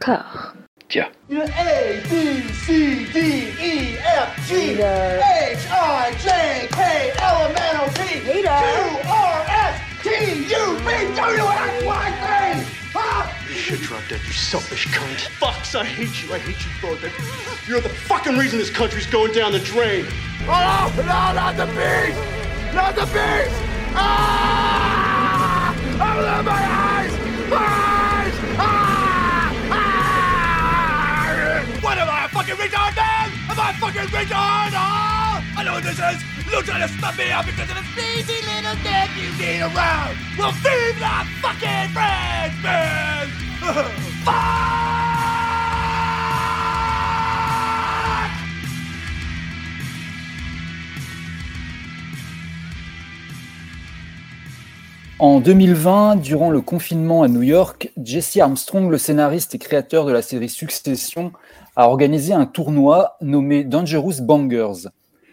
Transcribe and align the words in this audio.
corps. 0.00 0.54
Tiens. 0.88 1.06
A, 1.30 2.02
B, 2.10 2.42
C, 2.52 3.06
D, 3.12 3.18
E, 3.60 3.98
F, 3.98 4.48
G, 4.48 4.72
H, 4.72 4.80
I, 5.70 6.12
J, 6.18 6.68
K, 6.72 7.12
L, 7.18 7.46
M, 7.46 7.54
N, 7.56 7.76
O, 7.76 7.86
P, 7.94 8.20
Q, 8.20 8.48
R, 9.08 9.44
S, 9.46 9.80
T, 10.02 10.08
U, 10.48 10.78
V, 10.78 11.14
W, 11.14 11.44
X, 11.44 11.84
Y, 11.84 12.06
Z. 12.20 12.76
Huh? 12.92 13.32
You 13.48 13.54
should 13.54 13.80
drop 13.80 14.02
dead, 14.08 14.20
you 14.26 14.32
selfish 14.32 14.88
cunt. 14.88 15.28
Fucks, 15.38 15.78
I 15.78 15.84
hate 15.84 16.24
you. 16.24 16.34
I 16.34 16.38
hate 16.38 16.58
you 16.58 16.70
both. 16.82 17.68
You're 17.68 17.80
the 17.80 17.88
fucking 17.88 18.36
reason 18.36 18.58
this 18.58 18.70
country's 18.70 19.06
going 19.06 19.32
down 19.32 19.52
the 19.52 19.60
drain. 19.60 20.06
Oh, 20.48 20.92
no, 20.96 21.04
not 21.04 21.56
the 21.56 21.66
bees! 21.66 22.16
Not 22.74 22.96
the 22.96 23.06
bees! 23.06 23.52
Ah! 23.94 25.72
Open 25.72 26.44
my 26.44 26.52
eyes! 26.52 27.12
Eyes! 27.12 27.50
Ah! 27.52 27.99
En 55.18 55.40
2020, 55.40 56.16
durant 56.16 56.48
le 56.48 56.62
confinement 56.62 57.22
à 57.22 57.28
New 57.28 57.42
York, 57.42 57.92
Jesse 58.02 58.38
Armstrong, 58.38 58.90
le 58.90 58.96
scénariste 58.96 59.54
et 59.54 59.58
créateur 59.58 60.06
de 60.06 60.12
la 60.12 60.22
série 60.22 60.48
Succession, 60.48 61.32
a 61.80 61.88
organisé 61.88 62.34
un 62.34 62.44
tournoi 62.44 63.16
nommé 63.22 63.64
Dangerous 63.64 64.20
Bangers. 64.20 64.90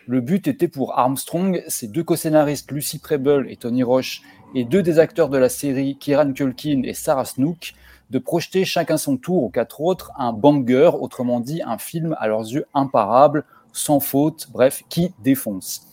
Le 0.07 0.21
but 0.21 0.47
était 0.47 0.69
pour 0.69 0.97
Armstrong, 0.97 1.61
ses 1.67 1.89
deux 1.89 2.05
co-scénaristes 2.05 2.71
Lucy 2.71 2.99
Preble 2.99 3.47
et 3.49 3.57
Tony 3.57 3.83
Roche, 3.83 4.21
et 4.55 4.63
deux 4.63 4.81
des 4.81 4.97
acteurs 4.97 5.27
de 5.27 5.37
la 5.37 5.49
série, 5.49 5.97
Kieran 5.97 6.31
Culkin 6.31 6.83
et 6.85 6.93
Sarah 6.93 7.25
Snook, 7.25 7.73
de 8.11 8.17
projeter 8.17 8.63
chacun 8.63 8.95
son 8.95 9.17
tour 9.17 9.43
aux 9.43 9.49
quatre 9.49 9.81
autres 9.81 10.13
un 10.17 10.31
banger, 10.31 10.91
autrement 11.01 11.41
dit 11.41 11.61
un 11.65 11.77
film 11.77 12.15
à 12.17 12.29
leurs 12.29 12.47
yeux 12.49 12.65
imparable, 12.73 13.43
sans 13.73 13.99
faute, 13.99 14.47
bref, 14.49 14.83
qui 14.87 15.13
défonce. 15.21 15.85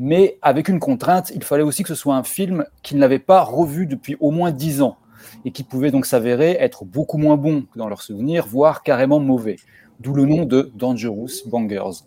Mais 0.00 0.38
avec 0.42 0.68
une 0.68 0.80
contrainte, 0.80 1.30
il 1.36 1.44
fallait 1.44 1.62
aussi 1.62 1.84
que 1.84 1.88
ce 1.88 1.94
soit 1.94 2.16
un 2.16 2.24
film 2.24 2.64
qu'ils 2.82 2.98
n'avaient 2.98 3.20
pas 3.20 3.42
revu 3.42 3.86
depuis 3.86 4.16
au 4.18 4.32
moins 4.32 4.50
dix 4.50 4.82
ans 4.82 4.96
et 5.44 5.52
qui 5.52 5.62
pouvait 5.62 5.92
donc 5.92 6.04
s'avérer 6.04 6.56
être 6.58 6.84
beaucoup 6.84 7.18
moins 7.18 7.36
bon 7.36 7.66
dans 7.76 7.88
leurs 7.88 8.02
souvenirs, 8.02 8.46
voire 8.48 8.82
carrément 8.82 9.20
mauvais. 9.20 9.56
D'où 10.00 10.14
le 10.14 10.24
nom 10.24 10.46
de 10.46 10.72
Dangerous 10.74 11.46
Bangers. 11.46 12.04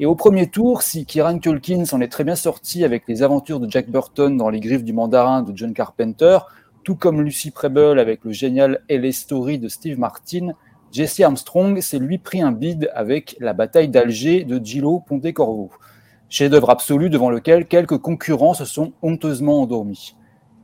Et 0.00 0.06
au 0.06 0.16
premier 0.16 0.48
tour, 0.48 0.82
si 0.82 1.06
Kieran 1.06 1.38
Culkin 1.38 1.84
s'en 1.84 2.00
est 2.00 2.08
très 2.08 2.24
bien 2.24 2.34
sorti 2.34 2.82
avec 2.82 3.04
les 3.06 3.22
aventures 3.22 3.60
de 3.60 3.70
Jack 3.70 3.88
Burton 3.88 4.36
dans 4.36 4.50
Les 4.50 4.58
Griffes 4.58 4.82
du 4.82 4.92
Mandarin 4.92 5.42
de 5.42 5.56
John 5.56 5.72
Carpenter, 5.72 6.38
tout 6.82 6.96
comme 6.96 7.22
Lucy 7.22 7.52
Preble 7.52 8.00
avec 8.00 8.24
le 8.24 8.32
génial 8.32 8.82
LA 8.90 9.12
Story 9.12 9.60
de 9.60 9.68
Steve 9.68 10.00
Martin, 10.00 10.54
Jesse 10.90 11.20
Armstrong 11.20 11.80
s'est 11.80 12.00
lui 12.00 12.18
pris 12.18 12.42
un 12.42 12.50
bide 12.50 12.90
avec 12.92 13.36
La 13.38 13.52
bataille 13.52 13.88
d'Alger 13.88 14.42
de 14.42 14.58
Gillo 14.62 15.00
Pontecorvo, 15.06 15.70
chef-d'œuvre 16.28 16.70
absolu 16.70 17.08
devant 17.08 17.30
lequel 17.30 17.66
quelques 17.66 17.98
concurrents 17.98 18.54
se 18.54 18.64
sont 18.64 18.94
honteusement 19.00 19.62
endormis. 19.62 20.16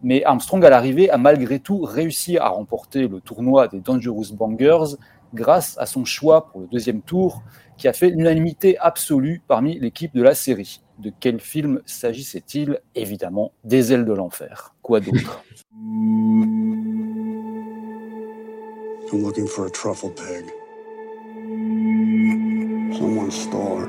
Mais 0.02 0.24
Armstrong, 0.24 0.64
à 0.64 0.70
l'arrivée, 0.70 1.10
a 1.10 1.18
malgré 1.18 1.58
tout 1.58 1.80
réussi 1.82 2.38
à 2.38 2.48
remporter 2.48 3.08
le 3.08 3.20
tournoi 3.20 3.68
des 3.68 3.80
Dangerous 3.80 4.32
Bangers 4.32 4.96
grâce 5.34 5.76
à 5.78 5.86
son 5.86 6.04
choix 6.04 6.50
pour 6.50 6.60
le 6.60 6.66
deuxième 6.66 7.02
tour, 7.02 7.42
qui 7.76 7.88
a 7.88 7.92
fait 7.92 8.10
l'unanimité 8.10 8.76
absolue 8.78 9.40
parmi 9.46 9.78
l'équipe 9.78 10.14
de 10.14 10.22
la 10.22 10.34
série. 10.34 10.82
De 10.98 11.12
quel 11.20 11.40
film 11.40 11.80
s'agissait-il? 11.86 12.80
Évidemment, 12.94 13.52
Des 13.64 13.92
ailes 13.92 14.04
de 14.04 14.12
l'enfer. 14.12 14.74
Quoi 14.82 15.00
d'autre? 15.00 15.42
I'm 19.10 19.22
looking 19.22 19.46
for 19.46 19.66
a 19.66 19.70
truffle 19.70 20.10
pig. 20.10 20.44
Someone 22.98 23.30
stole 23.30 23.78
her. 23.78 23.88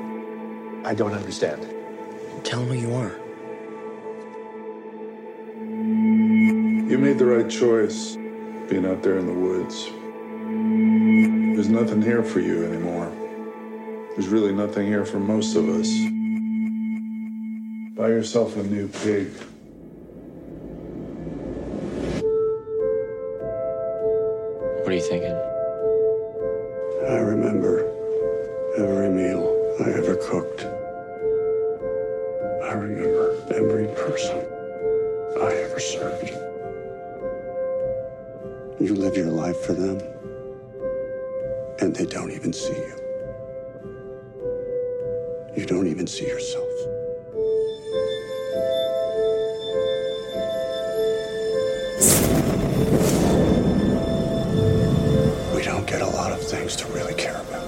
I 0.86 0.94
don't 0.94 1.14
understand. 1.14 1.66
Tell 2.44 2.62
who 2.62 2.74
you 2.74 2.94
are. 2.94 3.12
You 6.90 6.98
made 6.98 7.18
the 7.18 7.26
right 7.26 7.50
choice 7.50 8.18
being 8.70 8.86
out 8.86 9.04
there 9.04 9.18
in 9.18 9.26
the 9.26 9.34
woods. 9.34 9.92
There's 11.56 11.68
nothing 11.68 12.02
here 12.02 12.24
for 12.24 12.40
you 12.40 12.64
anymore. 12.64 13.12
There's 14.12 14.30
really 14.30 14.54
nothing 14.54 14.88
here 14.88 15.06
for 15.06 15.20
most 15.20 15.56
of 15.56 15.68
us. 15.68 15.90
Buy 17.98 18.08
yourself 18.08 18.56
a 18.56 18.64
new 18.64 18.88
pig. 18.88 19.28
What 24.80 24.88
are 24.88 24.94
you 24.94 25.02
thinking? 25.02 25.36
I 27.08 27.20
remember 27.20 27.86
every 28.78 29.10
meal 29.10 29.76
I 29.82 29.90
ever 29.92 30.16
cooked. 30.16 30.62
I 32.64 32.74
remember 32.74 33.36
every 33.52 33.88
person 33.96 34.46
I 35.42 35.54
ever 35.66 35.80
served. 35.80 36.30
You 38.80 38.96
live 38.96 39.18
your 39.18 39.32
life 39.32 39.58
for 39.58 39.74
them, 39.74 40.02
and 41.82 41.96
they 41.96 42.06
don't 42.06 42.32
even 42.32 42.52
see 42.52 42.74
you. 42.74 42.96
You 45.56 45.66
don't 45.66 45.88
even 45.88 46.08
see 46.08 46.28
yourself. 46.28 46.68
We 55.56 55.64
don't 55.64 55.88
get 55.88 56.02
a 56.02 56.08
lot 56.08 56.32
of 56.32 56.42
things 56.42 56.76
to 56.78 56.88
really 56.88 57.14
care 57.14 57.42
about. 57.42 57.68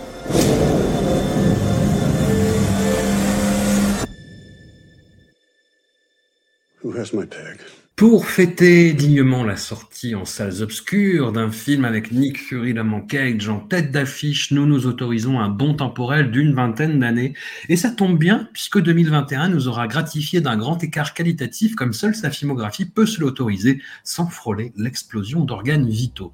Who 6.80 6.92
has 6.94 7.14
my 7.14 7.26
pig? 7.26 7.62
Pour 8.02 8.26
fêter 8.26 8.94
dignement 8.94 9.44
la 9.44 9.56
sortie 9.56 10.16
en 10.16 10.26
salles 10.26 10.64
obscures 10.64 11.32
d'un 11.32 11.52
film 11.52 11.86
avec 11.86 12.12
Nick 12.12 12.40
Fury 12.40 12.74
Lamont 12.74 13.02
Cage 13.02 13.48
en 13.48 13.60
tête 13.60 13.92
d'affiche, 13.92 14.50
nous 14.50 14.66
nous 14.66 14.88
autorisons 14.88 15.40
un 15.40 15.50
bond 15.50 15.76
temporel 15.76 16.32
d'une 16.32 16.56
vingtaine 16.56 16.98
d'années. 16.98 17.36
Et 17.70 17.76
ça 17.76 17.92
tombe 17.92 18.18
bien, 18.18 18.50
puisque 18.54 18.82
2021 18.82 19.50
nous 19.50 19.68
aura 19.68 19.88
gratifié 19.88 20.42
d'un 20.42 20.58
grand 20.58 20.84
écart 20.84 21.14
qualitatif 21.14 21.76
comme 21.76 21.94
seule 21.94 22.16
sa 22.16 22.32
filmographie 22.32 22.86
peut 22.86 23.06
se 23.06 23.22
l'autoriser 23.22 23.84
sans 24.04 24.26
frôler 24.26 24.74
l'explosion 24.76 25.46
d'organes 25.46 25.88
vitaux. 25.88 26.34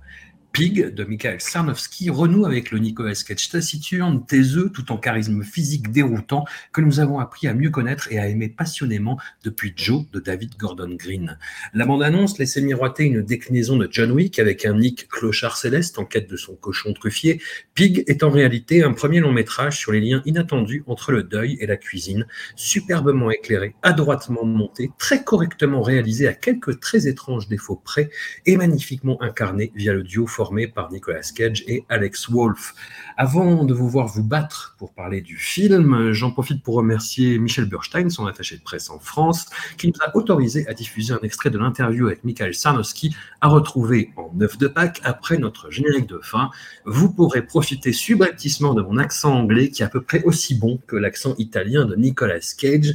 Pig 0.58 0.92
de 0.92 1.04
Michael 1.04 1.40
Sarnowski 1.40 2.10
renoue 2.10 2.48
avec 2.48 2.72
le 2.72 2.80
Nicolas 2.80 3.14
Cage 3.14 3.50
taciturne, 3.50 4.26
taiseux, 4.26 4.72
tout 4.74 4.92
en 4.92 4.98
charisme 4.98 5.44
physique 5.44 5.92
déroutant, 5.92 6.46
que 6.74 6.82
nous 6.82 7.00
avons 7.00 7.20
appris 7.20 7.48
à 7.48 7.54
mieux 7.54 7.70
connaître 7.70 8.12
et 8.12 8.18
à 8.18 8.28
aimer 8.28 8.50
passionnément 8.50 9.20
depuis 9.44 9.72
Joe 9.76 10.10
de 10.12 10.20
David 10.20 10.58
Gordon 10.58 10.96
Green. 10.96 11.38
La 11.76 11.86
bande-annonce 11.86 12.40
laissait 12.40 12.62
miroiter 12.62 13.04
une 13.04 13.22
déclinaison 13.22 13.78
de 13.78 13.88
John 13.92 14.10
Wick 14.10 14.40
avec 14.40 14.66
un 14.66 14.80
Nick 14.80 15.08
clochard 15.10 15.58
céleste 15.58 16.00
en 16.00 16.06
quête 16.06 16.28
de 16.28 16.38
son 16.38 16.56
cochon 16.56 16.92
truffier. 16.94 17.40
Pig 17.76 18.04
est 18.08 18.24
en 18.24 18.32
réalité 18.32 18.82
un 18.82 18.94
premier 18.94 19.20
long 19.20 19.32
métrage 19.32 19.78
sur 19.78 19.92
les 19.92 20.02
liens 20.02 20.24
inattendus 20.26 20.84
entre 20.88 21.12
le 21.12 21.22
deuil 21.22 21.58
et 21.60 21.68
la 21.68 21.78
cuisine, 21.78 22.26
superbement 22.56 23.30
éclairé, 23.30 23.76
adroitement 23.84 24.44
monté, 24.44 24.90
très 24.98 25.24
correctement 25.24 25.84
réalisé 25.84 26.28
à 26.28 26.34
quelques 26.34 26.80
très 26.80 27.08
étranges 27.08 27.48
défauts 27.48 27.76
près 27.76 28.10
et 28.48 28.58
magnifiquement 28.58 29.22
incarné 29.22 29.72
via 29.76 29.94
le 29.94 30.02
duo 30.02 30.26
par 30.74 30.92
Nicolas 30.92 31.22
Cage 31.36 31.64
et 31.68 31.84
Alex 31.90 32.30
Wolff. 32.30 32.74
Avant 33.18 33.66
de 33.66 33.74
vous 33.74 33.90
voir 33.90 34.08
vous 34.08 34.24
battre 34.24 34.76
pour 34.78 34.94
parler 34.94 35.22
du 35.22 35.38
film, 35.38 36.14
j'en 36.14 36.32
profite 36.32 36.64
pour 36.64 36.76
remercier 36.76 37.38
Michel 37.38 37.66
Burstein, 37.66 38.10
son 38.10 38.26
attaché 38.28 38.56
de 38.56 38.62
presse 38.62 38.90
en 38.90 39.00
France, 39.00 39.48
qui 39.78 39.88
nous 39.88 40.00
a 40.02 40.16
autorisé 40.16 40.66
à 40.68 40.74
diffuser 40.74 41.14
un 41.14 41.20
extrait 41.22 41.50
de 41.50 41.58
l'interview 41.58 42.08
avec 42.08 42.24
Michael 42.24 42.54
Sarnowski 42.54 43.16
à 43.42 43.50
retrouver 43.50 44.12
en 44.16 44.32
neuf 44.36 44.58
de 44.58 44.68
Pâques 44.68 45.02
après 45.04 45.38
notre 45.38 45.70
générique 45.70 46.08
de 46.08 46.20
fin. 46.20 46.50
Vous 46.86 47.12
pourrez 47.12 47.42
profiter 47.42 47.92
subrepticement 47.92 48.74
de 48.74 48.82
mon 48.82 48.98
accent 48.98 49.34
anglais 49.34 49.70
qui 49.70 49.82
est 49.82 49.86
à 49.86 49.90
peu 49.90 50.02
près 50.02 50.24
aussi 50.24 50.56
bon 50.56 50.80
que 50.88 50.96
l'accent 50.96 51.36
italien 51.38 51.86
de 51.86 51.96
Nicolas 51.96 52.40
Cage. 52.58 52.94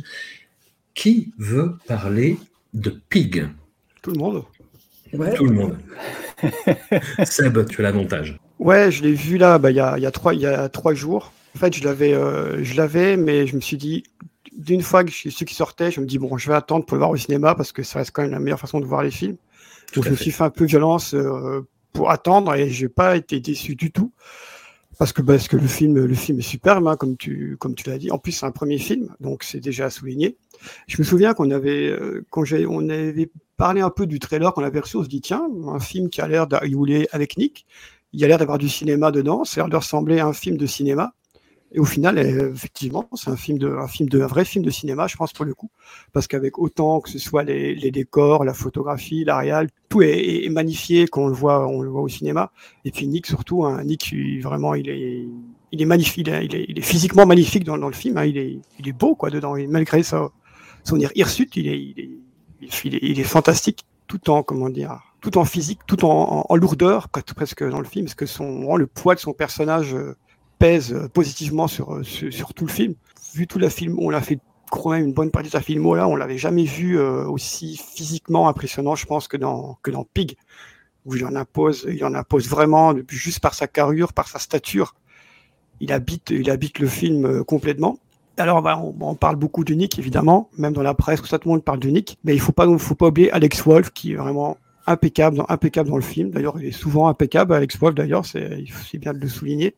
Qui 0.95 1.33
veut 1.39 1.77
parler 1.87 2.39
de 2.73 2.91
Pig? 3.09 3.49
Tout 4.03 4.13
le 4.13 4.19
monde. 4.19 4.45
Tout 5.13 5.45
le 5.45 5.53
monde. 5.53 5.79
Seb, 7.25 7.67
tu 7.69 7.81
as 7.81 7.83
l'avantage. 7.83 8.39
Ouais, 8.59 8.91
je 8.91 9.03
l'ai 9.03 9.13
vu 9.13 9.39
là, 9.39 9.59
bah, 9.59 9.71
il 9.71 9.77
y, 9.77 9.81
a, 9.81 9.99
il 9.99 10.03
y, 10.03 10.07
a 10.07 10.11
trois, 10.11 10.35
il 10.35 10.41
y 10.41 10.47
a 10.47 10.69
trois 10.69 10.95
jours. 10.95 11.33
En 11.55 11.59
fait, 11.59 11.75
je 11.75 11.85
l'avais, 11.85 12.15
euh, 12.15 12.63
je 12.65 12.77
l'avais, 12.77 13.17
mais 13.17 13.47
je 13.47 13.57
me 13.57 13.61
suis 13.61 13.77
dit, 13.77 14.05
d'une 14.57 14.83
fois 14.83 15.05
que 15.05 15.11
j'ai 15.11 15.31
su 15.31 15.45
qu'il 15.45 15.57
sortait, 15.57 15.91
je 15.91 16.01
me 16.01 16.07
dis, 16.07 16.19
bon, 16.19 16.37
je 16.39 16.49
vais 16.49 16.55
attendre 16.55 16.87
pour 16.87 16.97
le 16.97 17.01
voir 17.01 17.11
au 17.11 17.17
cinéma 17.17 17.55
parce 17.55 17.73
que 17.73 17.83
ça 17.83 17.99
reste 17.99 18.13
quand 18.13 18.23
même 18.23 18.31
la 18.31 18.41
meilleure 18.41 18.61
façon 18.61 18.81
de 18.81 18.87
voir 18.87 19.03
les 19.03 19.11
films. 19.11 19.37
Tout 19.93 20.03
je 20.03 20.11
me 20.11 20.17
suis 20.17 20.31
fait 20.31 20.45
un 20.45 20.51
peu 20.51 20.65
violence 20.65 21.15
euh, 21.15 21.67
pour 21.93 22.11
attendre 22.11 22.55
et 22.55 22.71
j'ai 22.71 22.89
pas 22.89 23.17
été 23.17 23.41
déçu 23.41 23.75
du 23.75 23.93
tout 23.93 24.13
parce 24.99 25.13
que 25.13 25.21
parce 25.21 25.49
que 25.49 25.57
le 25.57 25.67
film 25.67 25.95
le 26.05 26.15
film 26.15 26.39
est 26.39 26.43
superbe 26.43 26.87
hein, 26.87 26.97
comme 26.97 27.17
tu 27.17 27.57
comme 27.59 27.75
tu 27.75 27.91
l'as 27.91 27.99
dit. 27.99 28.11
En 28.11 28.19
plus 28.19 28.33
c'est 28.33 28.47
un 28.47 28.53
premier 28.53 28.79
film 28.79 29.15
donc 29.21 29.43
c'est 29.43 29.61
déjà 29.61 29.87
à 29.87 29.91
souligner. 29.91 30.39
Je 30.87 30.99
me 30.99 31.05
souviens 31.05 31.35
qu'on 31.35 31.51
avait 31.51 31.89
euh, 31.89 32.25
quand 32.31 32.45
on 32.69 32.89
avait 32.89 33.31
parlé 33.57 33.81
un 33.81 33.91
peu 33.91 34.07
du 34.07 34.19
trailer 34.19 34.53
qu'on 34.55 34.65
avait 34.65 34.81
reçu, 34.81 34.97
on 34.97 35.05
se 35.05 35.09
dit 35.09 35.21
tiens 35.21 35.49
un 35.69 35.81
film 35.81 36.11
qui 36.11 36.21
a 36.21 36.29
l'air 36.29 36.47
d'arriver 36.47 37.09
avec 37.13 37.37
Nick, 37.37 37.67
il 38.13 38.25
a 38.25 38.29
l'air 38.29 38.39
d'avoir 38.39 38.59
du 38.59 38.69
cinéma 38.69 39.11
dedans, 39.11 39.45
ça 39.45 39.61
a 39.61 39.65
l'air 39.65 39.71
de 39.71 39.77
ressembler 39.77 40.21
à 40.21 40.27
un 40.27 40.33
film 40.33 40.57
de 40.57 40.67
cinéma. 40.67 41.15
Et 41.75 41.79
au 41.79 41.87
final, 41.87 42.19
euh, 42.19 42.53
effectivement, 42.53 43.09
c'est 43.15 43.31
un 43.31 43.37
film 43.37 43.57
de, 43.57 43.69
un 43.69 43.89
film 43.89 44.09
de, 44.09 44.21
un 44.21 44.27
vrai 44.27 44.45
film 44.45 44.63
de 44.63 44.71
cinéma, 44.71 45.07
je 45.07 45.17
pense 45.17 45.33
pour 45.33 45.47
le 45.47 45.55
coup, 45.55 45.71
parce 46.13 46.27
qu'avec 46.27 46.59
autant 46.59 47.01
que 47.01 47.09
ce 47.09 47.19
soit 47.19 47.45
les, 47.45 47.91
décors, 47.91 48.45
la 48.45 48.53
photographie, 48.53 49.25
la 49.25 49.39
réal, 49.39 49.69
tout 49.89 50.03
est, 50.03 50.49
magnifié 50.51 51.07
quand 51.09 51.23
on 51.23 51.29
le 51.29 51.35
voit, 51.35 51.67
on 51.67 51.81
le 51.81 51.89
voit 51.89 52.03
au 52.03 52.09
cinéma. 52.09 52.53
Et 52.85 52.91
puis 52.91 53.09
Nick 53.09 53.27
surtout, 53.27 53.65
hein, 53.65 53.83
Nick 53.85 54.15
vraiment, 54.43 54.75
il 54.75 54.91
est, 54.91 55.27
il 55.73 55.81
est 55.81 55.87
magnifique, 55.87 56.29
il 56.29 56.55
est, 56.55 56.83
physiquement 56.83 57.25
magnifique 57.25 57.65
dans, 57.65 57.77
le 57.77 57.93
film. 57.93 58.19
Hein, 58.19 58.27
il 58.27 58.37
est, 58.37 58.59
il 58.79 58.89
est 58.89 58.93
beau 58.93 59.15
quoi 59.15 59.31
dedans, 59.31 59.55
malgré 59.69 60.03
ça, 60.03 60.31
son 60.85 60.99
hirsute, 61.15 61.57
il 61.57 61.69
est, 61.69 61.81
il 61.81 62.01
est, 62.01 62.11
il 62.85 62.95
est, 62.95 63.01
il 63.03 63.21
est 63.21 63.25
fantastique, 63.25 63.85
tout 64.07 64.31
en 64.31 64.43
comment 64.43 64.69
dire, 64.69 65.01
tout 65.21 65.39
en 65.39 65.45
physique, 65.45 65.81
tout 65.87 66.05
en, 66.05 66.45
en, 66.49 66.57
lourdeur 66.57 67.09
presque 67.09 67.67
dans 67.67 67.79
le 67.79 67.87
film, 67.87 68.07
parce 68.07 68.15
que 68.15 68.27
son, 68.27 68.77
le 68.77 68.87
poids 68.87 69.15
de 69.15 69.21
son 69.21 69.33
personnage 69.33 69.95
euh, 69.95 70.17
pèse 70.59 70.93
euh, 70.93 71.09
positivement 71.09 71.69
sur, 71.69 72.05
sur, 72.05 72.33
sur, 72.33 72.55
tout 72.55 72.67
le 72.67 72.73
film. 72.73 72.95
Vu 73.35 73.47
tout 73.47 73.59
la 73.59 73.71
film, 73.71 73.99
on 73.99 74.11
l'a 74.11 74.21
fait 74.21 74.41
quand 74.71 74.91
même 74.91 75.05
une 75.07 75.13
bonne 75.13 75.31
partie 75.31 75.49
de 75.49 75.55
la 75.55 75.63
film 75.63 75.95
là, 75.95 76.09
on 76.09 76.17
l'avait 76.17 76.39
jamais 76.39 76.65
vu 76.65 76.99
euh, 76.99 77.25
aussi 77.27 77.77
physiquement 77.77 78.49
impressionnant, 78.49 78.97
je 78.97 79.07
pense, 79.07 79.29
que 79.29 79.37
dans 79.37 79.79
que 79.83 79.91
dans 79.91 80.05
Pig, 80.05 80.37
où 81.05 81.15
il 81.15 81.25
en 81.25 81.37
impose, 81.37 81.87
il 81.89 82.05
en 82.05 82.15
impose 82.15 82.49
vraiment, 82.49 82.95
juste 83.09 83.41
par 83.41 83.55
sa 83.55 83.69
carrure, 83.69 84.13
par 84.13 84.29
sa 84.29 84.39
stature, 84.39 84.95
il 85.81 85.93
habite, 85.93 86.31
il 86.31 86.51
habite 86.51 86.79
le 86.79 86.89
film 86.89 87.45
complètement. 87.45 87.99
Alors, 88.43 88.61
bah, 88.61 88.77
on, 88.83 88.95
on, 89.01 89.15
parle 89.15 89.37
beaucoup 89.37 89.63
de 89.63 89.73
Nick, 89.73 89.99
évidemment, 89.99 90.51
même 90.59 90.73
dans 90.73 90.83
la 90.83 90.95
presse, 90.95 91.23
tout 91.23 91.29
le 91.45 91.51
monde 91.51 91.63
parle 91.63 91.79
de 91.79 91.89
Nick, 91.89 92.19
mais 92.25 92.35
il 92.35 92.41
faut 92.41 92.51
pas, 92.53 92.67
faut 92.77 92.97
pas 92.97 93.07
oublier 93.07 93.31
Alex 93.31 93.63
Wolf, 93.63 93.91
qui 93.91 94.13
est 94.13 94.17
vraiment 94.17 94.57
impeccable 94.87 95.37
dans, 95.37 95.47
impeccable 95.49 95.89
dans 95.89 95.97
le 95.97 96.03
film. 96.03 96.31
D'ailleurs, 96.31 96.57
il 96.59 96.67
est 96.67 96.73
souvent 96.73 97.07
impeccable, 97.09 97.55
Alex 97.55 97.79
Wolf, 97.79 97.95
d'ailleurs, 97.95 98.27
c'est 98.27 98.99
bien 98.99 99.13
de 99.13 99.19
le 99.19 99.29
souligner. 99.29 99.77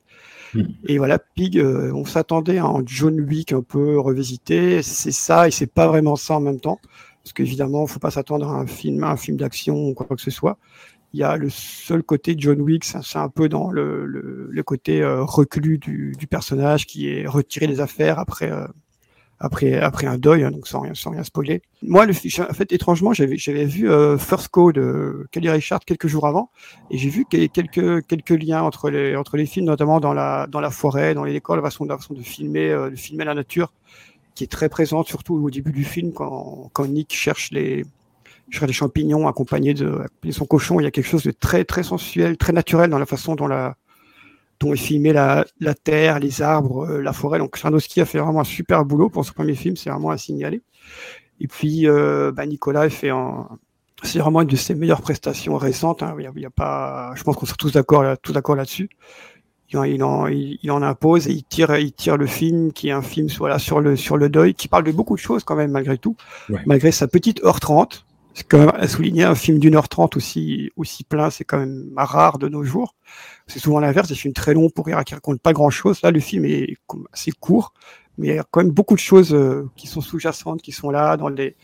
Mm. 0.55 0.63
Et 0.87 0.99
voilà, 0.99 1.19
Pig, 1.19 1.59
euh, 1.59 1.93
on 1.95 2.07
s'attendait 2.07 2.59
à 2.59 2.65
un 2.65 2.83
John 2.87 3.21
Wick 3.21 3.53
un 3.53 3.63
peu 3.63 3.99
revisité. 3.99 4.83
C'est 4.83 5.13
ça 5.13 5.49
et 5.49 5.51
c'est 5.51 5.67
pas 5.67 5.87
vraiment 5.87 6.17
ça 6.17 6.37
en 6.37 6.41
même 6.41 6.61
temps. 6.61 6.79
Parce 7.23 7.33
qu'évidemment, 7.33 7.85
il 7.87 7.91
faut 7.91 8.01
pas 8.01 8.11
s'attendre 8.11 8.49
à 8.49 8.55
un 8.55 8.67
film, 8.67 9.05
un 9.05 9.17
film 9.17 9.37
d'action 9.37 9.89
ou 9.89 9.95
quoi 9.95 10.15
que 10.17 10.23
ce 10.23 10.31
soit. 10.31 10.59
Il 11.15 11.19
y 11.19 11.23
a 11.23 11.37
le 11.37 11.49
seul 11.49 12.03
côté 12.03 12.35
John 12.37 12.61
Wick, 12.61 12.83
c'est 12.85 13.19
un 13.19 13.29
peu 13.29 13.49
dans 13.49 13.71
le, 13.71 14.05
le, 14.05 14.63
côté 14.65 15.01
euh, 15.01 15.25
du, 15.47 16.27
personnage 16.29 16.87
qui 16.87 17.09
est 17.09 17.25
retiré 17.25 17.69
des 17.69 17.79
affaires 17.79 18.19
après, 18.19 18.51
euh, 18.51 18.67
après, 19.39 19.79
après 19.79 20.09
un 20.09 20.19
deuil, 20.19 20.43
hein, 20.43 20.51
donc 20.51 20.67
sans 20.67 20.81
rien, 20.81 20.95
sans 20.95 21.13
rien 21.13 21.23
spoiler. 21.23 21.63
Moi, 21.83 22.05
en 22.05 22.53
fait, 22.53 22.73
étrangement, 22.73 23.13
j'avais, 23.13 23.65
vu 23.65 23.89
euh, 23.89 24.19
First 24.19 24.49
Code 24.49 24.75
de 24.75 25.29
Kelly 25.31 25.51
Richard 25.51 25.85
quelques 25.87 26.09
jours 26.09 26.27
avant, 26.27 26.51
et 26.91 26.99
j'ai 26.99 27.11
vu 27.11 27.25
quelques, 27.27 28.05
quelques 28.09 28.31
liens 28.31 28.63
entre 28.63 28.91
les, 28.91 29.15
entre 29.15 29.37
les 29.37 29.47
films, 29.47 29.67
notamment 29.67 30.01
dans 30.01 30.15
la, 30.15 30.49
dans 30.49 30.61
la 30.61 30.71
forêt, 30.71 31.15
dans 31.15 31.23
les 31.23 31.33
décors, 31.33 31.55
la 31.55 31.63
façon, 31.63 31.85
la 31.85 31.97
façon 31.97 32.15
de 32.15 32.23
filmer, 32.23 32.71
euh, 32.71 32.91
de 32.91 32.97
filmer 32.97 33.25
la 33.25 33.35
nature, 33.35 33.73
qui 34.35 34.43
est 34.43 34.49
très 34.51 34.69
présente, 34.69 35.07
surtout 35.07 35.37
au 35.37 35.49
début 35.49 35.71
du 35.71 35.85
film, 35.85 36.13
quand, 36.13 36.71
quand 36.73 36.89
Nick 36.89 37.15
cherche 37.15 37.53
les, 37.53 37.85
cherche 38.51 38.67
les 38.67 38.73
champignons 38.73 39.27
accompagnés 39.29 39.75
de, 39.75 39.87
accompagné 39.87 40.31
de 40.31 40.33
son 40.33 40.47
cochon. 40.47 40.81
Il 40.81 40.85
y 40.85 40.87
a 40.87 40.91
quelque 40.91 41.07
chose 41.07 41.23
de 41.23 41.31
très, 41.31 41.65
très 41.65 41.83
sensuel, 41.83 42.37
très 42.37 42.53
naturel 42.53 42.91
dans 42.91 42.99
la 42.99 43.07
façon 43.07 43.35
dont 43.35 43.47
la, 43.47 43.77
dont 44.61 44.73
il 44.75 44.81
filmait 44.81 45.13
la, 45.13 45.45
la 45.61 45.75
terre, 45.75 46.19
les 46.19 46.43
arbres, 46.43 46.87
euh, 46.87 47.01
la 47.01 47.13
forêt. 47.13 47.39
Donc 47.39 47.57
Sarnowski 47.57 48.01
a 48.01 48.05
fait 48.05 48.19
vraiment 48.19 48.41
un 48.41 48.45
super 48.45 48.85
boulot 48.85 49.09
pour 49.09 49.25
ce 49.25 49.33
premier 49.33 49.55
film, 49.55 49.77
c'est 49.77 49.91
vraiment 49.91 50.11
à 50.11 50.19
signaler. 50.19 50.63
Et 51.41 51.49
puis 51.49 51.89
euh, 51.89 52.33
bah, 52.33 52.47
Nicolas 52.47 52.89
fait 52.91 53.11
un, 53.11 53.49
c'est 54.03 54.19
vraiment 54.19 54.43
une 54.43 54.49
de 54.49 54.57
ses 54.57 54.75
meilleures 54.75 55.03
prestations 55.03 55.57
récentes. 55.57 56.03
Hein. 56.03 56.15
Il, 56.19 56.25
y 56.25 56.27
a, 56.27 56.33
il 56.37 56.43
y 56.43 56.47
a, 56.47 56.51
pas, 56.51 57.13
je 57.17 57.23
pense 57.23 57.37
qu'on 57.37 57.47
sera 57.47 57.57
tous 57.57 57.73
d'accord 57.73 58.05
tous 58.23 58.33
d'accord 58.33 58.57
là-dessus. 58.57 58.89
Il 59.71 59.79
en, 59.79 59.85
il, 59.85 60.05
en, 60.05 60.27
il 60.29 60.71
en 60.71 60.83
impose 60.83 61.27
et 61.27 61.33
il 61.33 61.43
tire, 61.43 61.75
il 61.77 61.93
tire 61.93 62.17
le 62.17 62.27
film 62.27 62.73
qui 62.73 62.89
est 62.89 62.93
un 62.93 63.03
film 63.03 63.29
voilà, 63.39 63.59
sur 63.59 63.81
le 63.81 63.97
sur 63.97 64.17
le 64.17 64.29
deuil, 64.29 64.55
qui 64.55 64.69
parle 64.69 64.85
de 64.85 64.93
beaucoup 64.93 65.17
de 65.17 65.21
choses 65.21 65.43
quand 65.43 65.57
même 65.57 65.71
malgré 65.71 65.99
tout, 65.99 66.17
ouais. 66.51 66.61
malgré 66.67 66.93
sa 66.93 67.09
petite 67.09 67.43
heure 67.43 67.61
30 67.61 68.04
c'est 68.35 68.47
quand 68.49 68.59
même 68.59 68.73
à 68.75 68.89
souligner 68.89 69.23
un 69.23 69.37
film 69.37 69.59
d'une 69.61 69.77
heure 69.77 69.89
trente 69.89 70.17
aussi 70.17 70.71
aussi 70.77 71.05
plein, 71.05 71.31
c'est 71.31 71.45
quand 71.45 71.59
même 71.59 71.93
rare 71.97 72.39
de 72.39 72.49
nos 72.49 72.65
jours. 72.65 72.97
C'est 73.47 73.61
souvent 73.61 73.79
l'inverse, 73.79 74.09
des 74.09 74.17
films 74.17 74.35
très 74.35 74.55
longs 74.55 74.71
pour 74.71 74.87
qui 74.87 74.93
racontent 74.93 75.41
pas 75.41 75.53
grand 75.53 75.71
chose. 75.71 76.03
Là, 76.03 76.11
le 76.11 76.19
film 76.21 76.45
est 76.45 76.77
assez 77.13 77.31
court, 77.31 77.73
mais 78.19 78.29
il 78.29 78.35
y 78.35 78.39
a 78.39 78.45
quand 78.51 78.63
même 78.63 78.73
beaucoup 78.73 78.95
de 78.95 79.01
choses 79.01 79.33
euh, 79.33 79.71
qui 79.77 79.87
sont 79.87 80.01
sous-jacentes, 80.01 80.63
qui 80.63 80.73
sont 80.73 80.91
là 80.91 81.17
dans 81.17 81.29
les 81.29 81.55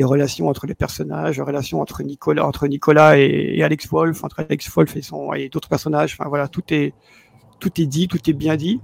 relations 0.00 0.48
entre 0.48 0.66
les 0.66 0.74
personnages, 0.74 1.38
relations 1.38 1.80
entre 1.82 2.02
Nicolas, 2.02 2.46
entre 2.46 2.66
Nicolas 2.66 3.18
et, 3.18 3.54
et 3.54 3.62
Alex 3.62 3.86
Wolf, 3.88 4.24
entre 4.24 4.40
Alex 4.40 4.70
Wolf 4.70 4.96
et 4.96 5.02
son 5.02 5.34
et 5.34 5.50
d'autres 5.50 5.68
personnages. 5.68 6.16
Enfin 6.18 6.28
voilà, 6.28 6.48
tout 6.48 6.64
est 6.70 6.94
tout 7.60 7.80
est 7.80 7.86
dit, 7.86 8.08
tout 8.08 8.18
est 8.28 8.34
bien 8.34 8.56
dit. 8.56 8.80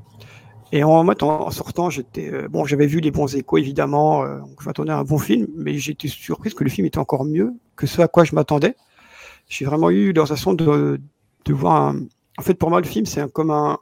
Et 0.72 0.84
en, 0.84 1.06
en, 1.06 1.50
sortant, 1.50 1.90
j'étais 1.90 2.32
euh, 2.32 2.48
bon, 2.48 2.64
j'avais 2.64 2.86
vu 2.86 3.00
les 3.00 3.10
bons 3.10 3.36
échos 3.36 3.58
évidemment, 3.58 4.24
euh, 4.24 4.40
je 4.58 4.66
m'attendais 4.66 4.92
à 4.92 4.98
un 4.98 5.04
bon 5.04 5.18
film, 5.18 5.46
mais 5.54 5.76
j'étais 5.76 6.08
surprise 6.08 6.54
que 6.54 6.64
le 6.64 6.70
film 6.70 6.86
était 6.86 6.98
encore 6.98 7.24
mieux 7.24 7.52
que 7.76 7.86
ce 7.86 8.00
à 8.00 8.08
quoi 8.08 8.24
je 8.24 8.34
m'attendais. 8.34 8.74
J'ai 9.48 9.66
vraiment 9.66 9.90
eu 9.90 10.12
la 10.14 10.22
sensation 10.22 10.54
de, 10.54 10.98
de 11.44 11.52
voir 11.52 11.88
un... 11.88 12.06
En 12.38 12.42
fait, 12.42 12.54
pour 12.54 12.70
moi, 12.70 12.80
le 12.80 12.86
film, 12.86 13.04
c'est 13.04 13.30
comme 13.32 13.50
un, 13.50 13.78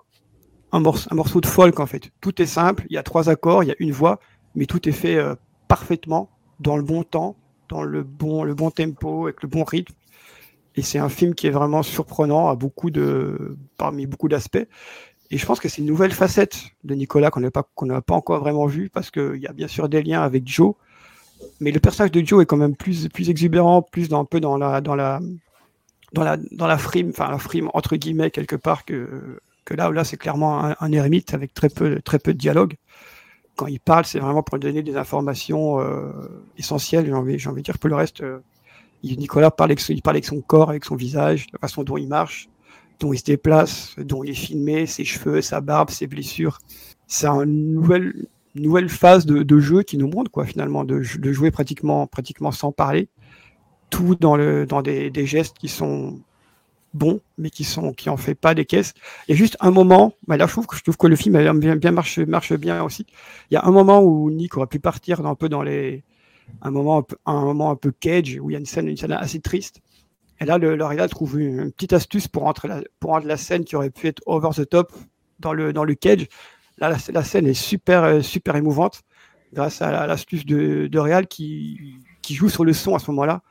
un, 0.73 0.81
morceau, 0.81 1.09
un 1.13 1.15
morceau 1.15 1.41
de 1.41 1.47
folk 1.47 1.79
en 1.79 1.87
fait. 1.87 2.11
Tout 2.21 2.43
est 2.43 2.47
simple, 2.47 2.85
il 2.91 2.95
y 2.95 2.99
a 2.99 3.05
trois 3.05 3.29
accords, 3.31 3.63
il 3.63 3.69
y 3.69 3.73
a 3.73 3.77
une 3.79 3.93
voix, 3.93 4.19
mais 4.57 4.67
tout 4.67 4.89
est 4.89 4.93
fait 4.93 5.17
euh, 5.17 5.37
parfaitement, 5.69 6.29
dans 6.59 6.77
le 6.77 6.83
bon 6.83 7.05
temps, 7.05 7.37
dans 7.69 7.85
le 7.85 8.03
bon, 8.03 8.43
le 8.43 8.55
bon 8.55 8.71
tempo, 8.71 9.25
avec 9.25 9.43
le 9.43 9.49
bon 9.49 9.63
rythme. 9.63 9.95
Et 10.77 10.83
c'est 10.83 10.99
un 10.99 11.09
film 11.09 11.35
qui 11.35 11.47
est 11.47 11.51
vraiment 11.51 11.83
surprenant 11.83 12.49
à 12.49 12.55
beaucoup 12.55 12.91
de, 12.91 13.57
parmi 13.77 14.07
beaucoup 14.07 14.29
d'aspects. 14.29 14.67
Et 15.31 15.38
je 15.38 15.47
pense 15.47 15.61
que 15.61 15.69
c'est 15.69 15.81
une 15.81 15.87
nouvelle 15.87 16.12
facette 16.12 16.59
de 16.82 16.94
Nicolas 16.94 17.31
qu'on 17.31 17.41
n'a 17.41 17.50
pas, 18.00 18.15
encore 18.15 18.41
vraiment 18.41 18.67
vue 18.67 18.91
parce 18.91 19.11
qu'il 19.11 19.37
y 19.37 19.47
a 19.47 19.53
bien 19.53 19.69
sûr 19.69 19.88
des 19.88 20.03
liens 20.03 20.23
avec 20.23 20.47
Joe, 20.49 20.75
mais 21.61 21.71
le 21.71 21.79
personnage 21.79 22.11
de 22.11 22.25
Joe 22.25 22.43
est 22.43 22.47
quand 22.47 22.56
même 22.56 22.75
plus, 22.75 23.09
exubérant, 23.29 23.82
plus 23.82 24.09
dans, 24.09 24.21
un 24.21 24.25
peu 24.25 24.41
dans 24.41 24.56
la, 24.56 24.81
dans 24.81 24.97
la, 24.97 25.21
dans 26.12 26.67
la, 26.67 26.79
frime, 26.79 27.11
enfin 27.11 27.31
la 27.31 27.38
frime 27.38 27.71
entre 27.75 27.94
guillemets 27.94 28.32
quelque 28.32 28.56
part 28.56 28.85
que, 28.85 29.41
que 29.65 29.75
là, 29.75 29.91
là 29.91 30.03
c'est 30.03 30.17
clairement 30.17 30.64
un, 30.81 30.93
ermite 30.93 31.33
avec 31.33 31.55
très 31.55 31.69
peu, 31.69 32.00
de 32.00 32.33
dialogue. 32.33 32.75
Quand 33.55 33.69
il 33.69 33.78
parle, 33.78 34.07
c'est 34.07 34.19
vraiment 34.19 34.43
pour 34.43 34.59
donner 34.59 34.83
des 34.83 34.97
informations 34.97 35.81
euh, 35.81 36.11
essentielles. 36.57 37.07
J'ai 37.07 37.12
envie, 37.12 37.37
de 37.37 37.61
dire 37.61 37.78
que 37.78 37.88
le 37.88 37.95
reste, 37.95 38.23
euh, 38.23 38.40
Nicolas 39.05 39.50
parle 39.50 39.71
avec, 39.71 39.87
il 39.88 40.02
parle 40.02 40.16
avec 40.16 40.25
son 40.25 40.40
corps, 40.40 40.71
avec 40.71 40.85
son 40.85 40.97
visage, 40.97 41.47
la 41.52 41.59
façon 41.59 41.85
dont 41.85 41.99
il 41.99 42.09
marche 42.09 42.49
dont 43.00 43.12
il 43.12 43.19
se 43.19 43.25
déplace, 43.25 43.97
dont 43.99 44.23
il 44.23 44.30
est 44.30 44.35
filmé, 44.35 44.87
ses 44.87 45.04
cheveux, 45.04 45.40
sa 45.40 45.61
barbe, 45.61 45.90
ses 45.90 46.07
blessures. 46.07 46.59
C'est 47.07 47.26
une 47.26 47.73
nouvelle, 47.75 48.88
phase 48.88 49.26
de, 49.26 49.59
jeu 49.59 49.83
qui 49.83 49.97
nous 49.97 50.09
montre 50.09 50.30
quoi 50.30 50.45
finalement 50.45 50.85
de, 50.85 51.02
jouer 51.02 51.50
pratiquement, 51.50 52.09
sans 52.52 52.73
parler, 52.73 53.09
tout 53.88 54.14
dans, 54.14 54.37
des, 54.83 55.26
gestes 55.26 55.57
qui 55.59 55.69
sont 55.69 56.21
bons, 56.92 57.21
mais 57.38 57.50
qui 57.50 57.64
sont 57.64 57.92
qui 57.92 58.11
en 58.11 58.16
fait 58.16 58.35
pas 58.35 58.54
des 58.54 58.64
caisses. 58.64 58.95
Il 59.26 59.33
y 59.33 59.35
a 59.35 59.37
juste 59.37 59.57
un 59.61 59.71
moment, 59.71 60.12
bah 60.26 60.37
là 60.37 60.47
je 60.47 60.52
trouve 60.52 60.66
que 60.66 61.07
le 61.07 61.16
film 61.16 61.40
marche, 61.92 62.52
bien 62.54 62.83
aussi. 62.83 63.07
Il 63.50 63.54
y 63.54 63.57
a 63.57 63.64
un 63.64 63.71
moment 63.71 64.00
où 64.02 64.30
Nick 64.30 64.57
aurait 64.57 64.66
pu 64.66 64.78
partir 64.78 65.25
un 65.25 65.35
peu 65.35 65.49
dans 65.49 65.62
les 65.62 66.04
un 66.62 66.73
moment 66.73 66.99
un, 66.99 67.02
peu, 67.02 67.16
un 67.26 67.92
cage 68.00 68.38
où 68.40 68.50
il 68.50 68.54
y 68.54 68.57
a 68.57 68.59
une 68.59 68.66
scène 68.66 68.92
assez 69.12 69.38
triste 69.38 69.80
et 70.40 70.47
là, 70.47 70.56
le, 70.59 71.09
trouve 71.09 71.38
une, 71.38 71.70
petite 71.70 71.92
astuce 71.92 72.26
pour 72.26 72.44
rendre, 72.44 72.66
la, 72.66 72.80
rendre 73.02 73.26
la 73.26 73.37
scène 73.37 73.64
qui 73.64 73.76
aurait 73.76 73.90
pu 73.90 74.06
être 74.06 74.23
over 74.25 74.50
the 74.54 74.68
top 74.68 74.92
dans 75.38 75.52
le, 75.52 75.73
dans 75.73 75.85
le 75.85 75.94
cage. 75.94 76.26
Là, 76.78 76.97
la, 77.12 77.23
scène 77.23 77.47
est 77.47 77.54
super, 77.54 78.04
euh, 78.04 78.20
super 78.23 78.56
émouvante 78.56 79.02
grâce 79.52 79.82
à 79.82 80.06
l'astuce 80.06 80.47
de, 80.47 80.87
de 80.87 80.99
Real 80.99 81.26
qui, 81.26 81.94
qui 82.23 82.35
joue 82.35 82.49
sur 82.49 82.64
le 82.64 82.73
son 82.73 82.94
à 82.94 82.99
ce 82.99 83.11
moment-là. 83.11 83.42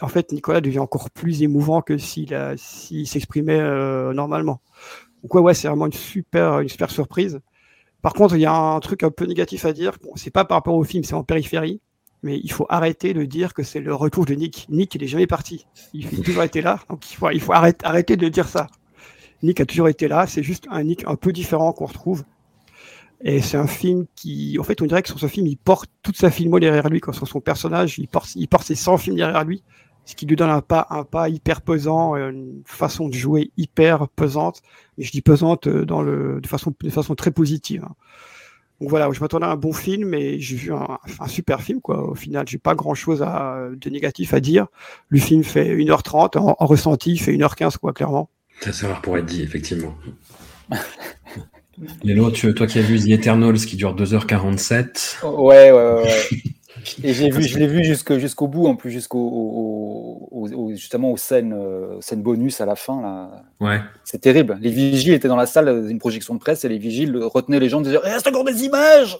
En 0.00 0.08
fait, 0.08 0.32
Nicolas 0.32 0.60
devient 0.60 0.80
encore 0.80 1.10
plus 1.10 1.42
émouvant 1.42 1.80
que 1.80 1.96
s'il 1.96 2.36
s'il 2.56 3.06
s'exprimait 3.06 3.60
euh, 3.60 4.12
normalement. 4.12 4.60
Donc 5.22 5.34
ouais, 5.34 5.40
ouais, 5.40 5.54
c'est 5.54 5.68
vraiment 5.68 5.86
une 5.86 5.92
super, 5.92 6.58
une 6.58 6.68
super 6.68 6.90
surprise. 6.90 7.38
Par 8.00 8.14
contre, 8.14 8.34
il 8.34 8.40
y 8.40 8.46
a 8.46 8.54
un 8.54 8.80
truc 8.80 9.04
un 9.04 9.10
peu 9.10 9.26
négatif 9.26 9.64
à 9.64 9.72
dire. 9.72 9.92
Bon, 10.02 10.10
c'est 10.16 10.32
pas 10.32 10.44
par 10.44 10.58
rapport 10.58 10.74
au 10.74 10.82
film, 10.82 11.04
c'est 11.04 11.14
en 11.14 11.22
périphérie 11.22 11.80
mais 12.22 12.38
il 12.42 12.52
faut 12.52 12.66
arrêter 12.68 13.14
de 13.14 13.24
dire 13.24 13.52
que 13.54 13.62
c'est 13.62 13.80
le 13.80 13.94
retour 13.94 14.24
de 14.26 14.34
Nick. 14.34 14.66
Nick, 14.68 14.94
il 14.94 15.02
est 15.02 15.08
jamais 15.08 15.26
parti. 15.26 15.66
Il 15.92 16.06
a 16.06 16.22
toujours 16.22 16.44
été 16.44 16.60
là, 16.60 16.80
donc 16.88 17.10
il 17.10 17.16
faut, 17.16 17.30
il 17.30 17.40
faut 17.40 17.52
arrêter, 17.52 18.16
de 18.16 18.28
dire 18.28 18.48
ça. 18.48 18.68
Nick 19.42 19.60
a 19.60 19.66
toujours 19.66 19.88
été 19.88 20.06
là, 20.06 20.26
c'est 20.26 20.42
juste 20.42 20.66
un 20.70 20.84
Nick 20.84 21.04
un 21.06 21.16
peu 21.16 21.32
différent 21.32 21.72
qu'on 21.72 21.86
retrouve. 21.86 22.24
Et 23.24 23.40
c'est 23.40 23.56
un 23.56 23.66
film 23.66 24.06
qui, 24.16 24.56
en 24.58 24.64
fait, 24.64 24.82
on 24.82 24.86
dirait 24.86 25.02
que 25.02 25.08
sur 25.08 25.18
ce 25.18 25.26
film, 25.28 25.46
il 25.46 25.56
porte 25.56 25.88
toute 26.02 26.16
sa 26.16 26.30
filmo 26.30 26.58
derrière 26.58 26.88
lui, 26.88 27.00
quand 27.00 27.12
sur 27.12 27.28
son 27.28 27.40
personnage, 27.40 27.98
il 27.98 28.08
porte, 28.08 28.34
il 28.34 28.48
porte 28.48 28.66
ses 28.66 28.74
100 28.74 28.98
films 28.98 29.16
derrière 29.16 29.44
lui. 29.44 29.62
ce 30.04 30.16
qui 30.16 30.26
lui 30.26 30.34
donne 30.34 30.50
un 30.50 30.60
pas, 30.60 30.86
un 30.90 31.04
pas 31.04 31.28
hyper 31.28 31.62
pesant, 31.62 32.16
une 32.16 32.62
façon 32.66 33.08
de 33.08 33.14
jouer 33.14 33.52
hyper 33.56 34.08
pesante. 34.08 34.62
Et 34.98 35.04
je 35.04 35.12
dis 35.12 35.22
pesante 35.22 35.68
dans 35.68 36.02
le, 36.02 36.40
de 36.40 36.46
façon, 36.48 36.74
de 36.80 36.90
façon 36.90 37.14
très 37.14 37.30
positive. 37.30 37.84
Hein. 37.84 37.94
Donc 38.82 38.90
voilà, 38.90 39.08
je 39.12 39.20
m'attendais 39.20 39.46
à 39.46 39.50
un 39.50 39.56
bon 39.56 39.72
film 39.72 40.12
et 40.12 40.40
j'ai 40.40 40.56
vu 40.56 40.72
un, 40.72 40.98
super 41.28 41.62
film 41.62 41.80
quoi. 41.80 42.02
Au 42.02 42.16
final, 42.16 42.48
j'ai 42.48 42.58
pas 42.58 42.74
grand 42.74 42.94
chose 42.94 43.22
à, 43.22 43.68
de 43.72 43.90
négatif 43.90 44.34
à 44.34 44.40
dire. 44.40 44.66
Le 45.08 45.20
film 45.20 45.44
fait 45.44 45.76
1h30 45.76 46.36
en, 46.36 46.66
ressenti, 46.66 47.12
il 47.12 47.18
fait 47.20 47.32
1h15 47.32 47.78
quoi, 47.78 47.92
clairement. 47.92 48.28
Ça, 48.60 48.72
ça 48.72 48.88
pour 49.00 49.16
être 49.16 49.26
dit, 49.26 49.40
effectivement. 49.40 49.94
Lélo, 52.02 52.32
tu, 52.32 52.52
toi 52.54 52.66
qui 52.66 52.80
as 52.80 52.82
vu 52.82 52.98
The 52.98 53.10
Eternals 53.10 53.58
qui 53.58 53.76
dure 53.76 53.94
2h47. 53.94 55.24
Ouais, 55.26 55.70
ouais, 55.70 56.02
ouais. 56.02 56.28
Et 57.02 57.12
j'ai 57.12 57.30
vu, 57.30 57.42
je 57.42 57.58
l'ai 57.58 57.66
vu 57.66 57.84
jusqu'au 57.84 58.48
bout, 58.48 58.66
en 58.66 58.76
plus, 58.76 58.90
jusqu'au 58.90 60.28
justement 60.70 61.12
aux 61.12 61.16
scènes, 61.16 61.52
euh, 61.52 62.00
scènes 62.00 62.22
bonus 62.22 62.60
à 62.60 62.66
la 62.66 62.76
fin. 62.76 63.00
Là. 63.00 63.44
Ouais. 63.60 63.80
C'est 64.04 64.20
terrible. 64.20 64.58
Les 64.60 64.70
vigiles 64.70 65.14
étaient 65.14 65.28
dans 65.28 65.36
la 65.36 65.46
salle 65.46 65.86
d'une 65.86 65.98
projection 65.98 66.34
de 66.34 66.40
presse 66.40 66.64
et 66.64 66.68
les 66.68 66.78
vigiles 66.78 67.16
retenaient 67.16 67.60
les 67.60 67.68
gens 67.68 67.82
Il 67.82 67.96
reste 67.96 68.26
encore 68.26 68.44
des 68.44 68.64
images 68.64 69.18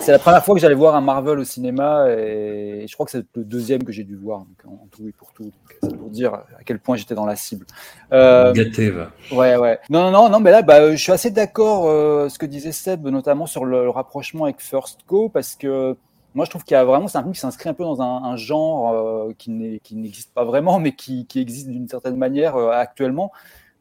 C'est 0.00 0.12
la, 0.12 0.18
première 0.18 0.44
fois 0.44 0.54
que 0.54 0.60
j'allais 0.60 0.74
voir 0.74 0.94
un 0.94 1.00
Marvel 1.00 1.38
au 1.38 1.44
cinéma 1.44 2.06
et 2.10 2.84
je 2.88 2.94
crois 2.94 3.06
que 3.06 3.12
c'est 3.12 3.24
le 3.34 3.44
deuxième 3.44 3.84
que 3.84 3.92
j'ai 3.92 4.04
dû 4.04 4.16
voir 4.16 4.40
en 4.66 4.86
tout 4.90 5.08
et 5.08 5.12
pour 5.12 5.32
tout. 5.32 5.50
C'est 5.82 5.96
pour 5.96 6.10
dire 6.10 6.34
à 6.34 6.64
quel 6.64 6.78
point 6.78 6.96
j'étais 6.96 7.14
dans 7.14 7.26
la 7.26 7.36
cible. 7.36 7.66
Euh, 8.12 8.52
Gâté, 8.52 8.90
va. 8.90 9.10
Ouais, 9.32 9.56
ouais. 9.56 9.78
Non, 9.88 10.10
non, 10.10 10.28
non, 10.28 10.40
mais 10.40 10.50
là, 10.50 10.62
bah, 10.62 10.90
je 10.92 10.96
suis 10.96 11.12
assez 11.12 11.30
d'accord 11.30 11.88
euh, 11.88 12.28
ce 12.28 12.38
que 12.38 12.46
disait 12.46 12.72
Seb, 12.72 13.06
notamment 13.06 13.46
sur 13.46 13.64
le, 13.64 13.88
rapprochement 13.88 14.44
avec 14.44 14.60
First 14.60 15.00
Go, 15.08 15.28
parce 15.28 15.56
que 15.56 15.96
moi, 16.34 16.44
je 16.44 16.50
trouve 16.50 16.64
qu'il 16.64 16.74
y 16.74 16.78
a 16.78 16.84
vraiment, 16.84 17.08
c'est 17.08 17.18
un 17.18 17.22
film 17.22 17.32
qui 17.32 17.40
s'inscrit 17.40 17.68
un 17.68 17.74
peu 17.74 17.82
dans 17.82 18.00
un, 18.02 18.36
genre 18.36 18.92
euh, 18.92 19.32
qui 19.36 19.50
n'existe 19.50 20.32
pas 20.32 20.44
vraiment, 20.44 20.78
mais 20.78 20.92
qui, 20.92 21.26
qui 21.26 21.40
existe 21.40 21.68
d'une 21.68 21.88
certaine 21.88 22.16
manière 22.16 22.56
euh, 22.56 22.70
actuellement. 22.70 23.32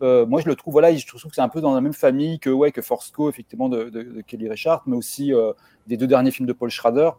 Euh, 0.01 0.25
moi, 0.25 0.41
je 0.41 0.47
le 0.47 0.55
trouve, 0.55 0.71
voilà, 0.73 0.95
je 0.95 1.05
trouve 1.05 1.23
que 1.23 1.35
c'est 1.35 1.41
un 1.41 1.49
peu 1.49 1.61
dans 1.61 1.73
la 1.73 1.81
même 1.81 1.93
famille 1.93 2.39
que, 2.39 2.49
ouais, 2.49 2.71
que 2.71 2.81
Force 2.81 3.11
Co, 3.11 3.29
effectivement, 3.29 3.69
de, 3.69 3.89
de, 3.89 4.21
Kelly 4.21 4.49
Richard, 4.49 4.83
mais 4.85 4.95
aussi 4.95 5.33
euh, 5.33 5.53
des 5.87 5.97
deux 5.97 6.07
derniers 6.07 6.31
films 6.31 6.47
de 6.47 6.53
Paul 6.53 6.69
Schrader, 6.69 7.11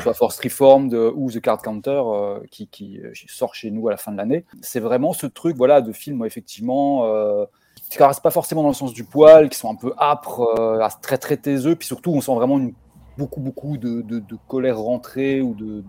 soit 0.00 0.14
Force 0.14 0.40
Reformed 0.40 0.94
ou 0.94 1.30
The 1.30 1.40
Card 1.40 1.62
Counter, 1.62 2.02
euh, 2.04 2.40
qui, 2.50 2.68
qui, 2.68 3.00
sort 3.28 3.54
chez 3.54 3.70
nous 3.70 3.88
à 3.88 3.90
la 3.90 3.96
fin 3.96 4.12
de 4.12 4.16
l'année. 4.16 4.44
C'est 4.62 4.80
vraiment 4.80 5.12
ce 5.12 5.26
truc, 5.26 5.56
voilà, 5.56 5.80
de 5.80 5.92
films, 5.92 6.24
effectivement, 6.24 7.02
qui 7.90 7.96
ne 7.96 7.98
caressent 7.98 8.20
pas 8.20 8.30
forcément 8.30 8.62
dans 8.62 8.68
le 8.68 8.74
sens 8.74 8.92
du 8.92 9.04
poil, 9.04 9.48
qui 9.48 9.58
sont 9.58 9.70
un 9.70 9.76
peu 9.76 9.92
âpres, 9.98 10.78
très, 11.02 11.18
très 11.18 11.36
taiseux, 11.36 11.74
puis 11.74 11.86
surtout, 11.86 12.12
on 12.12 12.20
sent 12.20 12.34
vraiment 12.34 12.58
une, 12.58 12.72
beaucoup, 13.18 13.40
beaucoup 13.40 13.78
de, 13.78 14.02
de, 14.02 14.22
colère 14.46 14.78
rentrée 14.78 15.40
ou 15.40 15.54
de, 15.54 15.82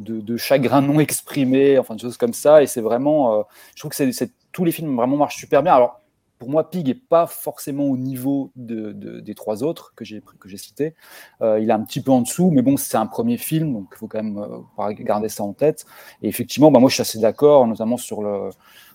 de, 0.00 0.20
de, 0.20 0.36
chagrin 0.36 0.80
non 0.80 0.98
exprimé, 0.98 1.78
enfin, 1.78 1.94
des 1.94 2.02
choses 2.02 2.16
comme 2.16 2.32
ça, 2.32 2.62
et 2.62 2.66
c'est 2.66 2.80
vraiment, 2.80 3.44
je 3.74 3.80
trouve 3.80 3.90
que 3.90 3.96
c'est 4.12 4.32
tous 4.56 4.64
les 4.64 4.72
films 4.72 4.96
vraiment 4.96 5.18
marchent 5.18 5.36
super 5.36 5.62
bien. 5.62 5.74
Alors, 5.74 6.00
pour 6.38 6.48
moi, 6.48 6.70
Pig 6.70 6.86
n'est 6.86 6.94
pas 6.94 7.26
forcément 7.26 7.84
au 7.84 7.98
niveau 7.98 8.52
de, 8.56 8.92
des 9.20 9.34
trois 9.34 9.62
autres 9.62 9.92
que 9.94 10.02
j'ai 10.02 10.22
que 10.40 10.48
j'ai 10.48 10.56
cités. 10.56 10.94
Euh, 11.42 11.60
il 11.60 11.68
est 11.68 11.74
un 11.74 11.84
petit 11.84 12.00
peu 12.00 12.10
en 12.10 12.22
dessous, 12.22 12.50
mais 12.50 12.62
bon, 12.62 12.78
c'est 12.78 12.96
un 12.96 13.04
premier 13.06 13.36
film, 13.36 13.74
donc 13.74 13.88
il 13.92 13.98
faut 13.98 14.08
quand 14.08 14.22
même 14.22 14.38
euh, 14.38 14.92
garder 14.94 15.28
ça 15.28 15.44
en 15.44 15.52
tête. 15.52 15.84
Et 16.22 16.28
effectivement, 16.28 16.70
bah, 16.70 16.80
moi, 16.80 16.88
je 16.88 16.94
suis 16.94 17.02
assez 17.02 17.18
d'accord, 17.18 17.66
notamment 17.66 17.98
sur 17.98 18.22
le, 18.22 18.48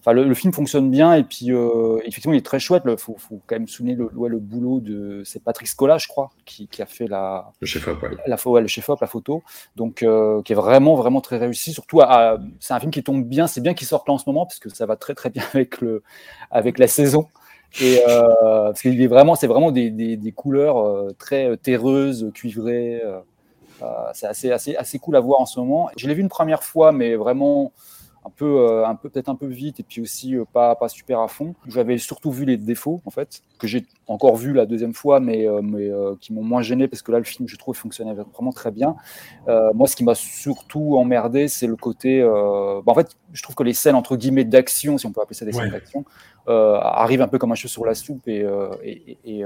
Enfin, 0.03 0.13
le, 0.13 0.33
film 0.33 0.51
fonctionne 0.51 0.89
bien 0.89 1.13
et 1.13 1.23
puis 1.23 1.51
euh, 1.51 1.99
effectivement 2.05 2.33
il 2.33 2.39
est 2.39 2.45
très 2.45 2.59
chouette. 2.59 2.81
Il 2.87 2.97
faut, 2.97 3.15
faut, 3.19 3.39
quand 3.45 3.55
même 3.55 3.67
souligner 3.67 3.95
le, 3.95 4.09
le 4.11 4.39
boulot 4.39 4.79
de 4.79 5.21
c'est 5.25 5.43
Patrick 5.43 5.67
Scola, 5.67 5.99
je 5.99 6.07
crois, 6.07 6.31
qui, 6.43 6.67
qui 6.67 6.81
a 6.81 6.87
fait 6.87 7.05
la 7.05 7.51
le 7.59 7.67
chef 7.67 7.87
op, 7.87 8.03
la, 8.25 8.61
le 8.61 8.67
chef 8.67 8.89
op, 8.89 8.99
la 8.99 9.05
photo, 9.05 9.43
donc 9.75 10.01
euh, 10.01 10.41
qui 10.41 10.53
est 10.53 10.55
vraiment 10.55 10.95
vraiment 10.95 11.21
très 11.21 11.37
réussi. 11.37 11.71
Surtout, 11.71 12.01
c'est 12.59 12.73
un 12.73 12.79
film 12.79 12.91
qui 12.91 13.03
tombe 13.03 13.23
bien. 13.23 13.45
C'est 13.45 13.61
bien 13.61 13.75
qu'il 13.75 13.85
sorte 13.85 14.07
là 14.07 14.15
en 14.15 14.17
ce 14.17 14.23
moment 14.25 14.47
parce 14.47 14.57
que 14.57 14.69
ça 14.69 14.87
va 14.87 14.95
très 14.95 15.13
très 15.13 15.29
bien 15.29 15.43
avec 15.53 15.81
le 15.81 16.01
avec 16.49 16.79
la 16.79 16.87
saison. 16.87 17.27
Et 17.79 18.01
euh, 18.09 18.27
parce 18.41 18.81
qu'il 18.81 18.99
est 18.99 19.07
vraiment, 19.07 19.35
c'est 19.35 19.47
vraiment 19.47 19.71
des, 19.71 19.91
des, 19.91 20.17
des 20.17 20.31
couleurs 20.31 21.13
très 21.19 21.55
terreuses, 21.57 22.31
cuivrées. 22.33 23.03
c'est 24.13 24.25
assez, 24.25 24.51
assez, 24.51 24.75
assez 24.75 24.97
cool 24.97 25.15
à 25.15 25.19
voir 25.19 25.41
en 25.41 25.45
ce 25.45 25.59
moment. 25.59 25.91
Je 25.95 26.07
l'ai 26.07 26.15
vu 26.15 26.21
une 26.21 26.27
première 26.27 26.63
fois, 26.63 26.91
mais 26.91 27.15
vraiment 27.15 27.71
un 28.23 28.29
peu, 28.29 28.59
euh, 28.59 28.85
un 28.85 28.95
peu 28.95 29.09
peut-être 29.09 29.29
un 29.29 29.35
peu 29.35 29.47
vite 29.47 29.79
et 29.79 29.83
puis 29.83 30.01
aussi 30.01 30.35
euh, 30.35 30.45
pas, 30.51 30.75
pas 30.75 30.89
super 30.89 31.19
à 31.19 31.27
fond. 31.27 31.55
J'avais 31.67 31.97
surtout 31.97 32.31
vu 32.31 32.45
les 32.45 32.57
défauts 32.57 33.01
en 33.05 33.09
fait, 33.09 33.41
que 33.57 33.67
j'ai 33.67 33.85
encore 34.07 34.35
vu 34.35 34.53
la 34.53 34.65
deuxième 34.65 34.93
fois, 34.93 35.19
mais, 35.19 35.47
euh, 35.47 35.61
mais 35.63 35.89
qui 36.19 36.33
m'ont 36.33 36.43
moins 36.43 36.61
gêné 36.61 36.87
parce 36.87 37.01
que 37.01 37.11
là 37.11 37.17
le 37.17 37.23
film 37.23 37.47
je 37.47 37.55
trouve 37.55 37.75
fonctionnait 37.75 38.13
vraiment 38.13 38.51
très 38.51 38.71
bien. 38.71 38.95
moi, 39.47 39.87
ce 39.87 39.95
qui 39.95 40.03
m'a 40.03 40.15
surtout 40.15 40.97
emmerdé, 40.97 41.47
c'est 41.47 41.67
le 41.67 41.75
côté. 41.75 42.21
Bah, 42.21 42.83
en 42.85 42.95
fait, 42.95 43.15
je 43.33 43.41
trouve 43.41 43.55
que 43.55 43.63
les 43.63 43.73
scènes 43.73 43.95
entre 43.95 44.15
guillemets 44.15 44.43
d'action, 44.45 44.97
si 44.97 45.05
on 45.05 45.11
peut 45.11 45.21
appeler 45.21 45.35
ça 45.35 45.45
des 45.45 45.53
scènes 45.53 45.71
d'action, 45.71 46.05
arrivent 46.47 47.21
un 47.21 47.27
peu 47.27 47.37
comme 47.37 47.51
un 47.51 47.55
cheveu 47.55 47.69
sur 47.69 47.85
la 47.85 47.95
soupe 47.95 48.27
et, 48.27 48.45
et, 48.83 49.17
et 49.25 49.45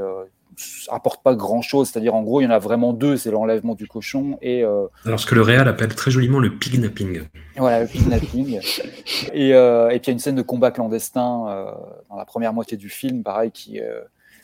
apporte 0.90 1.24
pas 1.24 1.36
grand 1.36 1.62
chose. 1.62 1.90
C'est-à-dire, 1.90 2.16
en 2.16 2.24
gros, 2.24 2.42
il 2.42 2.46
y 2.46 2.48
en 2.48 2.52
a 2.52 2.60
vraiment 2.60 2.94
deux 2.94 3.18
c'est 3.18 3.32
l'enlèvement 3.32 3.76
du 3.76 3.88
cochon 3.88 4.38
et. 4.42 4.64
Euh... 4.64 4.88
Alors, 5.06 5.20
ce 5.20 5.26
que 5.26 5.36
le 5.36 5.42
Réal 5.42 5.68
appelle 5.68 5.94
très 5.96 6.12
joliment 6.12 6.40
le 6.40 6.58
pignapping. 6.58 7.24
Voilà, 7.58 7.82
le 7.82 7.88
pignapping. 7.88 8.60
et, 9.34 9.54
euh, 9.54 9.90
et 9.90 10.00
puis, 10.00 10.06
il 10.06 10.08
y 10.08 10.10
a 10.10 10.14
une 10.14 10.20
scène 10.20 10.36
de 10.36 10.42
combat 10.42 10.72
clandestin 10.72 11.48
euh, 11.48 11.72
dans 12.10 12.18
la 12.18 12.26
première 12.26 12.54
moitié 12.54 12.78
du 12.78 12.90
film, 12.90 13.24
pareil, 13.24 13.52
qui, 13.52 13.80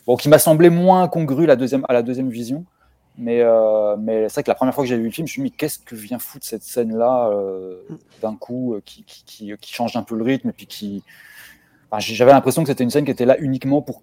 bon, 0.06 0.16
qui 0.16 0.28
m'a 0.28 0.38
semblé 0.38 0.70
moins 0.70 1.08
congru 1.08 1.46
la 1.46 1.56
deuxième, 1.56 1.84
à 1.88 1.92
la 1.92 2.02
deuxième 2.02 2.30
vision. 2.30 2.64
Mais, 3.18 3.42
mais 3.98 4.28
c'est 4.28 4.36
vrai 4.36 4.42
que 4.42 4.50
la 4.50 4.54
première 4.54 4.74
fois 4.74 4.84
que 4.84 4.88
j'ai 4.88 4.96
vu 4.96 5.04
le 5.04 5.10
film, 5.10 5.26
je 5.26 5.32
me 5.32 5.44
suis 5.44 5.50
dit, 5.50 5.56
qu'est-ce 5.56 5.78
que 5.78 5.94
vient 5.94 6.18
foutre 6.18 6.46
cette 6.46 6.62
scène-là 6.62 7.30
d'un 8.22 8.36
coup, 8.36 8.76
qui, 8.84 9.04
qui, 9.04 9.24
qui, 9.24 9.52
qui, 9.60 9.72
change 9.72 9.96
un 9.96 10.02
peu 10.02 10.16
le 10.16 10.24
rythme 10.24 10.48
et 10.48 10.52
puis 10.52 10.66
qui. 10.66 11.02
Enfin, 11.90 12.00
J'avais 12.00 12.32
l'impression 12.32 12.62
que 12.62 12.68
c'était 12.68 12.84
une 12.84 12.90
scène 12.90 13.04
qui 13.04 13.10
était 13.10 13.26
là 13.26 13.36
uniquement 13.38 13.82
pour 13.82 14.02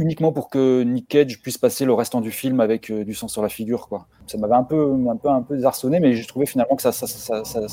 uniquement 0.00 0.32
pour 0.32 0.48
que 0.48 0.82
Nick 0.82 1.08
Cage 1.08 1.40
puisse 1.42 1.58
passer 1.58 1.84
le 1.84 1.92
restant 1.92 2.22
du 2.22 2.30
film 2.30 2.60
avec 2.60 2.90
euh, 2.90 3.04
du 3.04 3.14
sang 3.14 3.28
sur 3.28 3.42
la 3.42 3.50
figure. 3.50 3.86
Quoi. 3.86 4.06
Ça 4.26 4.38
m'avait 4.38 4.54
un 4.54 4.64
peu, 4.64 4.96
un 5.08 5.16
peu, 5.16 5.28
un 5.28 5.42
peu 5.42 5.56
désarçonné, 5.56 6.00
mais 6.00 6.14
j'ai 6.14 6.24
trouvé 6.24 6.46
finalement 6.46 6.74
que 6.74 6.82
ça, 6.82 6.90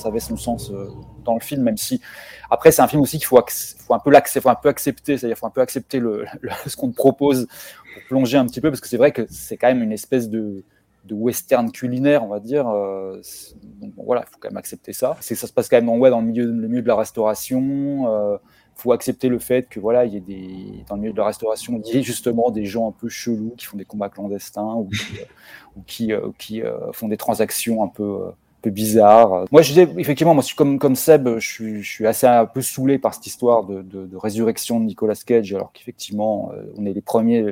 avait 0.05 0.19
son 0.19 0.35
sens 0.35 0.69
euh, 0.69 0.89
dans 1.23 1.35
le 1.35 1.39
film, 1.39 1.63
même 1.63 1.77
si 1.77 2.01
après 2.49 2.71
c'est 2.71 2.81
un 2.81 2.87
film 2.87 3.01
aussi 3.01 3.17
qu'il 3.17 3.27
faut, 3.27 3.37
un 3.37 3.99
peu 3.99 4.11
faut 4.41 4.49
accepter, 4.67 5.17
c'est-à-dire 5.17 5.37
faut 5.37 5.47
un 5.47 5.51
peu 5.51 5.61
accepter 5.61 6.01
ce 6.67 6.75
qu'on 6.75 6.91
propose 6.91 7.47
pour 7.93 8.03
plonger 8.09 8.37
un 8.37 8.45
petit 8.45 8.59
peu, 8.59 8.69
parce 8.69 8.81
que 8.81 8.89
c'est 8.89 8.97
vrai 8.97 9.11
que 9.11 9.25
c'est 9.29 9.55
quand 9.55 9.67
même 9.67 9.81
une 9.81 9.93
espèce 9.93 10.29
de, 10.29 10.63
western 11.09 11.71
culinaire, 11.71 12.25
on 12.25 12.27
va 12.27 12.41
dire. 12.41 12.67
Euh, 12.67 13.21
donc 13.63 13.93
voilà, 13.95 14.25
il 14.27 14.29
faut 14.29 14.39
quand 14.41 14.49
même 14.49 14.57
accepter 14.57 14.91
ça. 14.91 15.15
C'est 15.21 15.35
ça 15.35 15.47
se 15.47 15.53
passe 15.53 15.69
quand 15.69 15.77
même 15.77 15.85
dans, 15.85 15.97
ouais, 15.97 16.09
dans 16.09 16.19
le 16.19 16.27
milieu 16.27 16.81
de 16.81 16.87
la 16.87 16.95
restauration 16.97 18.39
faut 18.77 18.91
accepter 18.91 19.27
le 19.27 19.39
fait 19.39 19.67
que 19.69 19.79
voilà, 19.79 20.05
il 20.05 20.13
y 20.13 20.17
ait 20.17 20.21
des 20.21 20.83
dans 20.87 20.95
le 20.95 21.01
milieu 21.01 21.13
de 21.13 21.17
la 21.17 21.25
restauration, 21.25 21.81
il 21.83 21.95
y 21.95 21.97
ait 21.97 22.03
justement 22.03 22.51
des 22.51 22.65
gens 22.65 22.87
un 22.87 22.91
peu 22.91 23.09
chelous 23.09 23.53
qui 23.57 23.65
font 23.65 23.77
des 23.77 23.85
combats 23.85 24.09
clandestins 24.09 24.75
ou 24.75 24.89
qui, 25.87 26.13
euh, 26.13 26.29
qui, 26.37 26.61
euh, 26.61 26.71
euh, 26.71 26.91
font 26.91 27.07
des 27.07 27.17
transactions 27.17 27.83
un 27.83 27.87
peu, 27.87 28.19
peu 28.61 28.69
bizarres. 28.69 29.45
Moi, 29.51 29.61
je 29.63 29.69
disais 29.69 29.87
effectivement, 29.97 30.33
moi, 30.33 30.41
je 30.41 30.47
suis 30.47 30.55
comme 30.55 30.77
comme 30.79 30.95
Seb, 30.95 31.39
je 31.39 31.47
suis, 31.47 31.83
je 31.83 31.89
suis 31.89 32.07
assez 32.07 32.27
un 32.27 32.45
peu 32.45 32.61
saoulé 32.61 32.99
par 32.99 33.15
cette 33.15 33.25
histoire 33.25 33.63
de, 33.63 33.81
de, 33.81 34.05
de 34.05 34.17
résurrection 34.17 34.79
de 34.79 34.85
Nicolas 34.85 35.15
Cage, 35.15 35.53
alors 35.53 35.71
qu'effectivement, 35.71 36.51
on 36.77 36.85
est 36.85 36.93
les 36.93 37.01
premiers 37.01 37.45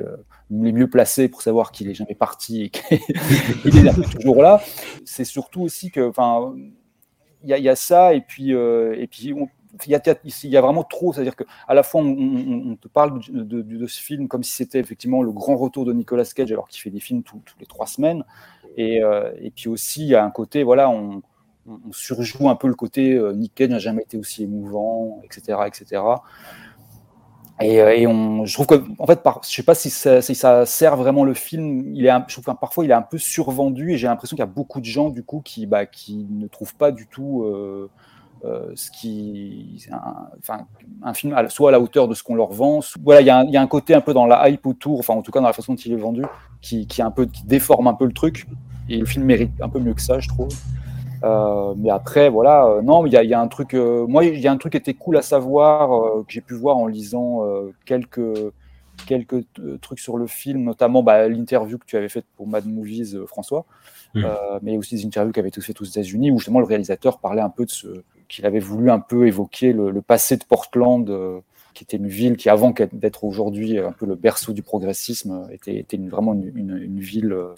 les 0.52 0.72
mieux 0.72 0.88
placés 0.88 1.28
pour 1.28 1.42
savoir 1.42 1.72
qu'il 1.72 1.90
est 1.90 1.96
jamais 1.96 2.14
parti 2.14 2.66
et 2.66 2.70
qu'il 2.70 3.88
est 3.88 4.10
toujours 4.20 4.44
là. 4.44 4.62
C'est 5.04 5.26
surtout 5.26 5.62
aussi 5.62 5.90
que, 5.90 6.08
enfin, 6.08 6.54
il 7.44 7.56
y, 7.56 7.62
y, 7.62 7.70
a 7.70 7.76
ça 7.76 8.14
et 8.14 8.22
puis 8.22 8.52
et 8.52 9.08
puis 9.08 9.34
on, 9.34 9.48
il 9.86 9.92
y, 9.92 10.58
a, 10.58 10.62
vraiment 10.62 10.84
trop, 10.84 11.14
c'est-à-dire 11.14 11.36
qu'à 11.36 11.74
la 11.74 11.84
fois 11.84 12.02
on, 12.02 12.76
te 12.76 12.88
parle 12.88 13.20
de, 13.30 13.88
ce 13.88 14.02
film 14.02 14.28
comme 14.28 14.44
si 14.44 14.52
c'était 14.52 14.80
effectivement 14.80 15.22
le 15.22 15.32
grand 15.32 15.56
retour 15.58 15.86
de 15.86 15.94
Nicolas 15.94 16.26
Cage 16.26 16.52
alors 16.52 16.68
qu'il 16.68 16.82
fait 16.82 16.90
des 16.90 17.00
films 17.00 17.24
tous 17.24 17.42
les 17.60 17.66
trois 17.66 17.88
semaines, 17.88 18.24
et, 18.78 19.04
euh, 19.04 19.32
et, 19.40 19.52
puis 19.52 19.70
aussi 19.70 20.02
il 20.02 20.08
y 20.08 20.16
a 20.16 20.24
un 20.24 20.32
côté, 20.32 20.64
voilà, 20.64 20.90
on, 20.90 21.22
surjoue 21.92 22.50
un 22.50 22.56
peu 22.56 22.68
le 22.68 22.76
côté 22.76 23.14
euh, 23.14 23.34
Nick 23.34 23.56
Cage 23.56 23.70
n'a 23.70 23.80
jamais 23.80 24.04
été 24.04 24.18
aussi 24.18 24.44
émouvant, 24.44 25.22
etc., 25.24 25.58
etc. 25.66 26.02
Et, 27.62 27.82
euh, 27.82 28.46
je 28.46 28.54
trouve 28.54 28.68
que, 28.68 28.84
en 29.00 29.08
fait, 29.08 29.24
par, 29.24 29.42
je 29.44 29.50
sais 29.50 29.64
pas 29.64 29.76
si 29.76 29.90
ça, 29.90 30.66
sert 30.66 30.98
vraiment 30.98 31.24
le 31.24 31.34
film. 31.34 31.96
Il 31.96 32.06
est, 32.06 32.12
je 32.28 32.34
trouve 32.34 32.46
que 32.46 32.60
parfois 32.60 32.84
il 32.84 32.92
est 32.92 32.96
un 32.96 33.02
peu 33.02 33.18
survendu 33.18 33.94
et 33.94 33.98
j'ai 33.98 34.08
l'impression 34.08 34.36
qu'il 34.36 34.44
y 34.44 34.48
a 34.48 34.52
beaucoup 34.52 34.82
de 34.82 34.86
gens 34.86 35.10
du 35.10 35.24
coup 35.24 35.42
qui, 35.42 35.66
bah, 35.66 35.84
ne 36.10 36.48
trouvent 36.48 36.76
pas 36.76 36.92
du 36.92 37.08
tout. 37.08 37.44
Euh, 37.44 37.90
ce 38.76 38.92
qui, 38.92 39.86
un, 39.92 40.28
enfin, 40.40 40.66
un 41.04 41.14
film 41.14 41.36
soit 41.50 41.70
à 41.70 41.72
la 41.72 41.80
hauteur 41.80 42.08
de 42.08 42.14
ce 42.14 42.24
qu'on 42.24 42.36
leur 42.36 42.52
vend. 42.52 42.80
voilà, 43.04 43.22
il 43.22 43.26
y, 43.26 43.54
y, 43.54 43.58
a 43.58 43.62
un 43.62 43.68
côté 43.68 43.94
un 43.96 44.02
peu 44.02 44.14
dans 44.14 44.26
la 44.26 44.50
hype 44.50 44.66
autour, 44.66 45.00
enfin 45.00 45.14
en 45.14 45.22
tout 45.22 45.32
cas 45.32 45.40
dans 45.40 45.48
la 45.48 45.54
façon 45.54 45.74
dont 45.74 45.80
il 45.80 45.94
est 45.94 45.98
vendu, 45.98 46.24
qui, 46.62 46.88
qui, 46.88 47.02
un 47.02 47.12
peu, 47.12 47.26
qui 47.26 47.44
déforme 47.46 47.88
un 47.88 47.94
peu 47.94 48.06
le 48.06 48.14
truc. 48.14 48.48
Et 48.90 48.98
le 48.98 49.06
film 49.06 49.26
mérite 49.26 49.52
un 49.62 49.70
peu 49.70 49.80
mieux 49.80 49.94
que 49.94 50.02
ça, 50.02 50.20
je 50.20 50.28
trouve. 50.28 50.50
Euh, 51.24 51.74
mais 51.78 51.90
après, 51.90 52.30
voilà, 52.30 52.66
euh, 52.66 52.82
non, 52.82 53.06
il 53.06 53.14
y, 53.14 53.28
y, 53.28 53.34
a 53.34 53.40
un 53.40 53.48
truc. 53.48 53.74
Euh, 53.74 54.06
moi, 54.08 54.26
il 54.26 54.40
y 54.40 54.48
a 54.48 54.52
un 54.52 54.58
truc 54.58 54.74
qui 54.74 54.78
était 54.78 54.94
cool 54.94 55.18
à 55.18 55.22
savoir 55.22 55.90
que 56.24 56.32
j'ai 56.32 56.42
pu 56.42 56.54
voir 56.54 56.78
en 56.78 56.88
lisant 56.88 57.42
quelques 57.86 58.52
quelques 59.08 59.46
trucs 59.82 60.00
sur 60.00 60.18
le 60.18 60.28
film, 60.28 60.64
notamment 60.64 61.04
bah, 61.04 61.28
l'interview 61.28 61.78
que 61.78 61.86
tu 61.86 61.98
avais 61.98 62.10
faite 62.10 62.26
pour 62.38 62.48
Mad 62.48 62.66
Movies, 62.66 63.18
François, 63.28 63.66
mm. 64.14 64.26
mais 64.62 64.78
aussi 64.78 64.96
des 64.96 65.06
interviews 65.06 65.34
qui 65.34 65.40
avaient 65.40 65.50
été 65.50 65.62
faites 65.62 65.82
aux 65.82 65.86
États-Unis, 65.86 66.32
où 66.32 66.38
justement 66.38 66.60
le 66.60 66.66
réalisateur 66.66 67.20
parlait 67.20 67.42
un 67.42 67.50
peu 67.50 67.66
de 67.66 67.72
ce 67.72 67.88
qu'il 68.28 68.46
avait 68.46 68.60
voulu 68.60 68.90
un 68.92 69.00
peu 69.00 69.28
évoquer 69.28 69.74
le, 69.74 70.02
passé 70.02 70.38
de 70.38 70.44
Portland 70.44 71.42
qui 71.76 71.84
était 71.84 71.98
une 71.98 72.08
ville 72.08 72.38
qui, 72.38 72.50
avant 72.50 72.74
d'être 72.94 73.24
aujourd'hui 73.26 73.78
un 73.78 73.92
peu 73.92 74.08
le 74.08 74.16
berceau 74.16 74.54
du 74.54 74.64
progressisme, 74.64 75.48
était, 75.52 75.76
était 75.76 75.98
vraiment 75.98 76.34
une, 76.34 77.00
ville 77.00 77.34
euh, 77.34 77.54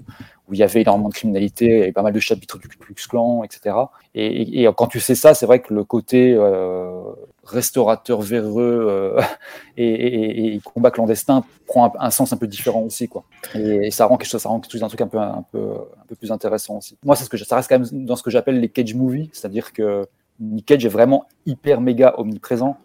où 0.47 0.53
il 0.53 0.59
y 0.59 0.63
avait 0.63 0.81
énormément 0.81 1.09
de 1.09 1.13
criminalité, 1.13 1.83
avait 1.83 1.91
pas 1.91 2.01
mal 2.01 2.13
de 2.13 2.19
chapitres 2.19 2.57
du 2.57 2.67
Ku 2.67 2.77
Klux 2.77 2.95
Klan, 3.07 3.43
etc. 3.43 3.75
Et, 4.15 4.63
et, 4.63 4.69
quand 4.75 4.88
tu 4.88 5.00
sais 5.00 5.15
ça, 5.15 5.33
c'est 5.36 5.45
vrai 5.45 5.62
que 5.62 5.74
le 5.74 5.83
côté 5.83 6.33
euh, 6.33 7.03
restaurateur 7.43 8.21
véreux 8.21 8.88
euh, 8.89 9.21
et, 9.77 10.55
et, 10.55 10.59
combat 10.62 10.91
clandestin 10.91 11.43
prend 11.67 11.93
un, 11.97 12.09
sens 12.09 12.33
un 12.33 12.38
peu 12.38 12.47
différent 12.47 12.81
aussi, 12.81 13.07
quoi. 13.07 13.24
Et, 13.53 13.91
ça 13.91 14.07
rend 14.07 14.17
quelque 14.17 14.29
chose, 14.29 14.41
ça 14.41 14.50
rend 14.50 14.59
chose, 14.69 14.83
un 14.83 14.88
truc 14.88 15.01
un 15.01 15.07
peu, 15.07 15.75
plus 16.19 16.31
intéressant 16.31 16.77
aussi. 16.77 16.97
Moi, 17.03 17.15
ça 17.15 17.55
reste 17.55 17.69
quand 17.69 17.79
même 17.79 18.05
dans 18.05 18.15
ce 18.15 18.24
que 18.24 18.31
j'appelle 18.31 18.59
les 18.59 18.69
cage 18.69 18.95
movies, 18.95 19.29
c'est-à-dire 19.31 19.71
que 19.71 20.07
Nick 20.39 20.65
Cage 20.65 20.86
est 20.86 20.89
vraiment 20.89 21.25
hyper 21.46 21.82
méga 21.82 22.15
omniprésent 22.17 22.77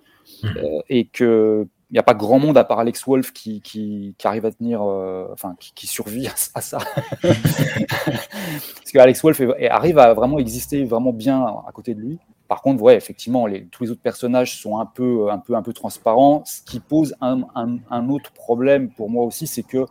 Mmh. 0.43 0.47
Euh, 0.57 0.81
et 0.89 1.07
que 1.07 1.67
il 1.91 1.95
n'y 1.95 1.99
a 1.99 2.03
pas 2.03 2.15
grand 2.15 2.39
monde 2.39 2.57
à 2.57 2.65
part 2.65 2.79
Alex 2.79 3.05
Wolf 3.05 3.33
qui, 3.33 3.61
qui, 3.61 4.15
qui 4.17 4.27
arrive 4.27 4.47
à 4.47 4.51
tenir, 4.51 4.81
euh, 4.83 5.29
enfin, 5.31 5.55
qui, 5.61 5.75
qui, 5.75 5.87
survit 5.87 6.27
à, 6.27 6.63
ça. 6.63 6.79
Parce 7.23 8.93
que 8.95 8.99
Alex 8.99 9.21
Wolf 9.21 9.43
arrive 9.69 9.99
à 9.99 10.15
vraiment 10.15 10.39
exister 10.39 10.85
vraiment 10.87 11.13
bien 11.13 11.45
à 11.45 11.71
côté 11.75 11.95
de 11.95 12.01
lui. 12.01 12.19
Par 12.49 12.63
contre, 12.63 12.83
ouais, 12.83 12.97
effectivement, 12.97 13.47
les, 13.47 13.67
tous 13.67 13.85
les 13.85 13.91
autres 13.91 14.01
personnages 14.01 14.59
sont 14.59 14.79
un 14.79 14.87
peu, 14.87 15.31
un 15.31 15.37
peu, 15.37 15.55
un 15.55 15.61
peu 15.61 15.75
transparents. 15.75 16.43
Ce 16.47 16.63
qui 16.63 16.81
pose 16.81 17.15
un, 17.21 17.43
un, 17.55 17.77
un 17.91 18.09
autre 18.09 18.33
problème 18.33 18.89
pour 18.89 19.11
moi 19.11 19.25
aussi, 19.25 19.47
c'est 19.47 19.63
que 19.63 19.85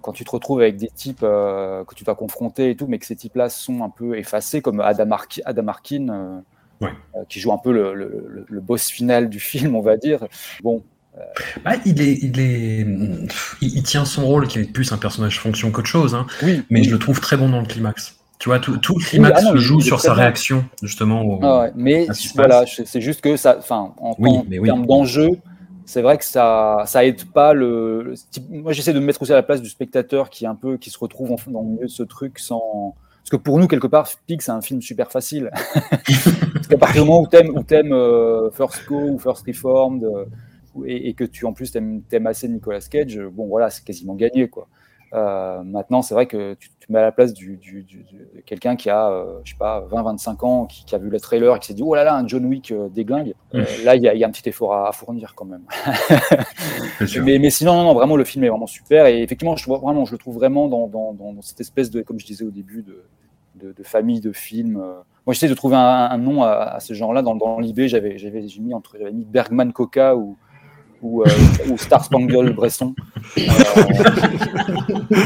quand 0.00 0.12
tu 0.12 0.24
te 0.24 0.30
retrouves 0.30 0.60
avec 0.60 0.76
des 0.76 0.88
types 0.88 1.22
euh, 1.22 1.84
que 1.84 1.94
tu 1.94 2.04
vas 2.04 2.14
confronter 2.14 2.70
et 2.70 2.76
tout, 2.76 2.86
mais 2.86 2.98
que 2.98 3.06
ces 3.06 3.16
types-là 3.16 3.50
sont 3.50 3.82
un 3.82 3.90
peu 3.90 4.16
effacés, 4.16 4.62
comme 4.62 4.80
Adam, 4.80 5.16
Adam 5.44 5.68
Arkin, 5.68 6.08
euh, 6.08 6.40
qui 7.28 7.40
joue 7.40 7.52
un 7.52 7.58
peu 7.58 7.72
le, 7.72 8.60
boss 8.60 8.90
final 8.90 9.28
du 9.28 9.40
film, 9.40 9.74
on 9.74 9.82
va 9.82 9.96
dire. 9.96 10.20
Bon. 10.62 10.82
Euh, 11.18 11.20
bah, 11.62 11.72
il, 11.84 12.00
est, 12.00 12.18
il, 12.22 12.40
est, 12.40 12.86
il, 13.60 13.82
tient 13.82 14.06
son 14.06 14.24
rôle 14.26 14.48
qui 14.48 14.60
est 14.60 14.64
plus 14.64 14.92
un 14.92 14.96
personnage 14.96 15.38
fonction 15.40 15.70
qu'autre 15.70 15.88
chose, 15.88 16.14
hein, 16.14 16.26
oui, 16.42 16.62
mais 16.70 16.82
je 16.82 16.90
le 16.90 16.98
trouve 16.98 17.20
très 17.20 17.36
bon 17.36 17.50
dans 17.50 17.60
le 17.60 17.66
climax. 17.66 18.16
Tu 18.38 18.48
vois, 18.48 18.58
tout, 18.58 18.78
tout 18.78 18.98
le 18.98 19.04
climax 19.04 19.42
ah 19.44 19.52
se 19.52 19.56
joue 19.58 19.82
sur 19.82 20.00
sa 20.00 20.14
réaction, 20.14 20.64
justement. 20.82 21.38
Ah 21.42 21.66
mais 21.76 22.06
voilà, 22.34 22.64
c'est 22.66 23.02
juste 23.02 23.20
que 23.20 23.36
ça, 23.36 23.56
enfin, 23.58 23.92
en, 23.98 24.14
termes 24.14 24.86
d'enjeu, 24.86 25.28
c'est 25.84 26.00
vrai 26.00 26.16
que 26.16 26.24
ça, 26.24 26.84
ça 26.86 27.04
aide 27.04 27.26
pas 27.26 27.52
le. 27.52 28.14
moi, 28.48 28.72
j'essaie 28.72 28.94
de 28.94 28.98
me 28.98 29.04
mettre 29.04 29.20
aussi 29.20 29.32
à 29.32 29.36
la 29.36 29.42
place 29.42 29.60
du 29.60 29.68
spectateur 29.68 30.30
qui 30.30 30.46
un 30.46 30.54
peu, 30.54 30.78
qui 30.78 30.88
se 30.88 30.98
retrouve 30.98 31.36
dans 31.46 31.60
le 31.60 31.68
milieu 31.68 31.84
de 31.84 31.90
ce 31.90 32.02
truc 32.02 32.38
sans, 32.38 32.94
parce 33.22 33.30
que 33.30 33.36
pour 33.36 33.58
nous, 33.60 33.68
quelque 33.68 33.86
part, 33.86 34.08
Pig, 34.26 34.42
c'est 34.42 34.50
un 34.50 34.60
film 34.60 34.82
super 34.82 35.12
facile. 35.12 35.50
Qu'à 36.72 36.78
partir 36.78 37.02
du 37.02 37.08
moment 37.08 37.22
où 37.22 37.62
tu 37.64 37.74
aimes, 37.74 37.92
euh, 37.92 38.50
First 38.50 38.86
Go 38.88 38.98
ou 38.98 39.18
First 39.18 39.46
Reformed, 39.46 40.04
euh, 40.04 40.24
et, 40.86 41.12
que 41.12 41.24
tu 41.24 41.44
en 41.44 41.52
plus 41.52 41.70
t'aimes, 41.70 42.02
aimes 42.10 42.26
assez 42.26 42.48
Nicolas 42.48 42.80
Cage, 42.80 43.20
bon 43.30 43.46
voilà, 43.46 43.68
c'est 43.68 43.84
quasiment 43.84 44.14
gagné. 44.14 44.48
quoi. 44.48 44.68
Euh, 45.12 45.62
maintenant, 45.64 46.00
c'est 46.00 46.14
vrai 46.14 46.24
que 46.24 46.54
tu 46.54 46.70
te 46.70 46.90
mets 46.90 47.00
à 47.00 47.02
la 47.02 47.12
place 47.12 47.34
du, 47.34 47.58
de 47.58 48.40
quelqu'un 48.46 48.74
qui 48.74 48.88
a, 48.88 49.26
je 49.44 49.50
sais 49.50 49.58
pas, 49.58 49.86
20-25 49.90 50.46
ans, 50.46 50.64
qui, 50.64 50.94
a 50.94 50.98
vu 50.98 51.10
le 51.10 51.20
trailer 51.20 51.54
et 51.54 51.58
qui 51.58 51.66
s'est 51.66 51.74
dit, 51.74 51.82
oh 51.84 51.94
là 51.94 52.04
là, 52.04 52.14
un 52.14 52.26
John 52.26 52.46
Wick 52.46 52.72
déglingue. 52.94 53.34
là, 53.52 53.94
il 53.94 54.02
y, 54.02 54.06
y, 54.06 54.24
a 54.24 54.26
un 54.26 54.30
petit 54.30 54.48
effort 54.48 54.74
à, 54.74 54.90
fournir 54.92 55.34
quand 55.34 55.44
même. 55.44 55.64
mais, 57.22 57.38
mais, 57.38 57.50
sinon, 57.50 57.74
non, 57.74 57.84
non, 57.84 57.92
vraiment, 57.92 58.16
le 58.16 58.24
film 58.24 58.44
est 58.44 58.48
vraiment 58.48 58.66
super. 58.66 59.04
Et 59.04 59.22
effectivement, 59.22 59.56
je, 59.56 59.68
vraiment, 59.68 60.06
je 60.06 60.12
le 60.12 60.18
trouve 60.18 60.36
vraiment 60.36 60.68
dans, 60.68 60.86
dans, 60.86 61.12
dans, 61.12 61.42
cette 61.42 61.60
espèce 61.60 61.90
de, 61.90 62.00
comme 62.00 62.18
je 62.18 62.24
disais 62.24 62.46
au 62.46 62.50
début, 62.50 62.82
de, 62.82 63.74
de, 63.76 63.82
famille 63.82 64.20
de 64.22 64.32
films. 64.32 64.82
Moi, 65.26 65.34
j'essaie 65.34 65.48
de 65.48 65.54
trouver 65.54 65.76
un, 65.76 66.18
nom 66.18 66.42
à, 66.42 66.78
ce 66.80 66.94
genre-là. 66.94 67.22
Dans, 67.22 67.36
dans 67.36 67.60
l'IB, 67.60 67.86
j'avais, 67.86 68.18
j'avais 68.18 68.44
mis 68.60 68.74
entre, 68.74 68.96
j'avais 68.98 69.12
mis 69.12 69.24
Bergman 69.24 69.72
Coca 69.72 70.16
ou, 70.16 70.36
ou, 71.00 71.22
euh, 71.22 71.26
ou 71.70 71.78
Star 71.78 72.04
Spangle 72.04 72.52
Bresson. 72.52 72.94
Euh, 73.38 73.42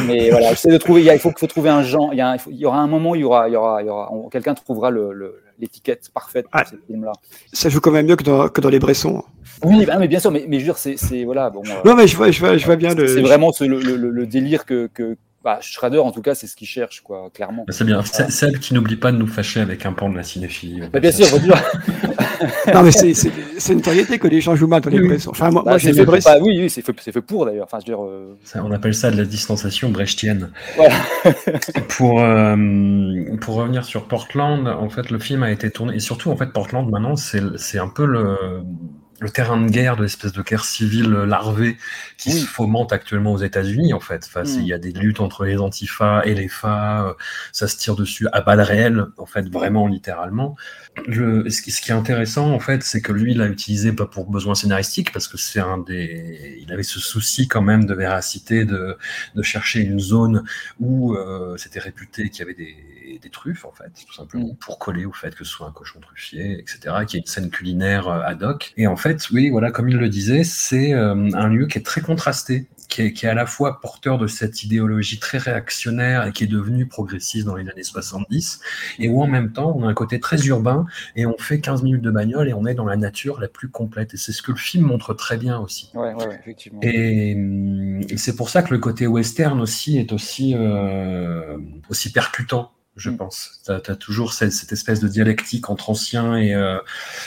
mais 0.07 0.31
voilà, 0.31 0.51
j'essaie 0.51 0.71
de 0.71 0.79
trouver. 0.79 1.03
Il, 1.03 1.19
faut, 1.19 1.33
faut 1.37 1.47
trouver 1.47 1.71
un 1.71 1.83
genre. 1.83 2.11
Il 2.13 2.19
y, 2.19 2.51
il 2.51 2.57
y, 2.59 2.67
aura 2.67 2.79
un 2.79 2.87
moment, 2.87 3.15
il 3.15 3.23
y 3.23 3.25
aura, 3.25 3.49
il 3.49 3.53
y 3.53 3.57
aura, 3.57 3.83
il 3.83 3.87
y 3.87 3.91
aura 3.91 4.11
quelqu'un 4.31 4.55
trouvera 4.55 4.91
le, 4.91 5.43
l'étiquette 5.59 6.11
parfaite 6.13 6.47
pour 6.51 6.61
ah, 6.61 6.65
ce 6.65 6.77
film-là. 6.87 7.13
Ça 7.53 7.69
joue 7.69 7.81
quand 7.81 7.91
même 7.91 8.07
mieux 8.07 8.17
que 8.17 8.25
dans, 8.25 8.49
que 8.49 8.61
dans 8.61 8.69
les 8.69 8.79
Bressons. 8.79 9.23
Oui, 9.65 9.87
bah, 9.87 9.97
mais 9.99 10.09
bien 10.09 10.19
sûr, 10.19 10.31
mais, 10.31 10.45
mais 10.49 10.61
je 10.61 10.67
veux 10.67 10.73
dire, 10.73 10.79
c'est, 10.79 11.25
voilà, 11.25 11.51
bon. 11.51 11.63
non, 11.85 11.95
mais 11.95 12.07
je 12.07 12.17
vois, 12.17 12.31
je 12.31 12.41
vois, 12.41 12.57
je 12.57 12.67
vois 12.67 12.77
bien 12.77 12.95
le. 12.95 13.07
C'est 13.07 13.23
vraiment 13.23 13.51
le, 13.61 13.81
le, 13.81 14.11
le, 14.11 14.27
délire 14.27 14.67
que, 14.67 14.89
que, 14.93 15.17
bah, 15.47 15.59
Schrader, 15.61 15.99
en 15.99 16.11
tout 16.11 16.23
cas, 16.23 16.35
c'est 16.35 16.49
ce 16.49 16.57
qu'il 16.57 16.67
cherche, 16.67 17.03
quoi, 17.03 17.31
clairement. 17.33 17.67
Bah, 17.69 17.73
c'est 17.73 17.85
bien. 17.85 18.03
C'est 18.03 18.33
Celle 18.33 18.59
qui 18.59 18.75
n'oublie 18.75 18.97
pas 18.97 19.13
de 19.13 19.17
nous 19.17 19.29
fâcher 19.29 19.61
avec 19.61 19.87
un 19.87 19.93
pan 19.93 20.11
de 20.11 20.17
la 20.17 20.25
cinéphilie. 20.25 20.81
Bah, 20.93 20.99
bien 20.99 21.13
sûr, 21.13 21.39
dire. 21.39 21.55
non, 22.75 22.83
mais 22.83 22.91
c'est 22.91 23.73
une 23.73 23.81
variété 23.81 24.19
que 24.19 24.27
les 24.27 24.41
gens 24.41 24.57
jouent 24.57 24.67
mal 24.67 24.81
dans 24.81 24.91
les 24.91 24.99
oui. 24.99 25.25
Enfin, 25.29 25.53
moi, 25.53 25.63
bah, 25.65 25.79
c'est 25.79 25.93
fait, 25.93 26.05
pas, 26.05 26.41
oui, 26.41 26.59
oui 26.59 26.69
c'est 26.69 26.83
fait, 26.83 27.01
fait, 27.01 27.21
pour 27.21 27.47
d'ailleurs. 27.47 27.67
Enfin, 27.67 27.79
je 27.79 27.93
veux 27.93 27.97
dire, 27.97 28.05
euh, 28.05 28.37
on 28.57 28.73
appelle 28.73 28.93
ça 28.93 29.13
de 29.13 29.17
la 29.17 29.25
distanciation 29.25 29.91
brechtienne. 29.91 30.51
Voilà. 30.75 30.97
pour, 31.91 32.21
euh, 32.21 32.57
pour 33.41 33.55
revenir 33.55 33.85
sur 33.85 34.09
Portland, 34.09 34.67
en 34.67 34.89
fait, 34.89 35.11
le 35.11 35.21
film 35.21 35.45
a 35.45 35.53
été 35.53 35.71
tourné. 35.71 35.95
Et 35.95 36.01
surtout, 36.01 36.33
en 36.33 36.37
fait, 36.37 36.53
Portland, 36.53 36.91
maintenant, 36.91 37.15
c'est 37.15 37.79
un 37.79 37.89
peu 37.89 38.05
le 38.05 38.37
le 39.21 39.31
terrain 39.31 39.61
de 39.61 39.71
guerre, 39.71 39.97
de 39.97 40.03
l'espèce 40.03 40.33
de 40.33 40.43
guerre 40.43 40.65
civile 40.65 41.11
larvée 41.11 41.77
qui 42.19 42.33
se 42.33 42.45
fomente 42.45 42.93
actuellement 42.93 43.33
aux 43.33 43.39
États-Unis, 43.39 43.95
en 43.95 44.01
fait. 44.01 44.25
Enfin, 44.27 44.43
Il 44.45 44.67
y 44.67 44.73
a 44.73 44.79
des 44.79 44.93
luttes 44.93 45.21
entre 45.21 45.45
les 45.45 45.57
antifas 45.57 46.23
et 46.25 46.35
les 46.35 46.49
FA, 46.49 47.07
euh, 47.07 47.15
ça 47.53 47.67
se 47.67 47.77
tire 47.77 47.97
dessus 47.97 48.29
à 48.33 48.43
balles 48.43 48.61
réelles, 48.61 49.07
en 49.17 49.27
fait, 49.27 49.49
vraiment 49.49 49.87
littéralement. 49.87 50.57
Le, 51.07 51.49
ce, 51.49 51.63
qui 51.63 51.91
est 51.91 51.95
intéressant, 51.95 52.51
en 52.53 52.59
fait, 52.59 52.83
c'est 52.83 53.01
que 53.01 53.13
lui, 53.13 53.33
il 53.33 53.39
l'a 53.39 53.47
utilisé 53.47 53.93
pas 53.93 54.07
pour 54.07 54.31
besoin 54.31 54.55
scénaristique, 54.55 55.13
parce 55.13 55.29
que 55.29 55.39
c'est 55.39 55.61
un 55.61 55.79
des. 55.79 56.59
Il 56.61 56.73
avait 56.73 56.83
ce 56.83 57.01
souci 57.01 57.49
quand 57.49 57.63
même 57.63 57.87
de 57.87 57.95
véracité, 57.95 58.65
de, 58.65 58.97
de 59.35 59.43
chercher 59.43 59.81
une 59.81 60.01
zone 60.01 60.45
où 60.81 61.15
euh, 61.15 61.57
c'était 61.57 61.81
réputé 61.81 62.29
qu'il 62.29 62.41
y 62.41 62.43
avait 62.43 62.55
des 62.55 62.77
des, 63.19 63.31
truffes, 63.31 63.65
en 63.65 63.73
fait, 63.73 63.91
tout 64.07 64.15
simplement, 64.15 64.53
mm. 64.53 64.57
pour 64.57 64.79
coller 64.79 65.05
au 65.05 65.13
fait 65.13 65.35
que 65.35 65.45
ce 65.45 65.51
soit 65.51 65.67
un 65.67 65.73
cochon 65.73 66.01
truffier, 66.01 66.59
etc., 66.59 66.79
qui 67.07 67.17
est 67.17 67.21
une 67.21 67.27
scène 67.27 67.51
culinaire 67.51 68.09
euh, 68.09 68.21
ad 68.23 68.43
hoc. 68.43 68.73
Et 68.77 68.87
en 68.87 68.97
fait, 68.97 69.29
oui, 69.31 69.51
voilà, 69.51 69.71
comme 69.71 69.89
il 69.89 69.97
le 69.97 70.09
disait, 70.09 70.45
c'est 70.45 70.93
euh, 70.95 71.31
un 71.35 71.49
lieu 71.49 71.67
qui 71.67 71.79
est 71.79 71.83
très 71.83 72.01
contrasté 72.01 72.69
qui 72.89 73.03
est, 73.03 73.13
qui 73.13 73.27
est, 73.27 73.29
à 73.29 73.35
la 73.35 73.47
fois 73.47 73.81
porteur 73.81 74.19
de 74.19 74.27
cette 74.27 74.63
idéologie 74.63 75.19
très 75.19 75.39
réactionnaire 75.39 76.27
et 76.27 76.33
qui 76.33 76.45
est 76.45 76.49
devenue 76.49 76.87
progressiste 76.87 77.47
dans 77.47 77.57
les 77.57 77.69
années 77.69 77.83
70, 77.83 78.61
et 78.99 79.09
où 79.09 79.23
en 79.23 79.27
même 79.27 79.53
temps 79.53 79.75
on 79.77 79.87
a 79.87 79.91
un 79.91 79.95
côté 79.95 80.21
très 80.21 80.47
urbain 80.47 80.87
et 81.15 81.27
on 81.27 81.37
fait 81.39 81.61
15 81.61 81.83
minutes 81.83 82.03
de 82.03 82.11
bagnole 82.11 82.49
et 82.49 82.55
on 82.55 82.67
est 82.67 82.75
dans 82.75 82.85
la 82.85 82.97
nature 82.97 83.41
la 83.41 83.49
plus 83.49 83.69
complète. 83.69 84.15
Et 84.15 84.17
c'est 84.17 84.33
ce 84.33 84.43
que 84.43 84.53
le 84.53 84.59
film 84.59 84.85
montre 84.85 85.15
très 85.15 85.37
bien 85.37 85.59
aussi. 85.59 85.91
Ouais, 85.95 86.15
ouais, 86.15 86.39
effectivement. 86.41 86.81
Et, 86.83 87.33
et 88.09 88.17
c'est 88.17 88.37
pour 88.37 88.51
ça 88.51 88.63
que 88.63 88.73
le 88.73 88.79
côté 88.79 89.07
western 89.07 89.61
aussi 89.61 89.99
est 89.99 90.13
aussi, 90.13 90.55
euh, 90.57 91.59
aussi 91.89 92.13
percutant 92.13 92.73
je 92.97 93.11
mm. 93.11 93.17
pense. 93.17 93.61
Tu 93.65 93.73
as, 93.73 93.97
toujours 93.97 94.33
cette, 94.33 94.53
cette, 94.53 94.73
espèce 94.73 95.01
de 95.01 95.09
dialectique 95.09 95.71
entre 95.71 95.91
ancien 95.91 96.37
et, 96.37 96.55
euh, 96.55 96.79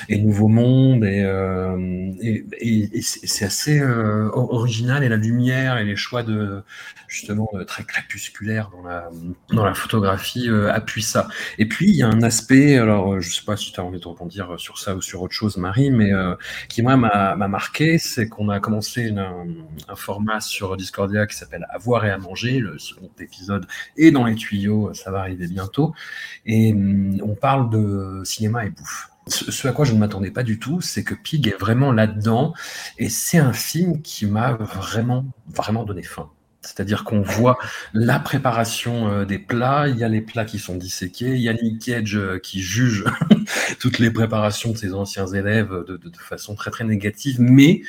et 0.08 0.18
nouveau 0.18 0.48
monde, 0.48 1.06
et, 1.06 1.24
euh, 1.24 2.12
et, 2.20 2.46
et 2.60 3.02
c'est 3.02 3.46
assez 3.46 3.80
euh, 3.80 4.30
original, 4.34 5.04
et 5.04 5.10
la 5.10 5.18
lumière 5.18 5.78
et 5.78 5.86
les 5.86 5.96
choix 5.96 6.24
de 6.24 6.64
justement 7.08 7.50
euh, 7.54 7.64
très 7.64 7.84
crépusculaires 7.84 8.70
dans 8.72 8.88
la, 8.88 9.10
dans 9.52 9.66
la 9.66 9.74
photographie 9.74 10.50
appuient 10.72 11.02
ça. 11.04 11.28
Et 11.58 11.68
puis 11.68 11.90
il 11.90 11.96
y 11.96 12.04
a 12.04 12.08
un 12.08 12.24
aspect, 12.24 12.78
alors 12.78 13.20
je 13.22 13.30
sais 13.30 13.46
pas 13.46 13.58
si 13.58 13.72
tu 13.72 13.80
as 13.80 13.84
envie 13.84 14.00
de 14.00 14.08
rebondir 14.08 14.56
sur 14.58 14.78
ça 14.80 14.96
ou 14.96 15.02
sur 15.02 15.22
autre 15.22 15.34
chose, 15.34 15.58
Marie, 15.58 15.92
mais 15.92 16.12
qui 16.68 16.82
moi 16.82 16.98
m'a 16.98 17.36
marqué, 17.48 17.98
c'est 17.98 18.28
qu'on 18.28 18.50
a 18.50 18.60
commencé 18.60 19.04
une, 19.04 19.20
un, 19.20 19.46
un, 19.88 19.96
format 19.96 20.40
sur 20.40 20.76
Discordia 20.78 21.28
qui 21.28 21.36
s'appelle 21.36 21.68
Avoir 21.70 22.06
et 22.06 22.12
à 22.12 22.18
manger, 22.18 22.60
le 22.60 22.78
second 22.80 23.10
épisode 23.20 23.66
est 23.98 24.12
dans 24.12 24.26
les 24.26 24.36
tuyaux, 24.36 24.94
ça 24.94 25.12
va 25.12 25.20
arriver 25.20 25.48
bien 25.48 25.59
Et 26.46 26.74
hum, 26.74 27.22
on 27.24 27.36
parle 27.36 27.70
de 27.70 28.22
cinéma 28.24 28.66
et 28.66 28.70
bouffe. 28.70 29.10
Ce 29.28 29.68
à 29.68 29.72
quoi 29.72 29.86
je 29.86 29.94
ne 29.94 30.00
m'attendais 30.00 30.32
pas 30.32 30.42
du 30.42 30.58
tout, 30.58 30.82
c'est 30.82 31.04
que 31.04 31.14
Pig 31.14 31.48
est 31.48 31.60
vraiment 31.60 31.92
là-dedans. 31.92 32.54
Et 32.98 33.10
c'est 33.10 33.38
un 33.38 33.54
film 33.54 34.02
qui 34.02 34.26
m'a 34.26 34.54
vraiment, 34.54 35.26
vraiment 35.48 35.84
donné 35.84 36.02
faim. 36.02 36.30
C'est-à-dire 36.62 37.06
qu'on 37.06 37.22
voit 37.22 37.58
la 37.94 38.20
préparation 38.20 39.08
euh, 39.08 39.26
des 39.26 39.40
plats, 39.40 39.88
il 39.88 39.98
y 39.98 40.04
a 40.04 40.10
les 40.10 40.22
plats 40.22 40.44
qui 40.44 40.60
sont 40.60 40.76
disséqués, 40.76 41.36
il 41.36 41.42
y 41.42 41.48
a 41.48 41.54
Nick 41.54 41.82
Cage 41.82 42.18
euh, 42.18 42.38
qui 42.38 42.60
juge 42.62 43.06
toutes 43.80 44.00
les 44.00 44.12
préparations 44.12 44.72
de 44.72 44.78
ses 44.78 44.94
anciens 44.94 45.28
élèves 45.28 45.72
de, 45.88 45.96
de, 45.96 46.12
façon 46.18 46.56
très 46.56 46.70
très 46.70 46.84
négative, 46.84 47.38
mais 47.40 47.82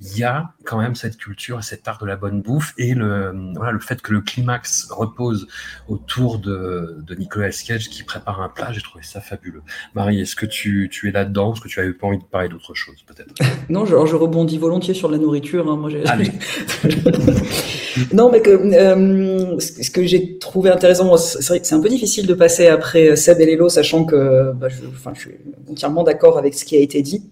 il 0.00 0.18
y 0.18 0.22
a 0.22 0.52
quand 0.64 0.78
même 0.78 0.94
cette 0.94 1.16
culture, 1.16 1.64
cet 1.64 1.88
art 1.88 1.98
de 1.98 2.06
la 2.06 2.14
bonne 2.14 2.40
bouffe 2.40 2.72
et 2.78 2.94
le, 2.94 3.34
voilà, 3.56 3.72
le 3.72 3.80
fait 3.80 4.00
que 4.00 4.12
le 4.12 4.20
climax 4.20 4.86
repose 4.90 5.48
autour 5.88 6.38
de, 6.38 6.98
de 7.04 7.14
Nicolas 7.16 7.50
Cage 7.50 7.88
qui 7.88 8.04
prépare 8.04 8.40
un 8.40 8.48
plat, 8.48 8.70
j'ai 8.70 8.80
trouvé 8.80 9.02
ça 9.02 9.20
fabuleux. 9.20 9.62
Marie, 9.94 10.20
est-ce 10.20 10.36
que 10.36 10.46
tu, 10.46 10.88
tu 10.92 11.08
es 11.08 11.10
là-dedans? 11.10 11.52
Est-ce 11.52 11.62
que 11.62 11.68
tu 11.68 11.80
avais 11.80 11.92
pas 11.92 12.06
envie 12.06 12.18
de 12.18 12.24
parler 12.24 12.48
d'autre 12.48 12.74
chose, 12.74 13.04
peut-être 13.06 13.34
Non, 13.68 13.86
je, 13.86 14.06
je, 14.06 14.14
rebondis 14.14 14.58
volontiers 14.58 14.94
sur 14.94 15.10
la 15.10 15.18
nourriture. 15.18 15.68
Hein, 15.68 15.76
moi, 15.76 15.90
non, 18.12 18.30
mais 18.30 18.40
que, 18.40 18.50
euh, 18.50 19.58
ce 19.58 19.90
que 19.90 20.06
j'ai 20.06 20.38
trouvé 20.38 20.70
intéressant, 20.70 21.16
c'est 21.16 21.44
vrai 21.48 21.58
que 21.60 21.66
c'est 21.66 21.74
un 21.74 21.80
peu 21.80 21.88
difficile 21.88 22.28
de 22.28 22.34
passer 22.34 22.68
après 22.68 23.16
Seb 23.16 23.40
et 23.40 23.46
Lélo, 23.46 23.68
sachant 23.68 24.04
que 24.04 24.52
bah, 24.52 24.68
je, 24.68 24.86
enfin, 24.86 25.10
je 25.14 25.20
suis 25.20 25.34
entièrement 25.68 26.04
d'accord 26.04 26.38
avec 26.38 26.54
ce 26.54 26.64
qui 26.64 26.76
a 26.76 26.80
été 26.80 27.02
dit 27.02 27.28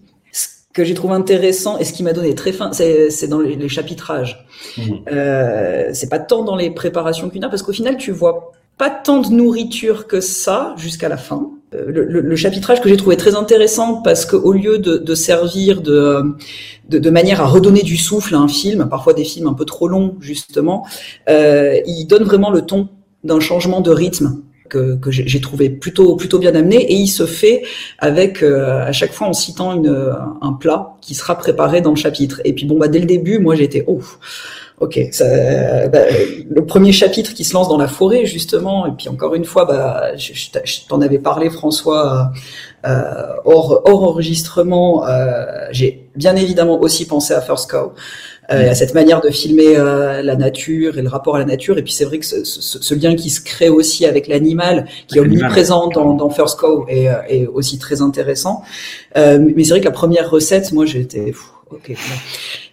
que 0.77 0.83
j'ai 0.83 0.93
trouvé 0.93 1.15
intéressant 1.15 1.79
et 1.79 1.83
ce 1.83 1.91
qui 1.91 2.03
m'a 2.03 2.13
donné 2.13 2.35
très 2.35 2.51
faim, 2.51 2.69
c'est 2.71 3.27
dans 3.27 3.39
les, 3.39 3.67
chapitrages. 3.67 4.45
Mmh. 4.77 4.81
Euh, 5.11 5.89
c'est 5.91 6.07
pas 6.07 6.19
tant 6.19 6.43
dans 6.43 6.55
les 6.55 6.69
préparations 6.69 7.29
culinaires 7.29 7.49
parce 7.49 7.63
qu'au 7.63 7.73
final, 7.73 7.97
tu 7.97 8.11
vois 8.11 8.51
pas 8.77 8.91
tant 8.91 9.21
de 9.21 9.29
nourriture 9.29 10.05
que 10.05 10.21
ça 10.21 10.75
jusqu'à 10.77 11.09
la 11.09 11.17
fin. 11.17 11.49
Euh, 11.73 11.85
le, 11.87 12.21
le, 12.21 12.35
chapitrage 12.35 12.79
que 12.79 12.89
j'ai 12.89 12.95
trouvé 12.95 13.17
très 13.17 13.33
intéressant 13.33 14.03
parce 14.03 14.27
qu'au 14.27 14.53
lieu 14.53 14.77
de, 14.77 14.97
de 14.97 15.15
servir 15.15 15.81
de, 15.81 16.35
de, 16.87 16.99
de, 16.99 17.09
manière 17.09 17.41
à 17.41 17.47
redonner 17.47 17.81
du 17.81 17.97
souffle 17.97 18.35
à 18.35 18.37
un 18.37 18.47
film, 18.47 18.87
parfois 18.87 19.13
des 19.13 19.23
films 19.23 19.47
un 19.47 19.53
peu 19.53 19.65
trop 19.65 19.87
longs 19.87 20.15
justement, 20.21 20.85
euh, 21.27 21.79
il 21.87 22.05
donne 22.05 22.23
vraiment 22.23 22.51
le 22.51 22.61
ton 22.61 22.87
d'un 23.23 23.39
changement 23.39 23.81
de 23.81 23.89
rythme 23.89 24.43
que, 24.69 24.95
que 24.95 25.11
j'ai 25.11 25.41
trouvé 25.41 25.69
plutôt 25.69 26.15
plutôt 26.15 26.39
bien 26.39 26.55
amené. 26.55 26.77
Et 26.77 26.95
il 26.95 27.07
se 27.07 27.25
fait 27.25 27.63
avec 27.99 28.43
euh, 28.43 28.85
à 28.85 28.91
chaque 28.91 29.13
fois 29.13 29.27
en 29.27 29.33
citant 29.33 29.73
une, 29.75 30.15
un 30.41 30.53
plat 30.53 30.95
qui 31.01 31.15
sera 31.15 31.37
préparé 31.37 31.81
dans 31.81 31.91
le 31.91 31.97
chapitre. 31.97 32.41
Et 32.45 32.53
puis 32.53 32.65
bon 32.65 32.77
bah 32.77 32.87
dès 32.87 32.99
le 32.99 33.05
début 33.05 33.39
moi 33.39 33.55
j'étais 33.55 33.83
oh 33.87 34.01
ok 34.79 34.99
ça, 35.11 35.87
bah, 35.87 35.99
le 36.49 36.65
premier 36.65 36.91
chapitre 36.91 37.33
qui 37.33 37.43
se 37.43 37.53
lance 37.53 37.69
dans 37.69 37.77
la 37.77 37.87
forêt 37.87 38.25
justement. 38.25 38.85
Et 38.85 38.91
puis 38.91 39.09
encore 39.09 39.35
une 39.35 39.45
fois 39.45 39.65
bah 39.65 40.15
je, 40.17 40.33
je 40.33 40.87
t'en 40.87 41.01
avais 41.01 41.19
parlé 41.19 41.49
François 41.49 42.31
euh, 42.85 43.33
hors, 43.43 43.81
hors 43.85 44.03
enregistrement. 44.03 45.05
Euh, 45.07 45.67
j'ai 45.71 46.09
bien 46.15 46.35
évidemment 46.35 46.79
aussi 46.79 47.05
pensé 47.05 47.33
à 47.33 47.41
First 47.41 47.69
Cow 47.69 47.93
euh, 48.51 48.71
à 48.71 48.75
cette 48.75 48.93
manière 48.93 49.21
de 49.21 49.29
filmer 49.29 49.75
euh, 49.75 50.21
la 50.21 50.35
nature 50.35 50.97
et 50.97 51.01
le 51.01 51.09
rapport 51.09 51.35
à 51.35 51.39
la 51.39 51.45
nature. 51.45 51.77
Et 51.77 51.83
puis 51.83 51.93
c'est 51.93 52.05
vrai 52.05 52.19
que 52.19 52.25
ce, 52.25 52.43
ce, 52.43 52.81
ce, 52.81 52.95
lien 52.95 53.15
qui 53.15 53.29
se 53.29 53.41
crée 53.41 53.69
aussi 53.69 54.05
avec 54.05 54.27
l'animal, 54.27 54.87
qui 55.07 55.17
est 55.17 55.21
omniprésent 55.21 55.87
dans, 55.87 56.13
dans 56.13 56.29
First 56.29 56.59
Cow, 56.59 56.85
est, 56.87 57.09
euh, 57.09 57.15
est, 57.27 57.47
aussi 57.47 57.77
très 57.77 58.01
intéressant. 58.01 58.63
Euh, 59.17 59.39
mais 59.55 59.63
c'est 59.63 59.71
vrai 59.71 59.79
que 59.79 59.85
la 59.85 59.91
première 59.91 60.29
recette, 60.29 60.71
moi 60.71 60.85
j'étais 60.85 61.33
ok. 61.71 61.91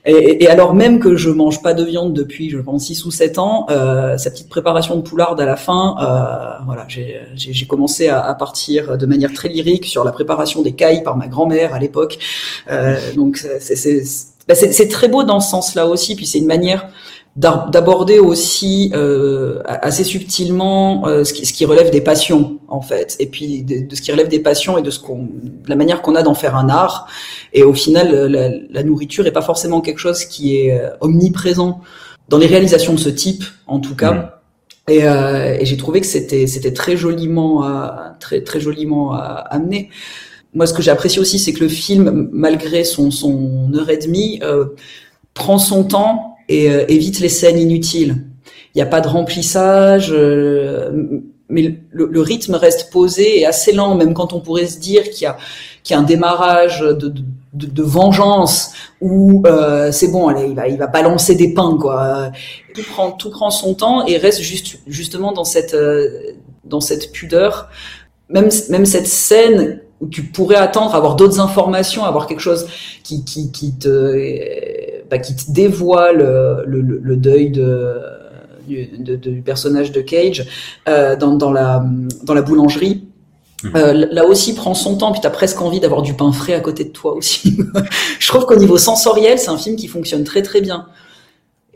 Et, 0.06 0.44
et, 0.44 0.48
alors 0.48 0.74
même 0.74 1.00
que 1.00 1.16
je 1.16 1.30
mange 1.30 1.62
pas 1.62 1.72
de 1.72 1.82
viande 1.82 2.12
depuis, 2.12 2.50
je 2.50 2.58
pense, 2.58 2.87
6 2.87 3.06
ou 3.06 3.10
7 3.10 3.38
ans, 3.38 3.66
euh, 3.70 4.18
cette 4.18 4.34
petite 4.34 4.50
préparation 4.50 4.96
de 4.96 5.00
poularde 5.00 5.40
à 5.40 5.46
la 5.46 5.56
fin, 5.56 5.96
euh, 5.98 6.62
voilà, 6.66 6.87
j'ai 6.88 7.66
commencé 7.66 8.08
à, 8.08 8.20
à, 8.20 8.34
partir 8.34 8.98
de 8.98 9.06
manière 9.06 9.32
très 9.32 9.48
lyrique 9.48 9.87
sur 9.87 10.04
la 10.04 10.12
préparation 10.12 10.60
des 10.60 10.72
cailles 10.72 11.02
par 11.02 11.16
ma 11.16 11.26
grand-mère 11.26 11.72
à 11.74 11.78
l'époque. 11.78 12.18
Euh, 12.70 12.96
donc 13.14 13.38
c'est 13.60 14.02
bah 14.48 14.54
c'est 14.54 14.88
très 14.88 15.09
beau 15.09 15.24
dans 15.24 15.40
ce 15.40 15.50
sens-là 15.50 15.87
aussi, 15.87 16.16
puis 16.16 16.26
c'est 16.26 16.38
une 16.38 16.46
manière 16.46 16.88
d'aborder 17.37 18.20
aussi 18.20 18.92
euh, 18.94 19.61
assez 19.66 20.04
subtilement 20.04 21.09
euh, 21.09 21.24
ce, 21.24 21.33
qui, 21.33 21.44
ce, 21.44 21.52
qui, 21.52 21.64
relève 21.64 21.90
des 21.90 22.00
passions 22.00 22.61
en 22.68 22.80
fait 22.80 23.16
et 23.18 23.26
puis 23.26 23.64
de, 23.64 23.88
de 23.88 23.94
ce 23.96 24.02
qui 24.02 24.12
relève 24.12 24.28
des 24.28 24.38
passions 24.38 24.78
et 24.78 24.83
de 24.83 24.90
ce 24.90 25.00
qu'on 25.00 25.28
la 25.66 25.74
manière 25.74 26.00
qu'on 26.00 26.14
a 26.14 26.22
d'en 26.22 26.35
faire 26.35 26.54
un 26.54 26.68
art. 26.68 27.09
Et 27.52 27.64
au 27.64 27.74
final 27.74 28.14
la, 28.26 28.50
la, 28.70 28.83
nourriture 28.85 29.26
est 29.26 29.33
pas 29.33 29.42
forcément 29.42 29.80
quelque 29.80 29.98
chose 29.98 30.24
qui 30.26 30.59
est 30.59 30.78
euh, 30.78 30.90
omniprésent 31.00 31.80
dans 32.28 32.38
les 32.38 32.46
réalisations 32.46 32.92
de 32.94 33.00
ce 33.00 33.09
type 33.09 33.42
en 33.66 33.80
tout 33.80 33.96
cas. 33.96 34.12
Mmh. 34.12 34.92
et, 34.92 35.04
euh, 35.04 35.57
et 35.59 35.64
j'ai 35.64 35.76
trouvé 35.76 36.00
que 36.00 36.07
c'était 36.07 36.46
c'était 36.46 36.72
très 36.72 36.96
joliment 36.96 37.66
euh, 37.66 37.88
très 38.20 38.42
très 38.42 38.61
joliment 38.61 39.12
amené 39.12 39.90
moi, 40.54 40.66
ce 40.66 40.72
que 40.72 40.82
j'ai 40.82 40.90
apprécié 40.90 41.20
aussi, 41.20 41.38
c'est 41.38 41.52
que 41.52 41.60
le 41.60 41.68
film, 41.68 42.28
malgré 42.32 42.84
son, 42.84 43.10
son 43.10 43.72
heure 43.74 43.90
et 43.90 43.98
demie, 43.98 44.38
euh, 44.42 44.66
prend 45.34 45.58
son 45.58 45.84
temps 45.84 46.36
et 46.48 46.70
euh, 46.70 46.84
évite 46.88 47.18
les 47.20 47.28
scènes 47.28 47.58
inutiles. 47.58 48.24
Il 48.74 48.78
n'y 48.78 48.82
a 48.82 48.86
pas 48.86 49.00
de 49.00 49.08
remplissage, 49.08 50.10
euh, 50.12 51.20
mais 51.48 51.80
le, 51.90 52.06
le, 52.06 52.20
rythme 52.20 52.54
reste 52.54 52.90
posé 52.90 53.40
et 53.40 53.46
assez 53.46 53.72
lent, 53.72 53.96
même 53.96 54.14
quand 54.14 54.32
on 54.32 54.40
pourrait 54.40 54.66
se 54.66 54.78
dire 54.78 55.02
qu'il 55.10 55.24
y 55.24 55.26
a, 55.26 55.36
qu'il 55.82 55.94
y 55.94 55.96
a 55.96 56.00
un 56.00 56.04
démarrage 56.04 56.80
de, 56.80 56.94
de, 56.94 57.22
de 57.52 57.82
vengeance 57.82 58.72
où 59.00 59.42
euh, 59.46 59.90
c'est 59.92 60.08
bon, 60.08 60.28
allez, 60.28 60.48
il 60.48 60.54
va, 60.54 60.68
il 60.68 60.76
va 60.76 60.86
balancer 60.86 61.34
des 61.34 61.52
pains, 61.52 61.76
quoi. 61.80 62.30
Tout 62.74 62.82
prend, 62.82 63.10
tout 63.12 63.30
prend 63.30 63.50
son 63.50 63.74
temps 63.74 64.06
et 64.06 64.16
reste 64.18 64.40
juste, 64.40 64.78
justement 64.86 65.32
dans 65.32 65.44
cette, 65.44 65.76
dans 66.64 66.80
cette 66.80 67.12
pudeur. 67.12 67.68
Même, 68.28 68.48
même 68.70 68.86
cette 68.86 69.06
scène 69.06 69.80
où 70.00 70.09
tu 70.09 70.24
pourrais 70.24 70.57
attendre 70.57 70.94
avoir 70.94 71.16
d'autres 71.16 71.40
informations, 71.40 72.04
avoir 72.04 72.26
quelque 72.26 72.40
chose 72.40 72.66
qui, 73.02 73.24
qui, 73.24 73.50
qui 73.52 73.76
te, 73.76 75.02
bah, 75.11 75.18
qui 75.18 75.35
te 75.37 75.50
dévoile 75.50 76.18
le, 76.66 76.80
le, 76.80 76.98
le 77.02 77.16
deuil 77.16 77.50
de, 77.50 78.00
du, 78.66 78.87
de, 78.98 79.16
du, 79.16 79.42
personnage 79.42 79.92
de 79.92 80.00
Cage 80.00 80.46
euh, 80.88 81.16
dans, 81.16 81.35
dans, 81.35 81.52
la, 81.52 81.85
dans 82.22 82.35
la 82.35 82.42
boulangerie. 82.42 83.04
Mmh. 83.62 83.68
Euh, 83.76 84.07
là 84.11 84.26
aussi 84.26 84.54
prend 84.54 84.74
son 84.74 84.96
temps, 84.96 85.12
puis 85.12 85.20
tu 85.20 85.26
as 85.26 85.30
presque 85.30 85.61
envie 85.62 85.80
d'avoir 85.80 86.02
du 86.02 86.14
pain 86.14 86.33
frais 86.33 86.54
à 86.54 86.61
côté 86.61 86.85
de 86.85 86.90
toi 86.90 87.14
aussi. 87.14 87.57
Je 88.18 88.28
trouve 88.28 88.44
qu'au 88.44 88.57
niveau 88.57 88.76
sensoriel, 88.76 89.38
c'est 89.38 89.48
un 89.48 89.57
film 89.57 89.76
qui 89.76 89.88
fonctionne 89.88 90.24
très 90.24 90.42
très 90.42 90.61
bien. 90.61 90.87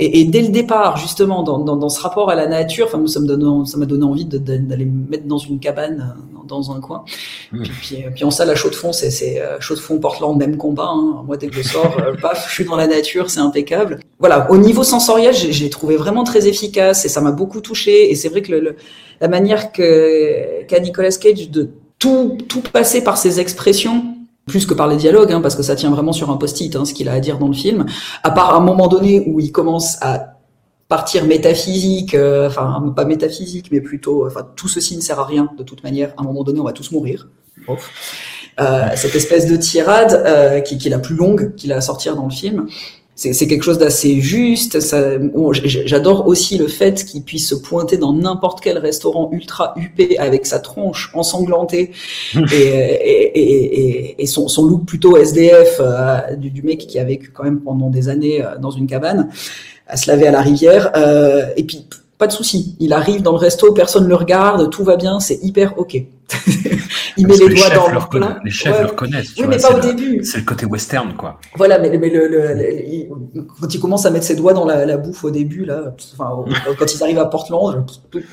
Et, 0.00 0.20
et, 0.20 0.24
dès 0.24 0.42
le 0.42 0.48
départ, 0.48 0.96
justement, 0.96 1.42
dans, 1.42 1.58
dans, 1.58 1.76
dans, 1.76 1.88
ce 1.88 2.00
rapport 2.00 2.30
à 2.30 2.36
la 2.36 2.46
nature, 2.46 2.86
enfin, 2.86 3.04
ça 3.06 3.18
me 3.18 3.26
donne, 3.26 3.66
ça 3.66 3.78
m'a 3.78 3.86
donné 3.86 4.04
envie 4.04 4.24
d'aller 4.24 4.84
me 4.84 5.08
mettre 5.08 5.26
dans 5.26 5.38
une 5.38 5.58
cabane, 5.58 6.14
euh, 6.16 6.46
dans 6.46 6.70
un 6.70 6.80
coin. 6.80 7.04
Mmh. 7.50 7.62
Puis, 7.62 7.72
puis, 7.80 8.04
puis, 8.14 8.24
en 8.24 8.30
salle 8.30 8.50
à 8.50 8.54
chaud 8.54 8.70
de 8.70 8.76
fond, 8.76 8.92
c'est 8.92 9.40
euh, 9.40 9.58
chaud 9.58 9.74
de 9.74 9.80
fond 9.80 9.98
Portland, 9.98 10.36
même 10.36 10.56
combat. 10.56 10.90
Hein. 10.92 11.24
Moi, 11.26 11.36
dès 11.36 11.48
que 11.48 11.56
je 11.56 11.62
sors, 11.62 11.96
euh, 11.98 12.14
paf, 12.22 12.48
je 12.48 12.54
suis 12.54 12.64
dans 12.64 12.76
la 12.76 12.86
nature, 12.86 13.28
c'est 13.28 13.40
impeccable. 13.40 13.98
Voilà, 14.20 14.48
au 14.50 14.56
niveau 14.56 14.84
sensoriel, 14.84 15.34
j'ai 15.34 15.70
trouvé 15.70 15.96
vraiment 15.96 16.22
très 16.22 16.46
efficace 16.46 17.04
et 17.04 17.08
ça 17.08 17.20
m'a 17.20 17.32
beaucoup 17.32 17.60
touché. 17.60 18.10
Et 18.10 18.14
c'est 18.14 18.28
vrai 18.28 18.42
que 18.42 18.52
le, 18.52 18.60
le, 18.60 18.76
la 19.20 19.28
manière 19.28 19.72
que 19.72 20.64
qu'a 20.68 20.78
Nicolas 20.78 21.10
Cage 21.10 21.50
de 21.50 21.70
tout, 21.98 22.38
tout 22.48 22.60
passer 22.60 23.02
par 23.02 23.18
ses 23.18 23.40
expressions, 23.40 24.17
plus 24.48 24.66
que 24.66 24.74
par 24.74 24.88
les 24.88 24.96
dialogues, 24.96 25.32
hein, 25.32 25.40
parce 25.40 25.54
que 25.54 25.62
ça 25.62 25.76
tient 25.76 25.90
vraiment 25.90 26.12
sur 26.12 26.30
un 26.30 26.36
post-it, 26.36 26.74
hein, 26.74 26.84
ce 26.84 26.92
qu'il 26.92 27.08
a 27.08 27.12
à 27.12 27.20
dire 27.20 27.38
dans 27.38 27.46
le 27.46 27.54
film, 27.54 27.86
à 28.24 28.32
part 28.32 28.56
un 28.56 28.60
moment 28.60 28.88
donné 28.88 29.22
où 29.28 29.38
il 29.38 29.52
commence 29.52 30.02
à 30.02 30.34
partir 30.88 31.24
métaphysique, 31.26 32.14
euh, 32.14 32.48
enfin 32.48 32.92
pas 32.96 33.04
métaphysique, 33.04 33.68
mais 33.70 33.80
plutôt, 33.80 34.26
enfin 34.26 34.46
tout 34.56 34.68
ceci 34.68 34.96
ne 34.96 35.02
sert 35.02 35.20
à 35.20 35.24
rien 35.24 35.50
de 35.56 35.62
toute 35.62 35.84
manière. 35.84 36.12
À 36.16 36.22
un 36.22 36.24
moment 36.24 36.42
donné, 36.42 36.58
on 36.58 36.64
va 36.64 36.72
tous 36.72 36.90
mourir. 36.90 37.28
Euh, 38.60 38.88
cette 38.96 39.14
espèce 39.14 39.46
de 39.46 39.56
tirade 39.56 40.22
euh, 40.26 40.60
qui, 40.60 40.78
qui, 40.78 40.88
est 40.88 40.90
la 40.90 40.98
plus 40.98 41.14
longue 41.14 41.54
qu'il 41.54 41.72
a 41.72 41.76
à 41.76 41.80
sortir 41.80 42.16
dans 42.16 42.24
le 42.24 42.32
film 42.32 42.66
c'est 43.18 43.48
quelque 43.48 43.64
chose 43.64 43.78
d'assez 43.78 44.20
juste. 44.20 44.78
Bon, 45.34 45.52
J'adore 45.52 46.28
aussi 46.28 46.56
le 46.56 46.68
fait 46.68 47.04
qu'il 47.04 47.24
puisse 47.24 47.48
se 47.48 47.56
pointer 47.56 47.96
dans 47.96 48.12
n'importe 48.12 48.60
quel 48.60 48.78
restaurant 48.78 49.28
ultra 49.32 49.74
huppé 49.76 50.18
avec 50.18 50.46
sa 50.46 50.60
tronche 50.60 51.10
ensanglantée 51.14 51.90
et, 52.52 52.56
et, 52.56 53.40
et, 53.40 54.22
et, 54.22 54.26
son, 54.26 54.46
son 54.46 54.64
look 54.66 54.86
plutôt 54.86 55.16
SDF 55.16 55.78
euh, 55.80 56.36
du, 56.36 56.50
du, 56.50 56.62
mec 56.62 56.78
qui 56.78 57.00
a 57.00 57.04
vécu 57.04 57.32
quand 57.32 57.42
même 57.42 57.60
pendant 57.60 57.90
des 57.90 58.08
années 58.08 58.44
euh, 58.44 58.56
dans 58.56 58.70
une 58.70 58.86
cabane 58.86 59.28
à 59.88 59.96
se 59.96 60.08
laver 60.08 60.28
à 60.28 60.30
la 60.30 60.40
rivière. 60.40 60.92
Euh, 60.96 61.46
et 61.56 61.64
puis 61.64 61.86
pas 62.18 62.26
de 62.26 62.32
souci. 62.32 62.76
Il 62.80 62.92
arrive 62.92 63.22
dans 63.22 63.30
le 63.30 63.38
resto, 63.38 63.72
personne 63.72 64.08
le 64.08 64.14
regarde, 64.16 64.70
tout 64.70 64.82
va 64.82 64.96
bien, 64.96 65.20
c'est 65.20 65.38
hyper 65.40 65.78
ok. 65.78 65.94
il 67.16 67.26
met 67.26 67.36
les, 67.36 67.54
doigts 67.54 67.70
dans 67.70 67.88
le 67.88 68.08
plat. 68.10 68.38
Les 68.44 68.50
chefs 68.50 68.80
le 68.80 68.88
reconnaissent. 68.88 69.34
Oui, 69.36 69.44
vois, 69.44 69.46
mais 69.46 69.58
pas 69.58 69.74
au 69.74 69.80
début. 69.80 70.22
C'est 70.24 70.38
le 70.38 70.44
côté 70.44 70.66
western, 70.66 71.14
quoi. 71.14 71.38
Voilà, 71.56 71.78
mais, 71.78 71.96
mais 71.96 72.10
le, 72.10 72.26
le, 72.26 72.54
le, 72.54 73.42
quand 73.60 73.72
il 73.72 73.80
commence 73.80 74.04
à 74.04 74.10
mettre 74.10 74.26
ses 74.26 74.34
doigts 74.34 74.52
dans 74.52 74.64
la, 74.64 74.84
la 74.84 74.96
bouffe 74.96 75.24
au 75.24 75.30
début, 75.30 75.64
là, 75.64 75.94
enfin, 76.14 76.44
quand 76.78 76.92
ils 76.92 77.02
arrivent 77.02 77.18
à 77.18 77.26
Portland, 77.26 77.86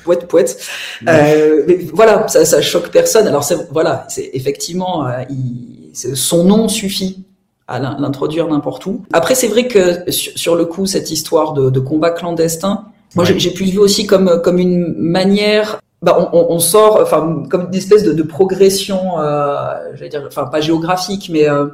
poète, 0.04 0.26
poète. 0.26 0.60
Euh, 1.08 1.62
mais 1.66 1.86
voilà, 1.94 2.26
ça, 2.28 2.44
ça 2.44 2.60
choque 2.60 2.90
personne. 2.90 3.26
Alors 3.26 3.48
voilà, 3.70 4.04
c'est 4.08 4.30
effectivement, 4.34 5.06
euh, 5.06 5.22
il, 5.30 5.90
son 5.94 6.44
nom 6.44 6.68
suffit 6.68 7.24
à 7.68 7.78
l'introduire 7.78 8.46
n'importe 8.48 8.84
où. 8.86 9.04
Après, 9.12 9.34
c'est 9.34 9.48
vrai 9.48 9.68
que 9.68 10.10
sur, 10.10 10.32
sur, 10.36 10.54
le 10.54 10.66
coup, 10.66 10.86
cette 10.86 11.10
histoire 11.10 11.52
de, 11.52 11.70
de 11.70 11.80
combat 11.80 12.10
clandestin, 12.10 12.84
moi, 13.16 13.24
ouais. 13.24 13.38
j'ai 13.38 13.50
plus 13.50 13.66
vu 13.66 13.78
aussi 13.78 14.06
comme 14.06 14.40
comme 14.42 14.58
une 14.58 14.94
manière. 14.96 15.80
Bah, 16.02 16.30
on, 16.32 16.46
on, 16.50 16.58
sort, 16.58 17.00
enfin, 17.00 17.42
comme 17.48 17.68
une 17.68 17.74
espèce 17.74 18.04
de, 18.04 18.12
de 18.12 18.22
progression, 18.22 19.18
euh, 19.18 19.56
j'allais 19.94 20.10
dire, 20.10 20.22
enfin, 20.26 20.44
pas 20.44 20.60
géographique, 20.60 21.30
mais 21.32 21.48
euh, 21.48 21.68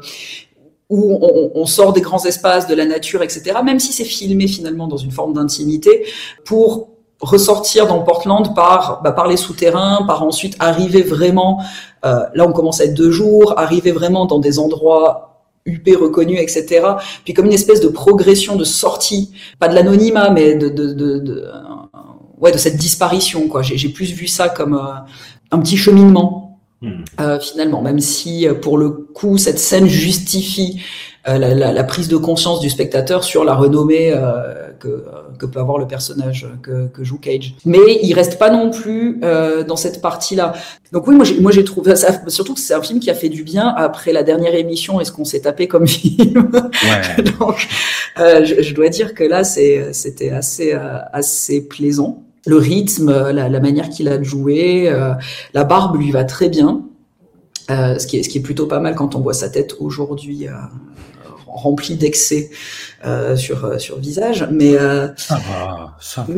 où 0.89 1.19
on, 1.21 1.51
on, 1.55 1.67
sort 1.67 1.93
des 1.93 2.01
grands 2.01 2.25
espaces, 2.25 2.69
de 2.69 2.75
la 2.75 2.87
nature, 2.87 3.23
etc. 3.23 3.59
Même 3.65 3.81
si 3.81 3.93
c'est 3.93 4.05
filmé 4.05 4.47
finalement 4.47 4.87
dans 4.87 4.97
une 4.97 5.11
forme 5.11 5.33
d'intimité, 5.33 6.07
pour 6.45 6.91
ressortir 7.21 7.89
dans 7.89 8.01
Portland 8.01 8.55
par 8.55 9.01
bah, 9.03 9.13
par 9.13 9.27
les 9.27 9.37
souterrains, 9.37 10.05
par 10.07 10.23
ensuite 10.23 10.57
arriver 10.61 11.03
vraiment. 11.03 11.61
Euh, 12.05 12.21
là, 12.35 12.47
on 12.47 12.53
commence 12.53 12.81
à 12.81 12.85
être 12.85 12.95
deux 12.95 13.11
jours, 13.11 13.55
arriver 13.59 13.91
vraiment 13.91 14.27
dans 14.27 14.39
des 14.39 14.59
endroits 14.61 15.32
UP 15.67 15.89
reconnu, 15.99 16.39
etc. 16.39 16.87
Puis 17.25 17.35
comme 17.35 17.47
une 17.47 17.53
espèce 17.53 17.81
de 17.81 17.89
progression 17.89 18.57
de 18.57 18.65
sortie, 18.65 19.33
pas 19.59 19.69
de 19.69 19.75
l'anonymat, 19.75 20.31
mais 20.31 20.55
de, 20.55 20.69
de, 20.69 20.93
de, 20.93 21.19
de, 21.19 21.45
ouais, 22.39 22.53
de 22.53 22.59
cette 22.59 22.77
disparition. 22.77 23.49
Quoi. 23.49 23.63
J'ai, 23.63 23.89
plus 23.89 24.13
vu 24.13 24.27
ça 24.27 24.49
comme 24.49 24.75
euh, 24.75 24.93
un 25.51 25.59
petit 25.61 25.77
cheminement. 25.77 26.42
Euh, 27.21 27.39
finalement, 27.41 27.83
même 27.83 28.01
si 28.01 28.47
euh, 28.47 28.55
pour 28.55 28.79
le 28.79 28.91
coup, 28.91 29.39
cette 29.39 29.59
scène 29.59 29.87
justifie 29.87 30.81
euh, 31.29 31.39
la, 31.39 31.55
la, 31.55 31.73
la 31.73 31.85
prise 31.85 32.09
de 32.09 32.17
conscience 32.17 32.59
du 32.61 32.69
spectateur 32.69 33.23
sur 33.23 33.45
la 33.45 33.55
renommée 33.55 34.11
euh, 34.13 34.73
que, 34.81 34.89
euh, 34.89 35.03
que 35.39 35.47
peut 35.47 35.61
avoir 35.61 35.79
le 35.79 35.87
personnage 35.87 36.49
que, 36.63 36.89
que 36.89 37.05
joue 37.05 37.19
Cage. 37.19 37.55
Mais 37.65 38.01
il 38.03 38.13
reste 38.15 38.39
pas 38.39 38.51
non 38.51 38.71
plus 38.71 39.21
euh, 39.23 39.63
dans 39.63 39.77
cette 39.77 40.01
partie-là. 40.01 40.55
Donc 40.91 41.07
oui, 41.07 41.15
moi 41.15 41.53
j'ai, 41.53 41.65
trouvé 41.65 41.95
ça, 41.95 42.29
surtout 42.29 42.55
que 42.55 42.61
c'est 42.61 42.75
un 42.75 42.83
film 42.83 42.99
qui 42.99 43.09
a 43.11 43.15
fait 43.15 43.29
du 43.29 43.45
bien 43.45 43.69
après 43.69 44.13
la 44.13 44.25
dernière 44.25 44.55
émission 44.57 45.01
et 45.01 45.05
ce 45.05 45.13
qu'on 45.13 45.25
s'est 45.25 45.43
tapé 45.43 45.69
comme 45.69 45.87
film. 45.87 46.51
Ouais. 46.53 47.23
Donc 47.39 47.69
euh, 48.19 48.45
je, 48.45 48.61
je 48.61 48.75
dois 48.75 48.89
dire 48.89 49.15
que 49.15 49.23
là 49.23 49.45
c'était 49.45 50.31
assez, 50.31 50.77
assez 51.13 51.69
plaisant. 51.69 52.25
Le 52.47 52.57
rythme, 52.57 53.11
la, 53.31 53.49
la 53.49 53.61
manière 53.61 53.89
qu'il 53.89 54.09
a 54.09 54.19
de 54.19 54.25
jouer, 54.25 54.89
euh, 54.89 55.15
la 55.55 55.65
barbe 55.65 55.97
lui 55.97 56.11
va 56.11 56.25
très 56.25 56.49
bien. 56.49 56.83
Euh, 57.71 57.99
ce, 57.99 58.07
qui 58.09 58.19
est, 58.19 58.23
ce 58.25 58.29
qui 58.29 58.39
est 58.39 58.43
plutôt 58.43 58.67
pas 58.67 58.81
mal 58.81 58.97
quand 58.97 59.15
on 59.15 59.21
voit 59.21 59.35
sa 59.35 59.49
tête 59.49 59.77
aujourd'hui 59.79 60.49
euh, 60.49 60.53
remplie 61.47 61.95
d'excès 61.95 62.51
euh, 63.07 63.37
sur, 63.37 63.65
euh, 63.65 63.79
sur 63.79 63.99
visage. 63.99 64.49
Mais, 64.51 64.75
euh, 64.77 65.09
Ça 65.17 65.37
va, 65.37 65.97
ça 66.01 66.27
va. 66.29 66.35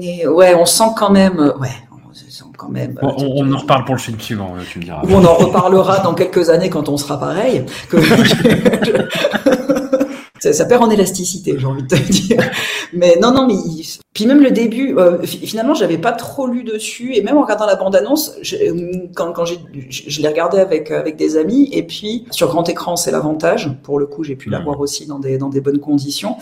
mais 0.00 0.26
ouais, 0.26 0.54
on 0.56 0.66
sent 0.66 0.90
quand 0.96 1.10
même, 1.10 1.38
ouais, 1.60 1.68
on 2.10 2.12
sent 2.12 2.44
quand 2.58 2.70
même. 2.70 2.98
Bon, 3.00 3.14
on, 3.18 3.44
on 3.46 3.52
en 3.52 3.58
reparle 3.58 3.84
pour 3.84 3.94
le 3.94 4.00
film 4.00 4.18
suivant, 4.18 4.54
tu 4.68 4.80
me 4.80 4.84
diras. 4.84 5.02
Ou 5.04 5.12
on 5.12 5.24
en 5.24 5.34
reparlera 5.34 6.00
dans 6.00 6.14
quelques 6.14 6.50
années 6.50 6.70
quand 6.70 6.88
on 6.88 6.96
sera 6.96 7.20
pareil. 7.20 7.64
Que- 7.88 7.98
ça, 10.44 10.52
ça 10.52 10.64
perd 10.66 10.82
en 10.82 10.90
élasticité, 10.90 11.54
j'ai 11.58 11.66
envie 11.66 11.82
de 11.82 11.88
te 11.88 11.94
dire. 12.12 12.38
Mais 12.92 13.16
non, 13.20 13.32
non, 13.32 13.46
mais 13.46 13.54
puis 14.12 14.26
même 14.26 14.40
le 14.42 14.50
début, 14.52 14.96
euh, 14.96 15.22
fi- 15.24 15.44
finalement, 15.46 15.74
j'avais 15.74 15.98
pas 15.98 16.12
trop 16.12 16.46
lu 16.46 16.62
dessus 16.62 17.14
et 17.16 17.22
même 17.22 17.36
en 17.36 17.42
regardant 17.42 17.66
la 17.66 17.74
bande-annonce, 17.74 18.36
je- 18.42 18.56
quand, 19.14 19.32
quand 19.32 19.44
j'ai, 19.44 19.58
je, 19.90 20.20
l'ai 20.22 20.28
regardé 20.28 20.58
avec 20.58 20.90
avec 20.90 21.16
des 21.16 21.36
amis 21.36 21.68
et 21.72 21.82
puis 21.82 22.24
sur 22.30 22.48
grand 22.48 22.68
écran, 22.68 22.94
c'est 22.96 23.10
l'avantage. 23.10 23.70
Pour 23.82 23.98
le 23.98 24.06
coup, 24.06 24.22
j'ai 24.22 24.36
pu 24.36 24.50
la 24.50 24.58
Mhm. 24.58 24.64
voir 24.64 24.80
aussi 24.80 25.06
dans 25.06 25.18
des 25.18 25.38
dans 25.38 25.48
des 25.48 25.60
bonnes 25.60 25.80
conditions. 25.80 26.36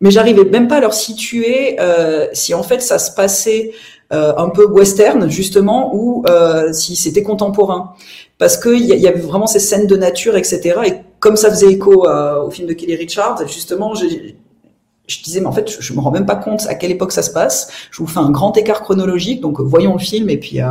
Mais 0.00 0.10
j'arrivais 0.10 0.44
même 0.44 0.66
pas 0.66 0.76
à 0.76 0.80
leur 0.80 0.94
situer 0.94 1.76
euh, 1.78 2.26
si 2.32 2.54
en 2.54 2.62
fait 2.62 2.80
ça 2.80 2.98
se 2.98 3.10
passait 3.14 3.72
euh, 4.12 4.32
un 4.36 4.48
peu 4.48 4.66
western 4.66 5.28
justement 5.30 5.94
ou 5.94 6.24
euh, 6.28 6.72
si 6.72 6.96
c'était 6.96 7.22
contemporain. 7.22 7.92
Parce 8.38 8.56
que 8.56 8.70
il 8.70 8.84
y, 8.84 8.98
y 8.98 9.06
avait 9.06 9.20
vraiment 9.20 9.46
ces 9.46 9.60
scènes 9.60 9.86
de 9.86 9.96
nature 9.96 10.36
etc 10.36 10.78
et 10.86 10.92
comme 11.20 11.36
ça 11.36 11.50
faisait 11.50 11.70
écho 11.72 12.06
à- 12.06 12.44
au 12.44 12.50
film 12.50 12.66
de 12.68 12.72
Kelly 12.72 12.96
Richard 12.96 13.36
justement 13.46 13.94
je 13.94 15.22
disais 15.24 15.40
mais 15.40 15.46
en 15.46 15.52
fait 15.52 15.68
je, 15.70 15.80
je 15.82 15.92
me 15.92 16.00
rends 16.00 16.10
même 16.10 16.26
pas 16.26 16.36
compte 16.36 16.66
à 16.68 16.74
quelle 16.74 16.90
époque 16.90 17.12
ça 17.12 17.22
se 17.22 17.30
passe. 17.30 17.68
Je 17.90 17.98
vous 17.98 18.06
fais 18.06 18.20
un 18.20 18.30
grand 18.30 18.56
écart 18.56 18.82
chronologique 18.82 19.40
donc 19.40 19.60
euh, 19.60 19.62
voyons 19.64 19.92
le 19.94 19.98
film 19.98 20.30
et 20.30 20.36
puis 20.38 20.60
euh, 20.60 20.66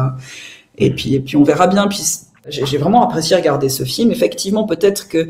et 0.78 0.92
puis 0.92 1.16
et 1.16 1.20
puis 1.20 1.36
on 1.38 1.44
verra 1.44 1.68
bien. 1.68 1.88
Puis 1.88 2.02
j'ai 2.48 2.78
vraiment 2.78 3.04
apprécié 3.04 3.36
regarder 3.36 3.70
ce 3.70 3.84
film. 3.84 4.12
Effectivement 4.12 4.66
peut-être 4.66 5.08
que 5.08 5.28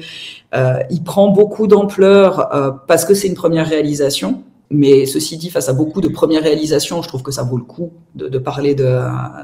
euh, 0.55 0.79
il 0.89 1.03
prend 1.03 1.29
beaucoup 1.29 1.67
d'ampleur 1.67 2.55
euh, 2.55 2.71
parce 2.87 3.03
que 3.03 3.13
c'est 3.13 3.27
une 3.27 3.33
première 3.35 3.67
réalisation 3.67 4.41
mais 4.71 5.05
ceci 5.05 5.37
dit, 5.37 5.49
face 5.49 5.67
à 5.67 5.73
beaucoup 5.73 5.99
de 5.99 6.07
premières 6.07 6.43
réalisations, 6.43 7.01
je 7.01 7.07
trouve 7.07 7.23
que 7.23 7.31
ça 7.31 7.43
vaut 7.43 7.57
le 7.57 7.63
coup 7.63 7.91
de, 8.13 8.27
de 8.27 8.37
parler 8.37 8.75
de, 8.75 8.99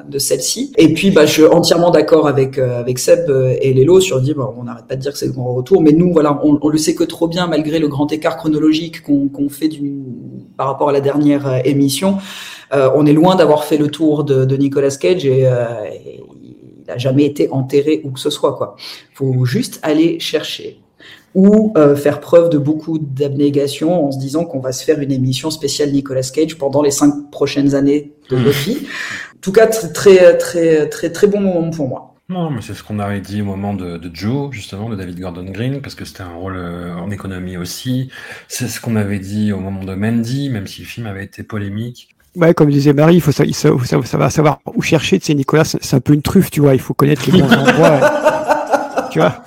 de 0.07 0.19
celle-ci. 0.19 0.71
Et 0.77 0.93
puis, 0.93 1.09
bah, 1.11 1.25
je 1.25 1.31
suis 1.31 1.45
entièrement 1.45 1.89
d'accord 1.89 2.27
avec 2.27 2.57
euh, 2.59 2.79
avec 2.79 2.99
Seb 2.99 3.29
euh, 3.29 3.55
et 3.59 3.73
Lélo 3.73 3.99
sur 3.99 4.21
dire, 4.21 4.35
bah, 4.35 4.53
on 4.55 4.63
n'arrête 4.65 4.85
pas 4.88 4.95
de 4.95 5.01
dire 5.01 5.11
que 5.11 5.17
c'est 5.17 5.27
le 5.27 5.33
grand 5.33 5.53
retour, 5.53 5.81
mais 5.81 5.91
nous, 5.91 6.13
voilà, 6.13 6.39
on, 6.43 6.59
on 6.61 6.69
le 6.69 6.77
sait 6.77 6.93
que 6.93 7.03
trop 7.03 7.27
bien 7.27 7.47
malgré 7.47 7.79
le 7.79 7.88
grand 7.88 8.11
écart 8.11 8.38
chronologique 8.38 9.01
qu'on 9.01 9.27
qu'on 9.27 9.49
fait 9.49 9.67
du, 9.67 10.03
par 10.57 10.67
rapport 10.67 10.89
à 10.89 10.91
la 10.91 11.01
dernière 11.01 11.47
euh, 11.47 11.59
émission. 11.65 12.17
Euh, 12.73 12.89
on 12.95 13.05
est 13.05 13.13
loin 13.13 13.35
d'avoir 13.35 13.63
fait 13.63 13.77
le 13.77 13.89
tour 13.89 14.23
de, 14.23 14.45
de 14.45 14.57
Nicolas 14.57 14.89
Cage 14.89 15.25
et, 15.25 15.47
euh, 15.47 15.65
il 16.43 16.88
n'a 16.88 16.97
jamais 16.97 17.25
été 17.25 17.49
enterré 17.51 18.01
où 18.03 18.11
que 18.11 18.19
ce 18.19 18.29
soit. 18.29 18.55
Quoi. 18.55 18.75
Faut 19.13 19.45
juste 19.45 19.79
aller 19.81 20.19
chercher 20.19 20.79
ou 21.36 21.74
euh, 21.78 21.95
faire 21.95 22.19
preuve 22.21 22.50
de 22.50 22.58
beaucoup 22.58 22.98
d'abnégation 22.98 24.08
en 24.08 24.12
se 24.12 24.17
disant 24.17 24.45
qu'on 24.45 24.60
va 24.60 24.71
se 24.71 24.84
faire 24.84 25.00
une 25.00 25.12
émission 25.12 25.52
spéciale 25.52 25.91
Nicolas 25.91 26.21
Cage 26.34 26.58
pendant 26.58 26.82
les 26.82 26.91
cinq 26.91 27.30
prochaines 27.32 27.76
années 27.76 28.13
de 28.30 28.38
notre 28.38 28.58
vie. 28.60 28.88
En 29.36 29.39
tout 29.41 29.52
cas, 29.52 29.67
très 29.67 29.89
très 29.93 30.38
très 30.38 30.89
très 30.89 31.12
très 31.12 31.28
bon 31.28 31.41
moment 31.41 31.69
pour 31.69 31.88
moi. 31.88 32.15
Non, 32.28 32.50
mais 32.50 32.62
c'est 32.62 32.74
ce 32.74 32.82
qu'on 32.82 32.98
avait 32.98 33.19
dit 33.21 33.41
au 33.43 33.45
moment 33.45 33.76
de, 33.76 33.98
de 33.98 34.10
Joe, 34.12 34.52
justement, 34.52 34.89
de 34.89 34.95
David 34.95 35.19
Gordon 35.19 35.43
Green, 35.45 35.80
parce 35.82 35.93
que 35.93 36.06
c'était 36.06 36.24
un 36.24 36.34
rôle 36.34 36.56
euh, 36.58 36.95
en 36.95 37.12
économie 37.12 37.56
aussi. 37.56 38.10
C'est 38.48 38.67
ce 38.67 38.82
qu'on 38.82 38.95
avait 38.95 39.19
dit 39.19 39.54
au 39.54 39.60
moment 39.60 39.84
de 39.84 39.93
Mandy, 39.93 40.50
même 40.50 40.65
si 40.65 40.82
le 40.82 40.88
film 40.88 41.06
avait 41.06 41.24
été 41.26 41.43
polémique. 41.43 42.10
Ouais, 42.36 42.56
comme 42.56 42.71
disait 42.71 42.93
Marie, 42.93 43.15
il 43.17 43.21
faut, 43.21 43.32
sa- 43.32 43.45
il 43.45 43.54
faut 43.54 43.84
savoir, 44.04 44.60
où 44.74 44.82
chercher. 44.82 45.19
Tu 45.19 45.28
sais, 45.28 45.34
Nicolas, 45.36 45.65
c'est 45.65 45.78
c'est 45.84 45.95
un 45.95 46.00
peu 46.00 46.13
une 46.13 46.24
truffe, 46.24 46.50
tu 46.50 46.62
vois. 46.62 46.74
Il 46.74 46.82
faut 46.82 46.95
connaître 46.95 47.30
les 47.30 47.39
bons 47.39 47.45
endroits. 47.54 49.08
tu 49.12 49.19
vois? 49.19 49.43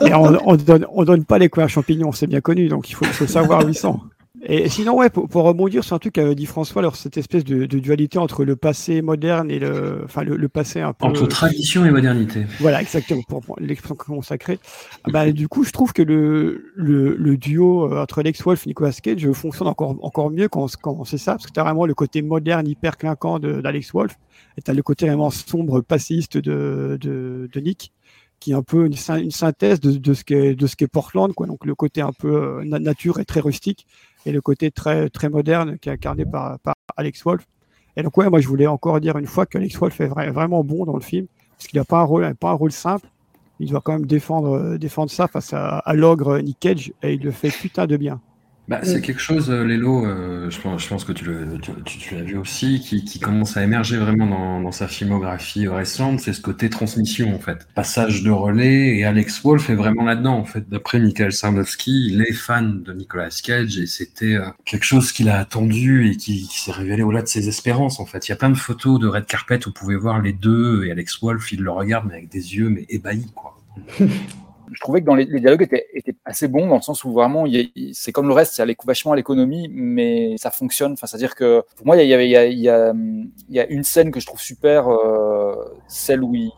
On, 0.00 0.36
on 0.44 0.56
donne, 0.56 0.86
on 0.92 1.04
donne 1.04 1.24
pas 1.24 1.38
les 1.38 1.48
couverts 1.48 1.68
champignons, 1.68 2.12
c'est 2.12 2.26
bien 2.26 2.40
connu. 2.40 2.68
Donc 2.68 2.90
il 2.90 2.94
faut, 2.94 3.04
faut 3.04 3.26
savoir 3.26 3.64
où 3.64 3.68
ils 3.68 3.74
sont. 3.74 4.00
Et 4.46 4.68
sinon, 4.68 4.96
ouais, 4.98 5.08
pour, 5.08 5.26
pour 5.26 5.44
rebondir 5.44 5.82
sur 5.84 5.96
un 5.96 5.98
truc 5.98 6.14
qu'avait 6.14 6.34
dit 6.34 6.44
François, 6.44 6.80
alors 6.80 6.96
cette 6.96 7.16
espèce 7.16 7.44
de, 7.44 7.64
de 7.64 7.78
dualité 7.78 8.18
entre 8.18 8.44
le 8.44 8.56
passé 8.56 9.00
moderne 9.00 9.50
et 9.50 9.58
le, 9.58 10.02
enfin 10.04 10.22
le, 10.22 10.36
le 10.36 10.48
passé 10.50 10.82
un 10.82 10.92
peu. 10.92 11.06
Entre 11.06 11.26
tradition 11.26 11.86
et 11.86 11.90
modernité. 11.90 12.44
Voilà, 12.60 12.82
exactement, 12.82 13.22
pour 13.26 13.40
prendre 13.40 13.60
l'expression 13.62 13.94
consacrée. 13.94 14.58
Ah 15.04 15.10
Bah, 15.10 15.32
du 15.32 15.48
coup, 15.48 15.64
je 15.64 15.70
trouve 15.70 15.94
que 15.94 16.02
le, 16.02 16.72
le, 16.74 17.14
le 17.16 17.36
duo 17.38 17.90
euh, 17.90 18.02
entre 18.02 18.18
Alex 18.18 18.42
Wolff 18.42 18.66
et 18.66 18.70
Nicolas 18.70 18.92
Cage 18.92 19.32
fonctionne 19.32 19.68
encore, 19.68 19.96
encore 20.02 20.30
mieux 20.30 20.48
quand, 20.48 20.66
quand 20.76 21.04
c'est 21.06 21.16
ça, 21.16 21.32
parce 21.32 21.46
que 21.46 21.52
tu 21.52 21.60
as 21.60 21.64
vraiment 21.64 21.86
le 21.86 21.94
côté 21.94 22.20
moderne, 22.20 22.68
hyper 22.68 22.98
clinquant 22.98 23.38
d'Alex 23.38 23.92
Wolff, 23.92 24.18
et 24.58 24.62
tu 24.62 24.70
as 24.70 24.74
le 24.74 24.82
côté 24.82 25.06
vraiment 25.06 25.30
sombre, 25.30 25.80
passéiste 25.80 26.36
de, 26.36 26.98
de, 27.00 27.48
de 27.50 27.60
Nick, 27.60 27.92
qui 28.40 28.52
est 28.52 28.54
un 28.54 28.62
peu 28.62 28.86
une, 28.86 28.94
syn- 28.94 29.22
une 29.22 29.30
synthèse 29.30 29.80
de, 29.80 29.92
de 29.92 30.12
ce 30.66 30.76
qu'est 30.76 30.86
Portland, 30.88 31.32
quoi. 31.32 31.46
Donc 31.46 31.64
le 31.64 31.74
côté 31.74 32.00
un 32.02 32.12
peu 32.12 32.34
euh, 32.60 32.64
na- 32.64 32.78
nature 32.78 33.18
et 33.20 33.24
très 33.24 33.40
rustique, 33.40 33.86
et 34.26 34.32
le 34.32 34.40
côté 34.40 34.70
très, 34.70 35.08
très 35.10 35.28
moderne 35.28 35.78
qui 35.78 35.88
est 35.88 35.92
incarné 35.92 36.24
par, 36.24 36.58
Alex 36.96 37.22
Wolff. 37.24 37.46
Et 37.96 38.02
donc, 38.02 38.16
ouais, 38.18 38.28
moi, 38.28 38.40
je 38.40 38.48
voulais 38.48 38.66
encore 38.66 39.00
dire 39.00 39.16
une 39.18 39.26
fois 39.26 39.46
qu'Alex 39.46 39.76
Wolff 39.78 40.00
est 40.00 40.08
vra- 40.08 40.30
vraiment 40.30 40.64
bon 40.64 40.84
dans 40.84 40.96
le 40.96 41.02
film, 41.02 41.26
parce 41.56 41.68
qu'il 41.68 41.78
n'a 41.78 41.84
pas 41.84 42.00
un 42.00 42.04
rôle, 42.04 42.34
pas 42.34 42.50
un 42.50 42.54
rôle 42.54 42.72
simple. 42.72 43.08
Il 43.60 43.70
doit 43.70 43.80
quand 43.80 43.92
même 43.92 44.06
défendre, 44.06 44.56
euh, 44.56 44.78
défendre 44.78 45.10
ça 45.10 45.28
face 45.28 45.52
à, 45.52 45.78
à 45.78 45.94
l'ogre 45.94 46.38
Nick 46.40 46.58
Cage, 46.58 46.92
et 47.02 47.14
il 47.14 47.22
le 47.22 47.30
fait 47.30 47.50
putain 47.50 47.86
de 47.86 47.96
bien. 47.96 48.20
Bah, 48.66 48.80
c'est 48.82 49.02
quelque 49.02 49.20
chose, 49.20 49.50
euh, 49.50 49.62
Lélo, 49.62 50.06
euh, 50.06 50.48
je, 50.48 50.58
pense, 50.58 50.82
je 50.82 50.88
pense 50.88 51.04
que 51.04 51.12
tu, 51.12 51.26
le, 51.26 51.58
tu, 51.60 51.70
tu- 51.84 51.98
tu 51.98 52.14
l'as 52.14 52.22
vu 52.22 52.38
aussi, 52.38 52.80
qui, 52.80 53.04
qui 53.04 53.20
commence 53.20 53.58
à 53.58 53.62
émerger 53.62 53.98
vraiment 53.98 54.26
dans, 54.26 54.60
dans 54.62 54.72
sa 54.72 54.88
filmographie 54.88 55.68
récente, 55.68 56.20
c'est 56.20 56.32
ce 56.32 56.40
côté 56.40 56.70
transmission 56.70 57.34
en 57.34 57.38
fait. 57.38 57.68
Passage 57.74 58.22
de 58.22 58.30
relais, 58.30 58.96
et 58.96 59.04
Alex 59.04 59.42
Wolff 59.42 59.68
est 59.68 59.74
vraiment 59.74 60.04
là-dedans 60.04 60.38
en 60.38 60.46
fait. 60.46 60.66
D'après 60.66 60.98
Michael 60.98 61.32
Sarnowski, 61.32 62.06
il 62.10 62.22
est 62.22 62.32
fan 62.32 62.82
de 62.82 62.94
Nicolas 62.94 63.28
Cage 63.44 63.76
et 63.76 63.86
c'était 63.86 64.36
euh, 64.36 64.46
quelque 64.64 64.84
chose 64.84 65.12
qu'il 65.12 65.28
a 65.28 65.38
attendu 65.38 66.08
et 66.10 66.16
qui, 66.16 66.48
qui 66.48 66.58
s'est 66.58 66.72
révélé 66.72 67.02
au-delà 67.02 67.20
de 67.20 67.28
ses 67.28 67.48
espérances 67.48 68.00
en 68.00 68.06
fait. 68.06 68.26
Il 68.28 68.30
y 68.30 68.32
a 68.32 68.36
plein 68.36 68.48
de 68.48 68.54
photos 68.56 68.98
de 68.98 69.06
Red 69.08 69.26
Carpet 69.26 69.58
où 69.66 69.68
vous 69.68 69.72
pouvez 69.74 69.96
voir 69.96 70.22
les 70.22 70.32
deux 70.32 70.84
et 70.86 70.90
Alex 70.90 71.20
Wolff, 71.20 71.52
il 71.52 71.60
le 71.60 71.70
regarde 71.70 72.06
mais 72.08 72.14
avec 72.14 72.30
des 72.30 72.56
yeux 72.56 72.70
mais 72.70 72.86
ébahis 72.88 73.30
quoi. 73.34 73.58
je 74.72 74.80
trouvais 74.80 75.00
que 75.00 75.06
dans 75.06 75.14
les, 75.14 75.26
dialogues 75.26 75.62
étaient, 75.62 75.86
étaient 75.94 76.16
assez 76.24 76.48
bons 76.48 76.66
dans 76.66 76.76
le 76.76 76.82
sens 76.82 77.04
où 77.04 77.12
vraiment 77.12 77.44
c'est 77.92 78.12
comme 78.12 78.28
le 78.28 78.34
reste, 78.34 78.56
il 78.56 78.60
y 78.60 78.62
a 78.62 78.66
les- 78.66 78.76
vachement 78.84 79.12
à 79.12 79.16
l'économie, 79.16 79.68
mais 79.70 80.36
ça 80.38 80.50
fonctionne. 80.50 80.92
Enfin, 80.92 81.06
c'est-à-dire 81.06 81.34
que 81.34 81.62
pour 81.76 81.86
moi, 81.86 81.96
il 81.96 82.08
y, 82.08 82.14
a, 82.14 82.22
il 82.22 82.30
y, 82.30 82.36
a, 82.36 82.46
il 82.46 83.54
y 83.54 83.60
a 83.60 83.66
une 83.66 83.84
scène 83.84 84.10
que 84.10 84.20
je 84.20 84.26
trouve 84.26 84.40
super, 84.40 84.88
euh, 84.88 85.54
celle 85.88 86.22
où 86.22 86.34
il, 86.34 86.50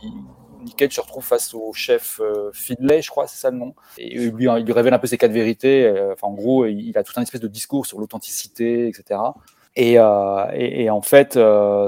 Nick 0.65 0.93
se 0.93 1.01
retrouve 1.01 1.25
face 1.25 1.55
au 1.55 1.73
chef 1.73 2.21
euh, 2.21 2.51
Finlay, 2.53 3.01
je 3.01 3.11
crois, 3.11 3.29
c'est 3.29 3.39
ça 3.39 3.51
le 3.51 3.57
nom. 3.57 3.75
Et 3.99 4.19
lui, 4.19 4.47
il 4.47 4.65
lui 4.65 4.73
révèle 4.73 4.95
un 4.95 4.99
peu 4.99 5.07
ses 5.07 5.19
quatre 5.19 5.33
vérités. 5.33 5.85
euh, 5.85 6.13
Enfin, 6.13 6.27
en 6.27 6.35
gros, 6.35 6.67
il, 6.67 6.97
a 6.99 7.05
tout 7.05 7.13
un 7.17 7.23
espèce 7.23 7.41
de 7.41 7.49
discours 7.49 7.87
sur 7.87 8.01
l'authenticité, 8.01 8.89
etc. 8.89 9.21
Et, 9.77 9.99
et, 10.55 10.89
en 10.91 11.03
fait, 11.03 11.39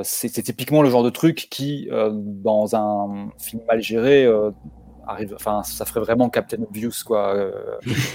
c'est 0.02 0.42
typiquement 0.42 0.82
le 0.82 0.90
genre 0.90 1.02
de 1.02 1.08
truc 1.10 1.48
qui, 1.50 1.88
dans 1.90 2.76
un 2.76 3.30
film 3.38 3.62
mal 3.66 3.80
géré, 3.80 4.28
arrive, 5.08 5.34
enfin, 5.34 5.62
ça 5.64 5.84
ferait 5.86 6.00
vraiment 6.00 6.30
Captain 6.30 6.62
Obvious, 6.62 6.92
quoi. 7.06 7.34
Euh, 7.34 7.52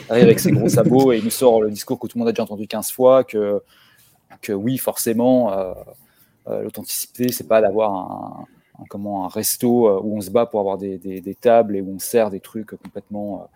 arrive 0.10 0.26
avec 0.26 0.40
ses 0.40 0.52
gros 0.52 0.70
sabots 0.70 1.12
et 1.14 1.18
il 1.20 1.24
nous 1.26 1.30
sort 1.32 1.62
le 1.62 1.72
discours 1.72 2.00
que 2.00 2.08
tout 2.08 2.18
le 2.18 2.22
monde 2.22 2.30
a 2.30 2.32
déjà 2.32 2.44
entendu 2.44 2.68
15 2.68 2.92
fois, 2.92 3.24
que, 3.24 3.62
que 4.42 4.54
oui, 4.54 4.78
forcément, 4.78 5.54
euh, 5.54 5.74
euh, 6.48 6.64
l'authenticité, 6.64 7.32
c'est 7.32 7.48
pas 7.48 7.62
d'avoir 7.62 7.94
un, 7.94 8.48
un- 8.80 8.86
comment, 8.90 9.26
un 9.26 9.30
resto 9.30 9.88
euh, 9.88 10.00
où 10.04 10.18
on 10.18 10.22
se 10.22 10.30
bat 10.32 10.46
pour 10.46 10.60
avoir 10.60 10.78
des, 10.78 10.98
des, 10.98 11.22
des 11.22 11.36
tables 11.36 11.76
et 11.78 11.82
où 11.82 11.96
on 11.96 12.00
sert 12.00 12.30
des 12.30 12.40
trucs 12.42 12.76
complètement 12.78 13.50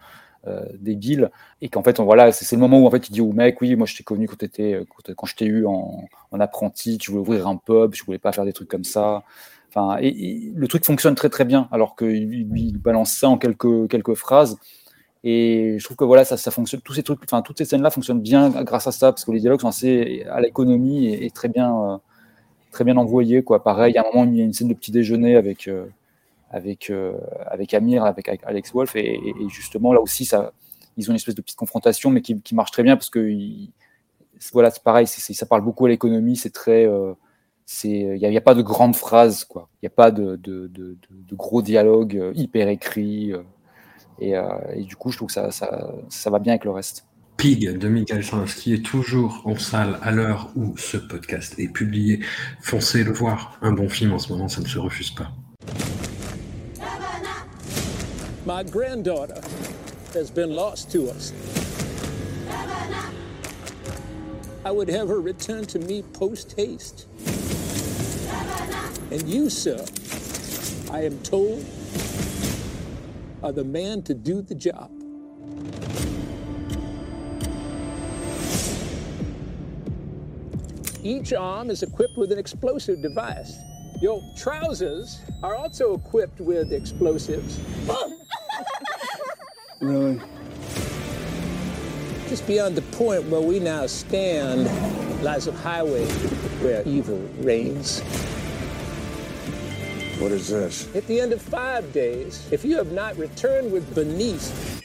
euh, 0.48 0.52
euh, 0.52 0.66
débiles. 0.80 1.32
Et 1.62 1.70
qu'en 1.70 1.84
fait, 1.84 2.00
on, 2.00 2.06
voilà, 2.06 2.32
c'est 2.32 2.56
le 2.56 2.60
moment 2.62 2.80
où 2.82 2.88
en 2.88 2.92
fait, 2.92 3.10
il 3.10 3.14
dit 3.14 3.22
au 3.22 3.34
mec, 3.34 3.62
oui, 3.62 3.76
moi 3.76 3.86
je 3.88 3.96
t'ai 3.98 4.04
connu 4.04 4.28
quand, 4.28 4.38
t'étais- 4.38 4.86
quand, 4.90 5.14
quand 5.16 5.26
je 5.28 5.36
t'ai 5.36 5.46
eu 5.46 5.66
en, 5.66 6.06
en 6.32 6.40
apprenti, 6.40 6.98
tu 6.98 7.12
voulais 7.12 7.22
ouvrir 7.22 7.48
un 7.48 7.58
pub, 7.58 7.94
je 7.96 8.04
voulais 8.06 8.20
pas 8.20 8.32
faire 8.32 8.46
des 8.46 8.54
trucs 8.54 8.70
comme 8.70 8.84
ça. 8.84 9.24
Enfin, 9.70 9.98
le 10.02 10.66
truc 10.68 10.86
fonctionne 10.86 11.16
très 11.16 11.30
très 11.30 11.46
bien, 11.46 11.68
alors 11.72 11.96
qu'il 11.96 12.78
balance 12.78 13.14
ça 13.14 13.30
en 13.30 13.38
quelques, 13.38 13.90
quelques 13.90 14.16
phrases. 14.16 14.58
Et 15.24 15.78
je 15.80 15.84
trouve 15.84 15.98
que 15.98 16.06
voilà, 16.06 16.24
ça, 16.26 16.38
ça 16.38 16.52
fonctionne, 16.52 16.82
tous 16.82 16.94
ces 16.94 17.04
trucs, 17.04 17.20
enfin, 17.24 17.42
toutes 17.42 17.58
ces 17.58 17.66
scènes-là 17.66 17.90
fonctionnent 17.90 18.22
bien 18.22 18.50
grâce 18.64 18.88
à 18.88 18.92
ça, 18.92 19.12
parce 19.12 19.26
que 19.26 19.32
les 19.32 19.40
dialogues 19.40 19.62
sont 19.62 19.68
assez 19.68 20.24
à 20.30 20.40
l'économie 20.40 21.08
et, 21.08 21.30
très 21.32 21.50
bien, 21.50 21.76
euh, 21.76 21.98
très 22.72 22.84
bien 22.84 22.98
envoyés, 22.98 23.44
quoi. 23.44 23.64
Pareil, 23.64 23.98
à 23.98 24.02
un 24.02 24.06
moment, 24.06 24.32
il 24.32 24.38
y 24.38 24.42
a 24.42 24.46
une 24.46 24.54
scène 24.54 24.70
de 24.70 24.74
petit 24.74 24.92
déjeuner 24.92 25.36
avec, 25.36 25.68
euh, 25.68 25.86
avec, 26.50 26.90
euh, 26.90 27.14
avec 27.48 27.74
Amir, 27.74 28.06
avec, 28.06 28.30
Alex 28.44 28.72
Wolf, 28.74 28.96
et, 28.96 29.20
justement, 29.50 29.92
là 29.92 30.02
aussi, 30.02 30.24
ça, 30.24 30.54
ils 30.98 31.10
ont 31.10 31.12
une 31.12 31.18
espèce 31.18 31.36
de 31.36 31.42
petite 31.42 31.58
confrontation, 31.58 32.10
mais 32.10 32.22
qui, 32.22 32.40
qui 32.42 32.56
marche 32.56 32.72
très 32.72 32.84
bien, 32.84 32.96
parce 32.96 33.10
que 33.10 33.30
voilà, 34.54 34.72
c'est 34.72 34.84
pareil, 34.84 35.08
ça 35.08 35.46
parle 35.46 35.62
beaucoup 35.62 35.88
à 35.88 35.90
l'économie, 35.90 36.38
c'est 36.38 36.54
très, 36.54 36.88
il 37.84 38.16
n'y 38.16 38.26
a, 38.26 38.38
a, 38.38 38.42
pas 38.42 38.56
de 38.56 38.62
grandes 38.62 38.96
phrases, 38.96 39.44
quoi. 39.44 39.70
Il 39.76 39.86
n'y 39.86 39.88
a 39.88 39.96
pas 39.96 40.12
de, 40.12 40.36
de, 40.38 40.68
de, 40.68 40.98
de, 41.12 41.36
gros 41.36 41.62
dialogues 41.62 42.32
hyper 42.36 42.70
écrits. 42.70 43.34
Euh, 43.34 43.44
et, 44.74 44.84
du 44.84 44.96
coup, 44.96 45.12
je 45.12 45.18
trouve 45.18 45.28
que 45.28 45.34
ça, 45.34 45.52
ça, 45.52 45.92
ça, 46.10 46.30
va 46.30 46.40
bien 46.40 46.54
avec 46.54 46.66
le 46.66 46.72
reste. 46.72 47.06
Pig 47.38 47.78
de 47.78 47.88
Michael 47.88 48.24
qui 48.56 48.74
est 48.74 48.84
toujours 48.84 49.44
en 49.46 49.56
salle 49.58 50.00
à 50.02 50.12
l'heure 50.12 50.50
où 50.56 50.76
ce 50.78 50.98
podcast 50.98 51.54
est 51.60 51.68
publié. 51.68 52.22
Foncez 52.62 53.04
le 53.04 53.12
voir. 53.12 53.60
Un 53.62 53.74
bon 53.74 53.90
film 53.90 54.14
en 54.14 54.20
ce 54.20 54.32
moment, 54.32 54.48
ça 54.48 54.62
ne 54.62 54.68
se 54.68 54.80
refuse 54.80 55.12
pas. 55.12 55.32
My 58.46 58.64
granddaughter 58.64 59.42
has 60.16 60.32
been 60.32 60.56
lost 60.56 60.90
to 60.94 61.10
us. 61.10 61.34
I 64.66 64.72
would 64.72 64.90
have 64.90 65.10
her 65.10 65.22
return 65.22 65.66
to 65.66 65.80
me 65.80 66.02
post 66.14 66.56
haste. 66.58 67.08
And 69.10 69.28
you, 69.30 69.50
sir, 69.50 69.86
I 70.92 71.06
am 71.06 71.18
told 71.20 71.64
are 73.42 73.54
the 73.54 73.64
man 73.64 74.02
to 74.02 74.14
do 74.14 74.42
the 74.42 74.54
job. 74.54 74.92
Each 81.02 81.32
arm 81.32 81.70
is 81.70 81.84
equipped 81.84 82.18
with 82.18 82.34
an 82.34 82.38
explosive 82.38 83.02
device. 83.02 83.58
Your 84.02 84.22
trousers 84.36 85.22
are 85.42 85.56
also 85.56 85.94
equipped 85.94 86.42
with 86.42 86.74
explosives. 86.74 87.60
really? 89.80 90.20
Just 92.28 92.46
beyond 92.46 92.76
the 92.76 92.82
point 92.98 93.24
where 93.30 93.40
we 93.40 93.60
now 93.60 93.88
stand 93.88 94.66
lies 95.24 95.48
a 95.48 95.54
highway 95.54 96.06
where 96.62 96.84
evil 96.86 97.20
reigns. 97.38 98.02
What 100.20 100.32
is 100.32 100.50
this? 100.50 100.94
At 100.96 101.06
the 101.06 101.22
end 101.22 101.32
of 101.32 101.40
five 101.40 101.94
days, 101.94 102.48
if 102.52 102.66
you 102.66 102.76
have 102.78 102.92
not 102.92 103.16
returned 103.18 103.72
with 103.72 103.94
Bernice, 103.94 104.82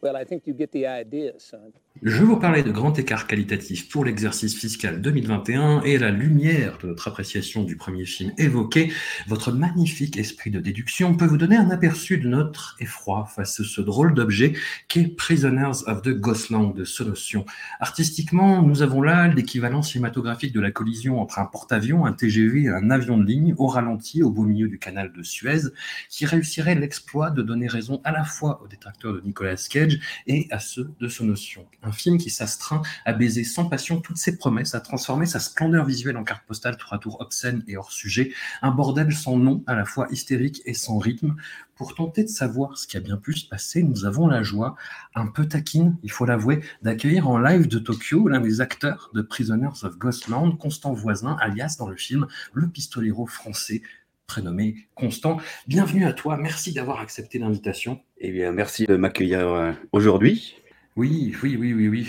well, 0.00 0.16
I 0.16 0.24
think 0.24 0.46
you 0.46 0.54
get 0.54 0.72
the 0.72 0.86
idea, 0.86 1.38
son. 1.38 1.74
Je 2.02 2.22
vous 2.22 2.36
parlais 2.36 2.62
de 2.62 2.70
grand 2.70 2.96
écart 2.96 3.26
qualitatif 3.26 3.88
pour 3.88 4.04
l'exercice 4.04 4.56
fiscal 4.56 5.00
2021 5.00 5.82
et 5.82 5.98
la 5.98 6.12
lumière 6.12 6.78
de 6.78 6.86
notre 6.86 7.08
appréciation 7.08 7.64
du 7.64 7.74
premier 7.74 8.04
film 8.04 8.32
évoqué, 8.38 8.92
votre 9.26 9.50
magnifique 9.50 10.16
esprit 10.16 10.52
de 10.52 10.60
déduction 10.60 11.16
peut 11.16 11.24
vous 11.24 11.38
donner 11.38 11.56
un 11.56 11.70
aperçu 11.70 12.18
de 12.18 12.28
notre 12.28 12.76
effroi 12.78 13.26
face 13.26 13.58
à 13.58 13.64
ce 13.64 13.80
drôle 13.80 14.14
d'objet 14.14 14.52
qu'est 14.86 15.08
Prisoners 15.08 15.82
of 15.88 16.02
the 16.02 16.10
Ghostland 16.10 16.72
de 16.72 16.84
Solution. 16.84 17.44
Artistiquement, 17.80 18.62
nous 18.62 18.82
avons 18.82 19.02
là 19.02 19.26
l'équivalent 19.26 19.82
cinématographique 19.82 20.52
de 20.52 20.60
la 20.60 20.70
collision 20.70 21.20
entre 21.20 21.40
un 21.40 21.46
porte-avions, 21.46 22.06
un 22.06 22.12
TGV 22.12 22.62
et 22.62 22.68
un 22.68 22.90
avion 22.90 23.18
de 23.18 23.24
ligne 23.24 23.54
au 23.58 23.66
ralenti 23.66 24.22
au 24.22 24.30
beau 24.30 24.44
milieu 24.44 24.68
du 24.68 24.78
canal 24.78 25.12
de 25.12 25.24
Suez, 25.24 25.62
qui 26.08 26.26
réussirait 26.26 26.76
l'exploit 26.76 27.30
de 27.30 27.42
donner 27.42 27.66
raison 27.66 28.00
à 28.04 28.12
la 28.12 28.22
fois 28.22 28.62
aux 28.62 28.68
détracteurs 28.68 29.14
de 29.14 29.20
Nicolas 29.22 29.56
Cage 29.68 29.98
et 30.28 30.46
à 30.52 30.60
ceux 30.60 30.92
de 31.00 31.08
Sonotion 31.08 31.66
un 31.88 31.92
film 31.92 32.18
qui 32.18 32.30
s'astreint 32.30 32.82
à 33.04 33.12
baiser 33.12 33.44
sans 33.44 33.64
passion 33.64 34.00
toutes 34.00 34.18
ses 34.18 34.36
promesses, 34.36 34.74
à 34.74 34.80
transformer 34.80 35.26
sa 35.26 35.40
splendeur 35.40 35.86
visuelle 35.86 36.16
en 36.16 36.24
carte 36.24 36.44
postale 36.46 36.76
tour 36.76 36.92
à 36.92 36.98
tour 36.98 37.20
obscène 37.20 37.64
et 37.66 37.76
hors 37.76 37.90
sujet, 37.90 38.32
un 38.62 38.70
bordel 38.70 39.12
sans 39.12 39.38
nom, 39.38 39.64
à 39.66 39.74
la 39.74 39.84
fois 39.84 40.06
hystérique 40.10 40.62
et 40.66 40.74
sans 40.74 40.98
rythme. 40.98 41.36
Pour 41.76 41.94
tenter 41.94 42.24
de 42.24 42.28
savoir 42.28 42.76
ce 42.76 42.86
qui 42.86 42.96
a 42.96 43.00
bien 43.00 43.16
pu 43.16 43.34
se 43.34 43.48
passer, 43.48 43.82
nous 43.82 44.04
avons 44.04 44.26
la 44.26 44.42
joie, 44.42 44.74
un 45.14 45.28
peu 45.28 45.46
taquine, 45.46 45.96
il 46.02 46.10
faut 46.10 46.26
l'avouer, 46.26 46.60
d'accueillir 46.82 47.28
en 47.28 47.38
live 47.38 47.68
de 47.68 47.78
Tokyo 47.78 48.28
l'un 48.28 48.40
des 48.40 48.60
acteurs 48.60 49.10
de 49.14 49.22
Prisoners 49.22 49.84
of 49.84 49.96
Ghostland, 49.96 50.58
Constant 50.58 50.92
Voisin, 50.92 51.36
alias 51.40 51.76
dans 51.78 51.88
le 51.88 51.96
film 51.96 52.26
le 52.52 52.68
pistolero 52.68 53.26
français 53.26 53.82
prénommé 54.26 54.88
Constant. 54.94 55.38
Bienvenue 55.68 56.04
à 56.04 56.12
toi, 56.12 56.36
merci 56.36 56.74
d'avoir 56.74 57.00
accepté 57.00 57.38
l'invitation. 57.38 58.00
Eh 58.18 58.30
bien, 58.30 58.52
merci 58.52 58.84
de 58.84 58.96
m'accueillir 58.96 59.48
euh, 59.48 59.72
aujourd'hui. 59.92 60.56
Oui, 60.98 61.32
oui, 61.44 61.56
oui, 61.56 61.72
oui, 61.74 61.88
oui. 61.88 62.08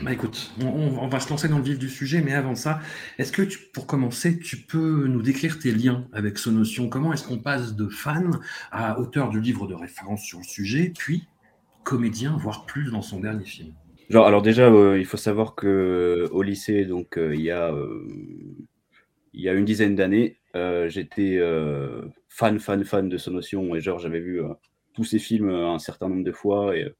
Bah 0.00 0.10
écoute, 0.10 0.52
on, 0.64 1.06
va 1.06 1.20
se 1.20 1.28
lancer 1.28 1.48
dans 1.48 1.58
le 1.58 1.64
vif 1.64 1.78
du 1.78 1.90
sujet, 1.90 2.22
mais 2.22 2.32
avant 2.32 2.54
ça, 2.54 2.80
est-ce 3.18 3.30
que 3.30 3.42
pour 3.74 3.86
commencer, 3.86 4.38
tu 4.38 4.56
peux 4.56 5.06
nous 5.06 5.20
décrire 5.20 5.58
tes 5.58 5.70
liens 5.70 6.06
avec 6.14 6.38
ce 6.38 6.48
notion? 6.48 6.88
Comment 6.88 7.12
est-ce 7.12 7.28
qu'on 7.28 7.36
passe 7.36 7.76
de 7.76 7.88
fan 7.88 8.40
à 8.70 8.98
auteur 8.98 9.28
du 9.28 9.38
livre 9.38 9.66
de 9.66 9.74
référence 9.74 10.22
sur 10.22 10.38
le 10.38 10.44
sujet, 10.44 10.94
puis 10.96 11.28
comédien, 11.84 12.34
voire 12.38 12.64
plus 12.64 12.90
dans 12.90 13.02
son 13.02 13.20
dernier 13.20 13.44
film? 13.44 13.74
Genre, 14.08 14.26
alors 14.26 14.40
déjà, 14.40 14.72
euh, 14.72 14.98
il 14.98 15.04
faut 15.04 15.18
savoir 15.18 15.54
que 15.54 15.66
euh, 15.66 16.28
au 16.32 16.42
lycée, 16.42 16.86
donc 16.86 17.18
euh, 17.18 17.34
il 17.34 17.42
y 17.42 17.50
a 17.50 17.70
il 19.34 19.42
y 19.42 19.48
a 19.50 19.52
une 19.52 19.66
dizaine 19.66 19.94
d'années, 19.94 20.38
j'étais 20.54 21.38
fan, 22.30 22.58
fan, 22.58 22.82
fan 22.82 23.10
de 23.10 23.18
ce 23.18 23.28
notion 23.28 23.74
et 23.74 23.80
genre 23.82 23.98
j'avais 23.98 24.20
vu 24.20 24.40
tous 24.94 25.04
ces 25.04 25.18
films 25.18 25.50
un 25.50 25.78
certain 25.78 26.08
nombre 26.08 26.24
de 26.24 26.32
fois 26.32 26.74
et 26.74 26.94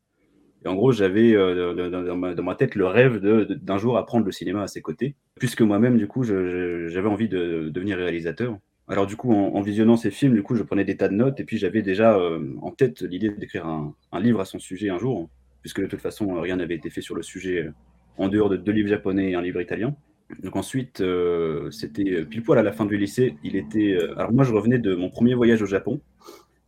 en 0.67 0.75
gros, 0.75 0.93
j'avais 0.93 1.35
euh, 1.35 1.91
dans, 1.91 2.43
ma, 2.43 2.55
tête 2.55 2.75
le 2.75 2.87
rêve 2.87 3.19
d'un 3.19 3.79
jour 3.79 3.99
apprendre 3.99 4.25
le 4.25 4.33
cinéma 4.33 4.63
à 4.63 4.67
ses 4.67 4.81
côtés, 4.81 5.15
puisque 5.39 5.63
moi-même, 5.63 5.97
du 5.97 6.07
coup, 6.07 6.23
j'avais 6.23 7.09
envie 7.09 7.29
de, 7.29 7.71
devenir 7.73 7.97
réalisateur. 7.97 8.59
Alors 8.89 9.07
du 9.07 9.17
coup, 9.17 9.33
en, 9.33 9.61
visionnant 9.63 9.97
ces 9.97 10.11
films, 10.11 10.35
du 10.35 10.43
coup, 10.43 10.55
je 10.55 10.63
prenais 10.63 10.85
des 10.85 10.97
tas 10.97 11.09
de 11.09 11.15
notes, 11.15 11.41
et 11.41 11.45
puis 11.45 11.57
j'avais 11.57 11.83
déjà 11.83 12.17
euh, 12.17 12.55
en 12.61 12.71
tête 12.71 13.01
l'idée 13.03 13.31
d'écrire 13.31 13.67
un, 13.67 13.95
livre 14.21 14.41
à 14.41 14.45
son 14.45 14.59
sujet 14.59 14.91
un 14.91 14.99
jour, 14.99 15.31
puisque 15.63 15.81
de 15.81 15.87
toute 15.87 16.01
façon, 16.01 16.41
rien 16.41 16.57
n'avait 16.57 16.75
été 16.75 16.91
fait 16.91 17.01
sur 17.01 17.15
le 17.15 17.23
sujet 17.23 17.65
euh, 17.65 17.73
en 18.19 18.29
dehors 18.29 18.51
de 18.51 18.57
deux 18.57 18.73
livres 18.73 18.89
japonais 18.89 19.31
et 19.31 19.35
un 19.35 19.43
livre 19.43 19.61
italien. 19.61 19.97
Donc 20.43 20.57
ensuite, 20.57 21.03
c'était 21.71 22.25
pile 22.25 22.43
poil 22.43 22.59
à 22.59 22.63
la 22.63 22.73
fin 22.73 22.87
du 22.87 22.97
lycée. 22.97 23.37
Il 23.45 23.55
était. 23.55 23.99
alors 24.17 24.33
moi, 24.33 24.45
je 24.45 24.53
revenais 24.53 24.79
de 24.79 24.95
mon 24.95 25.11
premier 25.11 25.35
voyage 25.35 25.61
au 25.61 25.67
Japon 25.67 26.01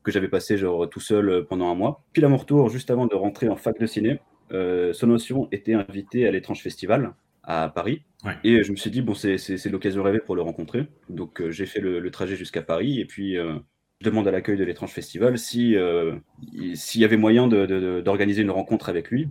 que 0.04 0.12
j'avais 0.12 0.28
passé 0.28 0.56
genre 0.56 0.88
tout 0.88 1.00
seul 1.00 1.28
euh, 1.28 1.42
pendant 1.42 1.70
un 1.70 1.74
mois. 1.74 2.04
Puis 2.12 2.24
à 2.24 2.28
mon 2.28 2.36
retour, 2.36 2.68
juste 2.68 2.90
avant 2.90 3.06
de 3.06 3.14
rentrer 3.14 3.48
en 3.48 3.56
fac 3.56 3.80
de 3.80 3.86
ciné, 3.86 4.20
euh, 4.52 4.92
Sonotion 4.92 5.48
était 5.52 5.74
invité 5.74 6.26
à 6.26 6.30
l'étrange 6.30 6.62
festival 6.62 7.14
à 7.42 7.68
Paris. 7.68 8.02
Et 8.42 8.62
je 8.62 8.72
me 8.72 8.76
suis 8.76 8.90
dit, 8.90 9.02
bon, 9.02 9.12
c'est 9.12 9.66
l'occasion 9.66 10.02
rêvée 10.02 10.18
pour 10.18 10.34
le 10.34 10.42
rencontrer. 10.42 10.86
Donc 11.10 11.40
euh, 11.40 11.50
j'ai 11.50 11.66
fait 11.66 11.80
le, 11.80 12.10
trajet 12.10 12.36
jusqu'à 12.36 12.62
Paris 12.62 13.00
et 13.00 13.04
puis 13.04 13.36
euh, 13.36 13.58
je 14.00 14.08
demande 14.08 14.26
à 14.26 14.30
l'accueil 14.30 14.56
de 14.56 14.64
l'étrange 14.64 14.92
festival 14.92 15.36
si 15.38 15.76
s'il 16.74 17.00
y 17.00 17.04
avait 17.04 17.16
moyen 17.16 17.48
d'organiser 17.48 18.42
une 18.42 18.50
rencontre 18.50 18.88
avec 18.88 19.10
lui. 19.10 19.28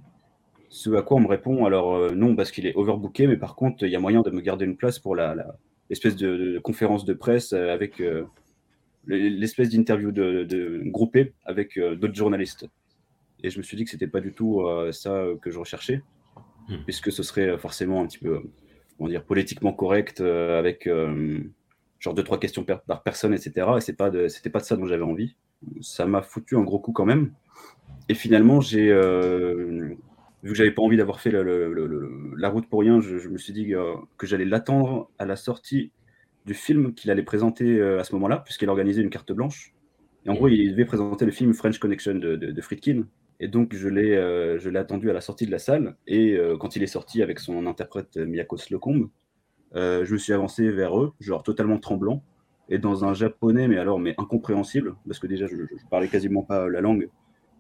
Ce 0.70 0.90
à 0.92 1.04
quoi 1.04 1.18
on 1.18 1.22
me 1.22 1.28
répond, 1.28 1.66
alors 1.66 2.14
non, 2.14 2.36
parce 2.36 2.52
qu'il 2.52 2.66
est 2.66 2.76
overbooké, 2.76 3.28
mais 3.28 3.38
par 3.38 3.56
contre, 3.56 3.84
il 3.84 3.90
y 3.90 3.96
a 3.96 4.00
moyen 4.00 4.22
de 4.22 4.32
me 4.32 4.42
garder 4.42 4.66
une 4.66 4.76
place 4.76 4.98
pour 4.98 5.16
la, 5.16 5.36
l'espèce 5.90 6.16
de, 6.16 6.54
de, 6.54 6.60
conférence 6.60 7.06
de 7.06 7.14
presse 7.14 7.54
avec 7.54 8.02
l'espèce 9.08 9.70
d'interview 9.70 10.12
de, 10.12 10.44
de, 10.44 10.82
groupée 10.86 11.34
avec 11.46 11.78
euh, 11.78 11.96
d'autres 11.96 12.16
journalistes. 12.16 12.68
Et 13.44 13.50
je 13.50 13.58
me 13.58 13.64
suis 13.64 13.76
dit 13.76 13.84
que 13.84 13.90
c'était 13.90 14.08
pas 14.08 14.22
du 14.22 14.32
tout 14.32 14.62
euh, 14.62 14.92
ça 14.92 15.26
que 15.42 15.52
je 15.52 15.60
recherchais, 15.60 16.02
hmm. 16.70 16.78
puisque 16.86 17.12
ce 17.12 17.24
serait 17.24 17.58
forcément 17.58 18.02
un 18.02 18.08
petit 18.08 18.20
peu, 18.20 18.42
comment 18.98 19.10
dire, 19.10 19.24
politiquement 19.26 19.74
correct, 19.74 20.22
euh, 20.22 20.58
avec 20.58 20.90
genre 22.00 22.14
deux 22.14 22.24
trois 22.24 22.40
questions 22.40 22.64
par 22.64 23.04
personne, 23.04 23.34
etc. 23.34 23.68
Et 23.78 23.82
c'est 23.82 23.98
pas 23.98 24.10
de, 24.10 24.28
c'était 24.28 24.50
pas 24.50 24.60
de 24.60 24.66
ça 24.66 24.76
dont 24.76 24.86
j'avais 24.86 25.04
envie. 25.04 25.36
Ça 25.82 26.06
m'a 26.06 26.22
foutu 26.22 26.58
un 26.58 26.64
gros 26.64 26.80
coup 26.80 26.92
quand 26.92 27.06
même. 27.06 27.34
Et 28.10 28.14
finalement, 28.14 28.60
j'ai 28.62 28.92
vu 28.92 30.50
que 30.50 30.56
j'avais 30.56 30.72
pas 30.72 30.82
envie 30.82 30.98
d'avoir 30.98 31.22
fait 31.22 31.32
la 31.32 32.50
route 32.50 32.68
pour 32.68 32.82
rien, 32.82 33.00
je, 33.00 33.18
je 33.18 33.30
me 33.30 33.38
suis 33.38 33.54
dit 33.54 33.74
que 34.18 34.28
j'allais 34.28 34.46
l'attendre 34.46 35.10
à 35.20 35.26
la 35.26 35.36
sortie 35.38 35.92
du 36.46 36.54
film 36.54 36.94
qu'il 36.94 37.12
allait 37.12 37.24
présenter 37.24 37.80
euh, 37.80 38.00
à 38.00 38.04
ce 38.04 38.14
moment-là, 38.16 38.38
puisqu'il 38.38 38.70
organisait 38.70 39.02
une 39.02 39.10
carte 39.10 39.32
blanche. 39.32 39.74
Et 40.26 40.30
en 40.30 40.34
gros, 40.34 40.48
il 40.48 40.72
devait 40.72 40.86
présenter 40.86 41.26
le 41.26 41.32
film 41.32 41.54
French 41.54 41.80
Connection 41.80 42.16
de, 42.16 42.36
de, 42.36 42.62
Friedkin. 42.62 43.04
Et 43.40 43.48
donc, 43.48 43.74
je 43.76 43.90
l'ai, 43.90 44.16
euh, 44.16 44.58
je 44.60 44.70
l'ai 44.70 44.80
attendu 44.80 45.10
à 45.10 45.14
la 45.14 45.22
sortie 45.22 45.46
de 45.46 45.52
la 45.52 45.60
salle. 45.60 45.96
Et 46.08 46.36
euh, 46.36 46.58
quand 46.58 46.76
il 46.76 46.84
est 46.84 46.88
sorti 46.88 47.22
avec 47.22 47.40
son 47.40 47.66
interprète 47.66 48.18
Miyako 48.18 48.58
Slocombe, 48.58 49.10
je 49.76 50.12
me 50.12 50.18
suis 50.18 50.34
avancé 50.34 50.70
vers 50.70 51.00
eux, 51.00 51.14
genre 51.20 51.42
totalement 51.42 51.80
tremblant, 51.80 52.24
et 52.70 52.78
dans 52.78 53.06
un 53.06 53.16
japonais, 53.16 53.68
mais 53.68 53.80
alors, 53.80 54.00
mais 54.00 54.14
incompréhensible, 54.20 54.96
parce 55.08 55.18
que 55.18 55.26
déjà, 55.26 55.48
je, 55.48 55.56
ne 55.56 55.90
parlais 55.90 56.08
quasiment 56.08 56.44
pas 56.44 56.70
la 56.70 56.80
langue. 56.80 57.10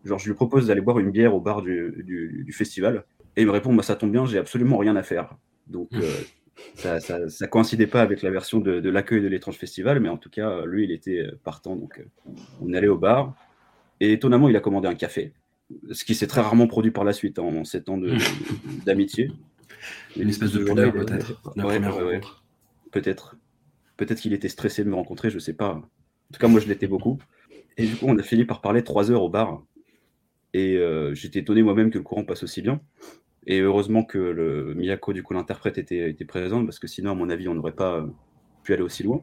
Genre, 0.06 0.20
je 0.20 0.28
lui 0.28 0.36
propose 0.36 0.68
d'aller 0.68 0.82
boire 0.82 1.00
une 1.00 1.10
bière 1.10 1.34
au 1.34 1.42
bar 1.42 1.64
du, 1.64 2.04
du, 2.06 2.44
du 2.46 2.54
festival. 2.54 3.04
Et 3.36 3.42
il 3.42 3.48
me 3.48 3.52
répond, 3.52 3.74
bah, 3.74 3.82
ça 3.82 3.96
tombe 3.96 4.12
bien, 4.12 4.28
j'ai 4.28 4.38
absolument 4.38 4.78
rien 4.78 4.96
à 4.96 5.02
faire. 5.02 5.36
Donc, 5.68 5.90
ça, 6.76 7.00
ça, 7.00 7.48
coïncidait 7.48 7.88
pas 7.88 8.02
avec 8.02 8.22
la 8.22 8.30
version 8.30 8.60
de, 8.60 8.90
l'accueil 8.90 9.22
de 9.22 9.28
l'étrange 9.28 9.58
festival, 9.58 10.00
mais 10.00 10.10
en 10.10 10.18
tout 10.18 10.30
cas, 10.30 10.66
lui, 10.66 10.84
il 10.84 10.92
était 10.92 11.26
partant. 11.44 11.76
Donc, 11.76 12.04
on 12.62 12.74
est 12.74 12.78
allé 12.78 12.88
au 12.88 12.98
bar. 12.98 13.36
Et 14.00 14.12
étonnamment, 14.12 14.50
il 14.50 14.56
a 14.56 14.60
commandé 14.60 14.88
un 14.88 14.96
café. 14.96 15.34
ce 15.92 16.04
qui 16.04 16.16
s'est 16.16 16.28
très 16.28 16.42
rarement 16.42 16.68
produit 16.68 16.92
par 16.92 17.04
la 17.04 17.14
suite 17.14 17.40
hein, 17.40 17.44
en 17.44 17.64
7 17.64 17.90
ans 17.90 17.98
d'amitié. 18.86 19.32
Une 20.18 20.30
espèce 20.30 20.52
de 20.52 20.64
pudeur, 20.64 20.94
peut-être, 20.94 21.42
Ouais, 21.56 21.80
ouais, 21.80 22.04
ouais. 22.04 22.22
Peut-être. 22.92 23.38
Peut-être 23.98 24.20
qu'il 24.20 24.34
était 24.34 24.50
stressé 24.50 24.84
de 24.84 24.90
me 24.90 24.96
rencontrer, 24.96 25.30
je 25.30 25.40
sais 25.40 25.54
pas. 25.54 25.74
En 25.74 25.82
tout 26.34 26.40
cas, 26.40 26.48
moi, 26.48 26.60
je 26.60 26.68
l'étais 26.68 26.88
beaucoup. 26.88 27.20
Et 27.78 27.86
du 27.86 27.96
coup, 27.96 28.06
on 28.08 28.18
a 28.18 28.24
fini 28.24 28.46
par 28.46 28.62
parler 28.62 28.84
trois 28.84 29.12
heures 29.12 29.24
au 29.24 29.30
bar. 29.30 29.64
Et 30.54 30.78
euh, 30.78 31.14
j'étais 31.16 31.40
étonné 31.40 31.64
moi-même 31.64 31.90
que 31.90 31.98
le 31.98 32.04
courant 32.04 32.24
passe 32.24 32.44
aussi 32.44 32.62
bien. 32.62 32.82
Et 33.46 33.60
heureusement 33.60 34.04
que 34.04 34.18
le 34.18 34.74
Miyako, 34.74 35.14
du 35.14 35.24
coup, 35.24 35.34
l'interprète, 35.34 35.78
était, 35.78 36.14
présente, 36.26 36.66
parce 36.66 36.80
que 36.80 36.88
sinon, 36.88 37.12
à 37.12 37.16
mon 37.16 37.30
avis, 37.30 37.48
on 37.48 37.56
n'aurait 37.56 37.74
pas 37.74 37.98
euh, 37.98 38.08
pu 38.64 38.74
aller 38.74 38.84
aussi 38.84 39.04
loin. 39.04 39.22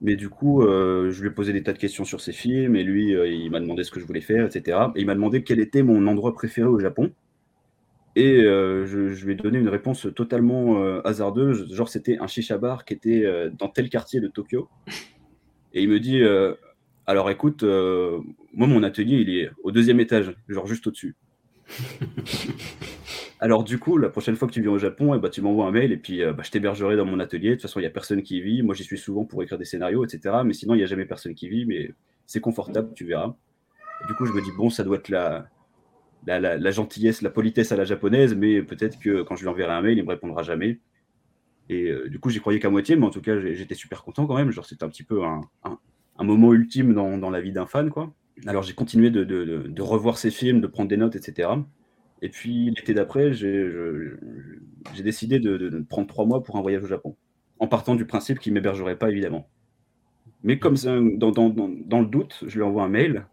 Mais 0.00 0.16
du 0.16 0.28
coup, 0.28 0.62
euh, 0.62 1.10
je 1.10 1.20
lui 1.22 1.28
ai 1.28 1.32
posé 1.32 1.52
des 1.52 1.62
tas 1.62 1.72
de 1.72 1.78
questions 1.78 2.04
sur 2.04 2.20
ses 2.20 2.32
films, 2.32 2.76
et 2.76 2.82
lui, 2.82 3.14
euh, 3.14 3.28
il 3.28 3.50
m'a 3.50 3.60
demandé 3.60 3.84
ce 3.84 3.90
que 3.90 4.00
je 4.00 4.06
voulais 4.06 4.20
faire, 4.20 4.46
etc. 4.46 4.78
Et 4.96 5.00
il 5.00 5.06
m'a 5.06 5.14
demandé 5.14 5.42
quel 5.42 5.60
était 5.60 5.82
mon 5.82 6.06
endroit 6.06 6.34
préféré 6.34 6.68
au 6.68 6.78
Japon. 6.78 7.12
Et 8.16 8.40
je, 8.40 9.24
lui 9.24 9.34
ai 9.34 9.36
donné 9.36 9.58
une 9.58 9.68
réponse 9.68 10.08
totalement 10.12 10.82
hasardeuse, 11.02 11.72
genre 11.72 11.88
c'était 11.88 12.18
un 12.18 12.26
shisha 12.26 12.58
bar 12.58 12.84
qui 12.84 12.94
était 12.94 13.24
dans 13.56 13.68
tel 13.68 13.88
quartier 13.88 14.18
de 14.18 14.26
Tokyo. 14.26 14.68
Et 15.72 15.84
il 15.84 15.88
me 15.88 16.00
dit, 16.00 16.20
alors 17.06 17.30
écoute, 17.30 17.62
moi 17.62 18.66
mon 18.66 18.82
atelier 18.82 19.18
il 19.18 19.30
est 19.30 19.50
au 19.62 19.70
deuxième 19.70 20.00
étage, 20.00 20.34
genre 20.48 20.66
juste 20.66 20.88
au-dessus. 20.88 21.14
alors 23.40 23.64
du 23.64 23.78
coup, 23.78 23.98
la 23.98 24.08
prochaine 24.08 24.36
fois 24.36 24.48
que 24.48 24.52
tu 24.52 24.60
viens 24.60 24.70
au 24.70 24.78
Japon, 24.78 25.14
eh 25.14 25.18
ben, 25.18 25.28
tu 25.28 25.42
m'envoies 25.42 25.66
un 25.66 25.70
mail 25.70 25.92
et 25.92 25.96
puis 25.96 26.22
euh, 26.22 26.32
bah, 26.32 26.42
je 26.44 26.50
t'hébergerai 26.50 26.96
dans 26.96 27.04
mon 27.04 27.20
atelier. 27.20 27.50
De 27.50 27.54
toute 27.54 27.62
façon, 27.62 27.80
il 27.80 27.82
n'y 27.82 27.88
a 27.88 27.90
personne 27.90 28.22
qui 28.22 28.40
vit. 28.40 28.62
Moi 28.62 28.74
j'y 28.74 28.84
suis 28.84 28.98
souvent 28.98 29.24
pour 29.24 29.42
écrire 29.42 29.58
des 29.58 29.64
scénarios, 29.64 30.04
etc. 30.04 30.36
Mais 30.44 30.52
sinon, 30.52 30.74
il 30.74 30.78
n'y 30.78 30.84
a 30.84 30.86
jamais 30.86 31.04
personne 31.04 31.34
qui 31.34 31.48
vit, 31.48 31.66
mais 31.66 31.92
c'est 32.26 32.40
confortable, 32.40 32.92
tu 32.94 33.04
verras. 33.04 33.34
Du 34.06 34.14
coup, 34.14 34.26
je 34.26 34.32
me 34.32 34.42
dis, 34.42 34.52
bon, 34.56 34.70
ça 34.70 34.84
doit 34.84 34.96
être 34.96 35.08
la, 35.08 36.70
gentillesse, 36.70 37.22
la 37.22 37.30
politesse 37.30 37.72
à 37.72 37.76
la 37.76 37.84
japonaise, 37.84 38.34
mais 38.34 38.62
peut-être 38.62 38.98
que 38.98 39.22
quand 39.22 39.34
je 39.34 39.42
lui 39.42 39.48
enverrai 39.48 39.72
un 39.72 39.82
mail, 39.82 39.98
il 39.98 40.04
me 40.04 40.10
répondra 40.10 40.42
jamais. 40.42 40.78
Et 41.68 41.90
euh, 41.90 42.08
du 42.08 42.20
coup, 42.20 42.30
j'y 42.30 42.40
croyais 42.40 42.60
qu'à 42.60 42.70
moitié, 42.70 42.96
mais 42.96 43.06
en 43.06 43.10
tout 43.10 43.20
cas, 43.20 43.38
j'étais 43.40 43.74
super 43.74 44.04
content 44.04 44.26
quand 44.26 44.36
même. 44.36 44.50
Genre, 44.50 44.64
c'était 44.64 44.84
un 44.84 44.88
petit 44.88 45.02
peu 45.02 45.22
un 45.24 46.24
moment 46.24 46.52
ultime 46.52 46.94
dans, 46.94 47.18
dans 47.18 47.30
la 47.30 47.40
vie 47.40 47.52
d'un 47.52 47.66
fan, 47.66 47.90
quoi. 47.90 48.12
Alors, 48.46 48.62
j'ai 48.62 48.74
continué 48.74 49.10
de, 49.10 49.24
de- 49.24 49.44
de- 49.44 49.68
de 49.68 49.82
revoir 49.82 50.18
ses 50.18 50.30
films, 50.30 50.60
de 50.60 50.66
prendre 50.66 50.88
des 50.88 50.96
notes, 50.96 51.16
etc. 51.16 51.50
Et 52.22 52.28
puis, 52.28 52.70
l'été 52.70 52.94
d'après, 52.94 53.32
j'ai 53.32 53.72
décidé 55.02 55.38
de, 55.38 55.84
prendre 55.88 56.06
trois 56.08 56.26
mois 56.26 56.42
pour 56.42 56.56
un 56.56 56.62
voyage 56.62 56.84
au 56.84 56.86
Japon, 56.88 57.16
en 57.58 57.66
partant 57.68 57.94
du 57.94 58.06
principe 58.06 58.38
qu'il 58.38 58.52
ne 58.52 58.58
m'hébergerait 58.58 58.96
pas, 58.98 59.10
évidemment. 59.10 59.48
Mais 60.42 60.58
comme 60.58 60.76
ça, 60.76 60.96
dans, 61.16 61.30
dans- 61.32 61.50
dans- 61.50 61.68
dans 61.86 62.00
le 62.00 62.06
doute, 62.06 62.44
je 62.46 62.56
lui 62.56 62.62
envoie 62.62 62.84
un 62.84 62.88
mail. 62.88 63.26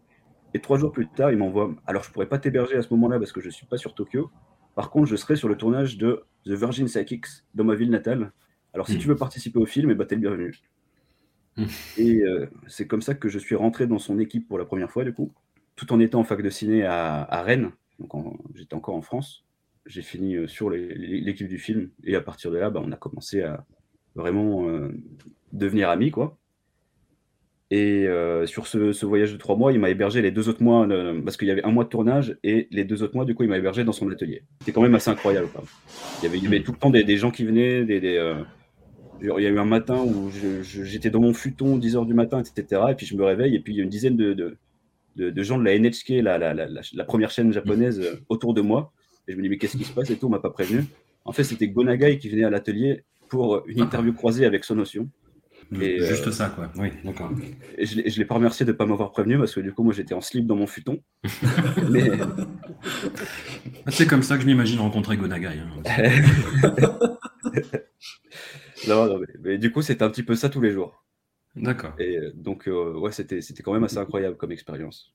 Et 0.54 0.60
trois 0.60 0.78
jours 0.78 0.90
plus 0.92 1.06
tard, 1.08 1.30
il 1.30 1.38
m'envoie 1.38 1.74
Alors, 1.86 2.02
je 2.02 2.10
pourrais 2.10 2.28
pas 2.28 2.38
t'héberger 2.38 2.76
à 2.76 2.82
ce 2.82 2.92
moment-là 2.94 3.18
parce 3.18 3.32
que 3.32 3.40
je 3.40 3.50
suis 3.50 3.66
pas 3.66 3.76
sur 3.76 3.94
Tokyo. 3.94 4.30
Par 4.74 4.90
contre, 4.90 5.06
je 5.06 5.16
serai 5.16 5.36
sur 5.36 5.48
le 5.48 5.56
tournage 5.56 5.98
de 5.98 6.24
The 6.46 6.50
Virgin 6.50 6.86
Psychics 6.86 7.26
dans 7.54 7.64
ma 7.64 7.74
ville 7.74 7.90
natale. 7.90 8.32
Alors, 8.74 8.88
si 8.88 8.96
Mm. 8.96 8.98
tu 8.98 9.08
veux 9.08 9.16
participer 9.16 9.58
au 9.58 9.66
film, 9.66 9.90
eh 9.90 9.94
ben, 9.94 10.06
t'es 10.06 10.14
le 10.16 10.20
bienvenu. 10.22 10.54
Et 11.96 12.22
euh, 12.22 12.46
c'est 12.66 12.86
comme 12.86 13.02
ça 13.02 13.14
que 13.14 13.28
je 13.28 13.38
suis 13.38 13.54
rentré 13.54 13.86
dans 13.86 13.98
son 13.98 14.18
équipe 14.18 14.46
pour 14.48 14.58
la 14.58 14.64
première 14.64 14.90
fois, 14.90 15.04
du 15.04 15.12
coup, 15.12 15.32
tout 15.74 15.92
en 15.92 16.00
étant 16.00 16.20
en 16.20 16.24
fac 16.24 16.42
de 16.42 16.50
ciné 16.50 16.84
à, 16.84 17.22
à 17.22 17.42
Rennes. 17.42 17.70
Donc, 17.98 18.14
en- 18.14 18.36
j'étais 18.54 18.74
encore 18.74 18.94
en 18.94 19.02
France. 19.02 19.44
J'ai 19.86 20.02
fini 20.02 20.36
euh, 20.36 20.46
sur 20.46 20.68
les- 20.70 20.94
les- 20.94 21.20
l'équipe 21.20 21.48
du 21.48 21.58
film. 21.58 21.90
Et 22.04 22.14
à 22.16 22.20
partir 22.20 22.50
de 22.50 22.58
là, 22.58 22.70
bah, 22.70 22.82
on 22.84 22.92
a 22.92 22.96
commencé 22.96 23.42
à 23.42 23.64
vraiment 24.14 24.68
euh, 24.68 24.90
devenir 25.52 25.88
amis, 25.88 26.10
quoi. 26.10 26.36
Et 27.72 28.06
euh, 28.06 28.46
sur 28.46 28.68
ce, 28.68 28.92
ce 28.92 29.06
voyage 29.06 29.32
de 29.32 29.38
trois 29.38 29.56
mois, 29.56 29.72
il 29.72 29.80
m'a 29.80 29.90
hébergé 29.90 30.22
les 30.22 30.30
deux 30.30 30.48
autres 30.48 30.62
mois, 30.62 30.86
euh, 30.88 31.20
parce 31.22 31.36
qu'il 31.36 31.48
y 31.48 31.50
avait 31.50 31.64
un 31.64 31.72
mois 31.72 31.82
de 31.82 31.88
tournage, 31.88 32.38
et 32.44 32.68
les 32.70 32.84
deux 32.84 33.02
autres 33.02 33.16
mois, 33.16 33.24
du 33.24 33.34
coup, 33.34 33.42
il 33.42 33.48
m'a 33.48 33.58
hébergé 33.58 33.82
dans 33.82 33.90
son 33.92 34.08
atelier. 34.10 34.42
C'était 34.60 34.70
quand 34.72 34.82
même 34.82 34.94
assez 34.94 35.10
incroyable. 35.10 35.48
quoi. 35.48 35.64
Il, 36.22 36.26
y 36.26 36.28
avait, 36.28 36.38
il 36.38 36.44
y 36.44 36.46
avait 36.46 36.62
tout 36.62 36.70
le 36.72 36.78
temps 36.78 36.90
des, 36.90 37.02
des 37.02 37.16
gens 37.16 37.32
qui 37.32 37.44
venaient, 37.44 37.84
des, 37.84 38.00
euh, 38.18 38.40
il 39.20 39.26
y 39.28 39.46
a 39.46 39.50
eu 39.50 39.58
un 39.58 39.64
matin 39.64 39.96
où 39.98 40.30
j'étais 40.62 41.10
dans 41.10 41.20
mon 41.20 41.32
futon, 41.34 41.78
10h 41.78 42.06
du 42.06 42.14
matin, 42.14 42.40
etc. 42.42 42.82
Et 42.90 42.94
puis 42.94 43.06
je 43.06 43.16
me 43.16 43.24
réveille, 43.24 43.54
et 43.54 43.60
puis 43.60 43.72
il 43.74 43.76
y 43.76 43.80
a 43.80 43.84
une 43.84 43.90
dizaine 43.90 44.16
de, 44.16 44.32
de, 44.34 44.56
de- 45.16 45.30
de 45.30 45.42
gens 45.42 45.58
de 45.58 45.64
la 45.64 45.74
NHK, 45.78 46.08
la, 46.22 46.38
la, 46.38 46.52
la, 46.54 47.04
première 47.04 47.30
chaîne 47.30 47.52
japonaise, 47.52 48.00
euh, 48.00 48.16
autour 48.28 48.54
de 48.54 48.60
moi. 48.60 48.92
Et 49.28 49.32
je 49.32 49.36
me 49.36 49.42
dis, 49.42 49.48
mais 49.48 49.56
qu'est-ce 49.58 49.76
qui 49.76 49.84
se 49.84 49.92
passe 49.92 50.10
et 50.10 50.16
tout, 50.16 50.26
on 50.26 50.30
m'a 50.30 50.38
pas 50.40 50.50
prévenu. 50.50 50.84
En 51.24 51.32
fait, 51.32 51.42
c'était 51.44 51.68
Gonagai 51.68 52.18
qui 52.18 52.28
venait 52.28 52.44
à 52.44 52.50
l'atelier 52.50 53.04
pour 53.28 53.64
une 53.66 53.80
interview 53.80 54.12
croisée 54.12 54.44
avec 54.46 54.62
Sonotion. 54.64 55.08
Et, 55.80 56.00
euh, 56.00 56.06
Juste 56.06 56.30
ça, 56.30 56.48
quoi. 56.54 56.70
Oui, 56.76 56.90
d'accord. 57.02 57.32
et 57.76 57.86
je 57.86 57.96
ne 57.98 58.02
l'ai 58.18 58.24
pas 58.24 58.36
remercié 58.36 58.64
de 58.64 58.70
ne 58.70 58.76
pas 58.76 58.86
m'avoir 58.86 59.10
prévenu 59.10 59.36
parce 59.36 59.52
que 59.52 59.58
du 59.58 59.72
coup, 59.72 59.82
moi, 59.82 59.92
j'étais 59.92 60.14
en 60.14 60.20
slip 60.20 60.46
dans 60.46 60.54
mon 60.54 60.68
futon. 60.68 61.00
Mais 61.90 62.10
C'est 63.88 64.06
comme 64.06 64.22
ça 64.22 64.36
que 64.36 64.42
je 64.42 64.46
m'imagine 64.46 64.78
rencontrer 64.78 65.16
Gonagai. 65.16 65.48
hein. 65.48 65.82
non, 68.86 69.06
non, 69.06 69.18
mais, 69.18 69.26
mais 69.40 69.58
du 69.58 69.72
coup, 69.72 69.82
c'était 69.82 70.02
un 70.04 70.10
petit 70.10 70.22
peu 70.22 70.34
ça 70.34 70.48
tous 70.48 70.60
les 70.60 70.72
jours. 70.72 71.04
D'accord. 71.56 71.94
Et 71.98 72.18
euh, 72.18 72.32
donc, 72.34 72.68
euh, 72.68 72.94
ouais, 72.98 73.12
c'était 73.12 73.40
c'était 73.40 73.62
quand 73.62 73.72
même 73.72 73.84
assez 73.84 73.98
incroyable 73.98 74.36
comme 74.36 74.52
expérience. 74.52 75.14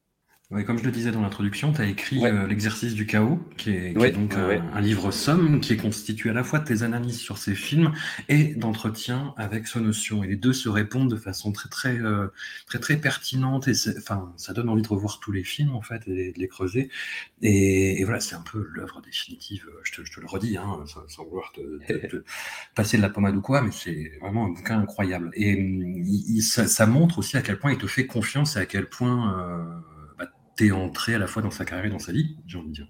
Ouais, 0.51 0.65
comme 0.65 0.77
je 0.77 0.83
le 0.83 0.91
disais 0.91 1.11
dans 1.11 1.21
l'introduction, 1.21 1.71
tu 1.71 1.79
as 1.79 1.85
écrit 1.85 2.19
Ouais. 2.19 2.29
euh, 2.29 2.45
L'exercice 2.45 2.93
du 2.93 3.05
chaos, 3.05 3.39
qui 3.55 3.69
est, 3.69 3.93
qui 3.93 3.97
Ouais, 3.97 4.09
est 4.09 4.11
donc 4.11 4.33
ouais, 4.33 4.61
un, 4.73 4.81
livre 4.81 5.09
somme 5.11 5.61
qui 5.61 5.71
est 5.71 5.77
constitué 5.77 6.29
à 6.29 6.33
la 6.33 6.43
fois 6.43 6.59
de 6.59 6.65
tes 6.65 6.83
analyses 6.83 7.19
sur 7.21 7.37
ces 7.37 7.55
films 7.55 7.93
et 8.27 8.53
d'entretien 8.55 9.33
avec 9.37 9.65
Sonotion. 9.65 10.25
Et 10.25 10.27
les 10.27 10.35
deux 10.35 10.51
se 10.51 10.67
répondent 10.67 11.09
de 11.09 11.15
façon 11.15 11.53
très 11.53 11.69
très 11.69 11.97
euh, 11.97 12.27
très 12.67 12.79
très 12.79 12.97
pertinente 12.97 13.69
et 13.69 13.73
enfin 13.97 14.33
ça 14.35 14.51
donne 14.51 14.67
envie 14.67 14.81
de 14.81 14.87
revoir 14.89 15.21
tous 15.21 15.31
les 15.31 15.45
films 15.45 15.73
en 15.73 15.81
fait 15.81 16.05
et 16.07 16.33
de 16.33 16.39
les 16.39 16.47
creuser. 16.49 16.89
Et, 17.41 18.01
et 18.01 18.03
voilà, 18.03 18.19
c'est 18.19 18.35
un 18.35 18.41
peu 18.41 18.67
l'œuvre 18.73 19.01
définitive. 19.01 19.65
euh, 19.69 19.79
Je 19.85 19.93
te, 19.93 20.05
je 20.05 20.11
te 20.11 20.19
le 20.19 20.27
redis, 20.27 20.57
hein, 20.57 20.83
sans, 20.85 21.07
sans 21.07 21.23
vouloir 21.23 21.53
te, 21.53 21.61
te- 21.87 22.07
te 22.07 22.23
passer 22.75 22.97
de 22.97 23.01
la 23.01 23.09
pommade 23.09 23.37
ou 23.37 23.41
quoi, 23.41 23.61
mais 23.61 23.71
c'est 23.71 24.11
vraiment 24.19 24.47
un 24.47 24.49
bouquin 24.49 24.79
incroyable. 24.81 25.31
Et 25.33 25.53
hum, 25.55 25.95
il- 26.05 26.25
il- 26.37 26.41
ça, 26.43 26.67
ça 26.67 26.85
montre 26.87 27.19
aussi 27.19 27.37
à 27.37 27.41
quel 27.41 27.57
point 27.57 27.71
il 27.71 27.77
te 27.77 27.87
fait 27.87 28.05
confiance 28.05 28.57
et 28.57 28.59
à 28.59 28.65
quel 28.65 28.89
point 28.89 29.39
euh, 29.39 29.63
t'es 30.61 30.71
entré 30.71 31.15
à 31.15 31.17
la 31.17 31.25
fois 31.25 31.41
dans 31.41 31.49
sa 31.49 31.65
carrière 31.65 31.87
et 31.87 31.89
dans 31.89 31.99
sa 31.99 32.11
vie, 32.11 32.37
j'ai 32.45 32.57
envie 32.59 32.69
de 32.69 32.73
dire. 32.73 32.87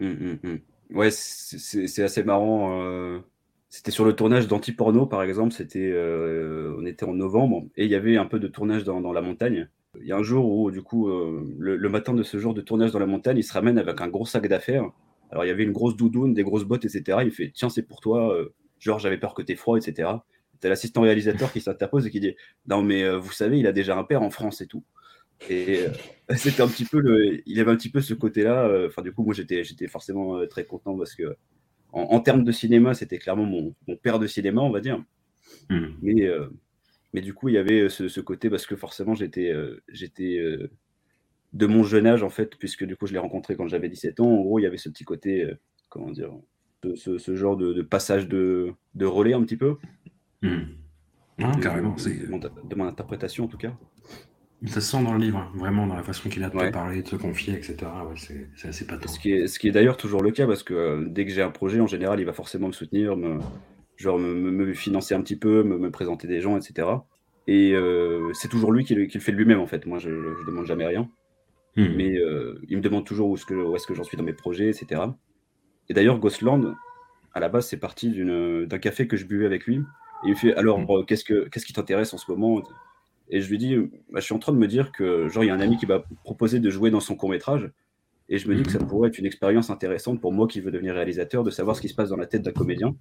Hum, 0.00 0.16
hum, 0.20 0.38
hum. 0.42 0.58
Ouais, 0.90 1.10
c'est- 1.12 2.02
assez 2.02 2.24
marrant. 2.24 2.82
euh, 2.82 3.20
C'était 3.68 3.92
sur 3.92 4.04
le 4.04 4.12
tournage 4.12 4.48
d'Anti-Porno, 4.48 5.06
par 5.06 5.22
exemple. 5.22 5.52
C'était, 5.52 5.90
euh, 5.92 6.76
on 6.78 6.84
était 6.84 7.04
en 7.04 7.14
novembre 7.14 7.64
et 7.76 7.84
il 7.84 7.90
y 7.90 7.94
avait 7.94 8.16
un 8.16 8.26
peu 8.26 8.38
de 8.38 8.48
tournage 8.48 8.84
dans, 8.84 9.12
la 9.12 9.22
montagne. 9.22 9.68
Il 10.00 10.06
y 10.06 10.12
a 10.12 10.16
un 10.16 10.22
jour 10.22 10.50
où, 10.50 10.70
du 10.70 10.82
coup, 10.82 11.08
euh, 11.08 11.46
le, 11.58 11.88
matin 11.88 12.12
de 12.12 12.22
ce 12.22 12.38
jour 12.38 12.54
de 12.54 12.60
tournage 12.60 12.90
dans 12.90 12.98
la 12.98 13.06
montagne, 13.06 13.38
il 13.38 13.44
se 13.44 13.52
ramène 13.52 13.78
avec 13.78 14.00
un 14.00 14.08
gros 14.08 14.26
sac 14.26 14.46
d'affaires. 14.48 14.90
Alors, 15.30 15.44
il 15.44 15.48
y 15.48 15.50
avait 15.50 15.64
une 15.64 15.72
grosse 15.72 15.96
doudoune, 15.96 16.34
des 16.34 16.42
grosses 16.42 16.64
bottes, 16.64 16.84
etc. 16.84 17.18
Il 17.24 17.30
fait 17.30 17.52
Tiens, 17.54 17.70
c'est 17.70 17.82
pour 17.82 18.00
toi. 18.00 18.36
genre, 18.78 18.98
j'avais 18.98 19.16
peur 19.16 19.32
que 19.32 19.42
t'aies 19.42 19.56
froid, 19.56 19.78
etc. 19.78 20.10
T'as 20.60 20.68
l'assistant 20.68 21.02
réalisateur 21.02 21.52
qui 21.52 21.60
s'interpose 21.60 22.06
et 22.06 22.10
qui 22.10 22.20
dit 22.20 22.34
Non, 22.66 22.82
mais 22.82 23.16
vous 23.16 23.32
savez, 23.32 23.58
il 23.58 23.66
a 23.66 23.72
déjà 23.72 23.96
un 23.96 24.04
père 24.04 24.22
en 24.22 24.30
France 24.30 24.60
et 24.60 24.66
tout. 24.66 24.84
Et 25.48 25.86
euh, 25.86 25.90
c'était 26.36 26.62
un 26.62 26.68
petit 26.68 26.84
peu 26.84 27.00
le. 27.00 27.42
Il 27.48 27.60
avait 27.60 27.70
un 27.70 27.76
petit 27.76 27.90
peu 27.90 28.00
ce 28.00 28.14
côté-là. 28.14 28.66
euh, 28.66 28.88
Enfin, 28.88 29.02
du 29.02 29.12
coup, 29.12 29.24
moi, 29.24 29.34
j'étais 29.34 29.64
j'étais 29.64 29.88
forcément 29.88 30.38
euh, 30.38 30.46
très 30.46 30.64
content 30.64 30.96
parce 30.96 31.14
que, 31.14 31.36
en, 31.92 32.02
en 32.02 32.20
termes 32.20 32.44
de 32.44 32.52
cinéma, 32.52 32.94
c'était 32.94 33.18
clairement 33.18 33.44
mon, 33.46 33.74
mon 33.88 33.96
père 33.96 34.18
de 34.18 34.26
cinéma, 34.26 34.62
on 34.62 34.70
va 34.70 34.80
dire. 34.80 35.02
Hmm. 35.70 35.88
Mais, 36.02 36.24
euh, 36.26 36.48
mais 37.14 37.22
du 37.22 37.34
coup, 37.34 37.48
il 37.50 37.54
y 37.56 37.58
avait 37.58 37.88
ce, 37.90 38.08
ce 38.08 38.20
côté 38.20 38.50
parce 38.50 38.66
que 38.66 38.76
forcément, 38.76 39.14
j'étais 39.14 39.50
euh, 39.52 39.82
j'étais 39.88 40.38
euh, 40.38 40.70
de 41.52 41.66
mon 41.66 41.82
jeune 41.84 42.06
âge, 42.06 42.22
en 42.22 42.30
fait, 42.30 42.56
puisque 42.58 42.84
du 42.84 42.96
coup, 42.96 43.06
je 43.06 43.12
l'ai 43.12 43.18
rencontré 43.18 43.56
quand 43.56 43.68
j'avais 43.68 43.88
17 43.88 44.20
ans. 44.20 44.28
En 44.30 44.42
gros, 44.42 44.58
il 44.58 44.62
y 44.62 44.66
avait 44.66 44.78
ce 44.78 44.88
petit 44.88 45.04
côté, 45.04 45.48
comment 45.88 46.10
dire, 46.10 46.30
ce, 46.84 46.94
ce- 46.96 47.18
ce 47.18 47.36
genre 47.36 47.56
de, 47.56 47.72
de 47.74 47.82
passage 47.82 48.28
de, 48.28 48.72
de 48.94 49.06
relais 49.06 49.34
un 49.34 49.42
petit 49.44 49.56
peu. 49.58 49.76
Hmm. 50.42 50.62
Non, 51.38 51.52
de, 51.52 51.60
carrément, 51.62 51.96
c'est 51.98 52.16
de 52.28 52.74
mon 52.76 52.86
interprétation, 52.86 53.44
en 53.44 53.48
tout 53.48 53.58
cas. 53.58 53.76
Ça 54.66 54.80
se 54.80 54.90
sent 54.92 55.02
dans 55.02 55.12
le 55.14 55.18
livre, 55.18 55.38
hein, 55.38 55.50
vraiment 55.54 55.86
dans 55.86 55.94
la 55.96 56.02
façon 56.02 56.28
qu'il 56.28 56.42
a 56.44 56.48
de 56.48 56.58
te 56.58 56.70
parler, 56.70 57.02
de 57.02 57.08
te 57.08 57.16
confier, 57.16 57.54
etc. 57.54 57.90
Ouais, 58.06 58.14
c'est 58.16 58.48
c'est 58.56 58.68
assez 58.68 58.86
patent. 58.86 59.08
Ce 59.08 59.18
qui 59.18 59.32
est, 59.32 59.46
ce 59.46 59.58
qui 59.58 59.68
est 59.68 59.72
d'ailleurs 59.72 59.96
toujours 59.96 60.22
le 60.22 60.30
cas 60.30 60.46
parce 60.46 60.62
que 60.62 60.74
euh, 60.74 61.04
dès 61.08 61.24
que 61.26 61.32
j'ai 61.32 61.42
un 61.42 61.50
projet, 61.50 61.80
en 61.80 61.86
général, 61.86 62.20
il 62.20 62.26
va 62.26 62.32
forcément 62.32 62.68
me 62.68 62.72
soutenir, 62.72 63.16
me, 63.16 63.38
genre 63.96 64.18
me, 64.18 64.72
financer 64.74 65.14
un 65.14 65.20
petit 65.22 65.36
peu, 65.36 65.62
me, 65.64 65.78
me 65.78 65.90
présenter 65.90 66.28
des 66.28 66.40
gens, 66.40 66.56
etc. 66.56 66.88
Et 67.46 67.72
euh, 67.74 68.32
c'est 68.34 68.48
toujours 68.48 68.72
lui 68.72 68.84
qui, 68.84 68.94
le- 68.94 69.06
qui 69.06 69.18
le 69.18 69.22
fait 69.22 69.32
lui-même 69.32 69.60
en 69.60 69.66
fait. 69.66 69.84
Moi, 69.86 69.98
je, 69.98 70.10
je 70.10 70.46
demande 70.46 70.66
jamais 70.66 70.86
rien, 70.86 71.08
Hmm. 71.74 71.86
mais 71.96 72.18
euh, 72.18 72.60
il 72.68 72.76
me 72.76 72.82
demande 72.82 73.06
toujours 73.06 73.30
où 73.30 73.34
est-ce 73.34 73.46
que, 73.46 73.54
où 73.54 73.74
est-ce 73.74 73.86
que 73.86 73.94
j'en 73.94 74.04
suis 74.04 74.18
dans 74.18 74.22
mes 74.24 74.34
projets, 74.34 74.68
etc. 74.68 75.16
Et 75.88 75.94
d'ailleurs, 75.94 76.18
Ghostland, 76.18 76.74
à 77.34 77.40
la 77.40 77.48
base, 77.48 77.66
c'est 77.66 77.78
parti 77.78 78.10
d'une- 78.10 78.66
d'un 78.66 78.78
café 78.78 79.08
que 79.08 79.16
je 79.16 79.24
buvais 79.24 79.46
avec 79.46 79.64
lui. 79.66 79.76
Et 79.76 79.80
il 80.26 80.30
me 80.32 80.36
fait 80.36 80.54
alors, 80.54 80.84
qu'est-ce 81.06 81.24
que 81.24 81.48
qu'est-ce 81.48 81.64
qui 81.66 81.72
t'intéresse 81.72 82.12
en 82.14 82.18
ce 82.18 82.30
moment? 82.30 82.62
Et 83.32 83.40
je 83.40 83.48
lui 83.48 83.56
dis, 83.56 83.74
bah, 84.10 84.20
je 84.20 84.20
suis 84.20 84.34
en 84.34 84.38
train 84.38 84.52
de 84.52 84.58
me 84.58 84.68
dire 84.68 84.92
que 84.92 85.26
genre 85.28 85.42
il 85.42 85.46
y 85.46 85.50
a 85.50 85.54
un 85.54 85.60
ami 85.60 85.78
qui 85.78 85.86
m'a 85.86 86.04
proposé 86.22 86.60
de 86.60 86.70
jouer 86.70 86.90
dans 86.90 87.00
son 87.00 87.16
court 87.16 87.30
métrage. 87.30 87.70
Et 88.28 88.38
je 88.38 88.46
me 88.46 88.54
dis 88.54 88.62
que 88.62 88.70
ça 88.70 88.78
pourrait 88.78 89.08
être 89.08 89.18
une 89.18 89.26
expérience 89.26 89.70
intéressante 89.70 90.20
pour 90.20 90.32
moi 90.32 90.46
qui 90.46 90.60
veux 90.60 90.70
devenir 90.70 90.94
réalisateur, 90.94 91.42
de 91.42 91.50
savoir 91.50 91.74
ce 91.74 91.80
qui 91.80 91.88
se 91.88 91.94
passe 91.94 92.10
dans 92.10 92.16
la 92.16 92.26
tête 92.26 92.42
d'un 92.42 92.52
comédien. 92.52 92.94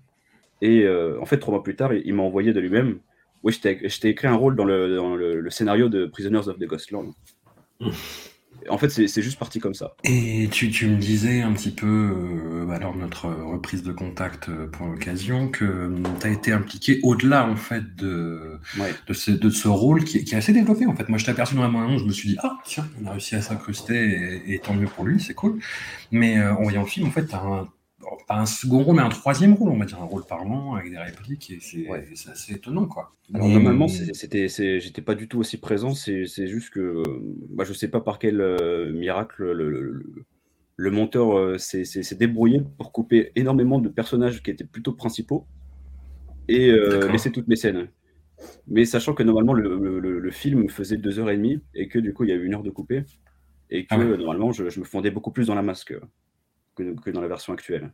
Et 0.61 0.83
euh, 0.83 1.19
en 1.21 1.25
fait, 1.25 1.37
trois 1.37 1.53
mois 1.53 1.63
plus 1.63 1.75
tard, 1.75 1.93
il 1.93 2.13
m'a 2.13 2.23
envoyé 2.23 2.53
de 2.53 2.59
lui-même. 2.59 2.99
Oui, 3.43 3.51
je 3.51 3.59
t'ai 3.59 3.89
je 3.89 3.99
t'ai 3.99 4.09
écrit 4.09 4.27
un 4.27 4.35
rôle 4.35 4.55
dans 4.55 4.65
le, 4.65 4.95
dans 4.95 5.15
le, 5.15 5.41
le 5.41 5.49
scénario 5.49 5.89
de 5.89 6.05
Prisoners 6.05 6.47
of 6.47 6.57
the 6.57 6.65
Ghostland. 6.65 7.11
En 8.69 8.77
fait, 8.77 8.89
c'est 8.89 9.21
juste 9.21 9.39
parti 9.39 9.59
comme 9.59 9.73
ça. 9.73 9.95
Et 10.03 10.47
tu, 10.51 10.69
tu 10.69 10.87
me 10.87 10.97
disais 10.97 11.41
un 11.41 11.51
petit 11.53 11.71
peu, 11.71 11.87
euh, 11.87 12.65
bah, 12.65 12.77
lors 12.79 12.93
de 12.93 12.99
notre 12.99 13.27
reprise 13.29 13.83
de 13.83 13.91
contact 13.91 14.49
euh, 14.49 14.67
pour 14.67 14.87
l'occasion, 14.87 15.47
que 15.49 15.93
tu 16.19 16.27
as 16.27 16.29
été 16.29 16.51
impliqué 16.51 16.99
au-delà 17.03 17.47
en 17.47 17.55
fait 17.55 17.95
de, 17.95 18.59
Ouais. 18.79 18.93
de, 19.07 19.13
ce, 19.13 19.31
de 19.31 19.49
ce 19.49 19.67
rôle 19.67 20.03
qui, 20.03 20.19
est- 20.19 20.23
qui 20.23 20.35
est 20.35 20.37
assez 20.37 20.53
développé 20.53 20.85
en 20.85 20.95
fait. 20.95 21.09
Moi, 21.09 21.17
je 21.17 21.25
t'ai 21.25 21.31
aperçu 21.31 21.55
dans 21.55 21.63
la 21.63 21.69
bande 21.69 21.97
je 21.99 22.05
me 22.05 22.11
suis 22.11 22.29
dit, 22.29 22.37
ah 22.43 22.57
tiens, 22.65 22.87
on 23.03 23.07
a 23.07 23.11
réussi 23.11 23.35
à 23.35 23.41
s'incruster 23.41 24.41
et, 24.45 24.53
et 24.53 24.59
tant 24.59 24.73
mieux 24.73 24.87
pour 24.87 25.05
lui, 25.05 25.19
c'est 25.19 25.33
cool. 25.33 25.59
Mais 26.11 26.37
euh, 26.37 26.53
en 26.55 26.63
voyant 26.63 26.81
le 26.81 26.87
film, 26.87 27.07
en 27.07 27.11
fait, 27.11 27.25
tu 27.27 27.35
as 27.35 27.39
un, 27.41 27.67
pas 28.27 28.35
un 28.35 28.45
second 28.45 28.83
rôle, 28.83 28.95
mais 28.95 29.01
un 29.01 29.09
troisième 29.09 29.53
rôle, 29.53 29.69
on 29.69 29.77
va 29.77 29.85
dire, 29.85 30.01
un 30.01 30.05
rôle 30.05 30.23
parlant 30.25 30.75
avec 30.75 30.91
des 30.91 30.97
répliques, 30.97 31.51
et 31.51 31.59
c'est 31.59 32.29
assez 32.29 32.53
étonnant 32.53 32.85
quoi. 32.85 33.13
Alors 33.33 33.47
Et- 33.47 33.53
normalement, 33.53 33.87
c'était, 33.87 34.47
j'étais 34.47 35.01
pas 35.01 35.15
du 35.15 35.27
tout 35.27 35.39
aussi 35.39 35.57
présent. 35.57 35.93
C'est, 35.93 36.25
juste 36.25 36.71
que, 36.71 36.79
euh, 36.79 37.03
bah, 37.49 37.63
je 37.63 37.73
sais 37.73 37.87
pas 37.87 38.01
par 38.01 38.19
quel 38.19 38.41
euh, 38.41 38.91
miracle 38.91 39.51
le, 39.51 39.69
le- 39.69 39.91
le- 39.91 40.25
le 40.77 40.91
monteur 40.91 41.37
euh, 41.37 41.57
s'est, 41.57 41.83
débrouillé 42.15 42.61
pour 42.77 42.91
couper 42.91 43.31
énormément 43.35 43.79
de 43.79 43.87
personnages 43.87 44.41
qui 44.41 44.49
étaient 44.49 44.65
plutôt 44.65 44.93
principaux 44.93 45.45
et 46.47 46.71
euh, 46.71 47.07
laisser 47.09 47.31
toutes 47.31 47.47
mes 47.47 47.55
scènes. 47.55 47.87
Mais 48.67 48.85
sachant 48.85 49.13
que 49.13 49.23
normalement 49.23 49.53
le, 49.53 49.77
le- 49.77 49.99
le- 49.99 50.19
le 50.19 50.31
film 50.31 50.69
faisait 50.69 50.97
deux 50.97 51.19
heures 51.19 51.29
et 51.29 51.37
demie 51.37 51.61
et 51.75 51.87
que 51.87 51.99
du 51.99 52.13
coup 52.13 52.23
il 52.23 52.29
y 52.29 52.33
a 52.33 52.35
eu 52.35 52.45
une 52.45 52.55
heure 52.55 52.63
de 52.63 52.71
coupé 52.71 53.03
et 53.69 53.83
que 53.83 53.87
Ah 53.91 53.99
ouais. 53.99 54.17
normalement 54.17 54.51
je, 54.51 54.69
je 54.69 54.79
me 54.79 54.85
fondais 54.85 55.11
beaucoup 55.11 55.31
plus 55.31 55.47
dans 55.47 55.55
la 55.55 55.61
masque 55.61 55.93
que, 56.95 57.01
que 57.01 57.09
dans 57.11 57.21
la 57.21 57.27
version 57.27 57.53
actuelle. 57.53 57.91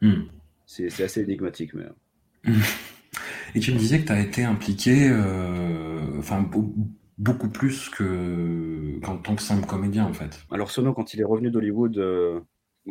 Hmm. 0.00 0.24
C'est, 0.66 1.02
assez 1.02 1.22
énigmatique. 1.22 1.72
Mais... 1.74 1.84
Et 3.54 3.60
tu 3.60 3.72
me 3.72 3.78
disais 3.78 4.00
que 4.00 4.06
tu 4.06 4.12
as 4.12 4.20
été 4.20 4.44
impliqué, 4.44 5.08
euh, 5.10 6.18
enfin, 6.18 6.48
beaucoup 7.16 7.48
plus 7.48 7.88
que 7.88 8.98
qu'en 9.02 9.16
tant 9.16 9.34
que 9.34 9.42
simple 9.42 9.66
comédien, 9.66 10.04
en 10.04 10.12
fait. 10.12 10.40
Alors 10.50 10.70
Sono, 10.70 10.92
quand 10.92 11.14
il 11.14 11.20
est 11.20 11.24
revenu 11.24 11.50
d'Hollywood, 11.50 11.96
euh, 11.98 12.40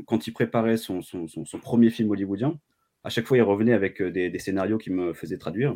quand 0.05 0.27
il 0.27 0.31
préparait 0.33 0.77
son, 0.77 1.01
son- 1.01 1.27
son- 1.27 1.45
son 1.45 1.59
premier 1.59 1.89
film 1.91 2.09
hollywoodien, 2.11 2.59
à 3.03 3.09
chaque 3.09 3.25
fois 3.27 3.37
il 3.37 3.41
revenait 3.43 3.73
avec 3.73 4.01
euh, 4.01 4.11
des, 4.11 4.29
des 4.29 4.39
scénarios 4.39 4.77
qui 4.79 4.89
me 4.91 5.13
faisaient 5.13 5.37
traduire. 5.37 5.75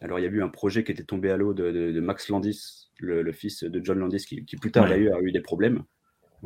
Alors 0.00 0.18
il 0.18 0.22
y 0.22 0.26
a 0.26 0.30
eu 0.30 0.42
un 0.42 0.48
projet 0.48 0.82
qui 0.84 0.92
était 0.92 1.04
tombé 1.04 1.30
à 1.30 1.36
l'eau 1.36 1.54
de, 1.54 1.70
de- 1.70 1.92
de 1.92 2.00
Max 2.00 2.28
Landis, 2.30 2.88
le, 2.98 3.22
le 3.22 3.32
fils 3.32 3.62
de 3.62 3.84
John 3.84 3.98
Landis, 3.98 4.24
qui, 4.26 4.44
qui 4.44 4.56
plus 4.56 4.72
tard 4.72 4.84
Ouais. 4.84 4.90
d'ailleurs 4.90 5.18
a 5.18 5.22
eu 5.22 5.32
des 5.32 5.40
problèmes. 5.40 5.82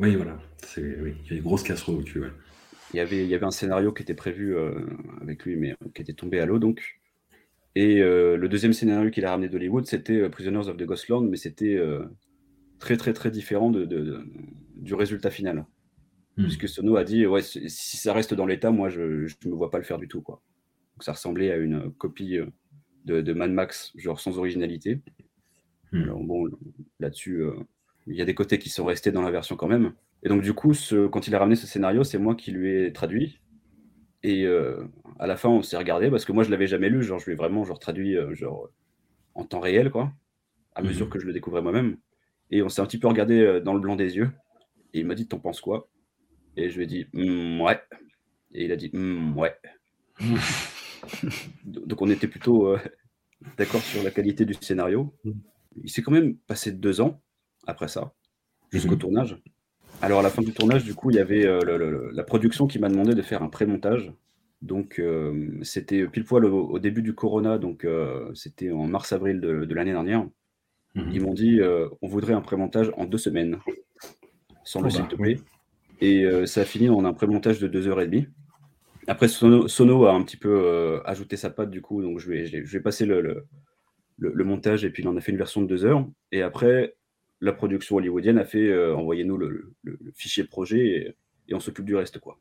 Oui, 0.01 0.15
voilà. 0.15 0.39
C'est, 0.63 0.81
oui, 0.99 1.13
il 1.23 1.29
y 1.29 1.33
a 1.33 1.35
des 1.35 1.41
grosses 1.41 1.63
casseroles 1.63 1.99
au 1.99 2.03
cul, 2.03 2.21
ouais. 2.21 2.31
Il 2.93 2.97
y 2.97 2.99
avait, 2.99 3.23
il 3.23 3.29
y 3.29 3.35
avait 3.35 3.45
un 3.45 3.51
scénario 3.51 3.93
qui 3.93 4.01
était 4.01 4.15
prévu 4.15 4.55
euh, 4.55 4.73
avec 5.21 5.45
lui, 5.45 5.55
mais 5.55 5.75
qui 5.93 6.01
était 6.01 6.13
tombé 6.13 6.39
à 6.39 6.45
l'eau 6.45 6.59
donc. 6.59 6.99
Et 7.75 8.01
euh, 8.01 8.35
le 8.35 8.49
deuxième 8.49 8.73
scénario 8.73 9.11
qu'il 9.11 9.23
a 9.25 9.31
ramené 9.31 9.47
d'Hollywood, 9.47 9.85
c'était 9.85 10.17
euh, 10.19 10.29
Prisoners 10.29 10.67
of 10.67 10.75
the 10.75 10.83
Ghostland, 10.83 11.29
mais 11.29 11.37
c'était 11.37 11.75
euh, 11.75 12.03
très 12.79 12.97
très 12.97 13.13
très 13.13 13.31
différent 13.31 13.69
de, 13.69 13.85
de- 13.85 14.01
de- 14.03 14.25
du 14.75 14.93
résultat 14.93 15.29
final. 15.29 15.65
Hmm. 16.35 16.43
Puisque 16.43 16.67
Sono 16.67 16.97
a 16.97 17.03
dit, 17.05 17.25
ouais, 17.25 17.41
si 17.41 17.97
ça 17.97 18.11
reste 18.11 18.33
dans 18.33 18.45
l'état, 18.45 18.71
moi 18.71 18.89
je 18.89 19.01
ne 19.45 19.49
me 19.49 19.55
vois 19.55 19.71
pas 19.71 19.77
le 19.77 19.85
faire 19.85 19.99
du 19.99 20.07
tout. 20.09 20.21
Quoi. 20.21 20.41
Donc 20.95 21.03
ça 21.03 21.13
ressemblait 21.13 21.51
à 21.51 21.57
une 21.57 21.91
copie 21.93 22.39
de, 23.05 23.21
de 23.21 23.33
Mad 23.33 23.51
Max, 23.51 23.93
genre 23.95 24.19
sans 24.19 24.37
originalité. 24.37 25.01
Hmm. 25.93 26.03
Alors 26.03 26.23
bon, 26.23 26.49
là-dessus, 26.99 27.41
il 28.11 28.17
y 28.17 28.21
a 28.21 28.25
des 28.25 28.35
côtés 28.35 28.59
qui 28.59 28.69
sont 28.69 28.85
restés 28.85 29.11
dans 29.11 29.21
la 29.21 29.31
version 29.31 29.55
quand 29.55 29.67
même. 29.67 29.93
Et 30.23 30.29
donc 30.29 30.41
du 30.41 30.53
coup, 30.53 30.73
ce- 30.73 31.07
quand 31.07 31.27
il 31.27 31.35
a 31.35 31.39
ramené 31.39 31.55
ce 31.55 31.65
scénario, 31.67 32.03
c'est 32.03 32.17
moi 32.17 32.35
qui 32.35 32.51
lui 32.51 32.83
ai 32.83 32.93
traduit. 32.93 33.39
Et 34.23 34.45
euh, 34.45 34.83
à 35.19 35.25
la 35.27 35.35
fin, 35.37 35.49
on 35.49 35.63
s'est 35.63 35.77
regardé 35.77 36.11
parce 36.11 36.25
que 36.25 36.31
moi, 36.31 36.43
je 36.43 36.51
l'avais 36.51 36.67
jamais 36.67 36.89
lu. 36.89 37.01
Genre, 37.03 37.17
je 37.19 37.25
lui 37.25 37.31
ai 37.33 37.35
vraiment 37.35 37.63
genre, 37.63 37.79
traduit 37.79 38.15
euh, 38.17 38.35
genre, 38.35 38.69
en 39.33 39.45
temps 39.45 39.59
réel, 39.59 39.89
quoi, 39.89 40.11
à 40.75 40.83
mesure 40.83 41.07
Mhm. 41.07 41.11
que 41.11 41.19
je 41.19 41.25
le 41.25 41.33
découvrais 41.33 41.61
moi-même. 41.63 41.97
Et 42.51 42.61
on 42.61 42.69
s'est 42.69 42.81
un 42.81 42.85
petit 42.85 42.99
peu 42.99 43.07
regardé 43.07 43.39
euh, 43.39 43.59
dans 43.61 43.73
le 43.73 43.79
blanc 43.79 43.95
des 43.95 44.15
yeux. 44.17 44.29
Et 44.93 44.99
il 44.99 45.05
m'a 45.07 45.15
dit, 45.15 45.27
t'en 45.27 45.39
penses 45.39 45.61
quoi? 45.61 45.89
Et 46.57 46.69
je 46.69 46.77
lui 46.77 46.83
ai 46.83 46.87
dit, 46.87 47.07
Hmm, 47.13 47.61
ouais. 47.61 47.81
Et 48.53 48.65
il 48.65 48.71
a 48.71 48.75
dit, 48.75 48.89
Hmm, 48.93 49.35
ouais. 49.37 49.55
Donc 51.63 52.01
on 52.01 52.09
était 52.09 52.27
plutôt 52.27 52.67
euh, 52.67 52.79
d'accord 53.57 53.81
sur 53.81 54.03
la 54.03 54.11
qualité 54.11 54.45
du 54.45 54.53
scénario. 54.53 55.13
Il 55.83 55.89
s'est 55.89 56.01
quand 56.01 56.11
même 56.11 56.35
passé 56.35 56.71
deux 56.71 57.01
ans 57.01 57.21
après 57.67 57.87
ça, 57.87 58.13
jusqu'au 58.71 58.93
Mhm. 58.93 58.99
tournage. 58.99 59.37
Alors 60.01 60.19
à 60.19 60.23
la 60.23 60.29
fin 60.29 60.41
du 60.41 60.53
tournage, 60.53 60.83
du 60.83 60.95
coup, 60.95 61.11
il 61.11 61.17
y 61.17 61.19
avait 61.19 61.45
euh, 61.45 61.61
le- 61.61 61.77
le- 61.77 62.09
la 62.11 62.23
production 62.23 62.65
qui 62.67 62.79
m'a 62.79 62.89
demandé 62.89 63.13
de 63.13 63.21
faire 63.21 63.43
un 63.43 63.49
pré-montage. 63.49 64.11
Donc 64.61 64.99
euh, 64.99 65.57
c'était 65.63 66.07
pile 66.07 66.23
poil 66.23 66.45
au, 66.45 66.67
au 66.69 66.79
début 66.79 67.01
du 67.01 67.13
Corona, 67.15 67.57
donc 67.57 67.83
euh, 67.85 68.31
c'était 68.35 68.71
en 68.71 68.85
mars-avril 68.87 69.41
de, 69.41 69.65
de 69.65 69.75
l'année 69.75 69.91
dernière. 69.91 70.27
Mhm. 70.95 71.11
Ils 71.13 71.21
m'ont 71.21 71.33
dit 71.33 71.59
on 72.01 72.07
voudrait 72.07 72.33
un 72.33 72.41
pré-montage 72.41 72.91
en 72.97 73.05
deux 73.05 73.17
semaines, 73.17 73.57
sans 74.63 74.79
Oh 74.79 74.83
le 74.83 74.89
bah, 74.89 74.95
s'il 74.95 75.07
te 75.07 75.15
plaît. 75.15 75.39
Et 76.01 76.25
ça 76.47 76.61
a 76.61 76.65
fini 76.65 76.89
en 76.89 77.05
un 77.05 77.13
pré-montage 77.13 77.59
de 77.59 77.67
deux 77.67 77.87
heures 77.87 78.01
et 78.01 78.07
demie. 78.07 78.27
Après, 79.07 79.27
Sono, 79.27 79.67
Sono 79.67 80.05
a 80.05 80.13
un 80.13 80.23
petit 80.23 80.37
peu 80.37 80.99
ajouté 81.05 81.37
sa 81.37 81.49
patte, 81.51 81.69
du 81.69 81.81
coup, 81.81 82.01
donc 82.01 82.19
je 82.19 82.27
vais, 82.29 82.45
je 82.65 82.77
passer 82.79 83.05
le- 83.05 83.45
le 84.17 84.43
montage 84.43 84.83
et 84.85 84.89
puis 84.91 85.01
il 85.03 85.07
en 85.09 85.15
a 85.17 85.21
fait 85.21 85.31
une 85.31 85.37
version 85.37 85.61
de 85.61 85.67
deux 85.67 85.85
heures. 85.85 86.07
Et 86.31 86.41
après, 86.43 86.95
la 87.41 87.53
production 87.53 87.95
hollywoodienne 87.97 88.37
a 88.37 88.45
fait 88.45 88.67
euh, 88.69 88.95
envoyez-nous 88.95 89.37
le, 89.37 89.49
le- 89.83 89.97
le 89.99 90.11
fichier 90.15 90.43
projet 90.43 90.85
et, 90.87 91.15
et 91.49 91.53
on 91.55 91.59
s'occupe 91.59 91.85
du 91.85 91.95
reste, 91.95 92.19
quoi. 92.19 92.39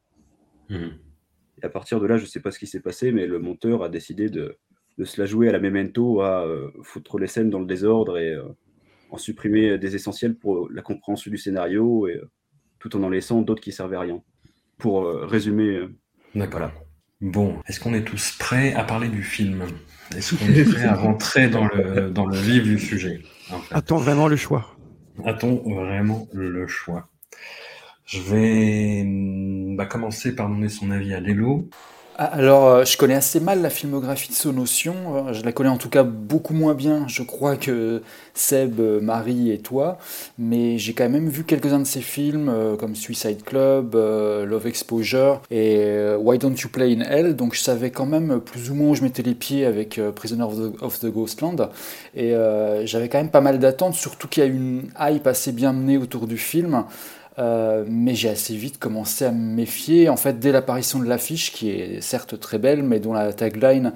Mhm. 0.69 0.93
Et 1.63 1.65
à 1.67 1.69
partir 1.69 2.01
de 2.01 2.07
là, 2.07 2.17
je 2.17 2.23
ne 2.23 2.29
sais 2.29 2.41
pas 2.41 2.51
ce 2.51 2.59
qui 2.59 2.67
s'est 2.67 2.81
passé, 2.81 3.13
mais 3.13 3.27
le 3.27 3.39
monteur 3.39 3.83
a 3.83 3.89
décidé 3.89 4.29
de, 4.31 4.57
de 4.99 5.05
se 5.05 5.21
la 5.21 5.27
jouer 5.27 5.49
à 5.49 5.53
la 5.53 5.59
memento, 5.59 6.21
à 6.21 6.47
euh, 6.47 6.71
foutre 6.83 7.19
les 7.19 7.27
scènes 7.27 7.51
dans 7.51 7.59
le 7.61 7.67
désordre 7.67 8.19
et 8.19 8.33
euh, 8.35 8.45
en 9.11 9.19
supprimer 9.19 9.77
des 9.79 9.95
essentiels 9.97 10.37
pour 10.37 10.71
la 10.71 10.83
compréhension 10.83 11.31
du 11.31 11.37
scénario, 11.39 12.07
et, 12.09 12.17
euh, 12.17 12.31
tout 12.79 12.95
en 12.97 13.03
en 13.03 13.09
laissant 13.11 13.43
d'autres 13.43 13.63
qui 13.63 13.73
servaient 13.73 13.97
à 13.97 14.01
rien. 14.01 14.23
Pour 14.79 15.05
euh, 15.05 15.27
résumer, 15.27 15.77
euh, 15.77 15.89
D'accord. 16.35 16.71
Bon, 17.21 17.59
est-ce 17.67 17.81
qu'on 17.81 17.93
est 17.93 18.05
tous 18.05 18.37
prêts 18.39 18.73
à 18.73 18.85
parler 18.85 19.09
du 19.09 19.23
film? 19.23 19.65
Est-ce 20.17 20.37
qu'on 20.37 20.47
est 20.55 20.65
prêts 20.65 20.85
à 20.85 20.95
rentrer 20.95 21.51
dans 21.51 21.67
le, 21.67 22.11
dans 22.11 22.25
le 22.27 22.37
vif 22.37 22.63
du 22.63 22.79
sujet 22.79 23.21
en 23.51 23.59
fait? 23.59 23.75
Attends 23.75 23.99
vraiment 23.99 24.29
le 24.29 24.37
choix. 24.37 24.75
A-t-on 25.25 25.57
vraiment 25.75 26.27
le 26.33 26.67
choix? 26.67 27.09
Je 28.07 28.21
vais 28.21 29.03
hum, 29.03 29.77
bah, 29.77 29.87
commencer 29.87 30.35
par 30.35 30.49
donner 30.49 30.69
son 30.69 30.91
avis 30.91 31.15
à 31.15 31.21
Lélo. 31.21 31.69
Ah, 32.23 32.27
Alors, 32.35 32.67
euh, 32.69 32.85
je 32.85 32.99
connais 32.99 33.15
assez 33.15 33.41
mal 33.41 33.63
la 33.63 33.71
filmographie 33.71 34.29
de 34.29 34.35
Sonotion. 34.35 34.95
Euh, 35.29 35.33
Je 35.33 35.43
la 35.43 35.53
connais 35.53 35.71
en 35.71 35.79
tout 35.79 35.89
cas 35.89 36.03
beaucoup 36.03 36.53
moins 36.53 36.75
bien, 36.75 37.07
je 37.09 37.23
crois, 37.23 37.57
que 37.57 38.03
Seb, 38.35 38.79
euh, 38.79 39.01
Marie 39.01 39.51
et 39.51 39.57
toi. 39.59 39.97
Mais 40.39 40.77
j'ai 40.77 40.93
quand 40.93 41.09
même 41.09 41.31
vu 41.31 41.45
quelques-uns 41.45 41.79
de 41.79 41.87
ses 41.87 42.03
films, 42.03 42.53
comme 42.79 42.95
Suicide 42.95 43.43
Club, 43.43 43.95
Love 43.95 44.67
Exposure 44.67 45.41
et 45.51 46.15
Why 46.19 46.37
Don't 46.39 46.57
You 46.63 46.69
Play 46.71 46.95
in 46.95 47.01
Hell. 47.01 47.37
Donc, 47.37 47.55
je 47.55 47.61
savais 47.61 47.91
quand 47.91 48.05
même 48.05 48.39
plus 48.41 48.71
ou 48.71 48.75
moins 48.75 48.91
où 48.91 48.95
je 48.95 49.03
mettais 49.03 49.23
les 49.23 49.35
pieds 49.35 49.65
avec 49.65 49.99
Prisoner 50.15 50.45
of 50.83 51.01
the, 51.01 51.07
Ghostland. 51.07 51.71
Et 52.15 52.35
j'avais 52.85 53.09
quand 53.09 53.19
même 53.19 53.31
pas 53.31 53.41
mal 53.41 53.59
d'attentes, 53.59 53.95
surtout 53.95 54.29
qu'il 54.29 54.43
y 54.43 54.47
a 54.47 54.49
une 54.49 54.91
hype 55.01 55.27
assez 55.27 55.53
bien 55.53 55.73
menée 55.73 55.97
autour 55.97 56.27
du 56.27 56.37
film. 56.37 56.85
Euh, 57.39 57.85
mais 57.89 58.15
j'ai 58.15 58.29
assez 58.29 58.55
vite 58.57 58.79
commencé 58.79 59.25
à 59.25 59.33
me 59.33 59.55
méfier. 59.55 60.09
En 60.09 60.17
fait, 60.17 60.39
dès 60.39 60.53
l'apparition 60.53 60.99
de 60.99 61.07
l'affiche, 61.07 61.53
qui 61.53 61.71
est 61.71 62.01
certes 62.01 62.39
très 62.39 62.59
belle, 62.59 62.83
mais 62.83 63.01
dont 63.01 63.13
la 63.13 63.33
tagline 63.33 63.93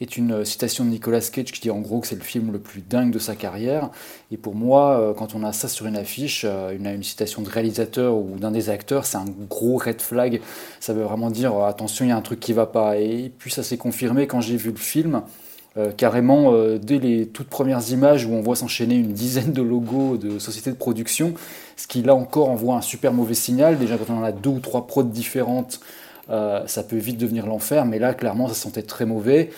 est 0.00 0.16
une 0.16 0.44
citation 0.44 0.84
de 0.84 0.90
Nicolas 0.90 1.20
Cage 1.20 1.52
qui 1.52 1.60
dit 1.60 1.70
en 1.70 1.80
gros 1.80 2.00
que 2.00 2.06
c'est 2.06 2.16
le 2.16 2.22
film 2.22 2.52
le 2.52 2.58
plus 2.58 2.82
dingue 2.82 3.12
de 3.12 3.18
sa 3.18 3.34
carrière. 3.36 3.90
Et 4.32 4.36
pour 4.36 4.54
moi, 4.54 4.98
euh, 4.98 5.14
quand 5.14 5.34
on 5.34 5.44
a 5.44 5.52
ça 5.52 5.68
sur 5.68 5.86
une 5.86 5.96
affiche, 5.96 6.44
euh, 6.44 6.76
une, 6.76 6.86
une 6.86 7.02
citation 7.02 7.42
de 7.42 7.48
réalisateur 7.48 8.16
ou 8.16 8.36
d'un 8.38 8.50
des 8.50 8.70
acteurs, 8.70 9.06
c'est 9.06 9.18
un 9.18 9.26
gros 9.48 9.78
red 9.78 10.00
flag. 10.00 10.40
Ça 10.80 10.92
veut 10.92 11.04
vraiment 11.04 11.30
dire 11.30 11.54
euh, 11.54 11.66
attention, 11.66 12.04
il 12.04 12.08
y 12.08 12.12
a 12.12 12.16
un 12.16 12.22
truc 12.22 12.40
qui 12.40 12.52
va 12.52 12.66
pas. 12.66 12.98
Et 12.98 13.32
puis 13.38 13.50
ça 13.50 13.62
s'est 13.62 13.78
confirmé 13.78 14.26
quand 14.26 14.40
j'ai 14.40 14.56
vu 14.56 14.70
le 14.70 14.76
film. 14.76 15.22
Euh, 15.76 15.90
carrément, 15.90 16.52
euh, 16.52 16.78
dès 16.78 16.98
les 16.98 17.26
toutes 17.26 17.48
premières 17.48 17.90
images 17.90 18.26
où 18.26 18.32
on 18.32 18.40
voit 18.40 18.54
s'enchaîner 18.54 18.94
une 18.94 19.12
dizaine 19.12 19.52
de 19.52 19.62
logos 19.62 20.16
de 20.16 20.38
sociétés 20.38 20.70
de 20.70 20.76
production, 20.76 21.34
ce 21.76 21.88
qui 21.88 22.02
là 22.02 22.14
encore 22.14 22.48
envoie 22.48 22.76
un 22.76 22.80
super 22.80 23.12
mauvais 23.12 23.34
signal. 23.34 23.76
Déjà, 23.78 23.96
quand 23.98 24.12
on 24.14 24.22
a 24.22 24.30
deux 24.30 24.50
ou 24.50 24.60
trois 24.60 24.86
prods 24.86 25.02
différentes, 25.02 25.80
euh, 26.30 26.62
ça 26.66 26.84
peut 26.84 26.96
vite 26.96 27.18
devenir 27.18 27.46
l'enfer, 27.46 27.86
mais 27.86 27.98
là, 27.98 28.14
clairement, 28.14 28.46
ça 28.48 28.54
sentait 28.54 28.82
très 28.82 29.04
mauvais. 29.04 29.50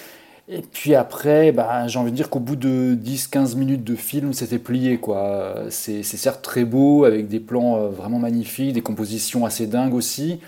Et 0.48 0.62
puis 0.62 0.94
après, 0.94 1.52
bah, 1.52 1.86
j'ai 1.88 1.98
envie 1.98 2.12
de 2.12 2.16
dire 2.16 2.30
qu'au 2.30 2.40
bout 2.40 2.56
de 2.56 2.94
10-15 2.94 3.56
minutes 3.56 3.84
de 3.84 3.96
film, 3.96 4.32
c'était 4.32 4.58
plié. 4.58 4.98
quoi. 4.98 5.56
C'est 5.70 6.02
certes 6.04 6.42
très 6.42 6.64
beau, 6.64 7.04
avec 7.04 7.28
des 7.28 7.40
plans 7.40 7.88
vraiment 7.88 8.18
magnifiques, 8.20 8.72
des 8.72 8.80
compositions 8.80 9.44
assez 9.44 9.66
dingues 9.66 9.94
aussi. 9.94 10.40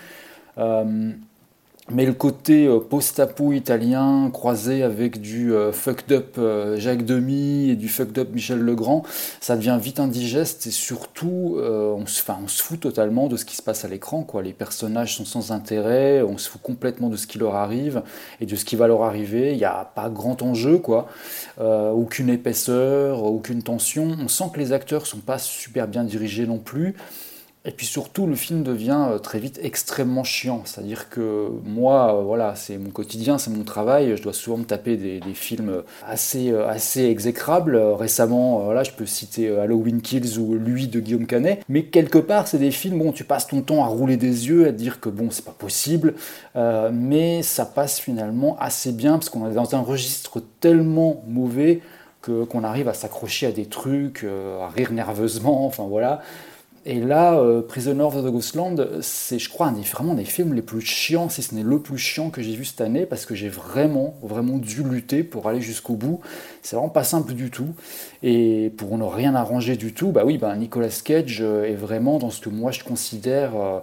Mais 1.91 2.05
le 2.05 2.12
côté 2.12 2.66
euh, 2.66 2.80
post-apo 2.80 3.53
italien 3.53 4.30
croisé 4.30 4.82
avec 4.82 5.22
du 5.22 5.55
euh, 5.55 5.72
fucked 5.72 6.12
up 6.12 6.34
euh, 6.36 6.76
Jacques 6.76 7.07
Demy 7.07 7.70
et 7.70 7.76
du 7.76 7.89
fucked 7.89 8.18
up 8.18 8.28
Michel 8.30 8.59
Legrand, 8.59 9.05
ça 9.41 9.57
devient 9.57 9.78
vite 9.80 9.99
indigeste 9.99 10.66
et 10.66 10.70
surtout 10.70 11.57
on, 11.59 12.05
se, 12.07 12.22
on 12.30 12.47
se 12.47 12.62
fout 12.62 12.80
totalement 12.80 13.28
de 13.28 13.36
ce 13.36 13.47
qui 13.47 13.57
se 13.57 13.62
passe 13.62 13.86
à 13.86 13.89
l'écran. 13.89 14.22
Quoi. 14.22 14.43
Les 14.43 14.53
personnages 14.53 15.16
sont 15.16 15.24
sans 15.24 15.51
intérêt, 15.51 16.22
on 16.22 16.36
se 16.36 16.51
fout 16.51 16.61
complètement 16.61 17.09
de 17.09 17.16
ce 17.16 17.26
qui 17.26 17.39
leur 17.39 17.55
arrive 17.55 18.03
et 18.41 18.47
de 18.47 18.55
ce 18.55 18.64
qui 18.66 18.76
va 18.76 18.86
leur 18.86 19.03
arriver. 19.03 19.53
Il 19.53 19.59
n'y 19.59 19.64
a 19.64 19.91
pas 19.95 20.11
grand 20.11 20.43
enjeu, 20.43 20.78
quoi. 20.78 21.09
aucune 21.59 22.28
épaisseur, 22.28 23.24
aucune 23.24 23.62
tension. 23.62 24.16
On 24.20 24.28
sent 24.28 24.45
que 24.53 24.61
les 24.61 24.72
acteurs 24.72 25.07
sont 25.07 25.18
pas 25.18 25.39
super 25.39 25.89
bien 25.89 26.05
dirigés 26.05 26.47
non 26.47 26.59
plus. 26.59 26.97
Et 27.69 27.71
puis 27.71 27.85
surtout, 27.85 28.27
le 28.27 28.35
film 28.35 28.62
devient 28.62 29.09
euh, 29.11 29.19
très 29.19 29.39
vite 29.39 29.61
extrêmement 29.62 30.25
chiant. 30.25 30.62
C'est-à-dire 30.64 31.11
que 31.11 31.51
moi, 31.66 32.16
euh, 32.16 32.23
voilà, 32.23 32.55
c'est 32.55 32.79
mon 32.79 32.89
quotidien, 32.89 33.37
c'est 33.37 33.51
mon 33.51 33.62
travail. 33.62 34.16
Je 34.16 34.23
dois 34.23 34.33
souvent 34.33 34.57
me 34.57 34.64
taper 34.64 34.97
des, 34.97 35.21
films 35.35 35.83
assez, 36.07 36.51
euh, 36.51 36.66
assez 36.66 37.05
exécrables. 37.05 37.77
Récemment, 37.77 38.83
je 38.83 38.91
peux 38.93 39.05
citer 39.05 39.55
Halloween 39.55 40.01
Kills 40.01 40.39
ou 40.39 40.55
Lui 40.55 40.89
de 40.89 40.99
Guillaume 40.99 41.27
Canet. 41.27 41.62
Mais 41.69 41.83
quelque 41.83 42.16
part, 42.16 42.49
c'est 42.49 42.59
des 42.59 42.71
films, 42.71 43.01
bon, 43.01 43.12
tu 43.12 43.25
passes 43.25 43.47
ton 43.47 43.61
temps 43.61 43.85
à 43.85 43.87
rouler 43.87 44.16
des 44.16 44.49
yeux, 44.49 44.66
à 44.66 44.73
te 44.73 44.79
dire 44.79 44.99
que 44.99 45.11
bon, 45.11 45.29
c'est 45.31 45.45
pas 45.45 45.53
possible. 45.53 46.14
mais 46.55 47.43
ça 47.43 47.66
passe 47.66 48.01
finalement 48.01 48.57
assez 48.61 48.93
bien 48.93 49.12
parce 49.12 49.29
qu'on 49.29 49.51
est 49.51 49.55
dans 49.55 49.75
un 49.75 49.81
registre 49.81 50.43
tellement 50.61 51.23
mauvais 51.27 51.83
qu'on 52.23 52.64
arrive 52.64 52.89
à 52.89 52.95
s'accrocher 52.95 53.47
à 53.47 53.53
des 53.53 53.66
trucs, 53.66 54.25
à 54.25 54.69
rire 54.69 54.93
nerveusement, 54.93 55.66
enfin 55.66 55.85
voilà. 55.87 56.23
Et 56.87 57.01
là, 57.01 57.39
euh, 57.39 57.61
Prisoner 57.61 58.03
of 58.03 58.14
the 58.14 58.31
Ghostland, 58.31 58.89
c'est, 59.03 59.39
je 59.39 59.49
crois, 59.51 59.66
un 59.66 59.72
des, 59.72 59.83
vraiment 59.83 60.14
des 60.14 60.24
films 60.24 60.55
les 60.55 60.62
plus 60.62 60.81
chiants, 60.81 61.29
si 61.29 61.43
ce 61.43 61.55
n'est 61.55 61.62
le 61.62 61.81
plus 61.81 61.99
chiant 61.99 62.31
que 62.31 62.41
j'ai 62.41 62.55
vu 62.55 62.64
cette 62.64 62.81
année, 62.81 63.05
parce 63.05 63.26
que 63.26 63.35
j'ai 63.35 63.49
vraiment, 63.49 64.14
vraiment 64.22 64.59
dû 64.59 64.83
lutter 64.83 65.22
pour 65.22 65.49
aller 65.49 65.61
jusqu'au 65.61 65.95
bout. 65.95 66.20
C'est 66.62 66.76
vraiment 66.76 66.89
pas 66.89 67.05
simple 67.05 67.35
du 67.35 67.51
tout. 67.51 67.74
Et 68.22 68.72
pour 68.76 68.97
ne 68.97 69.05
rien 69.05 69.35
arranger 69.35 69.76
du 69.76 69.93
tout, 69.93 70.12
bah 70.12 70.22
oui, 70.24 70.39
bah 70.39 70.55
Nicolas 70.57 70.89
Cage 71.05 71.39
euh, 71.41 71.64
est 71.64 71.74
vraiment 71.74 72.18
dans 72.18 72.31
ce 72.31 72.41
que 72.41 72.49
moi 72.49 72.70
je 72.70 72.85
considère 72.85 73.57
euh, 73.57 73.81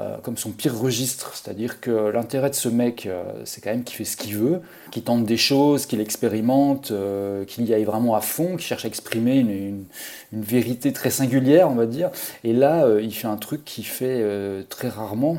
euh, 0.00 0.16
comme 0.22 0.36
son 0.36 0.52
pire 0.52 0.78
registre. 0.78 1.34
C'est-à-dire 1.34 1.80
que 1.80 1.90
l'intérêt 2.10 2.50
de 2.50 2.54
ce 2.54 2.68
mec, 2.68 3.06
euh, 3.06 3.24
c'est 3.44 3.60
quand 3.60 3.70
même 3.70 3.82
qu'il 3.82 3.96
fait 3.96 4.04
ce 4.04 4.16
qu'il 4.16 4.36
veut, 4.36 4.60
qu'il 4.92 5.02
tente 5.02 5.24
des 5.24 5.36
choses, 5.36 5.86
qu'il 5.86 6.00
expérimente, 6.00 6.92
euh, 6.92 7.44
qu'il 7.44 7.64
y 7.64 7.74
aille 7.74 7.82
vraiment 7.82 8.14
à 8.14 8.20
fond, 8.20 8.50
qu'il 8.50 8.60
cherche 8.60 8.84
à 8.84 8.88
exprimer 8.88 9.38
une, 9.38 9.86
vérité 10.30 10.92
très 10.92 11.10
singulière, 11.10 11.68
on 11.68 11.74
va 11.74 11.86
dire. 11.86 12.10
Et 12.44 12.52
là, 12.52 12.86
il 13.00 13.12
fait 13.12 13.26
un 13.26 13.38
truc 13.38 13.64
qu'il 13.64 13.86
fait 13.86 14.22
très 14.68 14.88
rarement. 14.88 15.38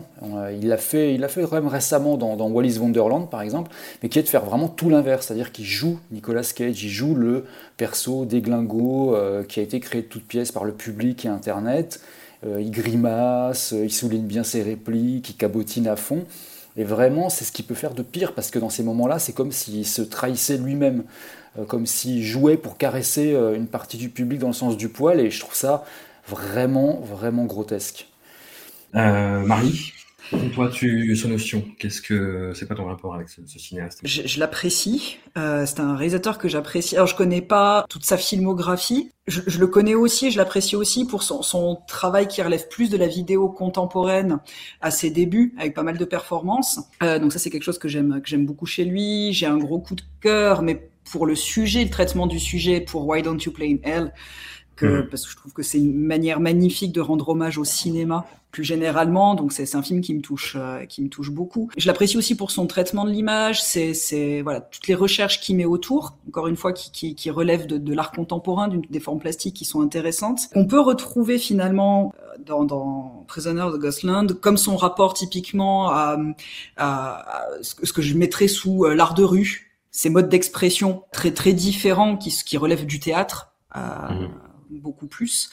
il 0.52 0.68
l'a 0.68 0.78
fait, 0.78 1.16
fait 1.28 1.52
même 1.52 1.68
récemment 1.68 2.18
dans, 2.18 2.50
Wallis 2.50 2.80
Wonderland, 2.80 3.30
par 3.30 3.44
exemple, 3.44 3.70
mais 4.02 4.10
qui 4.10 4.18
est 4.18 4.24
de 4.24 4.28
faire 4.28 4.44
vraiment 4.44 4.68
tout 4.68 4.90
l'inverse. 4.90 5.28
C'est-à-dire 5.28 5.52
qu'il 5.52 5.66
joue 5.66 6.00
Nicolas 6.10 6.42
Cage, 6.42 6.84
il 6.84 6.90
joue 6.90 7.14
le 7.14 7.46
perso 7.78 8.26
déglingo 8.26 9.16
qui 9.48 9.60
a 9.60 9.64
été 9.64 9.80
créé 9.80 10.02
de 10.02 10.08
toutes 10.08 10.26
pièces 10.26 10.52
par 10.52 10.64
le 10.64 10.74
public 10.74 11.24
et 11.24 11.30
Internet 11.30 12.02
il 12.44 12.72
grimace, 12.72 13.74
euh, 13.74 13.86
il 13.86 13.92
souligne 13.92 14.26
bien 14.26 14.44
ses 14.44 14.64
répliques, 14.64 15.30
il 15.30 15.36
cabotine 15.36 15.88
à 15.88 15.96
fond. 15.96 16.26
Et 16.78 16.84
vraiment, 16.84 17.30
c'est 17.30 17.44
ce 17.46 17.52
qu'il 17.52 17.66
peut 17.66 17.76
faire 17.76 17.94
de 17.94 18.04
pire, 18.04 18.34
parce 18.34 18.52
que 18.52 18.60
dans 18.60 18.70
ces 18.70 18.84
moments-là, 18.84 19.20
c'est 19.20 19.34
comme 19.34 19.52
s'il 19.52 19.86
se 19.86 20.02
trahissait 20.02 20.58
lui-même, 20.58 21.04
euh, 21.58 21.66
comme 21.66 21.86
s'il 21.86 22.24
jouait 22.24 22.58
pour 22.58 22.78
caresser 22.78 23.34
une 23.56 23.68
partie 23.68 23.98
du 23.98 24.10
public 24.10 24.40
dans 24.40 24.48
le 24.48 24.54
sens 24.54 24.78
du 24.78 24.90
poil, 24.90 25.20
et 25.20 25.30
je 25.32 25.40
trouve 25.40 25.56
ça 25.56 25.84
vraiment, 26.28 27.02
vraiment 27.02 27.46
grotesque. 27.46 28.08
Marie? 28.94 29.94
Toi, 30.54 30.70
tu, 30.70 31.18
notion, 31.28 31.64
qu'est-ce 31.78 32.02
que 32.02 32.52
c'est 32.54 32.68
pas 32.68 32.76
ton 32.76 32.86
rapport 32.86 33.16
avec 33.16 33.30
ce, 33.30 33.42
cinéaste? 33.46 34.00
Je, 34.04 34.40
l'apprécie. 34.40 35.18
Euh, 35.38 35.66
c'est 35.66 35.80
un 35.80 35.96
réalisateur 35.96 36.38
que 36.38 36.48
j'apprécie. 36.48 36.96
Alors, 36.96 37.08
je 37.08 37.16
connais 37.16 37.42
pas 37.42 37.86
toute 37.90 38.06
sa 38.06 38.18
filmographie. 38.18 39.12
Je, 39.28 39.60
le 39.60 39.68
connais 39.68 39.96
aussi, 39.96 40.32
je 40.32 40.38
l'apprécie 40.38 40.76
aussi 40.76 41.06
pour 41.06 41.24
son, 41.24 41.80
travail 41.88 42.28
qui 42.28 42.42
relève 42.42 42.68
plus 42.68 42.90
de 42.90 42.98
la 42.98 43.08
vidéo 43.08 43.50
contemporaine 43.50 44.40
à 44.82 44.92
ses 44.92 45.10
débuts, 45.10 45.56
avec 45.58 45.74
pas 45.74 45.84
mal 45.84 45.98
de 45.98 46.06
performances. 46.06 46.80
Euh, 47.04 47.20
donc 47.20 47.34
ça, 47.34 47.40
c'est 47.40 47.50
quelque 47.50 47.64
chose 47.64 47.80
que 47.80 47.88
j'aime 47.88 48.22
que 48.22 48.30
j'aime 48.30 48.46
beaucoup 48.46 48.66
chez 48.66 48.86
lui. 48.86 49.34
J'ai 49.34 49.46
un 49.46 49.58
gros 49.58 49.80
coup 49.80 49.96
de 49.96 50.04
cœur, 50.22 50.62
mais 50.62 50.90
pour 51.12 51.26
le 51.26 51.36
sujet, 51.36 51.84
le 51.84 51.90
traitement 51.90 52.28
du 52.28 52.40
sujet, 52.40 52.82
pour 52.82 53.08
Why 53.08 53.22
Don't 53.22 53.40
You 53.40 53.52
Play 53.52 53.72
in 53.72 53.90
Hell, 53.90 54.14
que, 54.76 55.02
parce 55.02 55.26
que 55.26 55.32
je 55.32 55.36
trouve 55.36 55.54
que 55.54 55.64
c'est 55.64 55.78
une 55.78 56.00
manière 56.00 56.40
magnifique 56.40 56.94
de 56.94 57.02
rendre 57.02 57.30
hommage 57.30 57.58
au 57.58 57.66
cinéma 57.66 58.26
plus 58.52 58.64
généralement. 58.64 59.36
Donc 59.36 59.52
c'est 59.52 59.76
un 59.76 59.84
film 59.84 60.02
qui 60.02 60.14
me 60.14 60.22
touche, 60.22 60.56
euh, 60.58 60.86
qui 60.86 61.02
me 61.02 61.10
touche 61.10 61.32
beaucoup. 61.32 61.70
Je 61.78 61.88
l'apprécie 61.88 62.18
aussi 62.18 62.36
pour 62.36 62.52
son 62.52 62.68
traitement 62.68 63.06
de 63.06 63.12
l'image. 63.12 63.64
C'est 63.64 64.42
voilà 64.42 64.62
toutes 64.62 64.88
les 64.88 64.96
recherches 64.96 65.40
qu'il 65.40 65.56
met 65.56 65.66
autour. 65.66 66.18
Encore 66.28 66.48
une 66.48 66.56
fois, 66.56 66.74
qui, 66.74 66.92
qui, 66.92 67.16
qui 67.16 67.30
relèvent 67.30 67.68
de, 67.68 67.78
de 67.78 67.94
l'art 67.94 68.12
contemporain, 68.12 68.68
des 68.68 69.00
formes 69.00 69.20
plastiques 69.20 69.56
qui 69.56 69.66
sont 69.66 69.82
intéressantes. 69.82 70.42
On 70.56 70.66
peut 70.66 70.80
retrouver 70.80 71.38
finalement 71.38 72.14
euh, 72.20 72.38
dans, 72.46 72.64
dans 72.64 73.26
Prisoner 73.28 73.62
of 73.62 73.76
the 73.76 73.80
Ghostland 73.80 74.34
comme 74.40 74.58
son 74.58 74.76
rapport 74.78 75.14
typiquement 75.14 75.90
à, 75.90 76.18
à, 76.78 77.26
ce 77.62 77.94
que 77.94 78.02
je 78.02 78.16
mettrais 78.16 78.48
sous 78.48 78.86
euh, 78.86 78.96
l'art 78.96 79.14
de 79.14 79.24
rue. 79.24 79.68
Ces 79.92 80.10
modes 80.10 80.30
d'expression 80.30 81.04
très 81.12 81.32
très 81.32 81.54
différents 81.54 82.16
qui, 82.16 82.30
qui 82.32 82.58
relèvent 82.58 82.86
du 82.86 83.00
théâtre. 83.00 83.54
Euh, 83.76 83.80
mmh. 83.80 84.30
beaucoup 84.72 85.08
plus. 85.08 85.50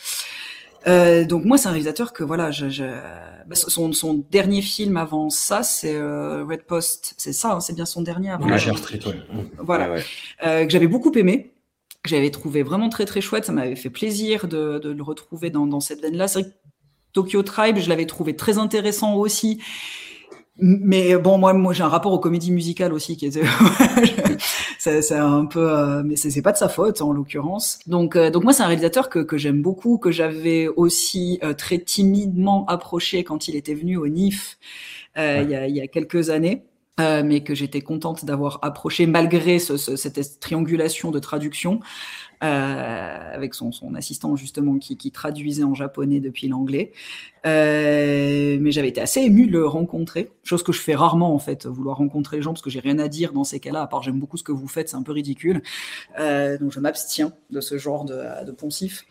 Euh, 0.88 1.24
donc 1.24 1.44
moi, 1.44 1.58
c'est 1.58 1.68
un 1.68 1.72
réalisateur 1.72 2.12
que 2.12 2.22
voilà, 2.22 2.50
je, 2.50 2.68
je... 2.68 2.84
Bah, 3.46 3.54
son, 3.54 3.92
son, 3.92 4.24
dernier 4.30 4.62
film 4.62 4.96
avant 4.96 5.30
ça, 5.30 5.62
c'est 5.62 5.94
euh, 5.94 6.44
Red 6.44 6.62
Post, 6.62 7.14
c'est 7.16 7.32
ça, 7.32 7.54
hein, 7.54 7.60
c'est 7.60 7.74
bien 7.74 7.86
son 7.86 8.02
dernier 8.02 8.30
avant. 8.30 8.48
Ouais, 8.48 8.58
Street, 8.58 9.00
ouais. 9.06 9.14
Voilà, 9.58 9.90
ouais, 9.90 10.04
euh, 10.44 10.64
que 10.64 10.70
j'avais 10.70 10.86
beaucoup 10.86 11.12
aimé, 11.12 11.52
que 12.02 12.10
j'avais 12.10 12.30
trouvé 12.30 12.62
vraiment 12.62 12.88
très 12.88 13.04
très 13.04 13.20
chouette. 13.20 13.44
Ça 13.44 13.52
m'avait 13.52 13.76
fait 13.76 13.90
plaisir 13.90 14.48
de, 14.48 14.78
de 14.78 14.90
le 14.90 15.02
retrouver 15.02 15.50
dans, 15.50 15.66
dans 15.66 15.80
cette 15.80 16.00
veine-là. 16.00 16.28
C'est 16.28 16.40
vrai 16.40 16.50
que 16.50 16.54
Tokyo 17.12 17.42
Tribe, 17.42 17.78
je 17.78 17.88
l'avais 17.88 18.06
trouvé 18.06 18.36
très 18.36 18.58
intéressant 18.58 19.14
aussi. 19.14 19.60
Mais 20.58 21.16
bon, 21.16 21.36
moi, 21.36 21.52
moi 21.52 21.74
j'ai 21.74 21.82
un 21.82 21.88
rapport 21.88 22.12
aux 22.12 22.18
comédies 22.18 22.52
musicales 22.52 22.92
aussi 22.92 23.16
qui 23.16 23.26
était, 23.26 23.42
c'est 25.02 25.14
un 25.14 25.46
peu, 25.46 25.70
euh, 25.70 26.02
mais 26.04 26.16
c'est 26.16 26.42
pas 26.42 26.52
de 26.52 26.56
sa 26.56 26.68
faute 26.68 27.00
en 27.00 27.12
l'occurrence. 27.12 27.78
Donc, 27.86 28.16
euh, 28.16 28.30
donc 28.30 28.44
moi, 28.44 28.52
c'est 28.52 28.62
un 28.62 28.66
réalisateur 28.66 29.08
que, 29.08 29.18
que 29.18 29.36
j'aime 29.36 29.62
beaucoup, 29.62 29.98
que 29.98 30.10
j'avais 30.10 30.68
aussi 30.68 31.38
euh, 31.42 31.54
très 31.54 31.78
timidement 31.78 32.66
approché 32.66 33.24
quand 33.24 33.48
il 33.48 33.56
était 33.56 33.74
venu 33.74 33.96
au 33.96 34.08
NIF 34.08 34.58
il, 35.18 35.48
y 35.48 35.54
a, 35.54 35.66
il 35.66 35.74
y 35.74 35.80
a 35.80 35.86
quelques 35.86 36.28
années. 36.28 36.64
mais 36.98 37.42
que 37.42 37.54
j'étais 37.54 37.80
contente 37.80 38.24
d'avoir 38.26 38.58
approché 38.62 39.06
malgré 39.06 39.58
ce, 39.58 39.76
ce, 39.78 39.96
cette 39.96 40.40
triangulation 40.40 41.10
de 41.10 41.18
traduction 41.18 41.80
euh, 41.80 41.80
avec 42.40 43.54
son, 43.54 43.70
assistant 43.94 44.36
justement 44.36 44.78
qui, 44.78 45.10
traduisait 45.10 45.64
en 45.64 45.74
japonais 45.74 46.20
depuis 46.20 46.48
l'anglais. 46.48 46.92
Euh, 47.46 48.58
mais 48.60 48.72
j'avais 48.72 48.88
été 48.88 49.00
assez 49.00 49.20
ému 49.20 49.46
de 49.46 49.52
le 49.52 49.66
rencontrer, 49.66 50.30
chose 50.42 50.62
que 50.64 50.72
je 50.72 50.80
fais 50.80 50.96
rarement 50.96 51.32
en 51.32 51.38
fait, 51.38 51.66
vouloir 51.66 51.98
rencontrer 51.98 52.36
les 52.36 52.42
gens 52.42 52.52
parce 52.52 52.62
que 52.62 52.70
j'ai 52.70 52.80
rien 52.80 52.98
à 52.98 53.06
dire 53.06 53.32
dans 53.32 53.44
ces 53.44 53.60
cas-là, 53.60 53.82
à 53.82 53.86
part 53.86 54.02
j'aime 54.02 54.18
beaucoup 54.18 54.36
ce 54.36 54.42
que 54.42 54.52
vous 54.52 54.66
faites, 54.66 54.88
c'est 54.88 54.96
un 54.96 55.02
peu 55.02 55.12
ridicule. 55.12 55.62
Euh, 56.18 56.58
donc 56.58 56.72
je 56.72 56.80
m'abstiens 56.80 57.32
de 57.50 57.60
ce 57.60 57.78
genre 57.78 58.04
de, 58.04 58.44
de 58.44 58.52
poncif. 58.52 59.06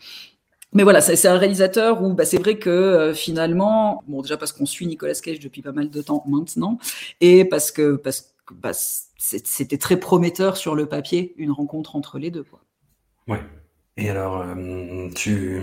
Mais 0.72 0.82
voilà, 0.82 1.00
c'est 1.00 1.28
un 1.28 1.38
réalisateur 1.38 2.02
où 2.02 2.12
bah, 2.12 2.26
c'est 2.26 2.38
vrai 2.38 2.58
que 2.58 2.68
euh, 2.68 3.14
finalement, 3.14 4.02
bon 4.08 4.20
déjà 4.20 4.36
parce 4.36 4.52
qu'on 4.52 4.66
suit 4.66 4.86
Nicolas 4.86 5.14
Cage 5.14 5.40
depuis 5.40 5.62
pas 5.62 5.72
mal 5.72 5.88
de 5.88 6.02
temps 6.02 6.22
maintenant, 6.26 6.78
et 7.20 7.44
parce 7.46 7.70
que 7.70 7.96
parce 7.96 8.34
que 8.44 8.54
bah, 8.54 8.72
c'était 8.74 9.78
très 9.78 9.98
prometteur 9.98 10.56
sur 10.56 10.74
le 10.74 10.86
papier 10.86 11.34
une 11.38 11.52
rencontre 11.52 11.96
entre 11.96 12.18
les 12.18 12.30
deux. 12.30 12.44
Quoi. 12.44 12.60
Ouais. 13.28 13.40
Et 13.96 14.10
alors, 14.10 14.42
euh, 14.42 15.08
tu, 15.14 15.62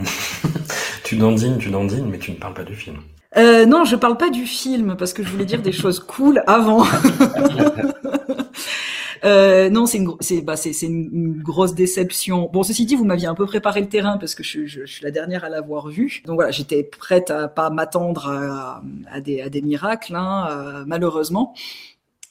tu 1.04 1.18
dandines, 1.18 1.58
tu 1.58 1.70
dandines, 1.70 2.10
mais 2.10 2.20
tu 2.20 2.32
ne 2.32 2.38
parles 2.38 2.56
pas 2.56 2.64
du 2.64 2.76
film. 2.76 2.98
Euh, 3.36 3.66
non, 3.66 3.84
je 3.84 3.96
parle 3.96 4.18
pas 4.18 4.30
du 4.30 4.46
film 4.46 4.96
parce 4.98 5.14
que 5.14 5.24
je 5.24 5.30
voulais 5.30 5.46
dire 5.46 5.62
des 5.62 5.72
choses 5.72 6.00
cool 6.00 6.44
avant. 6.46 6.84
euh, 9.24 9.70
non, 9.70 9.88
c'est 9.88 9.98
une, 9.98 10.12
c'est, 10.20 10.42
bah, 10.42 10.56
c'est, 10.56 10.74
c'est 10.74 10.86
une, 10.86 11.42
grosse 11.42 11.74
déception. 11.74 12.50
Bon, 12.54 12.62
ceci 12.62 12.86
dit, 12.86 12.96
vous 12.96 13.06
m'aviez 13.06 13.28
un 13.28 13.34
peu 13.34 13.48
préparé 13.48 13.82
le 13.82 13.90
terrain 13.90 14.18
parce 14.18 14.36
que 14.36 14.44
je, 14.44 14.66
je, 14.66 14.86
je 14.86 14.94
suis 14.94 15.04
la 15.04 15.12
dernière 15.12 15.44
à 15.44 15.50
l'avoir 15.50 15.88
vu. 15.88 16.22
Donc 16.26 16.36
voilà, 16.36 16.52
j'étais 16.52 16.84
prête 16.84 17.32
à 17.32 17.48
pas 17.48 17.72
m'attendre 17.72 18.30
à, 18.30 18.84
à, 19.12 19.20
des, 19.20 19.42
à 19.42 19.50
des 19.50 19.64
miracles, 19.64 20.16
hein, 20.16 20.48
euh, 20.52 20.84
malheureusement. 20.86 21.56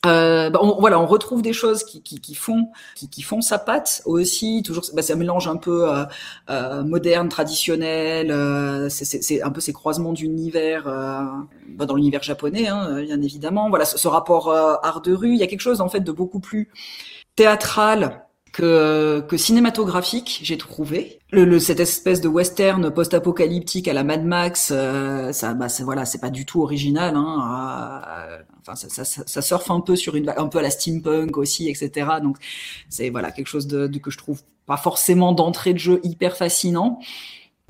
Euh, 0.05 0.51
bah, 0.51 0.59
on, 0.63 0.81
voilà, 0.81 0.99
on 0.99 1.07
retrouve 1.07 1.43
des 1.43 1.53
choses 1.53 1.85
qui, 1.85 2.03
qui, 2.03 2.21
qui 2.21 2.35
font 2.35 2.73
qui, 2.97 3.09
qui, 3.09 3.23
font 3.23 3.41
sa 3.41 3.59
patte 3.59 4.03
aussi. 4.05 4.63
Toujours, 4.65 4.83
bah, 4.95 5.03
ça 5.03 5.15
mélange 5.15 5.47
un 5.47 5.57
peu 5.57 5.89
euh, 5.89 6.05
euh 6.51 6.83
moderne, 6.83 7.29
traditionnel. 7.29 8.33
Euh, 8.33 8.89
c'est 8.89 9.43
un 9.43 9.51
peu 9.51 9.61
ces 9.61 9.73
croisements 9.73 10.13
d'univers 10.13 10.89
euh, 10.89 11.23
bah, 11.69 11.87
dans 11.87 11.95
l'univers 11.95 12.23
japonais, 12.23 12.67
hein, 12.67 13.01
bien 13.03 13.23
évidemment. 13.23 13.69
Voilà, 13.69 13.85
ce, 13.85 13.97
ce 13.97 14.09
rapport 14.09 14.53
art 14.53 15.03
de 15.03 15.13
rue. 15.13 15.35
Il 15.35 15.39
y 15.39 15.45
a 15.45 15.47
quelque 15.47 15.61
chose 15.61 15.81
en 15.81 15.89
fait 15.89 16.01
de 16.01 16.13
beaucoup 16.13 16.41
plus 16.41 16.69
théâtral 17.37 18.27
que, 18.53 19.21
que 19.29 19.37
cinématographique, 19.37 20.41
j'ai 20.43 20.59
trouvé. 20.59 21.22
Le, 21.33 21.45
le, 21.47 21.59
cette 21.59 21.81
espèce 21.81 22.21
de 22.21 22.29
western 22.29 22.91
post-apocalyptique 22.91 23.89
à 23.89 23.95
la 23.95 24.05
Mad 24.05 24.23
Max, 24.25 24.71
euh, 24.71 25.33
ça, 25.33 25.55
bah, 25.55 25.71
c'est 25.71 25.83
voilà, 25.83 26.05
c'est 26.05 26.21
pas 26.21 26.29
du 26.29 26.45
tout 26.45 26.63
original. 26.63 27.15
Hein, 27.17 28.43
enfin, 28.61 28.75
ça, 28.77 28.89
ça, 28.91 29.05
ça, 29.05 29.23
ça 29.27 29.43
surfe 29.43 29.71
un 29.71 29.81
peu 29.81 29.97
sur 29.97 30.15
une, 30.15 30.33
un 30.37 30.47
peu 30.49 30.59
à 30.59 30.63
la 30.63 30.71
steampunk 30.71 31.39
aussi, 31.39 31.69
etc. 31.71 32.07
Donc, 32.23 32.37
c'est 32.91 33.09
voilà 33.11 33.31
quelque 33.33 33.47
chose 33.47 33.67
de, 33.67 33.87
de 33.87 33.99
que 33.99 34.11
je 34.11 34.19
trouve 34.19 34.43
pas 34.67 34.77
forcément 34.77 35.33
d'entrée 35.33 35.73
de 35.73 35.79
jeu 35.79 36.01
hyper 36.05 36.37
fascinant 36.37 37.01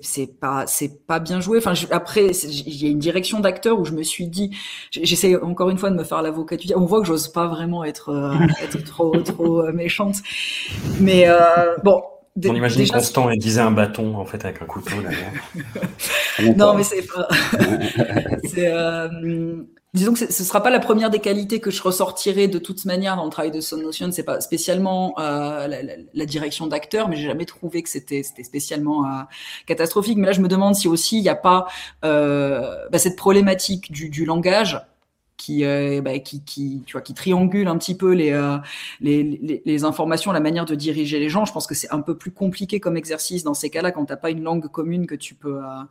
c'est 0.00 0.26
pas 0.26 0.66
c'est 0.66 1.06
pas 1.06 1.20
bien 1.20 1.40
joué 1.40 1.58
enfin 1.58 1.74
je, 1.74 1.86
après 1.90 2.28
il 2.28 2.82
y 2.82 2.86
a 2.86 2.90
une 2.90 2.98
direction 2.98 3.40
d'acteur 3.40 3.78
où 3.78 3.84
je 3.84 3.92
me 3.92 4.02
suis 4.02 4.26
dit 4.26 4.50
j'essaie 4.90 5.36
encore 5.36 5.70
une 5.70 5.78
fois 5.78 5.90
de 5.90 5.96
me 5.96 6.04
faire 6.04 6.22
l'avocat 6.22 6.56
du 6.56 6.66
on 6.74 6.86
voit 6.86 7.00
que 7.00 7.06
j'ose 7.06 7.28
pas 7.28 7.46
vraiment 7.46 7.84
être, 7.84 8.08
euh, 8.08 8.34
être 8.62 8.82
trop 8.84 9.16
trop 9.20 9.60
euh, 9.62 9.72
méchante 9.72 10.16
mais 11.00 11.28
euh, 11.28 11.76
bon 11.84 12.02
on 12.36 12.54
imagine 12.54 12.78
déjà, 12.78 12.94
Constant 12.94 13.30
aiguiser 13.30 13.60
un 13.60 13.70
bâton 13.70 14.16
en 14.16 14.24
fait 14.24 14.44
avec 14.44 14.62
un 14.62 14.66
couteau 14.66 14.96
là. 15.00 15.10
non 16.56 16.74
mais 16.74 16.82
c'est 16.82 17.02
pas 17.02 17.28
euh, 18.58 19.64
Disons 19.94 20.14
que 20.14 20.20
ce 20.20 20.44
sera 20.44 20.62
pas 20.62 20.70
la 20.70 20.80
première 20.80 21.10
des 21.10 21.18
qualités 21.18 21.60
que 21.60 21.70
je 21.70 21.82
ressortirai 21.82 22.48
de 22.48 22.58
toute 22.58 22.86
manière 22.86 23.14
dans 23.14 23.24
le 23.24 23.30
travail 23.30 23.50
de 23.50 23.60
Sonotion. 23.60 24.10
C'est 24.10 24.22
pas 24.22 24.40
spécialement 24.40 25.14
euh, 25.18 25.66
la, 25.68 25.82
la, 25.82 25.92
la, 26.14 26.24
direction 26.24 26.66
d'acteur, 26.66 27.10
mais 27.10 27.16
j'ai 27.16 27.26
jamais 27.26 27.44
trouvé 27.44 27.82
que 27.82 27.90
c'était 27.90 28.22
c'était 28.22 28.42
spécialement 28.42 29.04
euh, 29.04 29.22
catastrophique. 29.66 30.16
Mais 30.16 30.28
là, 30.28 30.32
je 30.32 30.40
me 30.40 30.48
demande 30.48 30.74
si 30.74 30.88
aussi 30.88 31.18
il 31.18 31.22
n'y 31.22 31.28
a 31.28 31.34
pas 31.34 31.66
euh, 32.06 32.74
bah, 32.90 32.98
cette 32.98 33.16
problématique 33.16 33.92
du, 33.92 34.08
du 34.08 34.24
langage 34.24 34.80
qui, 35.42 35.64
euh, 35.64 36.00
bah, 36.02 36.18
qui, 36.20 36.44
qui, 36.44 36.82
tu 36.86 36.92
vois, 36.92 37.00
qui 37.00 37.14
triangule 37.14 37.66
un 37.66 37.76
petit 37.76 37.96
peu 37.96 38.12
les, 38.12 38.30
euh, 38.30 38.58
les, 39.00 39.24
les, 39.24 39.60
les, 39.64 39.84
informations, 39.84 40.30
la 40.30 40.38
manière 40.38 40.66
de 40.66 40.76
diriger 40.76 41.18
les 41.18 41.28
gens. 41.28 41.44
Je 41.44 41.52
pense 41.52 41.66
que 41.66 41.74
c'est 41.74 41.90
un 41.90 42.00
peu 42.00 42.16
plus 42.16 42.30
compliqué 42.30 42.78
comme 42.78 42.96
exercice 42.96 43.42
dans 43.42 43.54
ces 43.54 43.68
cas-là 43.68 43.90
quand 43.90 44.04
t'as 44.04 44.16
pas 44.16 44.30
une 44.30 44.44
langue 44.44 44.68
commune 44.68 45.06
que 45.06 45.16
tu 45.16 45.34
peux 45.34 45.58
euh, 45.58 45.82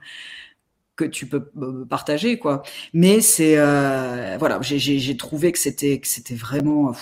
que 0.95 1.03
tu 1.03 1.25
peux 1.25 1.49
euh, 1.61 1.85
partager 1.85 2.37
quoi 2.37 2.63
mais 2.93 3.21
c'est 3.21 3.55
euh, 3.57 4.35
voilà 4.39 4.59
j'ai 4.61 5.17
trouvé 5.17 5.51
que 5.51 5.59
c'était 5.59 5.99
que 5.99 6.07
c'était 6.07 6.35
vraiment 6.35 6.93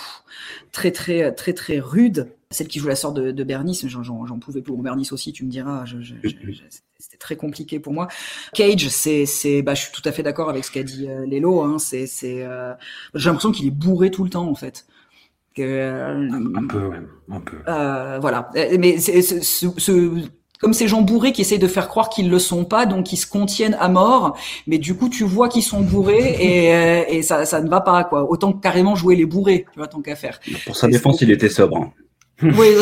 très 0.72 0.90
très 0.90 1.32
très 1.32 1.52
très 1.52 1.78
rude 1.78 2.32
celle 2.50 2.68
qui 2.68 2.80
joue 2.80 2.88
la 2.88 2.96
sœur 2.96 3.12
de, 3.12 3.30
de 3.30 3.44
Bernice 3.44 3.86
j'en 3.86 4.38
pouvais 4.38 4.60
plus. 4.60 4.72
Bon 4.72 4.82
Bernice 4.82 5.12
aussi 5.12 5.32
tu 5.32 5.44
me 5.44 5.50
diras 5.50 5.84
c'était 6.98 7.16
très 7.18 7.36
compliqué 7.36 7.78
pour 7.78 7.92
moi. 7.92 8.08
Cage 8.54 8.88
c'est 8.88 9.62
bah 9.62 9.74
je 9.74 9.82
suis 9.82 9.92
tout 9.92 10.02
à 10.04 10.12
fait 10.12 10.22
d'accord 10.22 10.50
avec 10.50 10.64
ce 10.64 10.72
qu'a 10.72 10.82
dit 10.82 11.08
euh, 11.08 11.26
Lélo 11.26 11.62
hein, 11.62 11.78
c'est 11.78 12.06
c'est 12.06 12.42
euh, 12.42 12.74
j'ai 13.14 13.28
l'impression 13.28 13.52
qu'il 13.52 13.66
est 13.66 13.72
bourré 13.72 14.10
tout 14.10 14.24
le 14.24 14.30
temps 14.30 14.48
en 14.48 14.54
fait. 14.54 14.86
Que, 15.54 15.62
euh, 15.62 16.30
un 16.54 16.66
peu 16.68 16.86
ouais, 16.86 17.00
un 17.28 17.40
peu. 17.40 17.56
Voilà. 18.20 18.50
Mais 18.78 18.98
c'est 18.98 19.20
ce, 19.22 19.40
ce 19.76 20.28
comme 20.60 20.74
ces 20.74 20.88
gens 20.88 21.02
bourrés 21.02 21.32
qui 21.32 21.40
essayent 21.40 21.58
de 21.58 21.66
faire 21.66 21.88
croire 21.88 22.10
qu'ils 22.10 22.30
le 22.30 22.38
sont 22.38 22.64
pas, 22.64 22.86
donc 22.86 23.12
ils 23.12 23.16
se 23.16 23.26
contiennent 23.26 23.76
à 23.80 23.88
mort, 23.88 24.36
mais 24.66 24.78
du 24.78 24.94
coup 24.94 25.08
tu 25.08 25.24
vois 25.24 25.48
qu'ils 25.48 25.62
sont 25.62 25.80
bourrés 25.80 26.36
et, 26.40 26.74
euh, 26.74 27.04
et 27.08 27.22
ça, 27.22 27.46
ça 27.46 27.60
ne 27.60 27.68
va 27.68 27.80
pas 27.80 28.04
quoi. 28.04 28.30
Autant 28.30 28.52
carrément 28.52 28.94
jouer 28.94 29.16
les 29.16 29.24
bourrés, 29.24 29.66
tu 29.72 29.78
vois, 29.78 29.88
tant 29.88 30.02
qu'à 30.02 30.16
faire. 30.16 30.38
Pour 30.66 30.76
sa 30.76 30.88
défense, 30.88 31.20
il 31.22 31.30
était 31.30 31.48
sobre. 31.48 31.92
Oui, 32.56 32.74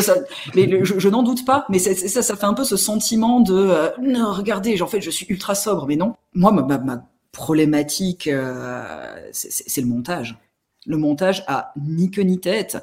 mais 0.55 0.83
je, 0.83 1.09
n'en 1.09 1.23
doute 1.23 1.45
pas, 1.45 1.65
mais 1.69 1.79
ça, 1.79 2.21
ça 2.21 2.35
fait 2.35 2.45
un 2.45 2.53
peu 2.53 2.63
ce 2.63 2.77
sentiment 2.77 3.39
de 3.39 3.53
euh, 3.53 3.89
non, 4.01 4.31
regardez, 4.31 4.81
en 4.81 4.87
fait, 4.87 5.01
je 5.01 5.09
suis 5.09 5.25
ultra 5.29 5.55
sobre, 5.55 5.85
mais 5.87 5.95
non. 5.95 6.15
Moi, 6.33 6.51
ma, 6.51 6.61
ma, 6.61 6.77
ma 6.77 7.03
problématique, 7.31 8.27
euh, 8.27 9.29
c'est 9.31 9.81
le 9.81 9.87
montage 9.87 10.37
le 10.85 10.97
montage 10.97 11.43
a 11.47 11.71
ni 11.79 12.09
queue 12.09 12.23
ni 12.23 12.39
tête. 12.39 12.77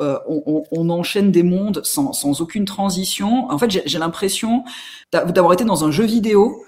Euh, 0.00 0.18
on, 0.26 0.88
enchaîne 0.90 1.30
des 1.30 1.42
mondes 1.42 1.82
sans, 1.84 2.12
sans 2.12 2.40
aucune 2.40 2.64
transition. 2.64 3.50
En 3.50 3.58
fait, 3.58 3.82
j'ai 3.84 3.98
l'impression 3.98 4.64
d'avoir 5.12 5.52
été 5.52 5.64
dans 5.64 5.84
un 5.84 5.90
jeu 5.90 6.04
vidéo 6.04 6.64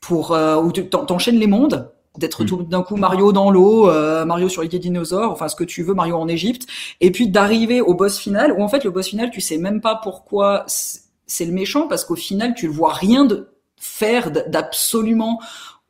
pour 0.00 0.32
euh, 0.32 0.56
où 0.56 0.72
tu 0.72 0.88
t'enchaînes 0.88 1.38
les 1.38 1.46
mondes 1.48 1.90
d'être 2.18 2.44
mmh. 2.44 2.46
tout 2.46 2.62
d'un 2.62 2.82
coup 2.82 2.96
Mario 2.96 3.32
dans 3.32 3.50
l'eau, 3.50 3.88
euh, 3.88 4.24
Mario 4.24 4.48
sur 4.48 4.62
les 4.62 4.68
dinosaures, 4.68 5.30
enfin 5.30 5.48
ce 5.48 5.56
que 5.56 5.64
tu 5.64 5.82
veux, 5.82 5.94
Mario 5.94 6.16
en 6.16 6.28
Égypte, 6.28 6.66
et 7.00 7.10
puis 7.10 7.28
d'arriver 7.28 7.80
au 7.80 7.94
boss 7.94 8.18
final 8.18 8.52
où 8.52 8.62
en 8.62 8.68
fait 8.68 8.84
le 8.84 8.90
boss 8.90 9.08
final 9.08 9.30
tu 9.30 9.40
sais 9.40 9.58
même 9.58 9.80
pas 9.80 10.00
pourquoi 10.02 10.64
c'est 10.66 11.44
le 11.44 11.52
méchant 11.52 11.88
parce 11.88 12.04
qu'au 12.04 12.16
final 12.16 12.54
tu 12.54 12.66
le 12.66 12.72
vois 12.72 12.92
rien 12.92 13.24
de 13.24 13.48
faire 13.76 14.30
d'absolument 14.30 15.40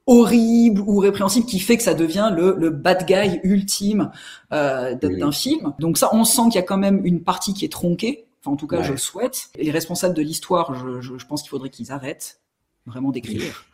horrible 0.07 0.83
ou 0.83 0.99
répréhensible 0.99 1.47
qui 1.47 1.59
fait 1.59 1.77
que 1.77 1.83
ça 1.83 1.95
devient 1.95 2.33
le, 2.35 2.55
le 2.57 2.71
bad 2.71 3.07
guy 3.07 3.41
ultime 3.43 4.13
euh, 4.53 4.95
d'un 4.95 5.29
oui. 5.29 5.33
film. 5.33 5.75
Donc 5.79 5.99
ça, 5.99 6.11
on 6.13 6.25
sent 6.25 6.43
qu'il 6.45 6.55
y 6.55 6.59
a 6.59 6.63
quand 6.63 6.79
même 6.79 7.05
une 7.05 7.23
partie 7.23 7.55
qui 7.55 7.65
est 7.65 7.73
tronquée. 7.73 8.27
Enfin, 8.41 8.53
en 8.53 8.57
tout 8.57 8.69
cas, 8.69 8.79
ouais. 8.79 8.85
je 8.85 8.93
le 8.93 8.99
souhaite. 8.99 9.49
Et 9.59 9.65
les 9.65 9.73
responsables 9.73 10.15
de 10.15 10.23
l'histoire, 10.23 10.75
je, 10.75 11.01
je, 11.01 11.19
je, 11.19 11.27
pense 11.27 11.43
qu'il 11.43 11.51
faudrait 11.51 11.71
qu'ils 11.71 11.91
arrêtent 11.91 12.41
vraiment 12.87 13.11
d'écrire. 13.11 13.65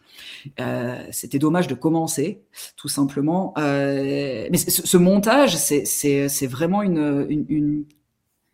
Euh, 0.60 1.04
C'était 1.10 1.38
dommage 1.38 1.68
de 1.68 1.74
commencer, 1.74 2.42
tout 2.76 2.88
simplement. 2.88 3.54
Euh, 3.58 4.48
mais 4.50 4.56
ce, 4.58 4.86
ce 4.86 4.96
montage, 4.96 5.56
c'est 5.56 6.46
vraiment 6.46 6.82
une, 6.82 7.26
une, 7.28 7.46
une, 7.48 7.84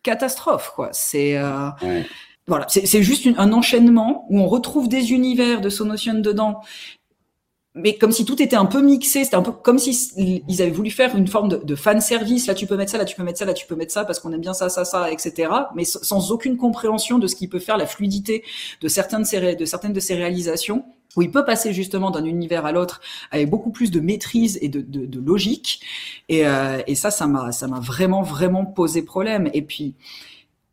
catastrophe, 0.01 0.71
quoi. 0.75 0.89
C'est 0.93 1.37
euh, 1.37 1.69
ouais. 1.81 2.05
voilà, 2.47 2.65
c'est 2.69 3.03
juste 3.03 3.25
une, 3.25 3.35
un 3.37 3.51
enchaînement 3.51 4.25
où 4.29 4.39
on 4.39 4.47
retrouve 4.47 4.87
des 4.87 5.11
univers 5.11 5.59
de 5.59 5.69
Sonotion 5.69 6.15
dedans 6.15 6.61
mais 7.75 7.97
comme 7.97 8.11
si 8.11 8.25
tout 8.25 8.41
était 8.41 8.55
un 8.55 8.65
peu 8.65 8.81
mixé, 8.81 9.23
c'était 9.23 9.35
un 9.35 9.41
peu 9.41 9.51
comme 9.51 9.77
si 9.77 10.11
ils 10.47 10.61
avaient 10.61 10.71
voulu 10.71 10.89
faire 10.89 11.15
une 11.15 11.27
forme 11.27 11.49
de, 11.49 11.57
de 11.57 11.75
fan 11.75 12.01
service. 12.01 12.47
Là, 12.47 12.55
tu 12.55 12.65
peux 12.65 12.75
mettre 12.75 12.91
ça, 12.91 12.97
là, 12.97 13.05
tu 13.05 13.15
peux 13.15 13.23
mettre 13.23 13.37
ça, 13.39 13.45
là, 13.45 13.53
tu 13.53 13.67
peux 13.67 13.75
mettre 13.75 13.93
ça, 13.93 14.05
parce 14.05 14.19
qu'on 14.19 14.33
aime 14.33 14.41
bien 14.41 14.53
ça, 14.53 14.69
ça, 14.69 14.85
ça, 14.85 15.11
etc. 15.11 15.51
Mais 15.75 15.85
sans 15.85 16.31
aucune 16.31 16.57
compréhension 16.57 17.19
de 17.19 17.27
ce 17.27 17.35
qui 17.35 17.47
peut 17.47 17.59
faire 17.59 17.77
la 17.77 17.85
fluidité 17.85 18.43
de 18.81 18.87
certaines 18.87 19.21
de 19.21 19.27
ces, 19.27 19.55
de 19.55 19.65
certaines 19.65 19.93
de 19.93 19.99
ces 19.99 20.15
réalisations, 20.15 20.83
où 21.15 21.21
il 21.21 21.31
peut 21.31 21.45
passer 21.45 21.73
justement 21.73 22.11
d'un 22.11 22.25
univers 22.25 22.65
à 22.65 22.71
l'autre 22.71 23.01
avec 23.31 23.49
beaucoup 23.49 23.71
plus 23.71 23.91
de 23.91 23.99
maîtrise 23.99 24.59
et 24.61 24.69
de, 24.69 24.81
de, 24.81 25.05
de 25.05 25.19
logique. 25.19 25.81
Et, 26.29 26.47
euh, 26.47 26.81
et 26.87 26.95
ça, 26.95 27.11
ça 27.11 27.27
m'a, 27.27 27.51
ça 27.51 27.67
m'a 27.67 27.79
vraiment, 27.79 28.21
vraiment 28.21 28.65
posé 28.65 29.01
problème. 29.01 29.49
Et 29.53 29.61
puis, 29.61 29.95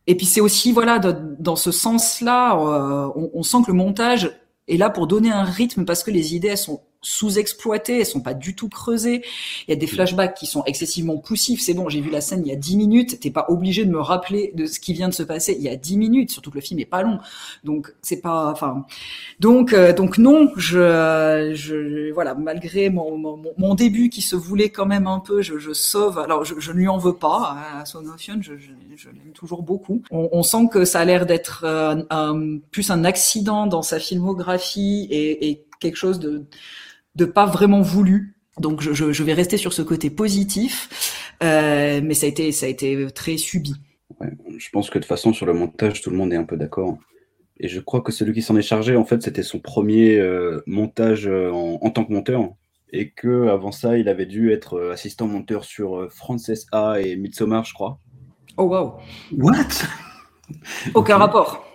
et 0.07 0.15
puis 0.15 0.27
c'est 0.27 0.41
aussi 0.41 0.73
voilà, 0.73 0.99
dans 0.99 1.57
ce 1.57 1.73
sens-là, 1.73 2.57
euh, 2.57 3.11
on, 3.17 3.31
on 3.35 3.43
sent 3.43 3.59
que 3.67 3.71
le 3.71 3.77
montage 3.77 4.31
est 4.69 4.77
là 4.77 4.91
pour 4.91 5.07
donner 5.07 5.31
un 5.31 5.45
rythme 5.45 5.85
parce 5.85 6.03
que 6.03 6.11
les 6.11 6.35
idées 6.35 6.49
elles 6.49 6.59
sont 6.59 6.83
sous-exploitées, 7.07 8.01
elles 8.01 8.07
sont 8.07 8.21
pas 8.21 8.35
du 8.35 8.57
tout 8.57 8.69
creusées. 8.69 9.23
Il 9.67 9.71
y 9.71 9.73
a 9.73 9.77
des 9.77 9.87
flashbacks 9.87 10.35
qui 10.35 10.47
sont 10.47 10.65
excessivement 10.65 11.19
poussifs. 11.19 11.61
C'est 11.61 11.73
bon, 11.73 11.89
j'ai 11.89 12.01
vu 12.01 12.11
la 12.11 12.21
scène 12.21 12.43
il 12.45 12.49
y 12.49 12.53
a 12.53 12.57
dix 12.57 12.77
minutes. 12.77 13.21
T'es 13.21 13.31
pas 13.31 13.47
obligé 13.49 13.85
de 13.85 13.91
me 13.91 14.01
rappeler 14.01 14.51
de 14.55 14.67
ce 14.67 14.81
qui 14.81 14.93
vient 14.93 15.09
de 15.09 15.15
se 15.15 15.23
passer 15.23 15.55
il 15.57 15.63
y 15.63 15.69
a 15.69 15.77
dix 15.77 15.97
minutes. 15.97 16.33
Surtout 16.33 16.51
que 16.51 16.57
le 16.57 16.63
film 16.63 16.81
est 16.81 16.85
pas 16.85 17.03
long, 17.03 17.21
donc 17.63 17.95
c'est 18.03 18.21
pas. 18.21 18.51
Enfin, 18.51 18.87
donc 19.39 19.73
euh, 19.73 19.93
donc 19.93 20.19
non, 20.19 20.51
je, 20.57 21.53
je 21.55 22.13
voilà, 22.13 22.35
malgré 22.35 22.91
mon, 22.91 23.17
mon, 23.17 23.41
mon, 23.57 23.75
début 23.77 24.09
qui 24.09 24.23
se 24.23 24.35
voulait 24.35 24.71
quand 24.71 24.87
même 24.87 25.07
un 25.07 25.21
peu, 25.21 25.43
je, 25.43 25.59
je 25.59 25.73
sauve. 25.73 26.19
Alors 26.19 26.45
je, 26.45 26.59
je 26.59 26.73
ne 26.73 26.79
lui 26.79 26.89
en 26.89 26.99
veux 26.99 27.15
pas 27.15 27.57
à 27.79 27.85
Son 27.85 28.05
of 28.07 28.21
je, 28.21 28.33
je, 28.41 28.71
je 28.97 29.09
l'aime 29.11 29.33
toujours 29.33 29.63
beaucoup. 29.63 30.03
On, 30.11 30.29
on, 30.33 30.43
sent 30.43 30.69
que 30.73 30.85
ça 30.85 31.01
a 31.01 31.05
l'air 31.05 31.25
d'être 31.25 31.65
euh, 31.65 32.59
plus 32.73 32.91
un 32.91 33.05
accident 33.05 33.69
dans 33.69 33.83
sa 33.83 34.01
filmographie 34.01 35.07
et, 35.11 35.49
et 35.49 35.67
quelque 35.79 35.97
chose 35.97 36.19
de 36.19 36.47
de 37.17 37.25
pas 37.25 37.47
vraiment 37.47 37.81
voulu. 37.81 38.37
Donc 38.61 38.81
je, 38.81 38.93
je, 38.93 39.13
je 39.13 39.23
vais 39.23 39.33
rester 39.35 39.57
sur 39.57 39.73
ce 39.73 39.83
côté 39.83 40.09
positif, 40.11 41.35
euh, 41.43 42.01
mais 42.03 42.15
ça 42.15 42.27
a 42.27 42.29
été 42.29 42.53
ça 42.53 42.67
a 42.67 42.69
été 42.69 43.07
très 43.15 43.37
subi. 43.37 43.75
Ouais, 44.21 44.31
je 44.57 44.71
pense 44.71 44.89
que 44.89 44.99
de 44.99 45.05
façon 45.05 45.33
sur 45.33 45.45
le 45.47 45.53
montage 45.53 46.01
tout 46.01 46.11
le 46.11 46.17
monde 46.17 46.33
est 46.33 46.37
un 46.37 46.45
peu 46.45 46.57
d'accord. 46.57 46.97
Et 47.59 47.69
je 47.69 47.81
crois 47.81 48.03
que 48.03 48.13
celui 48.13 48.35
qui 48.35 48.43
s'en 48.43 48.57
est 48.57 48.63
chargé 48.63 48.97
en 48.97 49.05
fait 49.05 49.23
c'était 49.23 49.43
son 49.43 49.59
premier 49.59 50.17
euh, 50.19 50.63
montage 50.67 51.27
euh, 51.27 51.51
en, 51.51 51.79
en, 51.83 51.91
tant 51.91 52.05
que 52.05 52.13
monteur 52.13 52.51
et 52.93 53.11
que 53.11 53.49
avant 53.49 53.73
ça 53.73 53.99
il 53.99 54.09
avait 54.09 54.27
dû 54.27 54.53
être 54.53 54.91
assistant 54.93 55.27
monteur 55.27 55.65
sur 55.65 56.11
Frances 56.11 56.67
A 56.73 57.01
et 57.01 57.17
Midsommar 57.17 57.65
je 57.65 57.75
crois. 57.75 57.99
Oh 58.57 58.65
wow. 58.65 58.95
What? 59.33 59.85
Aucun 60.95 61.19
rapport. 61.19 61.67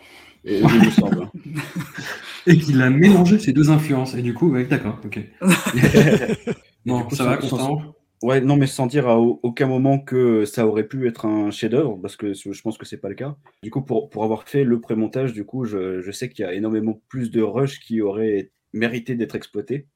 Et, 0.43 0.59
il 0.59 0.85
me 0.85 0.89
semble. 0.89 1.29
et 2.47 2.57
qu'il 2.57 2.81
a 2.81 2.89
mélangé 2.89 3.39
ces 3.39 3.53
deux 3.53 3.69
influences. 3.69 4.15
Et 4.15 4.21
du 4.21 4.33
coup, 4.33 4.51
ouais, 4.51 4.65
d'accord, 4.65 4.99
ok. 5.03 5.19
non, 6.85 7.03
coup, 7.03 7.15
ça 7.15 7.25
va, 7.25 7.37
Constant 7.37 7.95
Ouais, 8.23 8.39
non, 8.39 8.55
mais 8.55 8.67
sans 8.67 8.85
dire 8.85 9.07
à 9.07 9.19
aucun 9.19 9.65
moment 9.65 9.97
que 9.97 10.45
ça 10.45 10.67
aurait 10.67 10.87
pu 10.87 11.07
être 11.07 11.25
un 11.25 11.49
chef-d'œuvre, 11.49 11.97
parce 11.99 12.15
que 12.15 12.33
je 12.33 12.61
pense 12.61 12.77
que 12.77 12.85
c'est 12.85 13.01
pas 13.01 13.09
le 13.09 13.15
cas. 13.15 13.35
Du 13.63 13.71
coup, 13.71 13.81
pour, 13.81 14.11
pour 14.11 14.23
avoir 14.23 14.47
fait 14.47 14.63
le 14.63 14.79
pré-montage, 14.79 15.33
du 15.33 15.43
coup, 15.43 15.65
je, 15.65 16.01
je 16.01 16.11
sais 16.11 16.29
qu'il 16.29 16.45
y 16.45 16.47
a 16.47 16.53
énormément 16.53 17.01
plus 17.09 17.31
de 17.31 17.41
rush 17.41 17.79
qui 17.79 17.99
auraient 18.01 18.51
mérité 18.73 19.15
d'être 19.15 19.35
exploités 19.35 19.87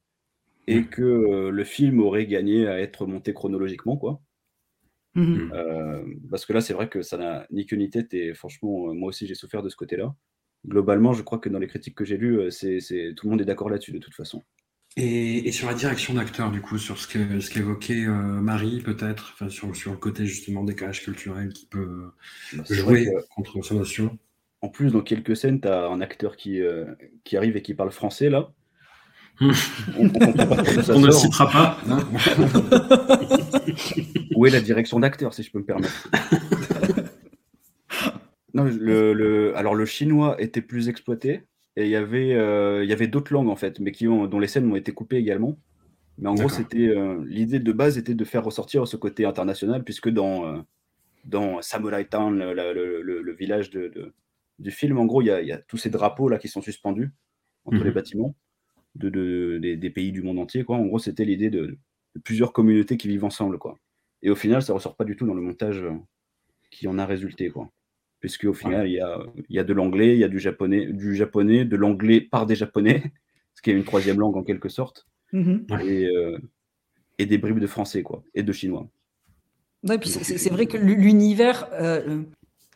et 0.66 0.80
mmh. 0.80 0.88
que 0.88 1.02
euh, 1.02 1.50
le 1.50 1.64
film 1.64 2.00
aurait 2.00 2.26
gagné 2.26 2.66
à 2.66 2.80
être 2.80 3.06
monté 3.06 3.32
chronologiquement, 3.32 3.96
quoi. 3.96 4.20
Mmh. 5.14 5.52
Euh, 5.54 6.04
parce 6.28 6.44
que 6.44 6.52
là, 6.52 6.60
c'est 6.60 6.74
vrai 6.74 6.88
que 6.88 7.02
ça 7.02 7.16
n'a 7.16 7.46
ni 7.52 7.64
queue 7.64 7.76
ni 7.76 7.90
tête 7.90 8.12
et 8.12 8.34
franchement, 8.34 8.92
moi 8.92 9.10
aussi, 9.10 9.28
j'ai 9.28 9.36
souffert 9.36 9.62
de 9.62 9.68
ce 9.68 9.76
côté-là 9.76 10.14
globalement, 10.66 11.12
je 11.12 11.22
crois 11.22 11.38
que 11.38 11.48
dans 11.48 11.58
les 11.58 11.66
critiques 11.66 11.94
que 11.94 12.04
j'ai 12.04 12.16
lues, 12.16 12.50
c'est, 12.50 12.80
c'est, 12.80 13.12
tout 13.16 13.26
le 13.26 13.30
monde 13.30 13.40
est 13.40 13.44
d'accord 13.44 13.70
là-dessus 13.70 13.92
de 13.92 13.98
toute 13.98 14.14
façon. 14.14 14.42
Et, 14.98 15.46
et 15.46 15.52
sur 15.52 15.68
la 15.68 15.74
direction 15.74 16.14
d'acteur, 16.14 16.50
du 16.50 16.62
coup, 16.62 16.78
sur 16.78 16.96
ce, 16.96 17.06
que, 17.06 17.38
ce 17.40 17.50
qu'évoquait 17.50 18.06
euh, 18.06 18.12
Marie, 18.12 18.80
peut-être, 18.80 19.32
enfin, 19.34 19.50
sur, 19.50 19.76
sur 19.76 19.90
le 19.90 19.98
côté 19.98 20.24
justement 20.24 20.64
décalage 20.64 21.02
culturel 21.02 21.52
qui 21.52 21.66
peut 21.66 22.06
bah, 22.54 22.64
jouer 22.70 23.04
que, 23.04 23.10
contre 23.34 23.62
son 23.62 23.74
notion. 23.74 24.18
En 24.62 24.70
plus, 24.70 24.92
dans 24.92 25.02
quelques 25.02 25.36
scènes, 25.36 25.60
tu 25.60 25.68
as 25.68 25.86
un 25.86 26.00
acteur 26.00 26.36
qui, 26.36 26.62
euh, 26.62 26.86
qui 27.24 27.36
arrive 27.36 27.58
et 27.58 27.62
qui 27.62 27.74
parle 27.74 27.90
français 27.90 28.30
là. 28.30 28.52
on, 29.42 29.50
on, 29.98 30.10
on 30.88 31.00
ne 31.00 31.06
le 31.06 31.12
citera 31.12 31.50
pas. 31.50 31.76
Hein 31.90 31.98
Où 34.34 34.46
est 34.46 34.50
la 34.50 34.62
direction 34.62 34.98
d'acteur, 34.98 35.34
si 35.34 35.42
je 35.42 35.50
peux 35.50 35.58
me 35.58 35.64
permettre? 35.64 36.08
non, 38.56 38.64
le, 38.64 39.12
le- 39.12 39.56
alors 39.56 39.74
le 39.74 39.84
chinois 39.86 40.40
était 40.40 40.62
plus 40.62 40.88
exploité 40.88 41.42
et 41.76 41.84
il 41.84 41.90
y 41.90 41.96
avait, 41.96 42.34
euh, 42.34 42.82
il 42.84 42.90
y 42.90 42.92
avait 42.92 43.06
d'autres 43.08 43.32
langues 43.32 43.48
en 43.48 43.56
fait, 43.56 43.80
mais 43.80 43.92
qui 43.92 44.08
ont, 44.08 44.26
dont 44.26 44.38
les 44.38 44.48
scènes 44.48 44.70
ont 44.70 44.76
été 44.76 44.92
coupées 44.92 45.16
également. 45.16 45.58
Mais 46.18 46.28
en 46.28 46.34
gros, 46.34 46.48
c'était 46.56 46.88
euh, 46.88 47.22
l'idée 47.26 47.58
de 47.60 47.72
base 47.72 47.98
était 47.98 48.14
de 48.14 48.24
faire 48.24 48.44
ressortir 48.44 48.86
ce 48.88 48.96
côté 48.96 49.24
international, 49.26 49.84
puisque 49.84 50.08
dans, 50.08 50.46
euh, 50.46 50.58
dans 51.24 51.60
Samurai 51.62 52.06
Town, 52.06 52.38
le, 52.38 52.54
le- 52.54 53.02
le- 53.02 53.22
le 53.22 53.32
village 53.34 53.70
de, 53.70 53.88
de- 53.88 54.14
du 54.58 54.70
film, 54.70 54.98
en 54.98 55.04
gros, 55.06 55.20
il 55.22 55.26
y 55.26 55.46
y 55.46 55.52
a 55.52 55.58
tous 55.58 55.76
ces 55.76 55.90
drapeaux 55.90 56.28
là 56.30 56.38
qui 56.38 56.48
sont 56.48 56.62
suspendus 56.62 57.10
entre 57.66 57.78
Mhm. 57.78 57.84
les 57.84 57.90
bâtiments 57.90 58.34
de, 58.94 59.10
de- 59.10 59.58
des, 59.60 59.76
des 59.76 59.90
pays 59.90 60.12
du 60.12 60.22
monde 60.22 60.38
entier. 60.38 60.64
Quoi. 60.64 60.76
En 60.76 60.86
gros, 60.86 60.98
c'était 60.98 61.24
l'idée 61.26 61.50
de, 61.50 61.76
plusieurs 62.24 62.52
communautés 62.54 62.96
qui 62.96 63.08
vivent 63.08 63.24
ensemble. 63.26 63.58
Quoi. 63.58 63.78
Et 64.22 64.30
au 64.30 64.34
final, 64.36 64.62
ça 64.62 64.72
ressort 64.72 64.96
pas 64.96 65.04
du 65.04 65.16
tout 65.16 65.26
dans 65.26 65.34
le 65.34 65.42
montage 65.42 65.84
qui 66.70 66.88
en 66.88 66.98
a 66.98 67.04
résulté. 67.06 67.50
Quoi. 67.50 67.70
Puisque 68.26 68.42
au 68.46 68.52
final, 68.54 68.88
il 68.88 68.94
y, 68.94 68.98
a, 69.00 69.20
il 69.48 69.54
y 69.54 69.60
a 69.60 69.62
de 69.62 69.72
l'anglais, 69.72 70.14
il 70.14 70.18
y 70.18 70.24
a 70.24 70.28
du 70.28 70.40
japonais, 70.40 70.86
du 70.86 71.14
japonais, 71.14 71.64
de 71.64 71.76
l'anglais 71.76 72.20
par 72.20 72.44
des 72.44 72.56
japonais, 72.56 73.04
ce 73.54 73.62
qui 73.62 73.70
est 73.70 73.72
une 73.72 73.84
troisième 73.84 74.18
langue 74.18 74.36
en 74.36 74.42
quelque 74.42 74.68
sorte, 74.68 75.06
Mhm. 75.32 75.64
et, 75.84 76.06
euh, 76.08 76.36
et 77.18 77.26
des 77.26 77.38
bribes 77.38 77.60
de 77.60 77.68
français, 77.68 78.02
quoi, 78.02 78.24
et 78.34 78.42
de 78.42 78.52
chinois. 78.52 78.88
Ouais, 79.84 79.96
puis 79.98 80.08
c'est- 80.08 80.24
c'est 80.24 80.38
c'est 80.38 80.50
vrai 80.50 80.66
que 80.66 80.76
l'univers, 80.76 81.68
euh, 81.74 82.24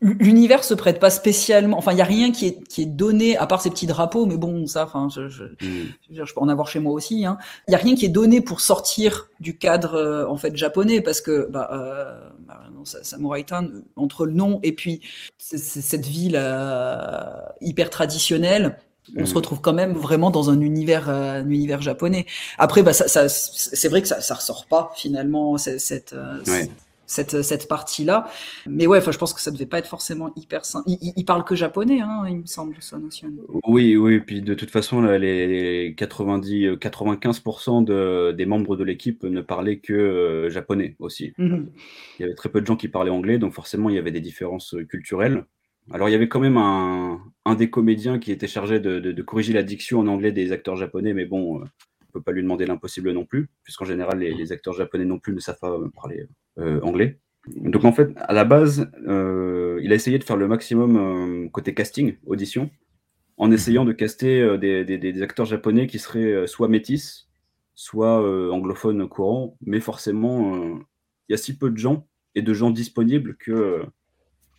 l'univers 0.01 0.65
se 0.65 0.75
prête 0.75 0.99
pas 0.99 1.11
spécialement. 1.11 1.77
Enfin, 1.79 1.93
il 1.93 1.99
y 1.99 2.01
a 2.01 2.05
rien 2.05 2.33
qui 2.33 2.47
est 2.47 2.63
qui 2.69 2.83
est 2.83 2.87
donné 2.87 3.37
à 3.37 3.47
part 3.47 3.61
ces 3.61 3.71
petits 3.71 3.87
drapeaux, 3.87 4.25
mais 4.27 4.37
bon, 4.37 4.67
ça, 4.67 4.85
enfin, 4.85 5.09
je, 5.15 5.29
je, 5.29 5.45
Mm. 5.45 5.89
je 6.11 6.33
peux 6.35 6.41
en 6.41 6.49
avoir 6.49 6.69
chez 6.69 6.81
moi 6.81 6.93
aussi. 6.93 7.27
hein. 7.27 7.37
Il 7.69 7.73
y 7.73 7.75
a 7.75 7.79
rien 7.79 7.95
qui 7.95 8.05
est 8.07 8.09
donné 8.11 8.41
pour 8.41 8.61
sortir 8.61 9.29
du 9.41 9.57
cadre 9.59 9.95
euh, 9.95 10.27
en 10.27 10.37
fait 10.37 10.57
japonais, 10.57 11.01
parce 11.03 11.21
que 11.21 11.49
bah, 11.51 11.69
euh, 11.73 12.19
bah, 12.47 12.61
non, 12.75 12.85
ça- 12.85 13.05
Samurai 13.05 13.45
Town, 13.45 13.83
entre 13.97 14.27
le 14.27 14.33
nom 14.33 14.59
et 14.63 14.73
puis 14.73 15.01
c'est- 15.39 15.59
c'est 15.59 15.83
cette 15.83 16.07
ville 16.07 16.37
euh, 16.37 17.25
hyper 17.61 17.91
traditionnelle. 17.91 18.77
On 19.17 19.25
se 19.27 19.31
Mhm. 19.33 19.37
retrouve 19.39 19.61
quand 19.61 19.73
même 19.73 19.95
vraiment 19.95 20.31
dans 20.31 20.51
un 20.51 20.61
univers, 20.61 21.09
euh, 21.11 21.41
un 21.41 21.51
univers 21.51 21.83
japonais. 21.83 22.27
Après, 22.59 22.83
bah, 22.83 22.93
ça, 22.93 23.09
ça, 23.09 23.29
c'est 23.29 23.89
vrai 23.89 24.03
que 24.03 24.09
ça, 24.09 24.21
ça 24.21 24.35
ressort 24.35 24.67
pas 24.67 24.93
finalement 24.95 25.59
cette, 25.59 25.81
cette, 25.81 26.13
euh, 26.13 26.39
Ouais. 26.47 26.71
Cette, 27.11 27.43
cette 27.43 27.67
partie-là. 27.69 28.29
Mais 28.69 28.87
ouais, 28.87 29.01
je 29.01 29.19
pense 29.19 29.35
que 29.35 29.41
ça 29.41 29.51
devait 29.51 29.67
pas 29.67 29.79
être 29.79 29.89
forcément 29.89 30.33
hyper 30.37 30.65
simple. 30.65 30.89
Il, 30.89 31.13
il- 31.17 31.25
parle 31.25 31.45
que 31.45 31.55
japonais, 31.55 32.01
hein, 32.01 32.25
il 32.29 32.39
me 32.39 32.47
semble, 32.47 32.75
Son 32.81 33.03
Ocean. 33.05 33.33
Oui, 33.67 33.97
oui, 33.97 34.21
puis 34.21 34.43
de 34.43 34.55
toute 34.55 34.71
façon, 34.71 35.01
les 35.03 35.95
90, 35.97 36.67
euh, 36.67 36.77
95% 36.77 37.85
de, 37.85 38.33
des 38.33 38.47
membres 38.47 38.77
de 38.77 38.85
l'équipe 38.85 39.23
ne 39.25 39.41
parlaient 39.41 39.79
que 39.79 39.93
euh, 39.93 40.51
japonais 40.51 40.97
aussi. 40.99 41.33
Mhm. 41.39 41.71
Il 42.19 42.23
y 42.23 42.25
avait 42.25 42.35
très 42.35 42.49
peu 42.49 42.61
de 42.61 42.67
gens 42.67 42.77
qui 42.77 42.89
parlaient 42.89 43.11
anglais, 43.11 43.39
donc 43.39 43.53
forcément, 43.55 43.91
il 43.91 43.97
y 43.97 43.99
avait 43.99 44.11
des 44.13 44.21
différences 44.21 44.75
euh, 44.75 44.85
culturelles. 44.85 45.45
Alors, 45.93 46.09
il 46.09 46.13
y 46.13 46.15
avait 46.15 46.29
quand 46.29 46.41
même 46.41 46.57
un, 46.59 47.21
un 47.45 47.55
des 47.57 47.71
comédiens 47.71 48.19
qui 48.21 48.31
était 48.33 48.47
chargé 48.47 48.79
de, 48.81 49.01
de- 49.01 49.13
de 49.13 49.23
corriger 49.23 49.53
la 49.53 49.63
diction 49.65 49.99
en 49.99 50.07
anglais 50.07 50.31
des 50.33 50.53
acteurs 50.53 50.77
japonais, 50.77 51.13
mais 51.15 51.25
bon, 51.27 51.57
euh, 51.57 51.65
on 51.65 52.07
ne 52.07 52.13
peut 52.13 52.23
pas 52.23 52.33
lui 52.33 52.43
demander 52.43 52.67
l'impossible 52.67 53.11
non 53.13 53.25
plus, 53.25 53.49
puisqu'en 53.65 53.85
général, 53.85 54.19
les, 54.21 54.33
les 54.35 54.53
acteurs 54.53 54.75
japonais 54.75 55.05
non 55.05 55.19
plus 55.19 55.35
ne 55.35 55.41
savent 55.41 55.59
pas 55.61 55.71
euh, 55.73 55.89
parler 55.95 56.21
euh, 56.21 56.27
anglais. 56.59 57.21
Donc, 57.57 57.85
en 57.85 57.93
fait, 57.93 58.11
à 58.17 58.33
la 58.33 58.45
base, 58.45 58.91
euh, 59.07 59.81
il 59.83 59.93
a 59.93 59.95
essayé 59.95 60.19
de 60.19 60.25
faire 60.25 60.37
le 60.37 60.47
maximum 60.47 60.97
euh, 60.97 61.49
côté 61.49 61.73
casting, 61.75 62.17
audition, 62.27 62.71
en 63.39 63.51
essayant 63.51 63.85
de 63.87 63.93
caster 63.93 64.41
euh, 64.43 64.59
des, 64.59 64.85
des- 64.85 64.99
des 64.99 65.23
acteurs 65.23 65.47
japonais 65.47 65.87
qui 65.87 65.99
seraient 65.99 66.33
euh, 66.33 66.47
soit 66.47 66.69
métis, 66.69 67.29
soit 67.75 68.23
euh, 68.23 68.51
anglophones 68.51 69.09
courants, 69.09 69.57
mais 69.65 69.81
forcément, 69.81 70.55
euh, 70.57 70.75
il 71.29 71.33
y 71.33 71.35
a 71.35 71.39
si 71.39 71.57
peu 71.57 71.71
de 71.71 71.79
gens 71.79 72.07
et 72.35 72.43
de 72.43 72.53
gens 72.53 72.71
disponibles 72.71 73.37
que, 73.39 73.53
euh, 73.53 73.83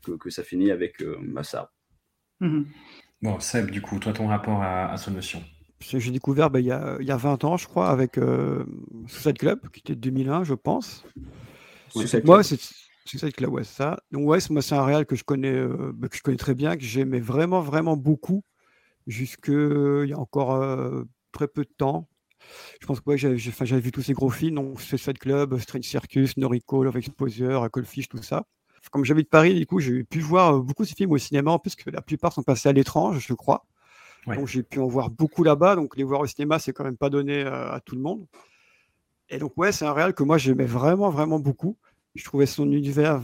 que, 0.03 0.13
que 0.13 0.29
ça 0.31 0.43
finit 0.43 0.71
avec 0.71 1.01
euh, 1.03 1.17
ça. 1.43 1.71
Mhm. 2.39 2.65
Bon, 3.21 3.39
Seb, 3.39 3.69
du 3.69 3.81
coup, 3.83 3.99
toi, 3.99 4.13
ton 4.13 4.25
rapport 4.27 4.63
à, 4.63 4.91
à 4.91 4.97
ce 4.97 5.11
notion. 5.11 5.43
J'ai 5.79 6.11
découvert 6.11 6.49
bah, 6.49 6.59
il, 6.59 6.65
y 6.65 6.71
a, 6.71 6.97
y 6.99 7.11
a 7.11 7.17
20 7.17 7.43
ans, 7.43 7.57
je 7.57 7.67
crois, 7.67 7.89
avec 7.89 8.17
euh, 8.17 8.65
Suicide 9.07 9.37
Club, 9.37 9.59
qui 9.71 9.81
était 9.81 9.95
de 9.95 9.99
2001, 9.99 10.43
je 10.43 10.55
pense. 10.55 11.05
Suicide 11.95 12.25
Moi, 12.25 12.43
c'est 12.43 12.59
Suicide 13.05 13.33
Club, 13.33 13.51
ouais, 13.51 13.63
c'est 13.63 13.77
ça. 13.77 13.99
Donc, 14.11 14.27
ouais, 14.27 14.39
moi, 14.49 14.61
c'est 14.61 14.75
un 14.75 14.85
réal 14.85 15.05
que 15.05 15.15
je 15.15 15.23
connais, 15.23 15.53
euh, 15.53 15.91
bah, 15.93 16.07
que 16.07 16.17
je 16.17 16.21
connais 16.21 16.37
très 16.37 16.55
bien, 16.55 16.77
que 16.77 16.83
j'aimais 16.83 17.19
vraiment, 17.19 17.61
vraiment 17.61 17.97
beaucoup, 17.97 18.43
jusque 19.07 19.47
il 19.47 20.07
y 20.07 20.13
a 20.13 20.19
encore 20.19 20.53
euh, 20.53 21.03
très 21.31 21.47
peu 21.47 21.63
de 21.63 21.71
temps. 21.77 22.07
Je 22.79 22.87
pense 22.87 22.99
que 22.99 23.09
ouais, 23.09 23.17
j'avais 23.17 23.37
j'avais 23.37 23.81
vu 23.81 23.91
tous 23.91 24.01
ces 24.01 24.13
gros 24.13 24.29
films, 24.29 24.55
donc 24.55 24.81
Suicide 24.81 25.17
Club, 25.17 25.57
Strange 25.59 25.83
Circus, 25.83 26.37
Noriko, 26.37 26.83
Love 26.83 26.97
Exposure, 26.97 27.69
Coldfish, 27.71 28.09
tout 28.09 28.21
ça. 28.21 28.45
Comme 28.89 29.05
j'habite 29.05 29.29
Paris, 29.29 29.53
du 29.53 29.65
coup, 29.67 29.79
j'ai 29.79 30.03
pu 30.03 30.19
voir 30.19 30.55
euh, 30.55 30.59
beaucoup 30.59 30.83
de 30.83 30.87
ces 30.87 30.95
films 30.95 31.11
au 31.11 31.17
cinéma, 31.17 31.51
en 31.51 31.59
plus 31.59 31.75
que 31.75 31.89
la 31.89 32.01
plupart 32.01 32.33
sont 32.33 32.43
passés 32.43 32.69
à 32.69 32.73
l'étrange, 32.73 33.25
je 33.27 33.33
crois. 33.33 33.65
Ouais. 34.27 34.35
Donc 34.35 34.47
j'ai 34.47 34.63
pu 34.63 34.79
en 34.79 34.87
voir 34.87 35.09
beaucoup 35.09 35.43
là-bas. 35.43 35.75
Donc 35.75 35.95
les 35.97 36.03
voir 36.03 36.21
au 36.21 36.25
cinéma, 36.25 36.59
c'est 36.59 36.73
quand 36.73 36.83
même 36.83 36.97
pas 36.97 37.09
donné 37.09 37.43
euh, 37.43 37.71
à 37.71 37.79
tout 37.79 37.95
le 37.95 38.01
monde. 38.01 38.25
Et 39.31 39.39
donc 39.39 39.53
ouais, 39.57 39.71
c'est 39.71 39.85
un 39.85 39.93
réal 39.93 40.13
que 40.13 40.23
moi 40.23 40.37
j'aimais 40.37 40.65
vraiment, 40.65 41.09
vraiment 41.09 41.39
beaucoup. 41.39 41.77
Je 42.15 42.23
trouvais 42.25 42.45
son 42.45 42.69
univers 42.71 43.21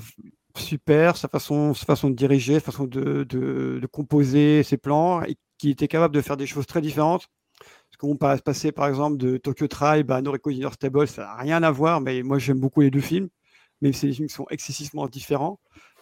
super, 0.56 1.18
sa 1.18 1.28
façon, 1.28 1.74
sa 1.74 1.86
façon 1.86 2.10
de 2.10 2.16
diriger, 2.16 2.56
sa 2.56 2.72
façon 2.72 2.86
de, 2.86 3.86
composer 3.92 4.64
ses 4.64 4.78
plans, 4.78 5.22
et 5.24 5.36
qui 5.58 5.70
était 5.70 5.90
capable 5.90 6.16
de 6.16 6.22
faire 6.22 6.38
des 6.38 6.48
choses 6.48 6.66
très 6.66 6.82
différentes. 6.82 7.28
Parce 7.60 7.98
qu'on 8.00 8.16
passe 8.16 8.42
passer 8.42 8.72
par 8.72 8.88
exemple 8.88 9.18
de 9.18 9.38
Tokyo 9.38 9.68
Tribe 9.68 10.12
à 10.12 10.22
Noriko 10.22 10.50
Dinner 10.52 10.70
Stable, 10.72 11.08
ça 11.08 11.24
n'a 11.24 11.36
rien 11.36 11.62
à 11.62 11.72
voir, 11.72 12.00
mais 12.00 12.24
moi 12.24 12.40
j'aime 12.40 12.60
beaucoup 12.60 12.82
les 12.82 12.92
deux 12.92 13.02
films, 13.02 13.30
même 13.82 13.94
si 13.94 14.08
les 14.08 14.14
films 14.14 14.30
sont 14.30 14.46
excessivement 14.50 15.08
différents. 15.08 15.60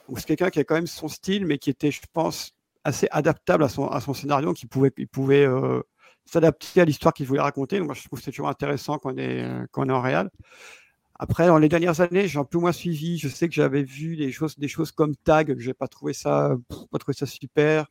Donc 0.07 0.19
c'est 0.19 0.27
quelqu'un 0.27 0.51
qui 0.51 0.59
a 0.59 0.63
quand 0.63 0.75
même 0.75 0.87
son 0.87 1.07
style, 1.07 1.45
mais 1.47 1.57
qui 1.57 1.71
était, 1.71 1.91
je 1.91 2.01
pense, 2.13 2.53
assez 2.83 3.07
adaptable 3.11 3.63
à 3.63 3.69
son, 3.69 3.87
à 3.87 4.01
son 4.01 4.13
scénario, 4.13 4.53
qui 4.53 4.67
pouvait, 4.67 4.91
il 4.97 5.07
pouvait 5.07 5.45
euh, 5.45 5.81
s'adapter 6.25 6.81
à 6.81 6.85
l'histoire 6.85 7.13
qu'il 7.13 7.27
voulait 7.27 7.41
raconter. 7.41 7.77
Donc 7.79 7.87
moi 7.87 7.95
je 7.95 8.03
trouve 8.05 8.19
que 8.19 8.25
c'est 8.25 8.31
toujours 8.31 8.49
intéressant 8.49 8.97
quand 8.97 9.13
on 9.13 9.17
est, 9.17 9.43
euh, 9.43 9.65
quand 9.71 9.87
est 9.87 9.91
en 9.91 10.01
réal. 10.01 10.29
Après, 11.17 11.47
dans 11.47 11.57
les 11.57 11.69
dernières 11.69 12.01
années, 12.01 12.27
j'ai 12.27 12.39
un 12.39 12.43
peu 12.43 12.57
moins 12.59 12.73
suivi. 12.73 13.17
Je 13.17 13.29
sais 13.29 13.47
que 13.47 13.53
j'avais 13.55 13.83
vu 13.83 14.17
des 14.17 14.31
choses, 14.31 14.57
des 14.59 14.67
choses 14.67 14.91
comme 14.91 15.15
Tag, 15.15 15.53
que 15.55 15.59
j'ai 15.59 15.73
pas 15.73 15.87
trouvé 15.87 16.13
ça, 16.13 16.55
pas 16.91 16.99
trouvé 16.99 17.15
ça 17.17 17.25
super. 17.25 17.85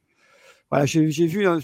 Voilà, 0.70 0.87
j'ai 0.87 1.05
vu, 1.26 1.47
un- 1.47 1.61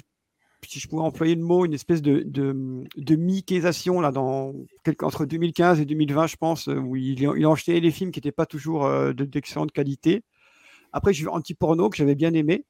si 0.67 0.81
je 0.81 0.89
pouvais 0.89 1.03
employer 1.03 1.35
le 1.37 1.43
mot, 1.43 1.65
une 1.67 1.75
espèce 1.75 2.03
de, 2.03 2.23
de, 2.27 2.85
de 2.97 3.17
Mickeyisation 3.17 4.01
là, 4.01 4.13
dans 4.13 4.55
entre 5.03 5.27
2015 5.27 5.81
et 5.81 5.87
2020, 5.87 6.27
je 6.27 6.37
pense, 6.37 6.69
euh, 6.69 6.77
où 6.77 6.97
il, 6.97 7.21
il 7.23 7.47
enchaînait 7.47 7.81
des 7.81 7.91
films 7.91 8.11
qui 8.13 8.19
n'étaient 8.21 8.33
pas 8.33 8.47
toujours 8.47 8.87
euh, 8.87 9.13
de- 9.13 9.25
d'excellente 9.25 9.73
qualité. 9.73 10.23
Après, 10.93 11.13
j'ai 11.15 11.25
vu 11.25 11.29
Anti-Porno 11.31 11.91
que 11.91 11.97
j'avais 11.97 12.15
bien 12.17 12.35
aimé. 12.35 12.65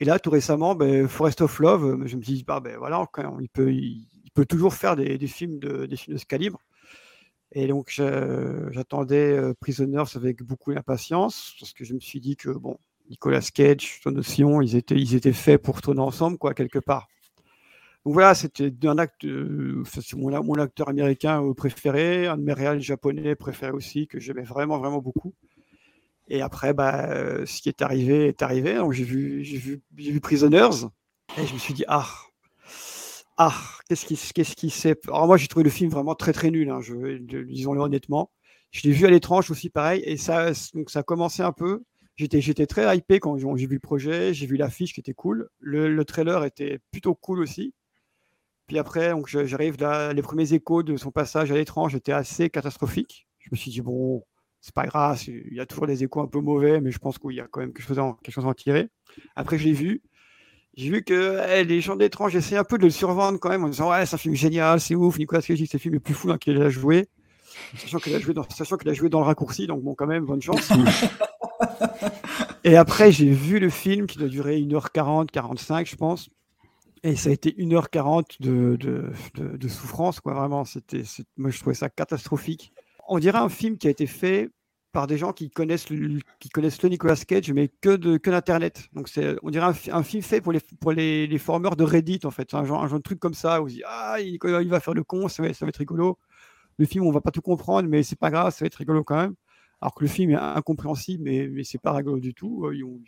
Et 0.00 0.04
là, 0.04 0.18
tout 0.18 0.30
récemment, 0.30 0.74
ben, 0.74 1.08
Forest 1.08 1.40
of 1.40 1.58
Love, 1.60 1.84
euh, 1.84 2.06
je 2.06 2.16
me 2.16 2.22
dis, 2.22 2.44
bah, 2.44 2.60
ben, 2.60 2.76
voilà, 2.78 3.06
il, 3.40 3.48
peut, 3.48 4.44
toujours 4.46 4.74
faire 4.74 4.96
des, 4.96 5.18
films 5.26 5.58
de, 5.58 5.88
ce 5.94 6.24
calibre. 6.24 6.60
Et 7.52 7.68
donc, 7.68 7.90
j'attendais 7.90 9.36
euh, 9.36 9.54
Prisoners 9.60 10.16
avec 10.16 10.42
beaucoup 10.42 10.74
d'impatience, 10.74 11.54
parce 11.60 11.72
que 11.72 11.84
je 11.84 11.94
me 11.94 12.00
suis 12.00 12.20
dit 12.20 12.36
que, 12.36 12.50
bon, 12.50 12.78
Nicolas 13.08 13.40
Cage, 13.54 14.00
Son 14.02 14.16
Ocean, 14.16 14.60
ils 14.60 14.76
étaient, 14.76 15.32
faits 15.32 15.62
pour 15.62 15.80
tourner 15.80 16.00
ensemble, 16.00 16.38
quoi, 16.38 16.54
quelque 16.54 16.80
part. 16.80 17.08
Donc 18.04 18.14
voilà, 18.14 18.34
c'était 18.34 18.72
un 18.84 18.96
euh, 19.24 19.84
mon, 20.16 20.44
mon 20.44 20.54
acteur 20.54 20.88
américain 20.90 21.42
préféré, 21.56 22.26
un 22.26 22.36
de 22.36 22.42
mes 22.42 22.52
réals 22.52 22.80
japonais 22.80 23.34
préférés 23.34 23.72
aussi, 23.72 24.06
que 24.06 24.20
j'aimais 24.20 24.42
vraiment, 24.42 24.78
vraiment 24.78 25.00
beaucoup. 25.00 25.32
Et 26.28 26.40
après, 26.42 26.72
bah, 26.72 27.06
euh, 27.10 27.44
ce 27.46 27.60
qui 27.60 27.68
est 27.68 27.82
arrivé 27.82 28.28
est 28.28 28.42
arrivé. 28.42 28.74
Donc 28.76 28.92
j'ai 28.92 29.04
vu, 29.04 29.44
j'ai 29.44 29.58
vu, 29.58 29.82
j'ai 29.96 30.10
vu 30.10 30.20
Prisoners, 30.20 30.86
et 31.38 31.46
je 31.46 31.52
me 31.52 31.58
suis 31.58 31.74
dit, 31.74 31.84
ah, 31.88 32.08
ah, 33.36 33.54
qu'est-ce 33.88 34.06
qui, 34.06 34.16
qu'est-ce 34.34 34.56
qui 34.56 34.70
s'est. 34.70 34.98
Alors 35.08 35.26
moi, 35.26 35.36
j'ai 35.36 35.48
trouvé 35.48 35.64
le 35.64 35.70
film 35.70 35.90
vraiment 35.90 36.14
très, 36.14 36.32
très 36.32 36.50
nul, 36.50 36.70
hein, 36.70 36.80
je, 36.80 37.18
disons-le 37.18 37.80
honnêtement. 37.80 38.30
Je 38.70 38.82
l'ai 38.82 38.92
vu 38.92 39.06
à 39.06 39.10
l'étrange 39.10 39.50
aussi, 39.50 39.70
pareil, 39.70 40.02
et 40.04 40.16
ça, 40.16 40.50
donc 40.74 40.90
ça 40.90 41.00
a 41.00 41.02
commencé 41.02 41.42
un 41.42 41.52
peu. 41.52 41.82
J'étais, 42.16 42.40
j'étais 42.40 42.66
très 42.66 42.96
hypé 42.96 43.18
quand 43.20 43.36
j'ai 43.36 43.66
vu 43.66 43.74
le 43.74 43.80
projet, 43.80 44.34
j'ai 44.34 44.46
vu 44.46 44.56
l'affiche 44.56 44.94
qui 44.94 45.00
était 45.00 45.14
cool. 45.14 45.48
Le, 45.58 45.92
le 45.92 46.04
trailer 46.04 46.44
était 46.44 46.78
plutôt 46.92 47.14
cool 47.14 47.40
aussi. 47.40 47.74
Puis 48.66 48.78
après, 48.78 49.10
donc 49.10 49.28
j'arrive 49.28 49.78
là, 49.80 50.12
les 50.12 50.22
premiers 50.22 50.52
échos 50.54 50.82
de 50.82 50.96
son 50.96 51.10
passage 51.10 51.50
à 51.52 51.54
l'étrange 51.54 51.94
étaient 51.94 52.12
assez 52.12 52.50
catastrophiques. 52.50 53.26
Je 53.38 53.48
me 53.52 53.56
suis 53.56 53.70
dit, 53.70 53.80
bon, 53.80 54.24
c'est 54.64 54.72
pas 54.74 54.86
grave, 54.86 55.20
il 55.28 55.52
y 55.52 55.60
a 55.60 55.66
toujours 55.66 55.86
des 55.86 56.04
échos 56.04 56.22
un 56.22 56.26
peu 56.26 56.40
mauvais, 56.40 56.80
mais 56.80 56.90
je 56.90 56.96
pense 56.98 57.18
qu'il 57.18 57.32
y 57.32 57.40
a 57.40 57.46
quand 57.50 57.60
même 57.60 57.74
quelque 57.74 57.86
chose, 57.86 57.98
en, 57.98 58.12
à 58.14 58.40
en 58.40 58.54
tirer. 58.54 58.88
Après, 59.36 59.58
je 59.58 59.64
l'ai 59.64 59.74
vu. 59.74 60.00
J'ai 60.74 60.88
vu 60.88 61.04
que 61.04 61.38
eh, 61.50 61.64
les 61.64 61.82
gens 61.82 61.96
d'étrange 61.96 62.34
essaient 62.34 62.56
un 62.56 62.64
peu 62.64 62.78
de 62.78 62.84
le 62.84 62.90
survendre 62.90 63.38
quand 63.38 63.50
même 63.50 63.62
en 63.62 63.68
disant, 63.68 63.90
ouais, 63.90 64.06
c'est 64.06 64.14
un 64.14 64.18
film 64.18 64.34
génial, 64.34 64.80
c'est 64.80 64.94
ouf, 64.94 65.18
Nicolas 65.18 65.42
Cage, 65.42 65.58
c'est 65.58 65.74
le 65.74 65.78
film 65.78 65.92
le 65.92 66.00
plus 66.00 66.14
fou 66.14 66.28
dans 66.28 66.32
lequel 66.32 66.56
il 66.56 66.62
a 66.62 66.70
joué. 66.70 67.08
Sachant 67.76 67.98
qu'il 67.98 68.14
a, 68.14 68.18
joué 68.18 68.32
dans- 68.32 68.48
sachant 68.48 68.78
qu'il 68.78 68.88
a 68.88 68.94
joué 68.94 69.10
dans 69.10 69.20
le 69.20 69.26
raccourci, 69.26 69.66
donc 69.66 69.82
bon, 69.82 69.94
quand 69.94 70.06
même, 70.06 70.24
bonne 70.24 70.40
chance. 70.40 70.72
Et 72.64 72.76
après, 72.76 73.12
j'ai 73.12 73.28
vu 73.30 73.58
le 73.58 73.68
film 73.68 74.06
qui 74.06 74.16
doit 74.16 74.28
durer 74.28 74.58
1h40, 74.58 75.26
45, 75.30 75.86
je 75.86 75.96
pense. 75.96 76.30
Et 77.02 77.16
ça 77.16 77.28
a 77.28 77.32
été 77.34 77.50
1h40 77.58 78.40
de, 78.40 78.76
de, 78.76 79.12
de, 79.34 79.58
de 79.58 79.68
souffrance, 79.68 80.20
quoi, 80.20 80.32
vraiment. 80.32 80.64
C'était, 80.64 81.02
moi, 81.36 81.50
je 81.50 81.60
trouvais 81.60 81.74
ça 81.74 81.90
catastrophique. 81.90 82.72
On 83.08 83.18
dirait 83.18 83.38
un 83.38 83.48
film 83.48 83.78
qui 83.78 83.86
a 83.86 83.90
été 83.90 84.06
fait 84.06 84.50
par 84.94 85.08
des 85.08 85.18
gens 85.18 85.32
qui 85.32 85.50
connaissent 85.50 85.90
le, 85.90 86.20
qui 86.38 86.48
connaissent 86.48 86.80
le 86.80 86.88
Nicolas 86.88 87.16
Cage, 87.16 87.52
mais 87.52 87.68
que 87.68 87.96
de 87.96 88.16
que 88.16 88.30
d'internet. 88.30 88.88
Donc 88.92 89.10
on 89.42 89.50
dirait 89.50 89.66
un, 89.90 90.02
film 90.02 90.22
fait 90.22 90.40
pour 90.40 90.52
les 90.52 90.60
pour 90.80 90.92
les, 90.92 91.26
les 91.26 91.38
formeurs 91.38 91.74
de 91.76 91.82
Reddit 91.82 92.20
en 92.24 92.30
fait, 92.30 92.54
un 92.54 92.64
genre 92.64 92.82
un 92.82 92.88
genre 92.88 93.00
de 93.00 93.02
truc 93.02 93.18
comme 93.18 93.34
ça 93.34 93.60
où 93.60 93.64
on 93.64 93.66
dit 93.66 93.82
ah 93.84 94.16
il, 94.20 94.38
il 94.42 94.68
va 94.68 94.80
faire 94.80 94.94
le 94.94 95.02
con, 95.02 95.28
ça 95.28 95.42
va, 95.42 95.52
ça 95.52 95.66
va, 95.66 95.70
être 95.70 95.78
rigolo. 95.78 96.16
Le 96.78 96.86
film 96.86 97.04
on 97.06 97.10
va 97.10 97.20
pas 97.20 97.32
tout 97.32 97.42
comprendre, 97.42 97.88
mais 97.88 98.04
c'est 98.04 98.18
pas 98.18 98.30
grave, 98.30 98.52
ça 98.52 98.64
va 98.64 98.66
être 98.68 98.76
rigolo 98.76 99.02
quand 99.02 99.16
même. 99.16 99.34
Alors 99.80 99.94
que 99.94 100.04
le 100.04 100.08
film 100.08 100.30
est 100.30 100.36
incompréhensible, 100.36 101.24
mais 101.24 101.48
mais 101.48 101.64
c'est 101.64 101.80
pas 101.80 101.92
rigolo 101.92 102.20
du 102.20 102.32
tout. 102.32 102.64
Euh, 102.66 103.00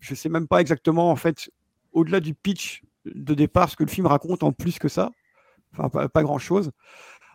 je 0.00 0.14
sais 0.16 0.28
même 0.28 0.48
pas 0.48 0.60
exactement 0.60 1.08
en 1.10 1.16
fait 1.16 1.50
au-delà 1.92 2.18
du 2.18 2.34
pitch 2.34 2.82
de 3.04 3.34
départ 3.34 3.70
ce 3.70 3.76
que 3.76 3.84
le 3.84 3.90
film 3.90 4.06
raconte 4.06 4.42
en 4.42 4.52
plus 4.52 4.80
que 4.80 4.88
ça. 4.88 5.12
Enfin 5.72 5.88
pas, 5.88 6.08
pas 6.08 6.24
grand 6.24 6.38
chose. 6.38 6.72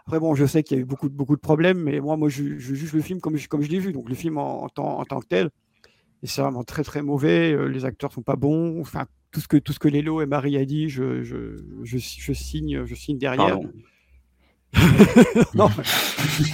Après, 0.05 0.19
bon, 0.19 0.35
je 0.35 0.45
sais 0.45 0.63
qu'il 0.63 0.77
y 0.77 0.79
a 0.79 0.83
eu 0.83 0.85
beaucoup, 0.85 1.09
beaucoup 1.09 1.35
de 1.35 1.41
problèmes, 1.41 1.79
mais 1.79 1.99
moi, 2.01 2.17
moi 2.17 2.29
je, 2.29 2.57
je 2.57 2.73
juge 2.75 2.93
le 2.93 3.01
film 3.01 3.21
comme, 3.21 3.39
comme 3.49 3.61
je 3.61 3.69
l'ai 3.69 3.79
vu. 3.79 3.93
Donc, 3.93 4.09
le 4.09 4.15
film 4.15 4.37
en, 4.37 4.63
en, 4.63 4.69
tant, 4.69 4.99
en 4.99 5.05
tant 5.05 5.19
que 5.19 5.27
tel, 5.27 5.49
et 6.23 6.27
c'est 6.27 6.41
vraiment 6.41 6.63
très, 6.63 6.83
très 6.83 7.01
mauvais. 7.01 7.53
Euh, 7.53 7.65
les 7.67 7.85
acteurs 7.85 8.11
sont 8.13 8.21
pas 8.21 8.37
bons. 8.37 8.79
Enfin, 8.79 9.05
tout 9.31 9.41
ce 9.41 9.47
que, 9.47 9.57
tout 9.57 9.73
ce 9.73 9.79
que 9.79 9.89
Lélo 9.89 10.21
et 10.21 10.25
Marie 10.25 10.57
a 10.57 10.65
dit, 10.65 10.87
je, 10.89 11.21
je, 11.21 11.61
je, 11.83 11.97
je 11.97 12.33
signe, 12.33 12.85
je 12.85 12.95
signe 12.95 13.17
derrière. 13.17 13.59
non, 15.53 15.69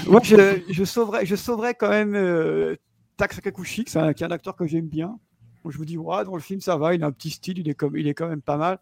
moi, 0.08 0.20
je, 0.24 0.62
je, 0.70 0.84
sauverais, 0.84 1.26
je 1.26 1.36
sauverais 1.36 1.74
quand 1.74 1.90
même 1.90 2.16
euh, 2.16 2.76
Tak 3.16 3.32
Sakakushi, 3.32 3.86
qui 3.86 3.98
est, 3.98 4.24
un, 4.24 4.32
acteur 4.32 4.56
que 4.56 4.68
j'aime 4.68 4.88
bien. 4.88 5.18
je 5.68 5.78
vous 5.78 5.86
dis, 5.86 5.98
ouais, 5.98 6.26
dans 6.26 6.36
le 6.36 6.42
film, 6.42 6.60
ça 6.60 6.76
va, 6.76 6.96
il 6.96 7.04
a 7.04 7.08
un 7.08 7.12
petit 7.12 7.30
style, 7.30 7.60
il 7.60 7.70
est, 7.70 7.76
comme, 7.76 7.96
il 7.96 8.08
est 8.08 8.14
quand 8.14 8.28
même 8.28 8.42
pas 8.42 8.58
mal. 8.58 8.80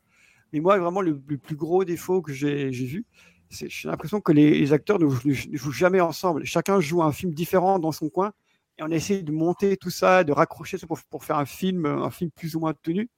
Mais 0.53 0.61
moi, 0.61 0.79
vraiment, 0.79 1.01
le, 1.01 1.21
le 1.27 1.37
plus 1.37 1.55
gros 1.57 1.83
défaut 1.83 2.21
que 2.21 2.31
j'ai 2.31 2.69
vu, 2.69 3.05
j'ai 3.49 3.87
l'impression 3.87 4.21
que 4.21 4.31
les, 4.31 4.73
acteurs 4.73 4.99
ne 4.99 5.07
jouent, 5.09 5.71
jamais 5.71 6.01
ensemble. 6.01 6.45
Chacun 6.45 6.79
joue 6.79 7.01
un 7.01 7.11
film 7.11 7.33
différent 7.33 7.79
dans 7.79 7.91
son 7.91 8.09
coin 8.09 8.33
et 8.77 8.83
on 8.83 8.89
essaie 8.89 9.23
de 9.23 9.31
monter 9.31 9.77
tout 9.77 9.89
ça, 9.89 10.23
de 10.23 10.31
raccrocher 10.31 10.77
ça 10.77 10.87
pour, 10.87 11.23
faire 11.23 11.37
un 11.37 11.45
film, 11.45 11.85
un 11.85 12.11
film 12.11 12.29
plus 12.31 12.55
ou 12.55 12.59
moins 12.59 12.73
tenu. 12.73 13.09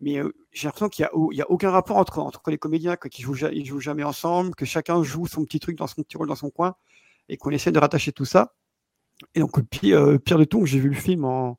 Mais 0.00 0.18
euh, 0.18 0.32
j'ai 0.52 0.68
l'impression 0.68 0.88
qu'il 0.88 1.06
n'y 1.32 1.40
a, 1.40 1.50
aucun 1.50 1.70
rapport 1.70 1.96
entre, 1.96 2.18
entre 2.18 2.50
les 2.50 2.58
comédiens, 2.58 2.96
qui 2.96 3.22
jouent, 3.22 3.36
ils 3.52 3.64
jouent 3.64 3.80
jamais 3.80 4.04
ensemble, 4.04 4.54
que 4.54 4.64
chacun 4.64 5.02
joue 5.02 5.26
son 5.26 5.44
petit 5.44 5.60
truc 5.60 5.76
dans 5.76 5.86
son 5.86 6.02
petit 6.02 6.16
rôle 6.16 6.28
dans 6.28 6.34
son 6.34 6.50
coin 6.50 6.74
et 7.28 7.36
qu'on 7.36 7.50
essaie 7.50 7.72
de 7.72 7.78
rattacher 7.78 8.12
tout 8.12 8.24
ça. 8.24 8.54
Et 9.34 9.40
donc, 9.40 9.62
pire, 9.68 9.98
euh, 9.98 10.18
pire 10.18 10.38
de 10.38 10.44
tout, 10.44 10.66
j'ai 10.66 10.78
vu 10.78 10.88
le 10.88 10.96
film 10.96 11.24
en, 11.24 11.58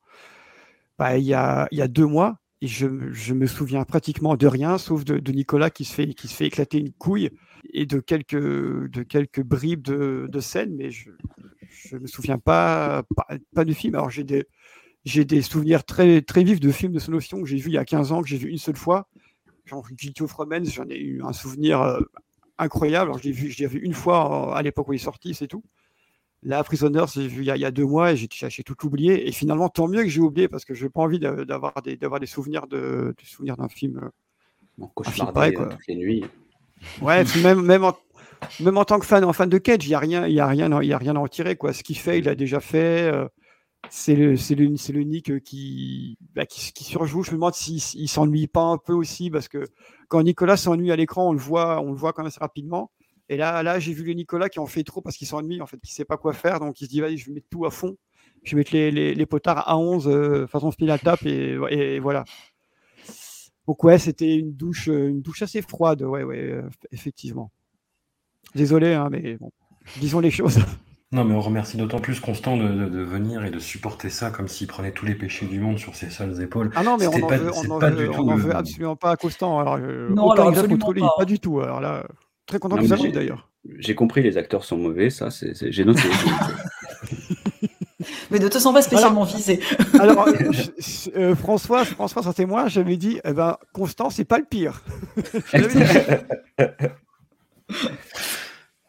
bah, 0.97 1.17
il, 1.17 1.25
y 1.25 1.33
a, 1.33 1.67
il 1.71 1.77
y 1.77 1.81
a 1.81 1.87
deux 1.87 2.05
mois 2.05 2.37
et 2.65 2.67
je, 2.67 3.33
me 3.33 3.45
souviens 3.45 3.83
pratiquement 3.83 4.35
de 4.35 4.47
rien, 4.47 4.79
sauf 4.79 5.05
de, 5.05 5.31
Nicolas 5.31 5.69
qui 5.69 5.85
se, 5.85 5.93
fait, 5.93 6.15
qui 6.15 6.27
se 6.27 6.33
fait 6.33 6.47
éclater 6.47 6.79
une 6.79 6.91
couille 6.91 7.29
et 7.71 7.85
de 7.85 7.99
quelques, 7.99 8.35
de 8.35 9.03
quelques 9.03 9.43
bribes 9.43 9.83
de, 9.83 10.27
de 10.27 10.39
scènes, 10.39 10.75
mais 10.75 10.89
je 10.89 11.11
ne 11.93 11.99
me 11.99 12.07
souviens 12.07 12.39
pas, 12.39 13.03
pas, 13.53 13.65
du 13.65 13.75
film. 13.75 13.93
Alors 13.93 14.09
j'ai 14.09 14.23
des, 14.23 14.47
j'ai 15.03 15.25
des 15.25 15.43
souvenirs 15.43 15.83
très, 15.83 16.23
très 16.23 16.43
vifs 16.43 16.59
de 16.59 16.71
films 16.71 16.93
de 16.93 16.99
ce 16.99 17.11
notion 17.11 17.39
que 17.39 17.47
j'ai 17.47 17.57
vu 17.57 17.69
il 17.69 17.73
y 17.73 17.77
a 17.77 17.85
15 17.85 18.11
ans, 18.11 18.23
que 18.23 18.27
j'ai 18.27 18.37
vu 18.37 18.49
une 18.49 18.57
seule 18.57 18.77
fois. 18.77 19.09
Genre 19.65 19.87
Guilty 19.91 20.23
of 20.23 20.33
Romance, 20.33 20.73
j'en 20.73 20.89
ai 20.89 20.97
eu 20.97 21.21
un 21.21 21.33
souvenir 21.33 21.83
euh, 21.83 21.99
incroyable. 22.57 23.11
Alors, 23.11 23.19
je 23.19 23.25
l'ai 23.25 23.31
vu, 23.31 23.49
vu 23.49 23.79
une 23.79 23.93
fois 23.93 24.49
euh, 24.49 24.55
à 24.55 24.63
l'époque 24.63 24.87
où 24.87 24.93
il 24.93 24.95
est 24.95 24.99
sorti, 24.99 25.35
c'est 25.35 25.47
tout. 25.47 25.63
Là, 26.45 26.63
Prisoners, 26.63 27.05
j'ai 27.11 27.27
vu 27.27 27.41
il 27.41 27.45
y, 27.45 27.51
a, 27.51 27.57
il 27.57 27.61
y, 27.61 27.65
a, 27.65 27.71
deux 27.71 27.85
mois 27.85 28.11
et 28.11 28.15
j'ai, 28.15 28.63
tout 28.63 28.85
oublié. 28.85 29.27
Et 29.27 29.31
finalement, 29.31 29.67
tant 29.67 29.87
mieux 29.87 30.03
que 30.03 30.09
j'ai 30.09 30.21
oublié 30.21 30.47
parce 30.47 30.63
que 30.63 30.75
je 30.75 30.83
n'ai 30.83 30.89
pas 30.91 31.01
envie 31.01 31.17
d'avoir 31.17 31.73
des, 31.81 31.97
souvenirs, 32.27 32.67
de, 32.67 33.15
des 33.17 33.25
souvenirs 33.25 33.57
d'un 33.57 33.67
film. 33.67 33.97
Euh, 33.97 34.09
bon, 34.77 34.87
cauchemardé 34.93 35.55
toutes 35.55 35.87
les 35.87 35.95
nuits. 35.95 36.23
Ouais, 37.01 37.23
même, 37.41 37.63
même, 37.63 37.83
en, 37.83 37.97
même 38.59 38.77
en 38.77 38.85
tant 38.85 38.99
que 38.99 39.07
fan, 39.07 39.23
en 39.23 39.33
fan 39.33 39.49
de 39.49 39.57
Cage, 39.57 39.85
il 39.85 39.89
n'y 39.89 39.95
a, 39.95 39.99
rien, 39.99 40.27
y 40.27 40.39
a, 40.39 40.45
rien, 40.45 40.83
y 40.83 40.93
a 40.93 40.97
rien 40.99 41.15
à 41.15 41.19
en 41.19 41.27
tirer. 41.27 41.55
Quoi. 41.55 41.73
Ce 41.73 41.81
qu'il 41.81 41.97
fait, 41.97 42.19
il 42.19 42.29
a 42.29 42.35
déjà 42.35 42.59
fait. 42.59 43.11
Euh, 43.11 43.27
c'est 43.89 44.15
le, 44.15 45.03
Nick 45.03 45.43
qui, 45.43 46.19
bah, 46.35 46.45
qui, 46.45 46.73
qui, 46.73 46.83
surjoue. 46.83 47.23
Je 47.23 47.31
me 47.31 47.37
demande 47.37 47.55
s'il 47.55 47.81
ne 48.01 48.07
s'ennuie 48.07 48.45
pas 48.45 48.65
un 48.65 48.77
peu 48.77 48.93
aussi, 48.93 49.31
parce 49.31 49.47
que 49.47 49.65
quand 50.09 50.21
Nicolas 50.21 50.57
s'ennuie 50.57 50.91
à 50.91 50.95
l'écran, 50.95 51.29
on 51.29 51.33
le 51.33 51.39
voit, 51.39 51.81
on 51.81 51.91
le 51.91 51.97
voit 51.97 52.13
quand 52.13 52.21
même 52.21 52.27
assez 52.27 52.39
rapidement. 52.39 52.91
Et 53.29 53.37
là, 53.37 53.63
là 53.63 53.79
j'ai 53.79 53.93
vu 53.93 54.03
le 54.03 54.13
Nicolas 54.13 54.49
qui 54.49 54.59
en 54.59 54.65
fait 54.65 54.83
trop 54.83 55.01
parce 55.01 55.17
qu'il 55.17 55.27
s'ennuie, 55.27 55.61
en 55.61 55.65
fait, 55.65 55.77
qui 55.77 55.91
ne 55.91 55.95
sait 55.95 56.05
pas 56.05 56.17
quoi 56.17 56.33
faire. 56.33 56.59
Donc 56.59 56.79
il 56.81 56.85
se 56.85 56.89
dit, 56.89 57.01
vas-y, 57.01 57.17
je 57.17 57.27
vais 57.27 57.33
mettre 57.33 57.49
tout 57.49 57.65
à 57.65 57.71
fond. 57.71 57.97
Je 58.43 58.51
vais 58.51 58.57
mettre 58.57 58.73
les, 58.73 58.91
les, 58.91 59.15
les 59.15 59.25
potards 59.25 59.67
à 59.67 59.77
11, 59.77 60.07
euh, 60.07 60.47
façon 60.47 60.71
spinal 60.71 60.99
tap, 60.99 61.25
et, 61.25 61.57
et, 61.71 61.99
voilà. 61.99 62.23
Donc 63.67 63.83
ouais, 63.83 63.97
c'était 63.97 64.35
une 64.35 64.53
douche, 64.53 64.89
euh, 64.89 65.09
une 65.09 65.21
douche 65.21 65.41
assez 65.41 65.63
froide, 65.63 66.03
ouais, 66.03 66.23
ouais, 66.23 66.37
euh, 66.37 66.69
effectivement. 66.91 67.51
Désolé, 68.53 68.93
hein, 68.93 69.09
mais 69.09 69.37
bon, 69.37 69.51
disons 69.99 70.19
les 70.19 70.31
choses. 70.31 70.59
Non, 71.11 71.23
mais 71.23 71.35
on 71.35 71.39
remercie 71.39 71.77
d'autant 71.77 71.99
plus 71.99 72.19
Constant 72.19 72.57
de, 72.57 72.67
de, 72.67 72.89
de, 72.89 73.01
venir 73.01 73.45
et 73.45 73.51
de 73.51 73.59
supporter 73.59 74.09
ça 74.09 74.31
comme 74.31 74.47
s'il 74.47 74.67
prenait 74.67 74.91
tous 74.91 75.05
les 75.05 75.15
péchés 75.15 75.45
du 75.45 75.59
monde 75.59 75.77
sur 75.77 75.95
ses 75.95 76.09
seules 76.09 76.41
épaules. 76.41 76.71
Ah 76.75 76.83
non, 76.83 76.97
mais 76.97 77.07
on 77.07 77.17
n'en 77.17 77.27
veut, 77.27 77.51
on 77.55 77.79
veut, 77.79 78.19
on 78.19 78.35
veut 78.35 78.55
absolument 78.55 78.95
pas 78.95 79.11
à 79.11 79.15
Constant. 79.15 79.59
Alors, 79.59 79.77
euh, 79.79 80.09
non, 80.09 80.31
alors 80.31 80.49
absolument 80.49 80.77
pas. 80.77 81.13
pas 81.19 81.25
du 81.25 81.39
tout. 81.39 81.61
Alors 81.61 81.79
là, 81.79 82.05
très 82.45 82.59
content 82.59 82.75
non, 82.75 82.87
que 82.87 82.87
vous 82.87 83.11
d'ailleurs. 83.11 83.49
J'ai 83.79 83.95
compris, 83.95 84.21
les 84.21 84.37
acteurs 84.37 84.63
sont 84.63 84.77
mauvais, 84.77 85.09
ça, 85.09 85.29
j'ai 85.31 85.85
noté. 85.85 86.03
mais 88.31 88.39
ne 88.39 88.47
te 88.47 88.59
sens 88.59 88.73
pas 88.73 88.81
spécialement 88.81 89.23
alors, 89.23 89.35
visé. 89.35 89.59
alors, 89.99 90.27
euh, 91.15 91.35
François, 91.35 91.85
François, 91.85 92.23
sans 92.23 92.33
témoin, 92.33 92.67
j'avais 92.67 92.97
dit, 92.97 93.19
eh 93.23 93.33
ben, 93.33 93.57
Constant, 93.73 94.09
c'est 94.09 94.25
pas 94.25 94.37
le 94.37 94.45
pire. 94.45 94.83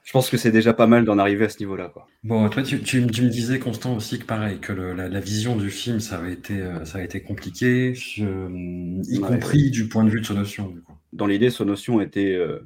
Je 0.05 0.13
pense 0.13 0.31
que 0.31 0.37
c'est 0.37 0.53
déjà 0.53 0.73
pas 0.73 0.87
mal 0.87 1.05
d'en 1.05 1.19
arriver 1.19 1.47
à 1.47 1.49
ce 1.49 1.59
niveau-là. 1.59 1.93
Bon, 2.23 2.49
toi, 2.49 2.63
tu, 2.63 2.81
tu, 2.81 3.07
tu, 3.07 3.23
me 3.23 3.29
disais, 3.29 3.59
Constant, 3.59 3.97
aussi 3.97 4.19
que 4.19 4.25
pareil, 4.25 4.59
que 4.59 4.73
le, 4.73 4.95
la, 4.95 5.09
la, 5.09 5.21
vision 5.21 5.57
du 5.57 5.71
film, 5.71 6.01
ça 6.01 6.17
avait 6.17 6.33
été, 6.33 6.61
euh, 6.61 6.85
ça 6.85 6.99
a 6.99 7.03
été 7.03 7.23
compliqué, 7.23 7.95
je, 7.95 8.25
y 8.25 9.19
ouais, 9.19 9.27
compris 9.27 9.65
ouais. 9.65 9.71
du 9.71 9.89
point 9.89 10.05
de 10.05 10.11
vue 10.11 10.21
de 10.21 10.27
Sonotion. 10.27 10.69
Du 10.69 10.83
coup. 10.83 10.95
Dans 11.13 11.27
l'idée, 11.27 11.51
Sonotion 11.51 12.01
était 12.01 12.35
euh, 12.35 12.61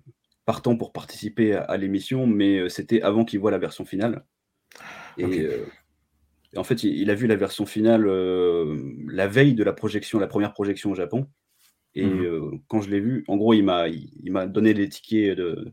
partant 0.50 0.76
pour 0.76 0.90
participer 0.92 1.54
à, 1.54 1.62
à 1.62 1.76
l'émission, 1.76 2.26
mais 2.26 2.58
euh, 2.58 2.68
c'était 2.68 3.02
avant 3.02 3.24
qu'il 3.24 3.38
voit 3.38 3.52
la 3.52 3.58
version 3.58 3.84
finale. 3.84 4.24
Et, 5.16 5.24
okay. 5.24 5.46
Euh, 5.46 5.64
et 6.52 6.58
en 6.58 6.64
fait, 6.64 6.82
il, 6.82 6.92
il, 7.02 7.08
a 7.08 7.14
vu 7.14 7.28
la 7.28 7.36
version 7.36 7.66
finale 7.66 8.08
euh, 8.08 8.76
la 9.06 9.28
veille 9.28 9.54
de 9.54 9.62
la 9.62 9.72
projection, 9.72 10.18
la 10.18 10.26
première 10.26 10.52
projection 10.52 10.90
au 10.90 10.96
Japon. 10.96 11.28
Et 11.94 12.04
mmh. 12.04 12.62
quand 12.66 12.80
je 12.80 12.90
l'ai 12.90 12.98
vu, 12.98 13.22
en 13.28 13.36
gros, 13.36 13.54
il 13.54 13.62
m'a 13.62 13.86
il, 13.86 14.10
il 14.24 14.32
m'a 14.32 14.48
donné 14.48 14.74
les 14.74 14.88
tickets 14.88 15.36
de 15.36 15.72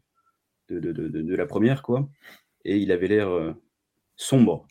de, 0.69 0.79
de, 0.79 0.91
de, 0.91 1.21
de, 1.23 1.35
la 1.35 1.47
première, 1.47 1.81
quoi. 1.81 2.07
Et 2.63 2.77
il 2.77 2.91
avait 2.91 3.07
l'air 3.07 3.29
sombre. 4.15 4.67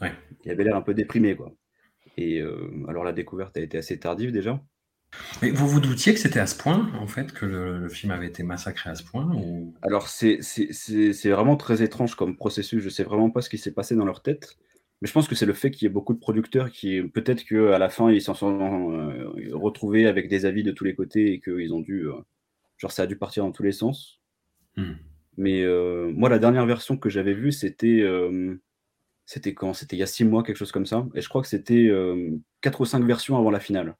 Ouais. 0.00 0.12
Il 0.44 0.50
avait 0.50 0.64
l'air 0.64 0.74
un 0.74 0.82
peu 0.82 0.94
déprimé, 0.94 1.36
quoi. 1.36 1.52
Et 2.16 2.40
alors 2.88 3.04
la 3.04 3.12
découverte 3.12 3.56
a 3.56 3.60
été 3.60 3.78
assez 3.78 3.98
tardive 3.98 4.32
déjà. 4.32 4.60
Mais 5.42 5.50
vous 5.50 5.66
vous 5.66 5.80
doutiez 5.80 6.14
que 6.14 6.20
c'était 6.20 6.38
à 6.40 6.46
ce 6.46 6.56
point, 6.56 6.90
en 7.00 7.06
fait, 7.06 7.32
que 7.32 7.44
le, 7.44 7.78
le 7.78 7.88
film 7.88 8.12
avait 8.12 8.28
été 8.28 8.42
massacré 8.42 8.90
à 8.90 8.94
ce 8.94 9.02
point 9.02 9.26
ou... 9.34 9.74
Alors 9.82 10.08
c'est 10.08 10.40
vraiment 11.24 11.56
très 11.56 11.82
étrange 11.82 12.14
comme 12.14 12.36
processus. 12.36 12.82
Je 12.82 12.88
sais 12.88 13.04
vraiment 13.04 13.30
pas 13.30 13.42
ce 13.42 13.50
qui 13.50 13.58
s'est 13.58 13.72
passé 13.72 13.96
dans 13.96 14.04
leur 14.04 14.22
tête. 14.22 14.56
Mais 15.02 15.08
je 15.08 15.12
pense 15.12 15.28
que 15.28 15.34
c'est 15.34 15.46
le 15.46 15.54
fait 15.54 15.70
qu'il 15.70 15.86
y 15.86 15.90
ait 15.90 15.92
beaucoup 15.92 16.12
de 16.12 16.18
producteurs 16.18 16.70
qui, 16.70 17.02
peut-être 17.02 17.44
qu'à 17.44 17.78
la 17.78 17.88
fin, 17.88 18.10
ils 18.10 18.20
s'en 18.20 18.34
sont 18.34 18.92
euh, 18.92 19.30
retrouvés 19.54 20.06
avec 20.06 20.28
des 20.28 20.44
avis 20.44 20.62
de 20.62 20.72
tous 20.72 20.84
les 20.84 20.94
côtés 20.94 21.32
et 21.32 21.40
qu'ils 21.40 21.72
ont 21.72 21.80
dû. 21.80 22.06
Euh, 22.06 22.12
genre, 22.76 22.92
ça 22.92 23.04
a 23.04 23.06
dû 23.06 23.16
partir 23.16 23.42
dans 23.44 23.50
tous 23.50 23.62
les 23.62 23.72
sens. 23.72 24.20
Mmh. 24.76 24.92
Mais 25.38 25.62
euh, 25.62 26.12
moi, 26.14 26.28
la 26.28 26.38
dernière 26.38 26.66
version 26.66 26.98
que 26.98 27.08
j'avais 27.08 27.32
vue, 27.32 27.50
c'était 27.50 28.04
c'était 29.24 29.54
quand? 29.54 29.72
C'était 29.72 29.96
il 29.96 30.00
y 30.00 30.02
a 30.02 30.06
six 30.06 30.24
mois, 30.24 30.42
quelque 30.42 30.56
chose 30.56 30.72
comme 30.72 30.86
ça. 30.86 31.06
Et 31.14 31.22
je 31.22 31.28
crois 31.30 31.40
que 31.40 31.48
c'était 31.48 31.90
quatre 32.60 32.82
ou 32.82 32.84
cinq 32.84 33.02
versions 33.04 33.38
avant 33.38 33.50
la 33.50 33.60
finale. 33.60 33.96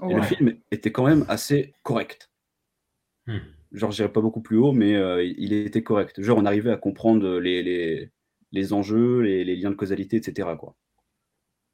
Ouais. 0.00 0.12
Et 0.12 0.16
le 0.16 0.22
film 0.22 0.56
était 0.70 0.92
quand 0.92 1.06
même 1.06 1.24
assez 1.28 1.74
correct. 1.82 2.30
Mmh. 3.26 3.38
Genre, 3.72 3.90
j'irais 3.90 4.12
pas 4.12 4.20
beaucoup 4.20 4.40
plus 4.40 4.56
haut, 4.56 4.72
mais 4.72 4.94
euh, 4.94 5.24
il 5.24 5.52
était 5.52 5.82
correct. 5.82 6.20
Genre, 6.20 6.38
on 6.38 6.44
arrivait 6.44 6.70
à 6.70 6.76
comprendre 6.76 7.38
les, 7.38 7.62
les, 7.62 8.10
les 8.52 8.72
enjeux, 8.72 9.20
les, 9.20 9.44
les, 9.44 9.56
liens 9.56 9.70
de 9.70 9.74
causalité, 9.74 10.16
etc. 10.16 10.50
Quoi. 10.58 10.76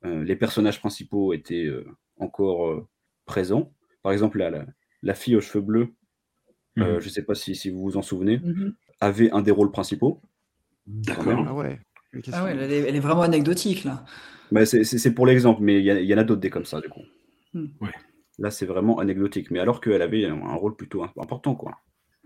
Euh, 0.05 0.25
les 0.25 0.37
personnages 0.37 0.81
principaux 0.81 1.33
étaient 1.33 1.69
encore 2.19 2.87
présents. 3.27 3.73
Par 4.03 4.13
exemple, 4.13 4.39
la, 4.39 4.51
la, 4.51 4.67
la 5.03 5.15
fille 5.15 5.37
aux 5.37 5.41
cheveux 5.41 5.65
bleus. 5.65 5.95
Euh, 6.79 7.01
je 7.01 7.07
ne 7.07 7.11
sais 7.11 7.23
pas 7.23 7.35
si, 7.35 7.55
si, 7.55 7.71
vous 7.71 7.83
vous 7.83 7.97
en 7.97 8.03
souvenez, 8.03 8.39
mmh. 8.39 8.75
avait 9.01 9.31
un 9.33 9.43
des 9.43 9.51
rôles 9.51 9.71
principaux. 9.71 10.23
D'accord. 10.87 11.45
Ah 11.47 11.55
ouais. 11.55 11.79
Ah 12.33 12.45
ouais, 12.45 12.53
elle 12.53 12.73
est, 12.73 12.79
elle 12.81 12.97
est, 12.97 13.01
vraiment 13.01 13.23
anecdotique 13.23 13.85
là. 13.85 14.05
Bah, 14.51 14.67
c'est 14.67 15.15
pour 15.15 15.27
l'exemple, 15.27 15.63
mais 15.63 15.79
il 15.79 15.85
y, 15.85 16.07
y, 16.07 16.15
en 16.15 16.19
a 16.19 16.25
d'autres 16.25 16.41
des 16.41 16.51
comme 16.51 16.65
ça 16.65 16.81
du 16.81 16.89
coup. 16.89 17.03
Mmh. 17.55 17.67
Ouais. 17.81 17.91
Là, 18.43 18.51
c'est 18.51 18.67
vraiment 18.67 18.99
anecdotique, 18.99 19.53
mais 19.53 19.61
alors 19.61 19.81
qu'elle 19.81 20.03
avait 20.03 20.25
un, 20.27 20.55
rôle 20.55 20.75
plutôt 20.75 21.05
important, 21.05 21.55
quoi. 21.55 21.79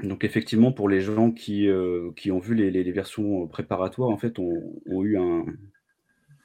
Donc 0.02 0.24
effectivement, 0.24 0.72
pour 0.72 0.88
les 0.88 1.02
gens 1.02 1.30
qui, 1.30 1.68
euh, 1.68 2.10
qui 2.16 2.32
ont 2.32 2.38
vu 2.38 2.54
les, 2.54 2.70
les, 2.70 2.82
les, 2.84 2.92
versions 2.92 3.46
préparatoires, 3.46 4.08
en 4.08 4.16
fait, 4.16 4.38
ont, 4.38 4.80
ont 4.86 5.02
eu 5.02 5.18
un, 5.18 5.44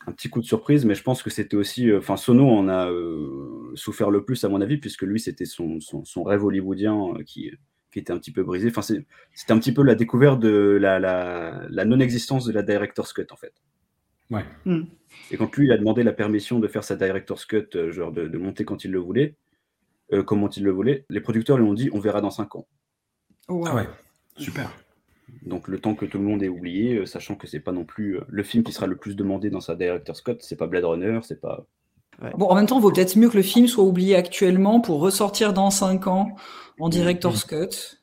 un, 0.07 0.11
petit 0.11 0.29
coup 0.29 0.41
de 0.41 0.45
surprise, 0.45 0.83
mais 0.83 0.93
je 0.93 1.03
pense 1.03 1.23
que 1.23 1.29
c'était 1.29 1.55
aussi, 1.55 1.89
euh, 1.89 1.99
enfin, 1.99 2.17
Sono 2.17 2.49
en 2.49 2.67
a 2.67 2.91
euh, 2.91 3.71
souffert 3.75 4.11
le 4.11 4.25
plus 4.25 4.43
à 4.43 4.49
mon 4.49 4.59
avis, 4.59 4.77
puisque 4.77 5.03
lui, 5.03 5.21
c'était 5.21 5.45
son, 5.45 5.79
son, 5.79 6.03
son, 6.03 6.23
rêve 6.23 6.43
hollywoodien 6.43 7.13
qui 7.25 7.51
qui 7.93 7.99
était 7.99 8.11
un 8.11 8.17
petit 8.17 8.31
peu 8.31 8.43
brisé. 8.43 8.69
Enfin, 8.69 8.81
c'est- 8.81 9.05
c'était 9.33 9.53
un 9.53 9.59
petit 9.59 9.73
peu 9.73 9.83
la 9.83 9.95
découverte 9.95 10.39
de 10.39 10.77
la, 10.81 10.99
la, 10.99 11.65
la 11.69 11.85
non-existence 11.85 12.45
de 12.45 12.53
la 12.53 12.63
director's 12.63 13.13
cut 13.13 13.27
en 13.31 13.37
fait. 13.37 13.53
Ouais. 14.29 14.45
Hmm. 14.65 14.83
Et 15.29 15.37
quand 15.37 15.55
lui 15.57 15.65
il 15.67 15.71
a 15.73 15.77
demandé 15.77 16.03
la 16.03 16.13
permission 16.13 16.59
de 16.59 16.67
faire 16.67 16.83
sa 16.85 16.95
director's 16.95 17.45
cut, 17.45 17.67
euh, 17.75 17.91
genre 17.91 18.13
de, 18.13 18.27
de 18.27 18.37
monter 18.37 18.63
quand 18.63 18.85
il 18.85 18.91
le 18.91 18.99
voulait, 18.99 19.35
euh, 20.13 20.23
comment 20.23 20.49
il 20.49 20.63
le 20.63 20.71
voulait, 20.71 21.05
les 21.09 21.21
producteurs 21.21 21.57
lui 21.57 21.65
ont 21.67 21.73
dit 21.73 21.89
on 21.93 21.99
verra 21.99 22.21
dans 22.21 22.31
5 22.31 22.55
ans. 22.55 22.67
Ah 23.49 23.75
ouais, 23.75 23.87
super. 24.37 24.71
Donc 25.45 25.67
le 25.67 25.79
temps 25.79 25.95
que 25.95 26.05
tout 26.05 26.17
le 26.17 26.23
monde 26.23 26.43
ait 26.43 26.49
oublié, 26.49 26.95
euh, 26.97 27.05
sachant 27.05 27.35
que 27.35 27.47
c'est 27.47 27.59
pas 27.59 27.71
non 27.71 27.85
plus 27.85 28.17
euh, 28.17 28.21
le 28.27 28.43
film 28.43 28.63
qui 28.63 28.71
sera 28.73 28.85
le 28.87 28.95
plus 28.97 29.15
demandé 29.15 29.49
dans 29.49 29.61
sa 29.61 29.75
director's 29.75 30.21
cut, 30.21 30.37
c'est 30.39 30.55
pas 30.57 30.67
Blade 30.67 30.85
Runner, 30.85 31.19
c'est 31.23 31.39
pas. 31.41 31.65
Bon, 32.37 32.47
en 32.47 32.55
même 32.55 32.67
temps, 32.67 32.77
il 32.77 32.81
vaut 32.83 32.91
peut-être 32.91 33.15
mieux 33.15 33.29
que 33.29 33.37
le 33.37 33.41
film 33.43 33.67
soit 33.67 33.83
oublié 33.83 34.15
actuellement 34.15 34.79
pour 34.81 34.99
ressortir 34.99 35.53
dans 35.53 35.71
5 35.71 36.05
ans 36.07 36.35
en 36.79 36.89
director's 36.89 37.45
cut. 37.45 37.97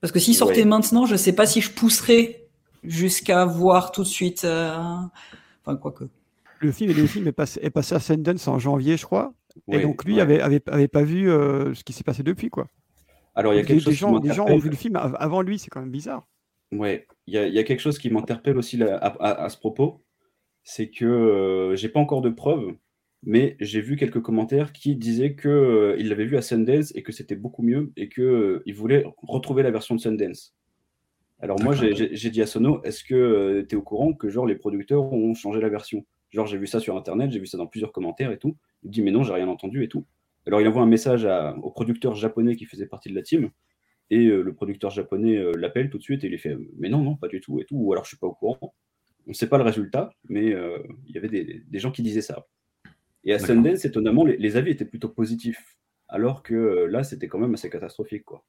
Parce 0.00 0.12
que 0.12 0.18
s'il 0.20 0.34
sortait 0.36 0.60
Ouais. 0.60 0.64
maintenant, 0.66 1.06
je 1.06 1.16
sais 1.16 1.32
pas 1.34 1.46
si 1.46 1.60
je 1.60 1.72
pousserais 1.72 2.46
jusqu'à 2.84 3.44
voir 3.46 3.90
tout 3.90 4.02
de 4.02 4.06
suite. 4.08 4.44
euh, 4.44 4.76
Enfin, 5.64 5.76
quoique. 5.76 6.04
Le 6.60 6.70
film, 6.72 6.92
le 6.94 7.06
film 7.06 7.26
est, 7.26 7.32
passé, 7.32 7.58
est 7.62 7.70
passé 7.70 7.94
à 7.96 8.00
Sundance 8.00 8.46
en 8.46 8.58
janvier, 8.58 8.96
je 8.96 9.04
crois. 9.06 9.32
Ouais, 9.66 9.78
et 9.78 9.82
donc 9.82 10.04
lui 10.04 10.14
ouais. 10.14 10.20
avait, 10.20 10.40
avait, 10.40 10.62
avait 10.68 10.88
pas 10.88 11.02
vu 11.02 11.30
euh, 11.30 11.74
ce 11.74 11.84
qui 11.84 11.92
s'est 11.92 12.04
passé 12.04 12.22
depuis, 12.22 12.50
quoi. 12.50 12.68
Alors 13.34 13.54
il 13.54 13.56
y 13.56 13.60
a 13.60 13.62
quelque 13.62 13.78
des 13.78 13.84
chose 13.84 13.94
gens, 13.94 14.18
des 14.18 14.32
gens 14.32 14.46
ont 14.46 14.56
vu 14.56 14.70
le 14.70 14.76
film 14.76 14.96
av- 14.96 15.16
avant 15.18 15.42
lui, 15.42 15.58
c'est 15.58 15.70
quand 15.70 15.80
même 15.80 15.90
bizarre. 15.90 16.26
Ouais, 16.72 17.06
il 17.26 17.34
y 17.34 17.38
a, 17.38 17.46
il 17.46 17.54
y 17.54 17.58
a 17.58 17.64
quelque 17.64 17.80
chose 17.80 17.98
qui 17.98 18.10
m'interpelle 18.10 18.56
aussi 18.56 18.76
là, 18.76 18.96
à, 18.96 19.08
à- 19.08 19.44
à 19.44 19.48
ce 19.48 19.58
propos, 19.58 20.02
c'est 20.62 20.90
que 20.90 21.04
euh, 21.04 21.76
j'ai 21.76 21.88
pas 21.88 22.00
encore 22.00 22.22
de 22.22 22.30
preuves, 22.30 22.74
mais 23.22 23.56
j'ai 23.60 23.80
vu 23.80 23.96
quelques 23.96 24.20
commentaires 24.22 24.72
qui 24.72 24.96
disaient 24.96 25.34
que 25.34 25.48
euh, 25.48 25.96
il 25.98 26.08
l'avait 26.08 26.26
vu 26.26 26.36
à 26.36 26.42
Sundance 26.42 26.92
et 26.94 27.02
que 27.02 27.12
c'était 27.12 27.36
beaucoup 27.36 27.62
mieux 27.62 27.92
et 27.96 28.08
que 28.08 28.22
euh, 28.22 28.62
il 28.66 28.74
voulait 28.74 29.04
retrouver 29.22 29.62
la 29.62 29.70
version 29.70 29.94
de 29.96 30.00
Sundance. 30.00 30.54
Alors 31.40 31.58
moi 31.60 31.74
j'ai- 31.74 32.30
dit 32.30 32.42
à 32.42 32.46
Sono, 32.46 32.82
est-ce 32.84 33.02
que 33.02 33.66
tu 33.68 33.74
es 33.74 33.78
au 33.78 33.82
courant 33.82 34.12
que 34.12 34.28
genre 34.28 34.46
les 34.46 34.56
producteurs 34.56 35.12
ont 35.12 35.34
changé 35.34 35.60
la 35.60 35.70
version? 35.70 36.04
Genre 36.30 36.46
j'ai 36.46 36.58
vu 36.58 36.66
ça 36.66 36.80
sur 36.80 36.96
internet, 36.96 37.32
j'ai 37.32 37.40
vu 37.40 37.46
ça 37.46 37.58
dans 37.58 37.66
plusieurs 37.66 37.92
commentaires 37.92 38.30
et 38.30 38.38
tout. 38.38 38.56
Il 38.84 38.90
dit 38.90 39.02
mais 39.02 39.10
non, 39.10 39.22
j'ai 39.22 39.32
rien 39.32 39.48
entendu 39.48 39.82
et 39.84 39.88
tout. 39.88 40.06
Alors 40.46 40.60
il 40.60 40.68
envoie 40.68 40.82
un 40.82 40.86
message 40.86 41.24
à- 41.26 41.54
au 41.58 41.70
producteur 41.70 42.14
japonais 42.14 42.56
qui 42.56 42.64
faisait 42.66 42.86
partie 42.86 43.10
de 43.10 43.14
la 43.14 43.22
team. 43.22 43.50
Et 44.10 44.26
euh, 44.26 44.42
le 44.42 44.52
producteur 44.54 44.90
japonais 44.90 45.36
euh, 45.36 45.52
l'appelle 45.56 45.88
tout 45.90 45.98
de 45.98 46.02
suite 46.02 46.24
et 46.24 46.26
il 46.26 46.30
lui 46.30 46.38
fait 46.38 46.56
Mais 46.78 46.88
non, 46.88 47.02
non, 47.02 47.14
pas 47.16 47.28
du 47.28 47.40
tout, 47.40 47.60
et 47.60 47.64
tout. 47.64 47.76
Ou 47.76 47.92
alors 47.92 48.04
je 48.04 48.08
suis 48.08 48.16
pas 48.16 48.26
au 48.26 48.34
courant. 48.34 48.74
On 49.26 49.30
ne 49.30 49.34
sait 49.34 49.48
pas 49.48 49.58
le 49.58 49.64
résultat, 49.64 50.12
mais 50.28 50.52
euh, 50.52 50.78
il 51.06 51.14
y 51.14 51.18
avait 51.18 51.28
des, 51.28 51.62
des 51.66 51.78
gens 51.78 51.92
qui 51.92 52.02
disaient 52.02 52.22
ça. 52.22 52.46
Et 53.22 53.32
à. 53.34 53.38
Sundance, 53.38 53.84
étonnamment, 53.84 54.24
les, 54.24 54.36
les 54.38 54.56
avis 54.56 54.70
étaient 54.72 54.84
plutôt 54.86 55.10
positifs. 55.10 55.76
Alors 56.08 56.42
que 56.42 56.86
là, 56.86 57.04
c'était 57.04 57.28
quand 57.28 57.38
même 57.38 57.54
assez 57.54 57.70
catastrophique. 57.70 58.24
Quoi. 58.24 58.42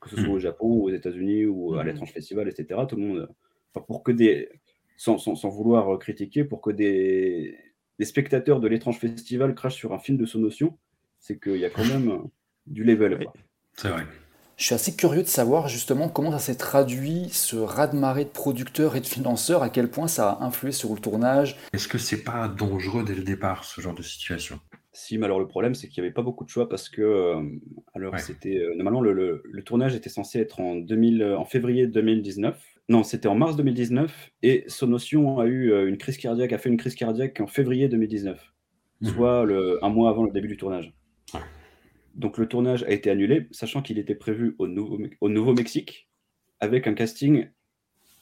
Que 0.00 0.08
ce 0.08 0.16
soit 0.16 0.28
Mhm. 0.28 0.34
au 0.34 0.38
Japon, 0.38 0.66
ou 0.68 0.84
aux 0.84 0.90
États-Unis, 0.90 1.44
ou 1.46 1.74
à 1.74 1.82
Mhm. 1.82 1.88
l'étrange 1.88 2.12
festival, 2.12 2.48
etc. 2.48 2.80
Tout 2.88 2.96
le 2.96 3.02
monde. 3.02 3.28
enfin, 3.74 3.84
pour 3.86 4.02
que 4.02 4.12
des. 4.12 4.48
Sans, 4.96 5.18
sans- 5.18 5.34
sans 5.34 5.48
vouloir 5.50 5.98
critiquer, 5.98 6.44
pour 6.44 6.60
que 6.62 6.70
des, 6.70 7.58
des 7.98 8.04
spectateurs 8.04 8.60
de 8.60 8.68
l'étrange 8.68 8.98
festival 8.98 9.54
crachent 9.54 9.76
sur 9.76 9.92
un 9.92 9.98
film 9.98 10.18
de 10.18 10.26
son 10.26 10.38
notion, 10.40 10.76
c'est 11.20 11.38
qu'il 11.38 11.56
y 11.58 11.64
a 11.64 11.70
quand 11.70 11.84
même 11.84 12.10
euh, 12.10 12.18
du 12.66 12.84
level. 12.84 13.26
C'est 13.76 13.88
vrai. 13.88 14.02
Je 14.58 14.64
suis 14.66 14.74
assez 14.74 14.94
curieux 14.94 15.22
de 15.22 15.28
savoir 15.28 15.68
justement 15.68 16.08
comment 16.08 16.30
ça 16.30 16.38
s'est 16.38 16.54
traduit, 16.56 17.28
ce 17.30 17.56
raz-de-marée 17.56 18.24
de 18.24 18.30
producteurs 18.30 18.94
et 18.96 19.00
de 19.00 19.06
financeurs, 19.06 19.62
à 19.62 19.70
quel 19.70 19.90
point 19.90 20.06
ça 20.08 20.30
a 20.30 20.44
influé 20.44 20.72
sur 20.72 20.92
le 20.94 21.00
tournage. 21.00 21.56
Est-ce 21.72 21.88
que 21.88 21.98
c'est 21.98 22.22
pas 22.22 22.48
dangereux 22.48 23.02
dès 23.04 23.14
le 23.14 23.24
départ, 23.24 23.64
ce 23.64 23.80
genre 23.80 23.94
de 23.94 24.02
situation? 24.02 24.60
Si, 24.92 25.16
mais 25.16 25.24
alors 25.24 25.40
le 25.40 25.48
problème, 25.48 25.74
c'est 25.74 25.88
qu'il 25.88 26.02
n'y 26.02 26.06
avait 26.08 26.14
pas 26.14 26.22
beaucoup 26.22 26.44
de 26.44 26.50
choix 26.50 26.68
parce 26.68 26.88
que, 26.90 27.00
euh, 27.00 27.42
alors 27.94 28.12
Ouais. 28.12 28.18
c'était, 28.20 28.58
euh, 28.58 28.74
normalement, 28.74 29.00
le, 29.00 29.12
le- 29.14 29.42
le 29.44 29.62
tournage 29.64 29.94
était 29.94 30.10
censé 30.10 30.38
être 30.38 30.60
en, 30.60 30.76
2000, 30.76 31.22
euh, 31.22 31.38
en 31.38 31.46
février 31.46 31.86
2019. 31.86 32.62
Non, 32.88 33.02
c'était 33.04 33.28
en 33.28 33.34
mars 33.34 33.56
2019 33.56 34.30
et 34.42 34.64
Sonotion 34.66 35.38
a 35.38 35.46
eu 35.46 35.70
euh, 35.72 35.88
une 35.88 35.96
crise 35.98 36.16
cardiaque, 36.18 36.52
a 36.52 36.58
fait 36.58 36.68
une 36.68 36.76
crise 36.76 36.94
cardiaque 36.94 37.40
en 37.40 37.46
février 37.46 37.88
2019, 37.88 38.52
Mhm. 39.00 39.08
soit 39.10 39.44
le, 39.44 39.82
un 39.84 39.88
mois 39.88 40.10
avant 40.10 40.24
le 40.24 40.32
début 40.32 40.48
du 40.48 40.56
tournage. 40.56 40.92
Ouais. 41.34 41.40
Donc 42.14 42.38
le 42.38 42.46
tournage 42.46 42.82
a 42.84 42.90
été 42.90 43.08
annulé, 43.10 43.46
sachant 43.52 43.82
qu'il 43.82 43.98
était 43.98 44.14
prévu 44.14 44.54
au, 44.58 44.66
Nouveau- 44.66 44.98
au 45.20 45.28
Nouveau-Mexique 45.28 46.08
avec 46.60 46.86
un 46.86 46.94
casting 46.94 47.48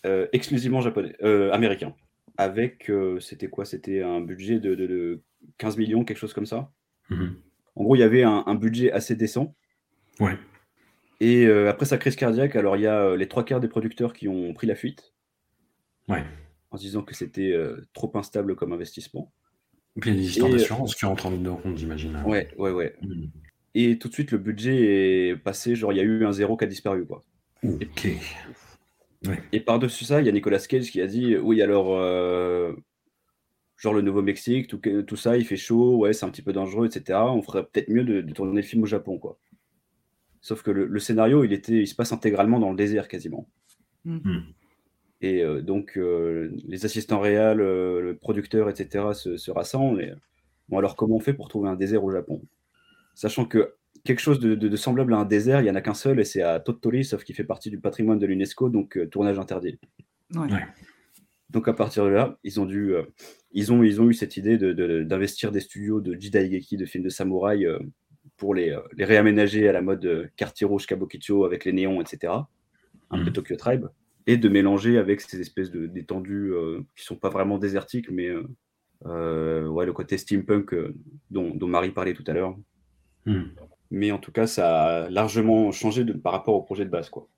euh, 0.06 0.26
exclusivement 0.32 0.80
japonais, 0.80 1.14
euh, 1.22 1.50
américain. 1.52 1.94
Avec, 2.38 2.88
euh, 2.88 3.18
c'était 3.20 3.48
quoi? 3.48 3.64
C'était 3.66 4.02
un 4.02 4.20
budget 4.22 4.58
de, 4.60 4.74
de- 4.74 4.86
de 4.86 5.22
15 5.58 5.76
millions, 5.76 6.04
quelque 6.04 6.16
chose 6.18 6.32
comme 6.32 6.46
ça. 6.46 6.70
Mhm. 7.10 7.34
En 7.76 7.82
gros, 7.82 7.96
il 7.96 8.00
y 8.00 8.02
avait 8.02 8.22
un, 8.22 8.44
un 8.46 8.54
budget 8.54 8.92
assez 8.92 9.14
décent. 9.16 9.54
Ouais. 10.20 10.36
Et 11.20 11.46
euh, 11.46 11.68
après 11.68 11.84
sa 11.86 11.98
crise 11.98 12.16
cardiaque, 12.16 12.56
alors 12.56 12.76
il 12.76 12.82
y 12.82 12.86
a 12.86 13.00
euh, 13.02 13.16
les 13.16 13.28
trois 13.28 13.44
quarts 13.44 13.60
des 13.60 13.68
producteurs 13.68 14.12
qui 14.14 14.26
ont 14.26 14.54
pris 14.54 14.66
la 14.66 14.74
fuite 14.74 15.12
Ouais. 16.08 16.24
en 16.70 16.76
se 16.76 16.82
disant 16.82 17.02
que 17.02 17.14
c'était 17.14 17.52
euh, 17.52 17.86
trop 17.92 18.10
instable 18.14 18.56
comme 18.56 18.72
investissement. 18.72 19.32
Et 19.96 20.00
puis 20.00 20.10
il 20.10 20.14
y 20.14 20.18
a 20.18 20.20
des 20.22 20.28
histoires 20.28 20.50
d'assurance 20.50 20.94
qui 20.94 21.04
rentrent 21.04 21.26
en 21.26 21.30
ligne 21.30 21.42
de 21.42 21.50
compte, 21.50 21.76
j'imagine. 21.76 22.22
Ouais, 22.26 22.48
ouais, 22.56 22.70
ouais. 22.70 22.94
Mhm. 23.02 23.30
Et 23.74 23.98
tout 23.98 24.08
de 24.08 24.14
suite, 24.14 24.32
le 24.32 24.38
budget 24.38 25.28
est 25.28 25.36
passé, 25.36 25.76
genre 25.76 25.92
il 25.92 25.96
y 25.96 26.00
a 26.00 26.04
eu 26.04 26.24
un 26.24 26.32
zéro 26.32 26.56
qui 26.56 26.64
a 26.64 26.66
disparu, 26.66 27.04
quoi. 27.06 27.22
Ok. 27.62 28.08
Et 29.52 29.60
par-dessus 29.60 30.04
ça, 30.06 30.20
il 30.20 30.26
y 30.26 30.28
a 30.28 30.32
Nicolas 30.32 30.58
Cage 30.58 30.90
qui 30.90 31.00
a 31.00 31.06
dit 31.06 31.36
oui, 31.36 31.60
alors, 31.60 31.94
euh, 31.96 32.72
genre 33.76 33.92
le 33.92 34.00
Nouveau-Mexique, 34.00 34.66
tout, 34.66 34.78
tout 34.78 35.16
ça, 35.16 35.36
il 35.36 35.44
fait 35.44 35.56
chaud, 35.56 35.98
ouais, 35.98 36.14
c'est 36.14 36.24
un 36.24 36.30
petit 36.30 36.42
peu 36.42 36.52
dangereux, 36.54 36.86
etc. 36.86 37.18
On 37.18 37.42
ferait 37.42 37.64
peut-être 37.64 37.90
mieux 37.90 38.04
de, 38.04 38.22
de 38.22 38.32
tourner 38.32 38.56
le 38.56 38.66
film 38.66 38.82
au 38.82 38.86
Japon, 38.86 39.18
quoi. 39.18 39.38
Sauf 40.40 40.62
que 40.62 40.70
le, 40.70 40.86
le 40.86 40.98
scénario, 41.00 41.44
il, 41.44 41.52
était, 41.52 41.80
il 41.82 41.86
se 41.86 41.94
passe 41.94 42.12
intégralement 42.12 42.58
dans 42.58 42.70
le 42.70 42.76
désert, 42.76 43.08
quasiment. 43.08 43.48
Mhm. 44.04 44.44
Et 45.20 45.42
euh, 45.44 45.60
donc, 45.60 45.98
euh, 45.98 46.50
les 46.66 46.86
assistants 46.86 47.20
réels, 47.20 47.60
euh, 47.60 48.00
le 48.00 48.16
producteur, 48.16 48.70
etc., 48.70 49.12
se, 49.12 49.36
se 49.36 49.50
rassemblent. 49.50 50.00
Et, 50.02 50.12
bon, 50.70 50.78
alors, 50.78 50.96
comment 50.96 51.16
on 51.16 51.20
fait 51.20 51.34
pour 51.34 51.48
trouver 51.48 51.68
un 51.68 51.76
désert 51.76 52.02
au 52.04 52.10
Japon? 52.10 52.40
Sachant 53.14 53.44
que 53.44 53.74
quelque 54.02 54.20
chose 54.20 54.40
de, 54.40 54.54
de- 54.54 54.68
de 54.68 54.76
semblable 54.76 55.12
à 55.12 55.18
un 55.18 55.26
désert, 55.26 55.60
il 55.60 55.64
n'y 55.64 55.70
en 55.70 55.74
a 55.74 55.82
qu'un 55.82 55.92
seul, 55.92 56.18
et 56.20 56.24
c'est 56.24 56.40
à 56.40 56.58
Tottori, 56.58 57.04
sauf 57.04 57.22
qu'il 57.22 57.34
fait 57.34 57.44
partie 57.44 57.68
du 57.68 57.78
patrimoine 57.78 58.18
de 58.18 58.24
l'UNESCO, 58.26 58.70
donc 58.70 58.96
euh, 58.96 59.06
tournage 59.06 59.38
interdit. 59.38 59.78
Ouais. 60.34 60.50
Ouais. 60.50 60.64
Donc, 61.50 61.68
à 61.68 61.74
partir 61.74 62.04
de 62.04 62.10
là, 62.10 62.38
ils 62.44 62.58
ont, 62.60 62.64
dû, 62.64 62.94
euh, 62.94 63.02
ils 63.52 63.72
ont, 63.74 63.82
ils 63.82 64.00
ont 64.00 64.08
eu 64.08 64.14
cette 64.14 64.38
idée 64.38 64.56
de- 64.56 64.72
de- 64.72 65.02
d'investir 65.02 65.52
des 65.52 65.60
studios 65.60 66.00
de 66.00 66.14
Jidaigeki, 66.14 66.78
de 66.78 66.86
films 66.86 67.04
de 67.04 67.08
samouraï, 67.10 67.66
euh, 67.66 67.78
pour 68.40 68.54
les, 68.54 68.70
euh, 68.70 68.80
les 68.96 69.04
réaménager 69.04 69.68
à 69.68 69.72
la 69.72 69.82
mode 69.82 70.04
euh, 70.06 70.26
quartier 70.34 70.66
rouge 70.66 70.86
Kabukicho 70.86 71.44
avec 71.44 71.64
les 71.66 71.72
néons, 71.72 72.00
etc. 72.00 72.32
Un 73.10 73.18
peu 73.18 73.26
Mhm. 73.26 73.32
Tokyo 73.32 73.56
Tribe 73.56 73.86
et 74.26 74.36
de 74.36 74.48
mélanger 74.48 74.98
avec 74.98 75.20
ces 75.20 75.40
espèces 75.40 75.70
de 75.70 75.86
d'étendues 75.86 76.52
euh, 76.54 76.80
qui 76.96 77.04
sont 77.04 77.16
pas 77.16 77.28
vraiment 77.28 77.58
désertiques, 77.58 78.10
mais 78.10 78.28
euh, 79.06 79.66
ouais, 79.68 79.86
le 79.86 79.92
côté 79.92 80.16
steampunk 80.16 80.74
dont, 81.30 81.54
dont 81.54 81.68
Marie 81.68 81.90
parlait 81.90 82.14
tout 82.14 82.24
à 82.26 82.32
l'heure. 82.32 82.56
Mhm. 83.26 83.50
Mais 83.90 84.10
en 84.10 84.18
tout 84.18 84.32
cas, 84.32 84.46
ça 84.46 84.84
a 84.84 85.10
largement 85.10 85.70
changé 85.72 86.04
de, 86.04 86.12
par 86.12 86.32
rapport 86.32 86.54
au 86.54 86.62
projet 86.62 86.84
de 86.84 86.90
base. 86.90 87.10
Quoi. 87.10 87.28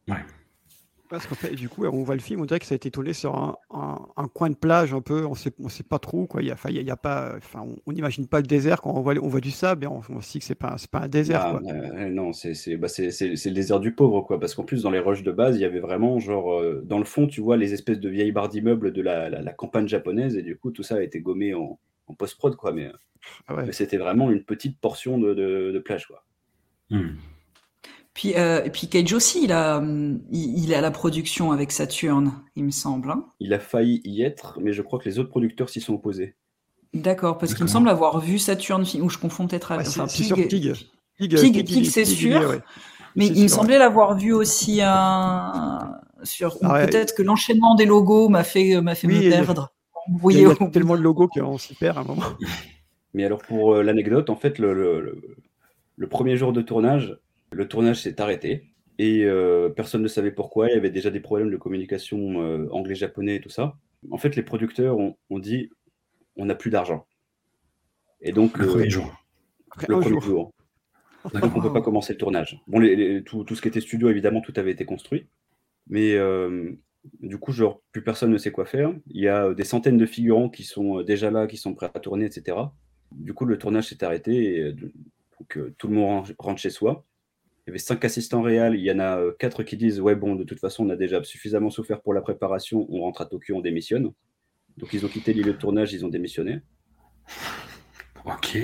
Parce 1.13 1.27
qu'en 1.27 1.35
fait, 1.35 1.55
du 1.55 1.69
coup, 1.69 1.85
on 1.85 2.03
voit 2.05 2.15
le 2.15 2.23
film, 2.23 2.41
on 2.41 2.47
dirait 2.47 2.59
que 2.59 2.65
ça 2.65 2.73
a 2.75 2.77
été 2.77 2.91
tourné 2.91 3.13
sur 3.13 3.35
un, 3.37 3.55
un- 3.71 4.01
un 4.17 4.29
coin 4.29 4.49
de 4.49 4.55
plage 4.55 4.95
un 4.95 5.03
peu, 5.03 5.27
on 5.27 5.35
sait, 5.35 5.53
on 5.59 5.69
sait 5.69 5.83
pas 5.83 5.99
trop, 5.99 6.27
quoi. 6.27 6.41
Il 6.41 6.49
y 6.49 6.51
a, 6.51 6.55
enfin, 6.55 6.71
il 6.71 6.77
y 6.77 6.79
a, 6.79 6.81
il 6.81 6.87
y 6.87 6.91
a 6.91 6.97
pas, 6.97 7.35
enfin, 7.37 7.67
on- 7.87 7.93
n'imagine 7.93 8.27
pas 8.27 8.39
le 8.41 8.47
désert 8.47 8.81
quand 8.81 8.93
on 8.95 9.03
voit, 9.03 9.15
on 9.23 9.29
voit 9.29 9.41
du 9.43 9.51
sable 9.51 9.85
et 9.85 9.87
on, 9.87 10.01
dit 10.01 10.39
que 10.39 10.45
c'est 10.45 10.55
pas, 10.55 10.77
c'est 10.79 10.91
pas 10.91 11.01
un 11.01 11.09
désert, 11.09 11.43
Ah, 11.45 11.59
quoi. 11.61 11.71
euh, 11.71 12.09
non, 12.09 12.33
c'est 12.33 12.55
c'est- 12.55 12.79
bah, 12.79 12.89
c'est- 12.89 13.11
c'est- 13.11 13.37
c'est 13.37 13.51
le 13.51 13.55
désert 13.55 13.79
du 13.79 13.95
pauvre, 13.95 14.23
quoi. 14.23 14.41
Parce 14.41 14.55
qu'en 14.55 14.65
plus, 14.65 14.83
dans 14.85 14.91
les 14.91 15.01
rushs 15.01 15.23
de 15.23 15.33
base, 15.33 15.57
il 15.57 15.61
y 15.61 15.65
avait 15.67 15.81
vraiment, 15.81 16.19
genre, 16.19 16.55
euh, 16.59 16.81
dans 16.87 16.99
le 16.99 17.05
fond, 17.05 17.27
tu 17.27 17.43
vois 17.43 17.59
les 17.59 17.75
espèces 17.75 18.01
de 18.01 18.09
vieilles 18.09 18.33
barres 18.33 18.49
d'immeubles 18.49 18.91
de 18.93 19.03
la, 19.03 19.29
la- 19.29 19.43
la 19.43 19.53
campagne 19.53 19.87
japonaise, 19.89 20.37
et 20.37 20.43
du 20.43 20.57
coup, 20.57 20.71
tout 20.71 20.83
ça 20.83 20.95
a 20.97 21.03
été 21.03 21.21
gommé 21.21 21.53
en, 21.53 21.79
en 22.07 22.15
post-prod, 22.15 22.57
quoi. 22.57 22.73
Mais, 22.73 22.91
Ah 23.49 23.55
ouais. 23.55 23.67
mais 23.67 23.73
c'était 23.73 23.99
vraiment 23.99 24.31
une 24.31 24.45
petite 24.45 24.79
portion 24.81 25.19
de, 25.19 25.35
de- 25.35 25.73
de 25.73 25.79
plage, 25.79 26.07
quoi. 26.07 26.25
Mhm. 26.91 27.17
Puis, 28.15 28.35
euh, 28.37 28.63
et 28.65 28.71
puis 28.71 28.89
Cage 28.89 29.13
aussi, 29.15 29.45
il, 29.45 29.53
a, 29.53 29.79
hum, 29.79 30.21
il, 30.31 30.75
à 30.75 30.81
la 30.83 30.91
production 30.91 31.51
avec 31.51 31.73
Saturn, 31.73 32.33
il 32.57 32.65
me 32.65 32.71
semble. 32.71 33.11
hein. 33.11 33.25
Il 33.41 33.55
a 33.55 33.59
failli 33.59 34.03
y 34.05 34.23
être, 34.23 34.59
mais 34.61 34.73
je 34.75 34.83
crois 34.83 34.99
que 34.99 35.09
les 35.09 35.19
autres 35.19 35.31
producteurs 35.31 35.71
s'y 35.71 35.81
sont 35.81 35.95
opposés. 35.95 36.35
D'accord, 36.93 37.39
parce 37.39 37.55
qu'il 37.55 37.63
me 37.65 37.69
semble 37.71 37.89
avoir 37.89 38.21
vu 38.21 38.39
Saturn, 38.39 38.85
ou 39.01 39.09
je 39.09 39.17
confonds 39.17 39.47
peut-être 39.47 39.73
Ah, 39.73 39.77
avec. 39.77 39.87
c'est 39.87 40.01
enfin, 40.01 40.09
c'est 40.09 40.25
sur 40.25 40.37
Pig- 40.37 40.49
Pig. 40.49 40.73
Pig, 41.19 41.31
Pig- 41.31 41.41
Pig, 41.41 41.67
Pig, 41.67 41.77
il- 41.79 41.91
c'est 41.91 42.05
sûr. 42.05 42.39
ouais. 42.51 42.61
Mais 43.17 43.27
il 43.29 43.43
me 43.45 43.49
semblait 43.49 43.79
l'avoir 43.79 44.17
vu 44.17 44.33
aussi 44.33 44.81
un 44.83 45.99
sur 46.23 46.57
ou 46.57 46.59
Ah 46.63 46.75
ouais. 46.75 46.87
peut-être 46.87 47.15
que 47.15 47.23
l'enchaînement 47.23 47.75
des 47.75 47.85
logos 47.87 48.29
m'a 48.29 48.45
fait 48.45 48.81
m'a 48.81 48.95
fait 48.95 49.07
Oui, 49.07 49.15
me 49.15 49.23
il 49.23 49.29
y 49.31 49.35
a- 49.35 49.39
perdre. 49.43 49.73
Il 50.31 50.41
y 50.41 50.45
a 50.47 50.55
tellement 50.71 50.97
de 50.97 51.03
logos 51.03 51.29
qu'on 51.29 51.59
s'y 51.59 51.75
perd 51.75 51.97
à 51.99 52.01
un 52.01 52.05
moment. 52.05 52.23
Mais 53.15 53.25
alors, 53.25 53.39
pour 53.43 53.75
euh, 53.75 53.83
l'anecdote, 53.83 54.31
en 54.31 54.37
fait, 54.37 54.59
le, 54.59 54.73
le- 54.75 55.01
le- 55.01 55.37
le 55.97 56.07
premier 56.09 56.37
jour 56.37 56.53
de 56.53 56.63
tournage, 56.63 57.19
le 57.53 57.69
tournage 57.69 58.01
s'est 58.03 58.21
arrêté. 58.21 58.65
Et 58.99 59.25
euh, 59.25 59.69
personne 59.71 60.03
ne 60.03 60.09
savait 60.09 60.31
pourquoi. 60.33 60.69
Il 60.69 60.75
y 60.75 60.77
avait 60.77 60.91
déjà 60.91 61.11
des 61.11 61.21
problèmes 61.21 61.51
de 61.51 61.57
communication 61.57 62.43
euh, 62.43 62.69
anglais-japonais 62.71 63.37
et 63.37 63.41
tout 63.41 63.49
ça. 63.49 63.77
En 64.11 64.19
fait, 64.19 64.37
les 64.37 64.43
producteurs 64.43 64.99
ont, 64.99 65.17
ont 65.31 65.39
dit 65.39 65.71
on 66.37 66.47
n'a 66.47 66.55
plus 66.55 66.71
d'argent. 66.71 67.07
Et 68.21 68.33
donc, 68.33 68.57
Le 68.59 68.65
euh, 68.67 68.71
premier 68.73 68.91
jour. 68.91 69.13
Le 69.89 69.99
premier 69.99 70.11
jour. 70.11 70.21
jour. 70.23 70.53
Donc 71.33 71.55
on 71.55 71.59
ne 71.59 71.63
peut 71.63 71.73
pas 71.73 71.83
commencer 71.83 72.13
le 72.15 72.19
tournage. 72.19 72.61
Bon, 72.67 72.81
les- 72.81 72.97
les- 72.97 73.23
tout, 73.23 73.45
tout 73.45 73.55
ce 73.55 73.63
qui 73.63 73.69
était 73.69 73.81
studio, 73.81 74.09
évidemment, 74.11 74.41
tout 74.41 74.53
avait 74.57 74.73
été 74.73 74.85
construit. 74.85 75.27
Mais 75.89 76.15
euh, 76.15 76.73
du 77.21 77.39
coup, 77.39 77.53
genre, 77.53 77.81
plus 77.93 78.03
personne 78.03 78.31
ne 78.31 78.39
sait 78.39 78.51
quoi 78.53 78.65
faire. 78.67 78.93
Il 79.09 79.21
y 79.23 79.29
a 79.29 79.55
des 79.55 79.65
centaines 79.65 79.99
de 79.99 80.07
figurants 80.07 80.49
qui 80.49 80.65
sont 80.65 81.03
déjà 81.03 81.31
là, 81.31 81.47
qui 81.47 81.57
sont 81.57 81.75
prêts 81.75 81.91
à 81.95 82.01
tourner, 82.01 82.25
etc. 82.27 82.57
Du 83.13 83.35
coup, 83.35 83.45
le 83.45 83.57
tournage 83.59 83.89
s'est 83.89 84.03
arrêté. 84.05 84.57
Et, 84.59 84.73
donc, 84.73 85.57
euh, 85.57 85.75
tout 85.79 85.89
le 85.89 85.95
monde 85.95 86.27
ren- 86.27 86.35
rentre 86.39 86.61
chez 86.61 86.71
soi. 86.71 87.05
Il 87.67 87.71
y 87.71 87.73
avait 87.73 87.79
cinq 87.79 88.05
assistants 88.05 88.43
réels. 88.43 88.75
Il 88.75 88.83
y 88.83 88.91
en 88.91 88.99
a 88.99 89.19
euh, 89.19 89.33
quatre 89.39 89.63
qui 89.63 89.77
disent 89.77 90.01
Ouais, 90.01 90.15
bon, 90.17 90.35
de 90.35 90.45
toute 90.45 90.59
façon, 90.59 90.85
on 90.87 90.91
a 90.91 90.97
déjà 90.97 91.23
suffisamment 91.23 91.71
souffert 91.71 92.01
pour 92.01 92.13
la 92.15 92.21
préparation. 92.21 92.87
On 92.91 93.01
rentre 93.01 93.21
à 93.23 93.27
Tokyo, 93.27 93.55
on 93.57 93.61
démissionne. 93.61 94.11
Donc, 94.79 94.93
ils 94.93 95.05
ont 95.05 95.09
quitté 95.09 95.33
l'île 95.33 95.47
de 95.47 95.53
tournage, 95.53 95.93
ils 95.93 96.05
ont 96.05 96.09
démissionné. 96.09 96.61
Ok. 98.25 98.59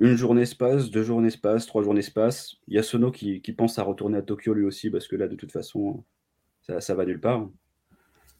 Une 0.00 0.16
journée 0.16 0.44
se 0.44 0.54
passe, 0.56 0.90
deux 0.90 1.02
journées 1.02 1.30
se 1.30 1.38
passent, 1.38 1.66
trois 1.66 1.82
journées 1.82 2.02
se 2.02 2.10
passent. 2.10 2.56
Il 2.68 2.74
y 2.74 2.78
a 2.78 2.82
Sono 2.82 3.10
qui, 3.10 3.40
qui 3.40 3.52
pense 3.52 3.78
à 3.78 3.82
retourner 3.82 4.18
à 4.18 4.22
Tokyo 4.22 4.52
lui 4.54 4.64
aussi, 4.64 4.90
parce 4.90 5.06
que 5.08 5.16
là, 5.16 5.28
de 5.28 5.36
toute 5.36 5.52
façon, 5.52 6.04
ça, 6.62 6.80
ça 6.80 6.94
va 6.94 7.04
nulle 7.06 7.20
part. 7.20 7.48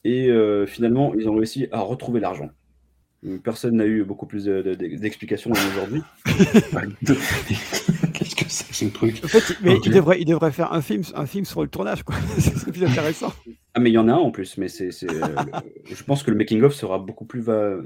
Et 0.04 0.28
euh, 0.30 0.66
finalement, 0.66 1.14
ils 1.14 1.28
ont 1.28 1.34
réussi 1.34 1.68
à 1.72 1.80
retrouver 1.80 2.20
l'argent. 2.20 2.50
Personne 3.42 3.76
n'a 3.76 3.86
eu 3.86 4.04
beaucoup 4.04 4.26
plus 4.26 4.44
de- 4.44 4.60
de- 4.60 4.74
d'explications 4.74 5.50
aujourd'hui. 5.52 6.02
C'est 8.54 8.72
ce 8.72 8.84
truc 8.92 9.20
En 9.24 9.28
fait, 9.28 9.56
mais 9.62 9.78
il, 9.84 9.90
devrait, 9.92 10.20
il 10.20 10.24
devrait 10.26 10.52
faire 10.52 10.72
un 10.72 10.80
film, 10.80 11.02
un 11.14 11.26
film 11.26 11.44
sur 11.44 11.62
le 11.62 11.68
tournage, 11.68 12.02
quoi. 12.04 12.14
c'est 12.38 12.70
plus 12.70 12.84
intéressant. 12.90 13.32
Ah, 13.74 13.80
mais 13.80 13.90
il 13.90 13.94
y 13.94 13.98
en 13.98 14.08
a 14.08 14.12
un 14.12 14.16
en 14.18 14.30
plus, 14.30 14.56
mais 14.58 14.68
c'est, 14.68 14.92
c'est, 14.92 15.10
euh, 15.10 15.26
le- 15.26 15.94
je 15.94 16.02
pense 16.04 16.22
que 16.22 16.30
le 16.30 16.36
making-of 16.36 16.72
sera 16.74 16.98
beaucoup 16.98 17.24
plus, 17.24 17.40
va- 17.40 17.76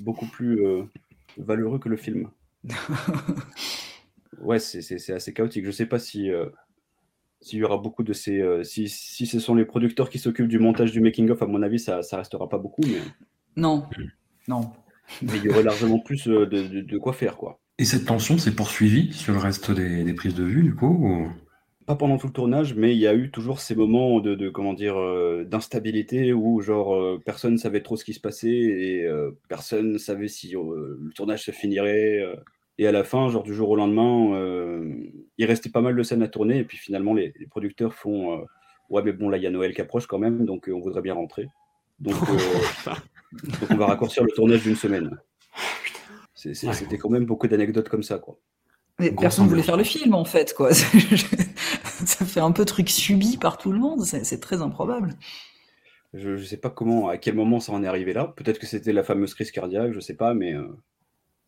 beaucoup 0.00 0.26
plus 0.26 0.64
euh, 0.64 0.82
valeureux 1.36 1.78
que 1.78 1.88
le 1.88 1.96
film. 1.96 2.28
Ouais, 4.42 4.58
c'est, 4.58 4.82
c'est- 4.82 4.98
c'est 4.98 5.12
assez 5.14 5.32
chaotique. 5.32 5.64
Je 5.64 5.70
sais 5.70 5.86
pas 5.86 5.98
si 5.98 6.30
euh, 6.30 6.46
s'il 7.40 7.58
y 7.58 7.64
aura 7.64 7.78
beaucoup 7.78 8.02
de 8.02 8.12
ces. 8.12 8.40
euh, 8.40 8.62
si, 8.64 8.88
si 8.88 9.26
ce 9.26 9.38
sont 9.40 9.54
les 9.54 9.64
producteurs 9.64 10.10
qui 10.10 10.18
s'occupent 10.18 10.48
du 10.48 10.58
montage 10.58 10.92
du 10.92 11.00
making-of, 11.00 11.40
à 11.42 11.46
mon 11.46 11.62
avis, 11.62 11.78
ça, 11.78 12.02
ça 12.02 12.18
restera 12.18 12.48
pas 12.48 12.58
beaucoup, 12.58 12.82
mais, 12.86 13.00
Non, 13.56 13.86
non. 14.46 14.72
mais 15.22 15.32
il 15.38 15.44
y 15.44 15.48
aurait 15.48 15.62
largement 15.62 15.98
plus 16.00 16.28
euh, 16.28 16.44
de, 16.46 16.62
de- 16.66 16.80
de 16.82 16.98
quoi 16.98 17.12
faire, 17.14 17.36
quoi. 17.36 17.60
Et 17.78 17.84
cette 17.84 18.06
tension 18.06 18.38
s'est 18.38 18.54
poursuivie 18.54 19.12
sur 19.12 19.32
le 19.34 19.38
reste 19.38 19.70
des, 19.70 20.02
des 20.02 20.14
prises 20.14 20.34
de 20.34 20.44
vue, 20.44 20.62
du 20.62 20.74
coup 20.74 20.86
ou- 20.86 21.28
Pas 21.86 21.94
pendant 21.94 22.16
tout 22.16 22.26
le 22.26 22.32
tournage, 22.32 22.74
mais 22.74 22.92
il 22.94 22.98
y 22.98 23.06
a 23.06 23.14
eu 23.14 23.30
toujours 23.30 23.60
ces 23.60 23.74
moments 23.76 24.18
de, 24.20 24.34
de, 24.34 24.48
comment 24.48 24.72
dire, 24.72 24.96
euh, 24.98 25.44
d'instabilité 25.44 26.32
où 26.32 26.60
genre 26.60 26.94
euh, 26.94 27.20
personne 27.24 27.52
ne 27.52 27.58
savait 27.58 27.82
trop 27.82 27.96
ce 27.96 28.04
qui 28.04 28.14
se 28.14 28.20
passait 28.20 28.48
et 28.50 29.04
euh, 29.04 29.30
personne 29.48 29.92
ne 29.92 29.98
savait 29.98 30.28
si 30.28 30.56
euh, 30.56 30.98
le 31.00 31.12
tournage 31.12 31.42
se 31.44 31.50
finirait. 31.50 32.18
euh. 32.20 32.34
et 32.78 32.86
à 32.86 32.92
la 32.92 33.04
fin, 33.04 33.28
genre 33.28 33.42
du 33.44 33.54
jour 33.54 33.68
au 33.70 33.76
lendemain, 33.76 34.34
euh, 34.34 34.90
il 35.38 35.44
restait 35.44 35.70
pas 35.70 35.82
mal 35.82 35.94
de 35.94 36.02
scènes 36.02 36.22
à 36.22 36.28
tourner 36.28 36.58
et 36.58 36.64
puis 36.64 36.78
finalement 36.78 37.12
les, 37.14 37.34
les 37.38 37.46
producteurs 37.46 37.92
font 37.94 38.32
euh, 38.38 38.44
ouais 38.90 39.02
mais 39.04 39.12
bon 39.12 39.28
là 39.28 39.36
il 39.36 39.42
y 39.42 39.46
a 39.46 39.50
Noël 39.50 39.74
qui 39.74 39.80
approche 39.82 40.06
quand 40.06 40.18
même 40.18 40.44
donc 40.46 40.68
euh, 40.68 40.72
on 40.72 40.80
voudrait 40.80 41.02
bien 41.02 41.14
rentrer. 41.14 41.46
Donc, 42.00 42.14
euh, 42.30 42.90
donc 43.60 43.70
on 43.70 43.76
va 43.76 43.86
raccourcir 43.86 44.24
le 44.24 44.30
tournage 44.32 44.62
d'une 44.62 44.76
semaine. 44.76 45.18
C'était 46.36 46.98
quand 46.98 47.10
même 47.10 47.26
beaucoup 47.26 47.48
d'anecdotes 47.48 47.88
comme 47.88 48.02
ça 48.02 48.18
quoi. 48.18 48.38
Mais 48.98 49.10
personne 49.10 49.44
ne 49.44 49.50
voulait 49.50 49.62
faire 49.62 49.76
le 49.76 49.84
film 49.84 50.14
en 50.14 50.24
fait, 50.24 50.54
quoi. 50.54 50.72
ça 50.74 52.24
fait 52.24 52.40
un 52.40 52.52
peu 52.52 52.64
truc 52.64 52.88
subi 52.88 53.36
par 53.36 53.58
tout 53.58 53.70
le 53.70 53.78
monde, 53.78 54.04
c'est 54.04 54.40
très 54.40 54.62
improbable. 54.62 55.14
Je 56.14 56.30
ne 56.30 56.42
sais 56.42 56.56
pas 56.56 56.70
comment, 56.70 57.08
à 57.08 57.18
quel 57.18 57.34
moment 57.34 57.60
ça 57.60 57.72
en 57.72 57.82
est 57.82 57.86
arrivé 57.86 58.14
là. 58.14 58.32
Peut-être 58.36 58.58
que 58.58 58.66
c'était 58.66 58.92
la 58.94 59.02
fameuse 59.02 59.34
crise 59.34 59.50
cardiaque, 59.50 59.92
je 59.92 60.00
sais 60.00 60.16
pas, 60.16 60.32
mais 60.32 60.54
euh, 60.54 60.66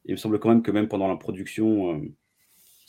il 0.05 0.13
me 0.13 0.17
semble 0.17 0.39
quand 0.39 0.51
même 0.51 0.63
que 0.63 0.71
même 0.71 0.89
pendant 0.89 1.09
la 1.09 1.17
production, 1.17 1.95
euh, 1.95 2.01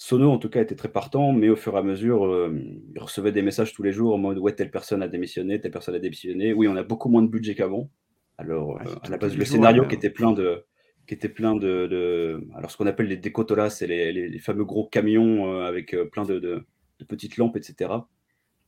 Sono 0.02 0.32
en 0.32 0.38
tout 0.38 0.50
cas 0.50 0.62
était 0.62 0.76
très 0.76 0.88
partant, 0.90 1.34
mais 1.34 1.50
au 1.50 1.58
fur 1.58 1.76
et 1.76 1.78
à 1.78 1.84
mesure, 1.84 2.26
euh, 2.26 2.58
il 2.96 3.00
recevait 3.02 3.34
des 3.34 3.42
messages 3.42 3.74
tous 3.74 3.84
les 3.84 3.92
jours 3.92 4.16
en 4.16 4.18
mode 4.18 4.38
ouais 4.38 4.54
telle 4.54 4.72
personne 4.72 5.04
a 5.04 5.10
démissionné, 5.10 5.60
telle 5.60 5.72
personne 5.72 5.94
a 5.94 6.00
démissionné. 6.00 6.54
Oui, 6.54 6.70
on 6.70 6.76
a 6.78 6.84
beaucoup 6.84 7.10
moins 7.10 7.22
de 7.22 7.28
budget 7.28 7.54
qu'avant. 7.54 7.90
Alors 8.38 8.80
euh, 8.80 8.96
à 9.04 9.10
la 9.10 9.18
base 9.18 9.36
le 9.36 9.44
scénario 9.44 9.82
ouais. 9.82 9.90
qui 9.90 9.96
était 9.96 10.10
plein 10.10 10.32
de 10.32 10.64
qui 11.10 11.16
était 11.16 11.28
plein 11.28 11.56
de, 11.56 11.88
de- 11.88 12.48
alors 12.56 12.70
ce 12.70 12.78
qu'on 12.78 12.86
appelle 12.86 13.08
les 13.08 13.18
décotolas, 13.18 13.72
c'est 13.72 13.88
les, 13.88 14.12
les- 14.14 14.30
les 14.30 14.38
fameux 14.40 14.64
gros 14.64 14.86
camions 14.86 15.52
euh, 15.52 15.66
avec 15.66 15.96
euh, 15.96 16.06
plein 16.06 16.24
de, 16.24 16.38
de- 16.38 16.64
de 17.00 17.06
petites 17.06 17.38
lampes, 17.38 17.58
etc. 17.58 17.90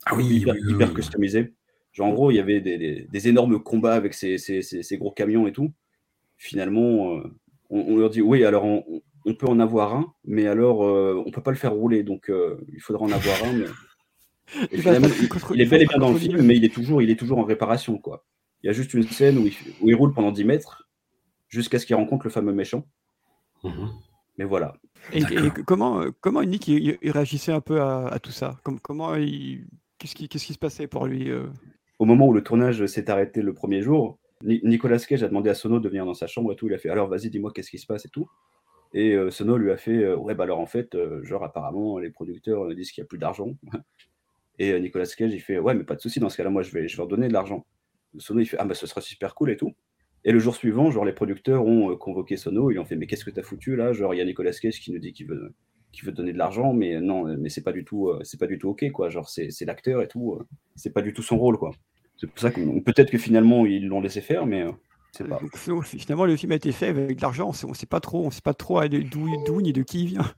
Ah 0.08 0.16
oui, 0.16 0.26
hyper, 0.26 0.56
oui, 0.56 0.62
oui, 0.66 0.74
hyper 0.74 0.88
oui. 0.90 0.96
customisés. 0.96 1.54
Genre, 1.94 2.08
en 2.08 2.14
gros, 2.14 2.32
il 2.32 2.38
y 2.38 2.40
avait 2.40 2.60
des, 2.60 2.80
des- 2.80 3.08
des 3.12 3.28
énormes 3.28 3.62
combats 3.62 3.94
avec 3.94 4.16
ces, 4.16 4.40
ces- 4.40 4.64
ces- 4.64 4.82
ces 4.82 4.98
gros 4.98 5.12
camions 5.12 5.46
et 5.46 5.52
tout. 5.52 5.72
Finalement, 6.38 7.14
euh, 7.16 7.22
on, 7.70 7.82
on 7.94 7.98
leur 7.98 8.10
dit 8.10 8.22
oui, 8.24 8.44
alors 8.44 8.66
on, 8.66 8.84
on 9.26 9.36
peut 9.36 9.46
en 9.48 9.60
avoir 9.60 9.94
un, 9.96 10.12
mais 10.26 10.48
alors 10.48 10.84
euh, 10.84 11.22
on 11.24 11.30
peut 11.30 11.44
pas 11.44 11.52
le 11.52 11.58
faire 11.58 11.74
rouler, 11.74 12.02
donc 12.02 12.32
il 12.74 12.82
faudra 12.82 13.06
en 13.06 13.12
avoir 13.12 13.44
un. 13.44 13.54
Mais... 13.54 13.66
Et 14.72 14.78
Il 14.78 14.82
finalement, 14.82 15.08
il, 15.08 15.30
il 15.56 15.62
est 15.62 15.66
bel 15.66 15.84
et 15.84 15.86
bien 15.86 16.00
dans 16.00 16.12
le 16.12 16.18
film, 16.18 16.42
mais 16.42 16.58
il 16.58 16.66
est 16.66 16.74
toujours, 16.74 17.02
il 17.04 17.10
est 17.12 17.16
toujours 17.16 17.38
en 17.38 17.44
réparation, 17.44 17.98
quoi. 18.00 18.26
Il 18.64 18.68
y 18.68 18.70
a 18.70 18.74
juste 18.74 18.94
une 18.96 19.04
scène 19.04 19.38
où 19.38 19.46
il, 19.46 19.54
où 19.80 19.90
il 19.90 19.96
roule 19.96 20.12
pendant 20.14 20.32
10 20.32 20.44
mètres 20.44 20.90
jusqu'à 21.52 21.78
ce 21.78 21.86
qu'il 21.86 21.96
rencontre 21.96 22.26
le 22.26 22.32
fameux 22.32 22.54
méchant. 22.54 22.88
Mhm. 23.64 23.92
Mais 24.40 24.46
voilà. 24.46 24.74
Et, 25.14 25.20
et 25.20 25.50
comment, 25.68 26.02
euh, 26.02 26.10
comment 26.22 26.42
Nick 26.44 26.68
il, 26.68 26.98
il 27.02 27.12
réagissait 27.12 27.52
un 27.52 27.62
peu 27.62 27.82
à, 27.82 28.08
à 28.08 28.18
tout 28.18 28.32
ça 28.32 28.58
Comme, 28.64 28.80
Comment 28.80 29.14
il. 29.16 29.68
Qu'est-ce 30.00 30.16
qui, 30.16 30.28
qu'est-ce 30.28 30.46
qui 30.48 30.54
se 30.54 30.60
passait 30.60 30.88
pour 30.88 31.06
lui 31.06 31.30
euh 31.30 31.46
au 32.00 32.06
moment 32.06 32.26
où 32.28 32.34
le 32.34 32.42
tournage 32.42 32.84
s'est 32.88 33.12
arrêté 33.12 33.44
le 33.44 33.54
premier 33.54 33.84
jour, 33.84 34.18
Ni- 34.44 34.60
Nicolas 34.64 34.98
Cage 34.98 35.22
a 35.22 35.28
demandé 35.28 35.52
à 35.52 35.54
Sono 35.54 35.80
de 35.80 35.88
venir 35.88 36.04
dans 36.04 36.16
sa 36.16 36.26
chambre 36.26 36.52
et 36.52 36.56
tout. 36.56 36.66
Il 36.66 36.74
a 36.74 36.80
fait 36.80 36.90
alors 36.90 37.08
vas-y, 37.08 37.30
dis-moi 37.30 37.52
qu'est-ce 37.54 37.70
qui 37.70 37.78
se 37.78 37.86
passe 37.86 38.06
et 38.06 38.10
tout. 38.10 38.28
Et 38.96 39.14
euh, 39.14 39.30
Sono 39.30 39.56
lui 39.56 39.70
a 39.70 39.78
fait 39.78 39.98
euh, 40.04 40.16
ouais, 40.16 40.34
bah 40.34 40.46
alors 40.46 40.60
en 40.60 40.66
fait, 40.66 40.96
euh, 40.96 41.24
genre 41.24 41.44
apparemment, 41.44 42.00
les 42.00 42.10
producteurs 42.10 42.66
euh, 42.66 42.74
disent 42.74 42.92
qu'il 42.92 43.04
n'y 43.04 43.06
a 43.06 43.08
plus 43.08 43.20
d'argent. 43.20 43.50
et 44.58 44.72
euh, 44.72 44.80
Nicolas 44.80 45.06
Cage, 45.06 45.32
il 45.32 45.42
fait 45.42 45.60
ouais, 45.60 45.76
mais 45.76 45.84
pas 45.84 45.94
de 45.96 46.02
souci, 46.02 46.20
dans 46.20 46.30
ce 46.30 46.38
cas-là, 46.38 46.50
moi 46.50 46.64
je 46.64 46.72
vais, 46.72 46.88
je 46.88 46.96
vais 46.98 47.02
leur 47.02 47.08
donner 47.08 47.28
de 47.28 47.34
l'argent. 47.34 47.68
Sono, 48.18 48.40
il 48.40 48.48
fait 48.48 48.58
ah 48.60 48.66
bah 48.66 48.74
ce 48.74 48.88
sera 48.88 49.00
super 49.02 49.36
cool 49.36 49.52
et 49.52 49.58
tout. 49.58 49.76
Et 50.24 50.32
le 50.32 50.40
jour 50.40 50.56
suivant, 50.56 50.92
genre 50.92 51.06
les 51.06 51.14
producteurs 51.14 51.66
ont 51.66 51.92
euh, 51.92 51.96
convoqué 51.96 52.38
Sono, 52.38 52.70
ils 52.72 52.80
ont 52.80 52.86
fait 52.86 52.96
mais 52.96 53.08
qu'est-ce 53.08 53.26
que 53.26 53.32
t'as 53.32 53.42
foutu 53.42 53.76
là? 53.76 53.94
Genre 53.94 54.14
il 54.14 54.18
y 54.18 54.22
a 54.22 54.26
Nicolas 54.26 54.52
Cage 54.52 54.80
qui 54.80 54.92
nous 54.92 55.00
dit 55.00 55.14
qu'il 55.14 55.28
veut, 55.28 55.54
qu'il 55.92 56.06
veut 56.06 56.12
donner 56.12 56.34
de 56.34 56.38
l'argent, 56.38 56.74
mais 56.74 57.00
non, 57.02 57.28
euh, 57.28 57.36
mais 57.40 57.50
c'est 57.50 57.64
pas 57.64 57.72
du 57.72 57.84
tout, 57.84 58.10
euh, 58.10 58.20
c'est 58.24 58.40
pas 58.40 58.48
du 58.48 58.60
tout 58.60 58.70
ok 58.70 58.92
quoi. 58.92 59.10
Genre 59.10 59.28
c'est, 59.28 59.50
l'acteur 59.66 60.02
et 60.02 60.08
tout, 60.08 60.40
c'est 60.76 60.94
pas 60.94 61.02
du 61.02 61.14
tout 61.14 61.24
son 61.24 61.38
rôle 61.38 61.58
quoi. 61.58 61.72
C'est 62.18 62.28
pour 62.28 62.40
ça 62.40 62.52
que 62.52 62.80
peut-être 62.82 63.10
que 63.10 63.18
finalement 63.18 63.66
ils 63.66 63.88
l'ont 63.88 64.02
laissé 64.02 64.22
faire, 64.22 64.46
mais 64.46 64.66
pas. 65.28 65.42
Finalement, 65.84 66.26
le 66.26 66.38
film 66.38 66.52
a 66.52 66.56
été 66.56 66.72
fait 66.72 66.88
avec 66.88 67.18
de 67.18 67.22
l'argent. 67.22 67.48
On 67.50 67.70
on 67.70 67.74
sait 67.74 67.86
pas 67.86 68.00
trop, 68.00 68.26
on 68.26 68.32
sait 68.32 68.42
pas 68.42 68.54
trop 68.54 68.88
d'où 68.88 69.28
d'où 69.46 69.62
ni 69.62 69.74
de 69.74 69.82
qui 69.82 70.04
il 70.04 70.08
vient. 70.08 70.32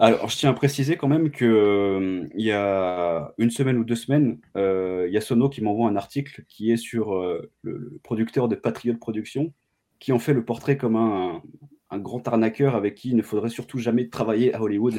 Alors, 0.00 0.28
je 0.30 0.36
tiens 0.36 0.50
à 0.50 0.54
préciser 0.54 0.96
quand 0.96 1.08
même 1.08 1.30
que 1.30 1.44
euh, 1.44 2.26
il 2.34 2.44
y 2.44 2.52
a 2.52 3.32
une 3.36 3.50
semaine 3.50 3.76
ou 3.76 3.84
deux 3.84 3.94
semaines, 3.94 4.38
euh, 4.56 5.04
il 5.06 5.12
y 5.12 5.18
a 5.18 5.20
Sono 5.20 5.50
qui 5.50 5.62
m'envoie 5.62 5.90
un 5.90 5.96
article 5.96 6.42
qui 6.48 6.72
est 6.72 6.78
sur 6.78 7.14
euh, 7.14 7.50
le, 7.62 7.76
le 7.76 8.00
producteur 8.02 8.48
de 8.48 8.56
Patriot 8.56 8.96
Productions, 8.96 9.52
qui 9.98 10.12
en 10.12 10.18
fait 10.18 10.32
le 10.32 10.42
portrait 10.42 10.78
comme 10.78 10.96
un, 10.96 11.42
un 11.90 11.98
grand 11.98 12.26
arnaqueur 12.26 12.74
avec 12.76 12.94
qui 12.94 13.10
il 13.10 13.16
ne 13.16 13.22
faudrait 13.22 13.50
surtout 13.50 13.78
jamais 13.78 14.08
travailler 14.08 14.54
à 14.54 14.62
Hollywood. 14.62 14.94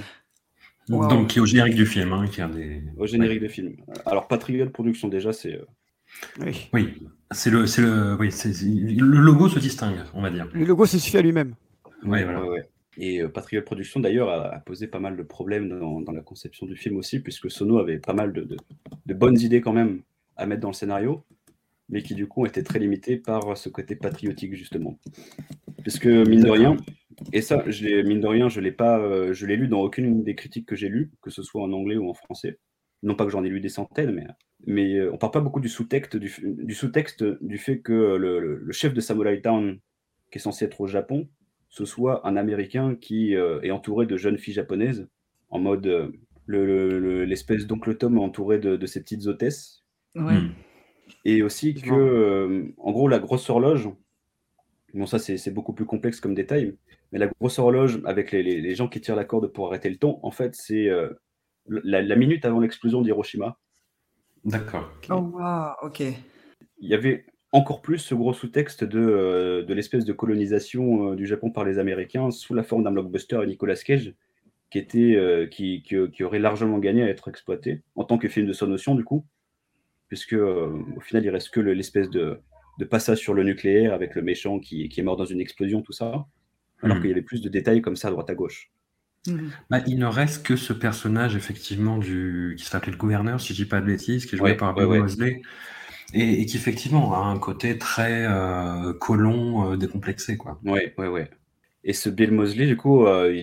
Wow. 0.90 1.08
Donc, 1.08 1.28
qui 1.30 1.40
est 1.40 1.42
au 1.42 1.46
générique 1.48 1.76
du 1.76 1.86
film, 1.88 2.14
hein, 2.14 2.26
qui 2.32 2.42
a 2.42 2.48
des... 2.48 2.84
Au 2.98 3.08
générique 3.08 3.42
de 3.42 3.48
film. 3.48 3.78
Alors, 4.06 4.28
Patriot 4.28 4.70
Productions, 4.70 5.08
déjà, 5.08 5.34
c'est. 5.34 5.56
euh, 5.56 5.66
Oui. 6.46 6.70
Oui, 6.74 6.94
c'est 7.32 7.50
le, 7.50 7.66
c'est 7.66 7.82
le, 7.82 8.16
oui, 8.20 8.30
le 8.30 9.18
logo 9.18 9.50
se 9.50 9.58
distingue, 9.58 10.00
on 10.14 10.22
va 10.22 10.30
dire. 10.30 10.48
Le 10.54 10.66
logo 10.66 10.86
se 10.86 11.00
suffit 11.00 11.18
à 11.18 11.22
lui-même. 11.22 11.56
Ouais, 12.04 12.24
voilà. 12.24 12.44
Ouais, 12.44 12.50
ouais. 12.50 12.70
Et 12.98 13.22
euh, 13.22 13.30
Patriot 13.30 13.62
Productions, 13.62 14.00
d'ailleurs, 14.00 14.30
a, 14.30 14.48
a 14.56 14.60
posé 14.60 14.88
pas 14.88 15.00
mal 15.00 15.16
de 15.16 15.24
problèmes 15.24 15.70
dans, 15.70 16.02
dans 16.02 16.12
la 16.12 16.22
conception 16.22 16.66
du 16.66 16.76
film 16.76 16.98
aussi, 16.98 17.20
puisque 17.22 17.50
Sono 17.50 17.80
avait 17.80 18.00
pas 18.00 18.14
mal 18.14 18.34
de, 18.34 18.42
de- 18.44 18.58
de 19.06 19.14
bonnes 19.14 19.40
idées 19.40 19.62
quand 19.62 19.74
même 19.74 20.02
à 20.36 20.46
mettre 20.46 20.62
dans 20.62 20.70
le 20.70 20.74
scénario, 20.74 21.24
mais 21.90 22.02
qui 22.04 22.16
du 22.16 22.28
coup 22.28 22.46
étaient 22.46 22.64
très 22.64 22.80
limitées 22.80 23.18
par 23.18 23.58
ce 23.58 23.70
côté 23.70 23.96
patriotique, 23.96 24.56
justement. 24.56 24.98
Puisque, 25.84 26.06
mine 26.06 26.42
de 26.42 26.50
rien, 26.50 26.78
et 27.34 27.42
ça, 27.42 27.64
je 27.68 28.02
mine 28.06 28.20
de 28.22 28.28
rien, 28.28 28.50
je 28.50 28.60
l'ai 28.60 28.72
pas, 28.72 29.00
euh, 29.00 29.34
je 29.34 29.46
l'ai 29.46 29.56
lu 29.56 29.68
dans 29.68 29.82
aucune 29.82 30.24
des 30.24 30.36
critiques 30.36 30.66
que 30.68 30.76
j'ai 30.76 30.90
lues, 30.90 31.12
que 31.22 31.30
ce 31.30 31.44
soit 31.44 31.62
en 31.64 31.72
anglais 31.72 31.98
ou 31.98 32.10
en 32.10 32.14
français. 32.14 32.60
Non 33.04 33.16
pas 33.16 33.26
que 33.26 33.32
j'en 33.32 33.44
ai 33.44 33.50
lu 33.50 33.62
des 33.62 33.70
centaines, 33.70 34.12
mais, 34.12 34.28
mais 34.68 34.96
euh, 34.96 35.12
on 35.14 35.18
parle 35.18 35.32
pas 35.34 35.40
beaucoup 35.42 35.60
du 35.60 35.70
sous-texte 35.70 36.18
du, 36.18 36.32
du 36.44 36.74
sous-texte 36.76 37.24
du 37.42 37.58
fait 37.58 37.80
que 37.80 37.94
le, 37.94 38.40
le- 38.40 38.58
le 38.58 38.72
chef 38.74 38.94
de 38.94 39.02
Samurai 39.02 39.42
Town, 39.42 39.80
qui 40.32 40.38
est 40.38 40.42
censé 40.42 40.66
être 40.66 40.82
au 40.82 40.88
Japon, 40.88 41.28
ce 41.72 41.86
soit 41.86 42.28
un 42.28 42.38
Américain 42.38 42.96
qui 42.96 43.36
euh, 43.36 43.60
est 43.64 43.72
entouré 43.72 44.06
de 44.06 44.18
jeunes 44.18 44.38
filles 44.38 44.54
japonaises, 44.54 45.08
en 45.50 45.60
mode 45.60 45.88
euh, 45.88 46.12
le- 46.46 46.66
le- 46.66 47.00
le- 47.00 47.26
l'espèce 47.26 47.66
d'oncle 47.66 47.96
Tom 47.98 48.20
entouré 48.20 48.60
de, 48.60 48.76
de 48.76 48.86
ses 48.86 49.02
petites 49.02 49.26
hôtesses. 49.26 49.84
Ouais. 50.16 50.34
Hmm. 50.38 50.52
Et 51.26 51.42
aussi 51.42 51.74
que, 51.74 51.94
euh, 51.94 52.66
en 52.78 52.92
gros, 52.92 53.08
la 53.08 53.20
grosse 53.20 53.50
horloge, 53.50 53.90
bon, 54.94 55.06
ça 55.06 55.18
c'est 55.18 55.54
beaucoup 55.54 55.74
plus 55.74 55.86
complexe 55.86 56.20
comme 56.20 56.36
détail, 56.36 56.76
mais 57.12 57.20
la 57.20 57.28
grosse 57.28 57.58
horloge 57.58 58.02
avec 58.06 58.32
les, 58.32 58.44
les- 58.44 58.62
les 58.62 58.76
gens 58.76 58.88
qui 58.90 59.00
tirent 59.02 59.16
la 59.16 59.26
corde 59.26 59.48
pour 59.48 59.68
arrêter 59.68 59.90
le 59.90 59.98
temps, 59.98 60.20
en 60.24 60.32
fait, 60.32 60.54
c'est 60.56 60.90
euh, 60.90 61.10
la, 61.68 62.02
la 62.02 62.16
minute 62.16 62.44
avant 62.46 62.60
l'explosion 62.60 63.02
d'Hiroshima. 63.02 63.58
D'accord. 64.44 64.92
Oh, 65.10 65.32
wow, 65.34 65.74
ok. 65.84 66.02
Il 66.80 66.90
y 66.90 66.96
avait 66.96 67.26
encore 67.52 67.82
plus 67.82 67.98
ce 68.00 68.16
gros 68.16 68.34
sous-texte 68.34 68.84
de, 68.84 69.00
euh, 69.00 69.64
de 69.64 69.74
l'espèce 69.74 70.06
de 70.06 70.14
colonisation 70.14 71.12
euh, 71.12 71.16
du 71.16 71.26
Japon 71.26 71.52
par 71.52 71.66
les 71.66 71.80
Américains 71.80 72.32
sous 72.32 72.54
la 72.54 72.64
forme 72.64 72.84
d'un 72.84 72.92
blockbuster 72.92 73.40
et 73.44 73.48
Nicolas 73.48 73.76
Cage 73.76 74.14
qui, 74.72 74.80
était, 74.80 75.16
euh, 75.16 75.48
qui, 75.48 75.84
qui, 75.84 75.96
qui 76.12 76.24
aurait 76.24 76.40
largement 76.40 76.80
gagné 76.80 77.04
à 77.04 77.08
être 77.10 77.28
exploité 77.30 77.84
en 77.96 78.04
tant 78.06 78.18
que 78.18 78.30
film 78.30 78.48
de 78.48 78.66
notion 78.66 78.96
du 78.96 79.04
coup, 79.04 79.26
puisque 80.10 80.34
au 80.34 81.00
final, 81.02 81.26
il 81.26 81.30
reste 81.30 81.50
que 81.50 81.60
le- 81.60 81.74
l'espèce 81.74 82.10
de, 82.10 82.40
de 82.80 82.86
passage 82.86 83.20
sur 83.20 83.34
le 83.34 83.44
nucléaire 83.44 83.94
avec 83.94 84.16
le 84.16 84.22
méchant 84.22 84.60
qui, 84.60 84.90
qui 84.90 85.00
est 85.00 85.04
mort 85.04 85.18
dans 85.18 85.26
une 85.26 85.42
explosion, 85.42 85.82
tout 85.82 85.94
ça, 85.94 86.28
alors 86.84 86.98
Mhm. 86.98 87.02
qu'il 87.02 87.10
y 87.10 87.14
avait 87.14 87.22
plus 87.22 87.42
de 87.42 87.50
détails 87.50 87.82
comme 87.82 87.96
ça 87.96 88.10
à 88.10 88.12
droite 88.12 88.30
à 88.30 88.36
gauche. 88.36 88.72
Bah, 89.70 89.80
il 89.88 90.00
ne 90.00 90.06
reste 90.06 90.46
que 90.46 90.56
ce 90.56 90.74
personnage, 90.74 91.36
effectivement, 91.36 91.98
du... 91.98 92.56
qui 92.58 92.66
s'appelait 92.66 92.92
le 92.92 92.98
gouverneur, 92.98 93.40
si 93.40 93.54
je 93.54 93.64
dis 93.64 93.70
pas 93.70 93.80
de 93.82 93.86
bêtises, 93.86 94.26
qui 94.26 94.36
est 94.36 94.38
joué 94.38 94.52
Ouais, 94.52 94.58
par 94.58 94.76
ouais, 94.78 94.86
ouais. 94.86 95.42
Et, 96.14 96.42
et 96.42 96.46
qui, 96.46 96.58
effectivement, 96.58 97.14
a 97.14 97.20
un 97.20 97.40
côté 97.40 97.78
très 97.78 98.26
euh, 98.28 98.94
colon, 98.94 99.72
euh, 99.72 99.78
décomplexé, 99.78 100.38
quoi. 100.38 100.60
Ouais, 100.66 100.94
ouais, 100.98 101.08
ouais. 101.08 101.30
Et 101.84 101.94
ce 101.94 102.10
Bill 102.10 102.32
Mosley, 102.32 102.68
du 102.68 102.78
coup, 102.78 103.06
euh, 103.06 103.34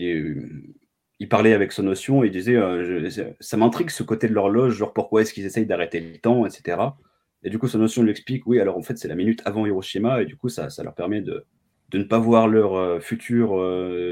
il, 1.18 1.28
parlait 1.28 1.54
avec 1.54 1.72
son 1.72 1.82
notion, 1.82 2.22
il 2.24 2.30
disait 2.30 2.56
euh, 2.56 3.08
ça 3.40 3.56
m'intrigue 3.56 3.90
ce 3.90 4.02
côté 4.02 4.28
de 4.28 4.34
l'horloge, 4.34 4.74
genre 4.74 4.92
pourquoi 4.92 5.22
est-ce 5.22 5.32
qu'ils 5.32 5.46
essayent 5.46 5.66
d'arrêter 5.66 6.00
le 6.00 6.18
temps, 6.18 6.46
etc. 6.46 6.78
Et 7.42 7.50
du 7.50 7.58
coup, 7.58 7.68
son 7.68 7.78
notion 7.78 8.02
lui 8.02 8.10
explique 8.10 8.46
oui, 8.46 8.60
alors 8.60 8.76
en 8.76 8.82
fait, 8.82 8.98
c'est 8.98 9.08
la 9.08 9.16
minute 9.16 9.42
avant 9.44 9.66
Hiroshima, 9.66 10.22
et 10.22 10.26
du 10.26 10.36
coup, 10.36 10.48
ça, 10.48 10.70
ça 10.70 10.82
leur 10.84 10.94
permet 10.94 11.20
de, 11.20 11.46
de 11.90 11.98
ne 11.98 12.04
pas 12.04 12.18
voir 12.18 12.48
leur 12.48 13.02
futur 13.02 13.56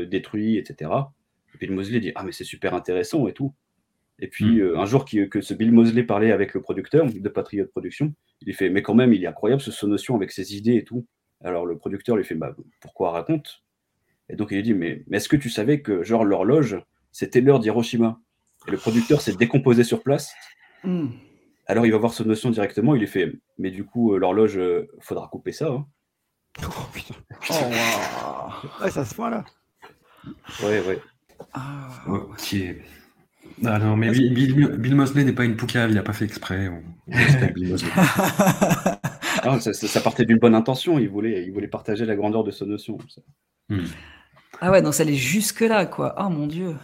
détruit, 0.09 0.59
etc. 0.59 0.91
Et 1.55 1.59
Bill 1.59 1.73
Mosley 1.73 2.01
dit 2.01 2.13
ah, 2.15 2.25
mais 2.25 2.33
c'est 2.33 2.45
super 2.45 2.75
intéressant 2.75 3.29
et 3.29 3.33
tout. 3.33 3.53
Et 4.19 4.29
puis, 4.29 4.61
euh, 4.61 4.79
un 4.79 4.87
jour 4.87 5.05
qui- 5.05 5.29
que 5.29 5.41
ce 5.43 5.53
Bill 5.53 5.73
Mosley 5.73 6.03
parlait 6.03 6.33
avec 6.33 6.55
le 6.55 6.63
producteur 6.63 7.05
de 7.07 7.29
Patriot 7.29 7.67
Production, 7.67 8.15
il 8.41 8.47
lui 8.47 8.55
fait 8.55 8.71
mais 8.71 8.81
quand 8.83 8.95
même, 8.95 9.13
il 9.13 9.23
est 9.23 9.27
incroyable 9.27 9.61
ce 9.61 9.71
son 9.71 9.89
notion 9.89 10.17
avec 10.17 10.33
ses 10.33 10.57
idées 10.57 10.77
et 10.77 10.85
tout. 10.85 11.07
Alors 11.45 11.67
le 11.67 11.77
producteur 11.77 12.17
lui 12.17 12.25
fait 12.25 12.35
bah, 12.35 12.55
pourquoi 12.81 13.11
raconte? 13.11 13.63
Et 14.31 14.37
donc 14.37 14.49
il 14.51 14.57
lui 14.57 14.63
dit 14.63 14.73
mais, 14.75 15.05
mais 15.07 15.19
est-ce 15.19 15.29
que 15.29 15.37
tu 15.37 15.51
savais 15.51 15.83
que 15.83 16.03
genre 16.03 16.25
l'horloge 16.25 16.79
c'était 17.13 17.41
l'heure 17.43 17.61
d'Hiroshima? 17.61 18.19
Et 18.67 18.71
le 18.71 18.79
producteur 18.79 19.21
s'est 19.21 19.37
décomposé 19.37 19.85
sur 19.85 20.03
place. 20.03 20.33
Hmm. 20.83 21.09
Alors 21.67 21.85
il 21.85 21.93
va 21.93 21.99
voir 21.99 22.13
son 22.15 22.25
notion 22.25 22.51
directement, 22.51 22.95
il 22.95 23.01
lui 23.01 23.07
fait 23.07 23.35
mais 23.59 23.71
du 23.71 23.85
coup 23.85 24.15
euh, 24.15 24.19
l'horloge 24.19 24.57
euh, 24.57 24.89
faudra 25.01 25.29
couper 25.29 25.53
ça. 25.53 25.69
hein. 25.69 25.87
Oh, 26.63 27.53
waouh. 27.53 28.83
Ouais, 28.83 28.91
ça 28.91 29.05
se 29.05 29.15
voit 29.15 29.29
là. 29.29 29.45
Ouais 30.63 30.81
ouais. 30.87 30.99
Ok. 32.09 32.57
Ah 33.65 33.79
non, 33.79 33.97
mais 33.97 34.11
Bill, 34.11 34.35
Bill- 34.35 34.77
Bill 34.79 34.95
Moseley 34.95 35.25
n'est 35.25 35.33
pas 35.33 35.45
une 35.45 35.57
poucave, 35.57 35.91
il 35.91 35.95
n'a 35.95 36.03
pas 36.03 36.13
fait 36.13 36.25
exprès. 36.27 36.69
On, 36.69 36.83
on 37.09 37.17
respecte 37.17 37.55
Bill 37.55 37.71
Moseley. 37.71 37.91
Ah, 39.49 39.61
ça, 39.61 39.73
ça- 39.73 39.87
ça 39.87 40.01
partait 40.01 40.25
d'une 40.25 40.39
bonne 40.39 40.55
intention, 40.57 40.99
il 40.99 41.09
voulait, 41.09 41.45
il 41.47 41.53
voulait 41.53 41.69
partager 41.69 42.05
la 42.05 42.17
grandeur 42.17 42.43
de 42.43 42.51
son 42.51 42.67
notion. 42.67 42.99
ça. 43.09 43.21
Ah 44.61 44.71
ouais, 44.73 44.83
donc 44.83 44.95
ça 44.95 45.03
allait 45.05 45.15
jusque-là, 45.15 45.87
quoi. 45.87 46.15
Ah 46.17 46.29
mon 46.29 46.47
dieu. 46.47 46.75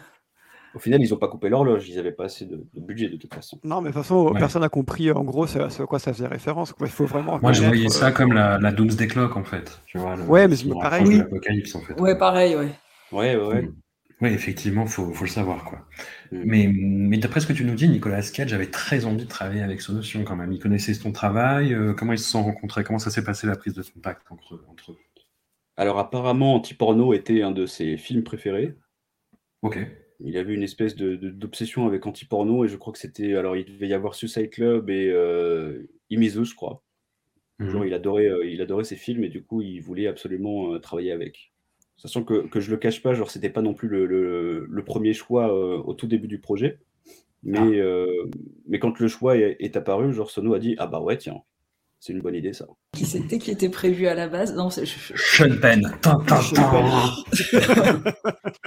Au 0.74 0.78
final, 0.78 1.02
ils 1.02 1.10
n'ont 1.10 1.16
pas 1.18 1.28
coupé 1.28 1.48
l'horloge, 1.48 1.88
ils 1.88 1.96
n'avaient 1.96 2.12
pas 2.12 2.24
assez 2.26 2.44
de, 2.46 2.56
de 2.72 2.80
budget 2.80 3.08
de 3.08 3.16
toute 3.16 3.34
façon. 3.34 3.58
Non, 3.64 3.80
mais 3.80 3.88
de 3.90 3.94
toute 3.94 4.02
façon, 4.02 4.28
Ouais. 4.28 4.38
personne 4.38 4.62
n'a 4.62 4.68
compris 4.68 5.10
en 5.10 5.24
gros 5.24 5.46
ce 5.46 5.68
ce 5.70 5.82
à 5.82 5.86
quoi 5.86 5.98
ça 5.98 6.12
faisait 6.12 6.26
référence. 6.28 6.72
quoi. 6.72 6.86
Il 6.86 6.90
faut 6.92 7.04
vraiment. 7.04 7.38
Moi, 7.42 7.52
je 7.52 7.64
voyais 7.64 7.88
ça 7.88 8.08
euh, 8.08 8.10
comme 8.12 8.32
la, 8.32 8.58
la 8.58 8.70
Doomsday 8.72 9.08
Clock, 9.08 9.36
en 9.36 9.44
fait. 9.44 9.80
Tu 9.86 9.98
vois, 9.98 10.14
le- 10.16 10.22
Ouais, 10.22 10.46
mais 10.46 10.54
c'est 10.56 10.68
pareil. 10.68 11.04
Oui. 11.06 11.20
en 11.74 11.80
fait. 11.80 12.00
Ouais, 12.00 12.16
pareil, 12.16 12.54
ouais. 12.56 12.68
Ouais, 13.10 13.36
ouais, 13.36 13.44
ouais. 13.46 13.68
Oui, 14.22 14.30
effectivement, 14.30 14.86
faut, 14.86 15.12
faut 15.12 15.24
le 15.24 15.30
savoir, 15.30 15.64
quoi. 15.64 15.86
Mm. 16.30 16.42
Mais, 16.44 16.68
mais 16.72 17.18
d'après 17.18 17.40
ce 17.40 17.46
que 17.46 17.52
tu 17.52 17.64
nous 17.64 17.74
dis, 17.74 17.88
Nicolas 17.88 18.22
Cage 18.22 18.52
avait 18.54 18.70
très 18.70 19.04
envie 19.04 19.24
de 19.24 19.28
travailler 19.28 19.62
avec 19.62 19.80
Sonotion, 19.80 20.24
quand 20.24 20.36
même. 20.36 20.52
Il 20.52 20.60
connaissait 20.60 20.94
ton 20.94 21.12
travail, 21.12 21.74
euh, 21.74 21.92
comment 21.92 22.12
ils 22.12 22.18
se 22.18 22.30
sont 22.30 22.44
rencontrés, 22.44 22.84
comment 22.84 23.00
ça 23.00 23.10
s'est 23.10 23.24
passé 23.24 23.46
la 23.48 23.56
prise 23.56 23.74
de 23.74 23.82
contact 23.82 24.22
entre, 24.30 24.64
entre 24.68 24.92
eux? 24.92 24.98
Alors 25.76 25.98
apparemment, 25.98 26.54
Antiporno 26.54 27.12
était 27.14 27.42
un 27.42 27.50
de 27.50 27.66
ses 27.66 27.96
films 27.98 28.22
préférés. 28.22 28.76
Ok. 29.62 29.78
Il 30.20 30.36
avait 30.36 30.54
une 30.54 30.62
espèce 30.62 30.94
de- 30.94 31.16
de- 31.16 31.30
d'obsession 31.30 31.86
avec 31.86 32.06
Antiporno 32.06 32.64
et 32.64 32.68
je 32.68 32.76
crois 32.76 32.92
que 32.92 32.98
c'était. 32.98 33.34
Alors 33.34 33.56
il 33.56 33.64
devait 33.64 33.88
y 33.88 33.94
avoir 33.94 34.14
Suicide 34.14 34.50
Club 34.50 34.88
et 34.90 35.10
euh, 35.10 35.88
Imizu, 36.10 36.44
je 36.44 36.54
crois. 36.54 36.84
Mhm. 37.58 37.70
Genre, 37.70 37.86
il, 37.86 37.94
adorait, 37.94 38.28
euh, 38.28 38.46
il 38.46 38.60
adorait 38.62 38.84
ces 38.84 38.96
films 38.96 39.24
et 39.24 39.28
du 39.28 39.44
coup 39.44 39.62
il 39.62 39.80
voulait 39.80 40.06
absolument 40.08 40.74
euh, 40.74 40.78
travailler 40.78 41.12
avec. 41.12 41.51
Sachant 42.02 42.24
que, 42.24 42.48
que 42.48 42.58
je 42.58 42.72
le 42.72 42.78
cache 42.78 43.00
pas, 43.00 43.14
genre 43.14 43.30
c'était 43.30 43.48
pas 43.48 43.62
non 43.62 43.74
plus 43.74 43.86
le, 43.86 44.06
le- 44.06 44.66
le 44.68 44.84
premier 44.84 45.12
choix 45.12 45.54
euh, 45.54 45.78
au 45.84 45.94
tout 45.94 46.08
début 46.08 46.26
du 46.26 46.40
projet. 46.40 46.80
Mais, 47.44 47.58
Ah. 47.60 47.64
euh, 47.64 48.06
mais 48.66 48.80
quand 48.80 48.98
le 48.98 49.06
choix 49.06 49.36
est, 49.36 49.56
est 49.60 49.76
apparu, 49.76 50.12
genre 50.12 50.28
Sono 50.30 50.52
a 50.54 50.58
dit 50.58 50.74
Ah 50.78 50.88
bah 50.88 50.98
ouais, 51.00 51.16
tiens, 51.16 51.42
c'est 52.00 52.12
une 52.12 52.20
bonne 52.20 52.34
idée 52.34 52.52
ça. 52.52 52.66
Qui 52.96 53.04
c'était 53.06 53.38
qui 53.38 53.52
était 53.52 53.68
prévu 53.68 54.08
à 54.08 54.14
la 54.14 54.26
base? 54.26 54.52
Non, 54.56 54.68
c'est. 54.68 54.84
Sean 54.84 55.56
Penn. 55.60 55.92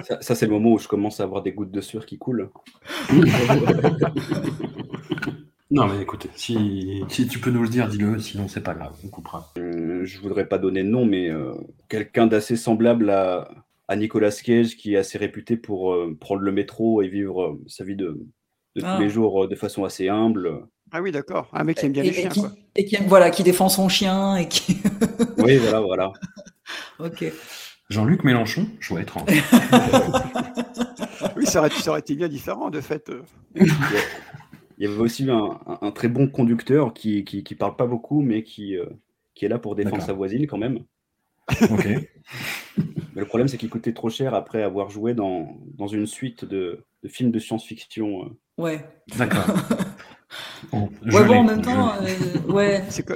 Ça, 0.04 0.22
ça, 0.22 0.36
c'est 0.36 0.46
le 0.46 0.52
moment 0.54 0.72
où 0.74 0.78
je 0.80 0.88
commence 0.88 1.20
à 1.20 1.24
avoir 1.24 1.42
des 1.42 1.52
gouttes 1.52 1.72
de 1.72 1.82
sueur 1.82 2.06
qui 2.06 2.18
coulent. 2.18 2.50
Non, 5.76 5.88
mais 5.88 6.02
écoutez, 6.02 6.30
si, 6.36 7.04
si 7.10 7.28
tu 7.28 7.40
peux 7.40 7.52
nous 7.52 7.62
le 7.62 7.68
dire, 7.68 7.90
dis-le, 7.90 8.18
sinon 8.20 8.48
c'est 8.48 8.62
pas 8.64 8.74
grave, 8.74 8.94
on 9.04 9.10
coupera. 9.10 9.52
Euh, 9.58 10.06
je 10.06 10.20
voudrais 10.22 10.48
pas 10.48 10.58
donner 10.58 10.84
de 10.84 10.88
nom, 10.90 11.06
mais 11.06 11.30
euh, 11.30 11.52
quelqu'un 11.90 12.28
d'assez 12.28 12.56
semblable 12.56 13.10
à, 13.10 13.50
à 13.90 13.96
Nicolas 13.98 14.32
Cage, 14.32 14.78
qui 14.78 14.94
est 14.94 14.98
assez 14.98 15.18
réputé 15.18 15.58
pour 15.58 15.94
euh, 15.94 16.16
prendre 16.20 16.42
le 16.44 16.52
métro 16.54 17.02
et 17.02 17.10
vivre 17.10 17.44
euh, 17.44 17.62
sa 17.68 17.84
vie 17.84 17.98
de, 17.98 18.18
de 18.78 18.82
Ah. 18.86 18.96
tous 18.96 19.02
les 19.04 19.10
jours 19.10 19.44
euh, 19.44 19.48
de 19.50 19.56
façon 19.56 19.84
assez 19.84 20.08
humble. 20.08 20.66
Ah 20.94 21.02
oui, 21.02 21.12
d'accord. 21.12 21.50
Un 21.52 21.66
mec 21.66 21.78
qui 21.78 21.86
aime 21.88 21.92
bien 21.92 22.04
et, 22.04 22.10
les 22.12 22.18
et 22.18 22.22
chiens, 22.22 22.30
qui, 22.30 22.40
quoi. 22.40 22.52
et 22.78 22.86
qui 22.86 22.96
aime- 22.96 23.08
voilà, 23.08 23.30
qui 23.30 23.44
défend 23.44 23.68
son 23.68 23.90
chien 23.90 24.38
et 24.38 24.48
qui. 24.48 24.78
Oui, 25.40 25.58
voilà, 25.58 25.82
voilà. 25.82 26.14
ok. 27.00 27.26
Jean-Luc 27.90 28.24
Mélenchon, 28.24 28.66
choix 28.80 29.02
étrange. 29.02 29.28
Oui, 31.38 31.46
ça 31.46 31.60
aurait, 31.60 31.70
ça 31.70 31.90
aurait 31.92 32.00
été 32.00 32.16
bien 32.16 32.30
différent, 32.30 32.70
de 32.70 32.80
fait. 32.80 33.12
Il 34.78 34.86
y 34.86 34.92
avait 34.92 35.00
aussi 35.00 35.30
un, 35.30 35.60
un- 35.68 35.80
un 35.82 35.92
très 35.92 36.08
bon 36.10 36.28
conducteur 36.28 36.94
qui, 36.94 37.24
qui, 37.24 37.44
qui 37.44 37.56
parle 37.56 37.76
pas 37.76 37.88
beaucoup, 37.88 38.22
mais 38.22 38.44
qui, 38.44 38.76
euh, 38.78 38.86
qui 39.34 39.46
est 39.46 39.50
là 39.50 39.58
pour 39.60 39.76
défendre 39.76 39.98
sa 40.06 40.14
voisine 40.14 40.48
quand 40.48 40.58
même. 40.58 40.80
ok. 41.72 41.88
Mais 43.16 43.22
le 43.22 43.28
problème, 43.28 43.48
c'est 43.48 43.58
qu'il 43.58 43.70
coûtait 43.70 43.94
trop 43.94 44.10
cher 44.10 44.34
après 44.34 44.62
avoir 44.62 44.90
joué 44.90 45.14
dans, 45.14 45.58
dans 45.78 45.88
une 45.88 46.06
suite 46.06 46.44
de, 46.44 46.84
de 47.04 47.08
films 47.08 47.32
de 47.32 47.40
science-fiction. 47.40 48.26
euh. 48.26 48.62
Ouais. 48.62 48.86
D'accord. 49.18 49.46
Bon, 50.72 50.90
Ouais, 51.06 51.24
bon, 51.26 51.36
en 51.36 51.44
même 51.44 51.62
temps, 51.62 51.94
euh, 52.02 52.52
ouais. 52.52 52.84
C'est 52.90 53.06
que- 53.06 53.14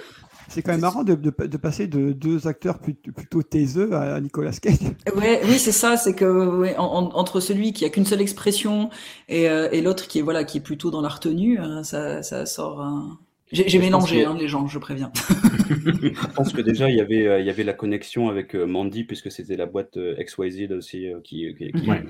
c'est 0.49 0.61
quand 0.61 0.71
même 0.71 0.81
marrant 0.81 1.03
de, 1.03 1.15
de- 1.15 1.45
de 1.47 1.57
passer 1.57 1.87
de 1.87 2.11
deux 2.11 2.47
acteurs 2.47 2.79
plutôt, 2.79 3.11
plutôt 3.11 3.43
taiseux 3.43 3.93
à 3.93 4.19
Nicolas 4.19 4.51
Cage. 4.51 4.75
Ouais, 5.15 5.41
oui, 5.45 5.57
c'est 5.59 5.71
ça, 5.71 5.95
c'est 5.97 6.13
que 6.15 6.25
ouais, 6.57 6.75
en- 6.77 6.83
en- 6.85 7.15
entre 7.15 7.39
celui 7.39 7.71
qui 7.73 7.85
a 7.85 7.89
qu'une 7.89 8.05
seule 8.05 8.21
expression 8.21 8.89
et, 9.29 9.49
euh, 9.49 9.69
et 9.71 9.81
l'autre 9.81 10.07
qui 10.07 10.19
est 10.19 10.21
voilà, 10.21 10.43
qui 10.43 10.57
est 10.57 10.61
plutôt 10.61 10.91
dans 10.91 11.01
la 11.01 11.09
retenue, 11.09 11.59
euh, 11.59 11.83
ça, 11.83 12.21
ça 12.23 12.45
sort. 12.45 12.81
un- 12.81 13.17
J'ai 13.51 13.79
mélangé 13.79 14.25
hein, 14.25 14.35
les 14.39 14.47
gens, 14.47 14.67
je 14.67 14.77
préviens. 14.79 15.11
Je 15.69 16.33
pense 16.35 16.51
que 16.53 16.61
déjà, 16.61 16.89
il 16.89 16.95
y 16.95 17.01
avait, 17.01 17.27
euh, 17.27 17.39
il 17.39 17.45
y 17.45 17.49
avait 17.49 17.63
la 17.63 17.73
connexion 17.73 18.27
avec 18.29 18.55
euh, 18.55 18.65
Mandy, 18.65 19.03
puisque 19.03 19.31
c'était 19.31 19.55
la 19.55 19.65
boîte 19.65 19.97
euh, 19.97 20.15
XYZ 20.23 20.71
aussi 20.71 21.07
qui, 21.23 21.53
qui, 21.57 21.71
qui- 21.71 21.89
Ouais. 21.89 22.03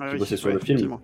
Ah 0.00 0.08
oui, 0.12 0.18
bossait 0.18 0.36
sur 0.38 0.48
ouais, 0.48 0.54
le 0.54 0.60
film. 0.60 0.96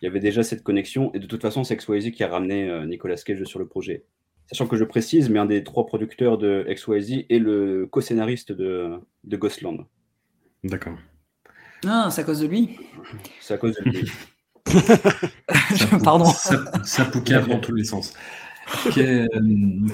Il 0.00 0.04
y 0.04 0.08
avait 0.08 0.20
déjà 0.20 0.44
cette 0.44 0.62
connexion, 0.62 1.10
et 1.14 1.18
de 1.18 1.26
toute 1.26 1.42
façon, 1.42 1.64
c'est 1.64 1.76
XYZ 1.76 2.12
qui 2.12 2.22
a 2.22 2.28
ramené 2.28 2.70
Nicolas 2.86 3.16
Cage 3.16 3.42
sur 3.44 3.58
le 3.58 3.66
projet. 3.66 4.04
Sachant 4.48 4.66
que 4.66 4.76
je 4.76 4.84
précise, 4.84 5.28
mais 5.28 5.38
un 5.38 5.46
des 5.46 5.62
trois 5.62 5.86
producteurs 5.86 6.38
de 6.38 6.66
XYZ 6.68 7.26
est 7.28 7.38
le 7.38 7.86
co-scénariste 7.86 8.50
de, 8.50 8.92
de 9.24 9.36
Ghostland. 9.36 9.86
D'accord. 10.64 10.96
Ah, 11.86 12.08
c'est 12.10 12.22
à 12.22 12.24
cause 12.24 12.40
de 12.40 12.46
lui. 12.46 12.76
C'est 13.40 13.54
à 13.54 13.58
cause 13.58 13.76
de 13.76 13.90
lui. 13.90 14.10
Pardon. 16.04 16.24
Ça, 16.24 16.64
ça 16.84 17.04
poucave 17.04 17.48
dans 17.48 17.60
tous 17.60 17.74
les 17.74 17.84
sens. 17.84 18.14
Euh, 18.98 19.26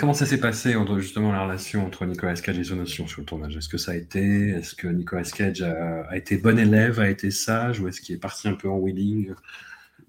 comment 0.01 0.14
ça 0.14 0.26
s'est 0.26 0.40
passé 0.40 0.74
entre 0.74 0.98
justement 0.98 1.32
la 1.32 1.44
relation 1.44 1.86
entre 1.86 2.06
Nicolas 2.06 2.35
Cage 2.35 2.59
et 2.59 2.64
Sonotion 2.64 3.06
sur 3.06 3.20
le 3.20 3.26
tournage? 3.26 3.56
Est-ce 3.56 3.68
que 3.68 3.78
ça 3.78 3.93
a 3.93 3.94
été 3.94 4.48
Est-ce 4.48 4.74
que 4.74 4.89
Nicolas 4.89 5.22
Cage 5.22 5.62
a, 5.62 6.02
a 6.02 6.16
été 6.16 6.39
bon 6.39 6.59
élève, 6.59 7.01
a 7.01 7.09
été 7.09 7.31
sage, 7.31 7.81
ou 7.81 7.89
est-ce 7.89 8.01
qu'il 8.01 8.14
est 8.14 8.20
parti 8.20 8.48
un 8.48 8.55
peu 8.55 8.68
en 8.68 8.76
wheeling 8.76 9.32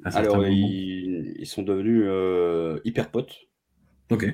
à 0.04 0.12
certains 0.12 0.30
Alors, 0.30 0.48
ils 0.48 1.46
sont 1.46 1.64
devenus 1.64 2.04
euh, 2.06 2.80
hyper 2.86 3.10
potes. 3.10 3.36
Ok. 4.12 4.26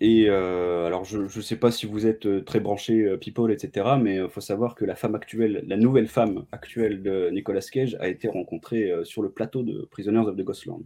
Et 0.00 0.26
euh, 0.28 0.86
alors, 0.86 1.04
je 1.04 1.18
ne 1.18 1.42
sais 1.42 1.56
pas 1.56 1.70
si 1.70 1.86
vous 1.86 2.06
êtes 2.06 2.26
euh, 2.26 2.42
très 2.42 2.58
branché 2.58 3.02
euh, 3.02 3.16
People, 3.16 3.52
etc., 3.52 3.90
mais 4.00 4.16
il 4.16 4.28
faut 4.28 4.40
savoir 4.40 4.74
que 4.74 4.84
la 4.84 4.96
femme 4.96 5.14
actuelle, 5.14 5.64
la 5.66 5.76
nouvelle 5.76 6.08
femme 6.08 6.44
actuelle 6.50 7.02
de 7.02 7.30
Nicolas 7.30 7.60
Cage 7.60 7.96
a 8.00 8.08
été 8.08 8.26
rencontrée 8.28 8.92
sur 9.04 9.22
le 9.22 9.30
plateau 9.30 9.62
de 9.62 9.86
Prisoners 9.90 10.26
of 10.26 10.36
the 10.36 10.42
Ghostland. 10.42 10.82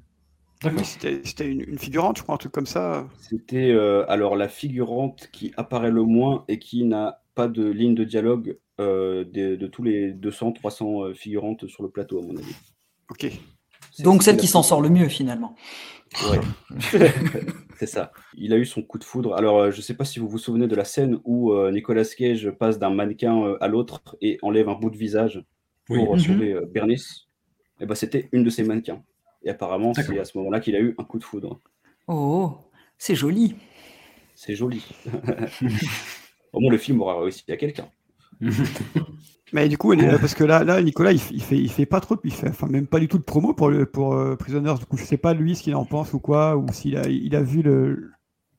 Oui, 0.65 0.85
c'était 0.85 1.51
une, 1.51 1.62
une 1.62 1.78
figurante, 1.78 2.19
je 2.19 2.23
crois, 2.23 2.35
un 2.35 2.39
truc 2.39 2.53
comme 2.53 2.66
ça. 2.66 3.09
C'était 3.20 3.70
euh, 3.70 4.09
alors 4.09 4.36
la 4.36 4.48
figurante 4.48 5.28
qui 5.31 5.53
apparaît 5.57 5.90
le 5.90 6.03
moins 6.03 6.44
et 6.48 6.59
qui 6.59 6.85
n'a 6.85 7.23
pas 7.35 7.47
de 7.47 7.66
ligne 7.66 7.94
de 7.94 8.05
dialogue 8.05 8.59
euh, 8.81 9.24
de, 9.24 9.57
de 9.57 9.66
tous 9.66 9.82
les 9.82 10.12
200-300 10.12 11.15
figurantes 11.15 11.66
sur 11.66 11.82
le 11.82 11.90
plateau, 11.90 12.20
à 12.20 12.23
mon 12.23 12.36
avis. 12.36 12.55
Ok. 13.11 13.31
Donc 14.01 14.23
celle 14.23 14.36
qui 14.36 14.47
s'en 14.47 14.62
sort 14.62 14.81
le 14.81 14.89
mieux 14.89 15.09
finalement. 15.09 15.55
Ouais. 16.30 16.40
c'est 17.78 17.86
ça. 17.86 18.12
Il 18.34 18.52
a 18.52 18.56
eu 18.56 18.64
son 18.64 18.82
coup 18.82 18.98
de 18.98 19.04
foudre. 19.04 19.34
Alors, 19.34 19.58
euh, 19.58 19.70
je 19.70 19.78
ne 19.78 19.82
sais 19.82 19.94
pas 19.94 20.04
si 20.04 20.18
vous 20.18 20.28
vous 20.28 20.38
souvenez 20.38 20.66
de 20.66 20.74
la 20.76 20.84
scène 20.84 21.18
où 21.24 21.52
euh, 21.52 21.70
Nicolas 21.70 22.04
Cage 22.04 22.50
passe 22.50 22.78
d'un 22.78 22.90
mannequin 22.90 23.42
euh, 23.42 23.58
à 23.60 23.68
l'autre 23.68 24.16
et 24.20 24.38
enlève 24.42 24.68
un 24.68 24.74
bout 24.74 24.90
de 24.90 24.96
visage 24.96 25.44
pour 25.84 26.10
Oui. 26.10 26.18
Mhm. 26.18 26.24
sauver 26.26 26.60
Bernice. 26.72 27.26
et 27.80 27.86
ben, 27.86 27.94
c'était 27.94 28.28
une 28.32 28.44
de 28.44 28.50
ses 28.50 28.64
mannequins. 28.64 29.02
Et 29.42 29.50
apparemment, 29.50 29.92
c'est 29.94 30.18
à 30.18 30.24
ce 30.24 30.36
moment-là 30.38 30.60
qu'il 30.60 30.74
a 30.74 30.80
eu 30.80 30.94
un 30.98 31.04
coup 31.04 31.18
de 31.18 31.24
foudre. 31.24 31.60
Oh, 32.08 32.56
c'est 32.98 33.14
joli. 33.14 33.54
C'est 34.34 34.54
joli. 34.54 34.84
Au 36.52 36.60
moins, 36.60 36.70
le 36.70 36.78
film 36.78 37.00
aura 37.00 37.20
réussi 37.20 37.44
à 37.50 37.56
quelqu'un. 37.56 37.88
Mais 39.52 39.68
du 39.68 39.78
coup, 39.78 39.93
elle 39.93 40.02
est- 40.02 40.18
parce 40.18 40.35
que 40.35 40.43
là, 40.44 40.64
là 40.64 40.82
Nicolas, 40.82 41.12
il, 41.12 41.20
il 41.31 41.43
fait, 41.43 41.56
il 41.56 41.70
fait 41.70 41.86
pas 41.86 42.01
trop, 42.01 42.16
il 42.24 42.32
fait, 42.32 42.48
enfin 42.48 42.66
même 42.66 42.86
pas 42.89 42.98
du 42.98 43.06
tout 43.09 43.18
de 43.18 43.23
promo 43.23 43.55
pour 43.55 43.70
le 43.70 43.86
pour 43.86 44.14
euh, 44.14 44.35
Prisoners. 44.36 44.74
Du 44.78 44.86
coup, 44.86 44.97
je 44.97 45.05
sais 45.05 45.16
pas 45.18 45.35
lui 45.35 45.55
ce 45.55 45.62
qu'il 45.62 45.74
en 45.77 45.85
pense 45.85 46.12
ou 46.14 46.18
quoi, 46.20 46.56
ou 46.56 46.66
s'il 46.73 46.97
a, 46.97 47.06
il 47.09 47.35
a 47.36 47.43
vu 47.43 47.62
le, 47.62 48.10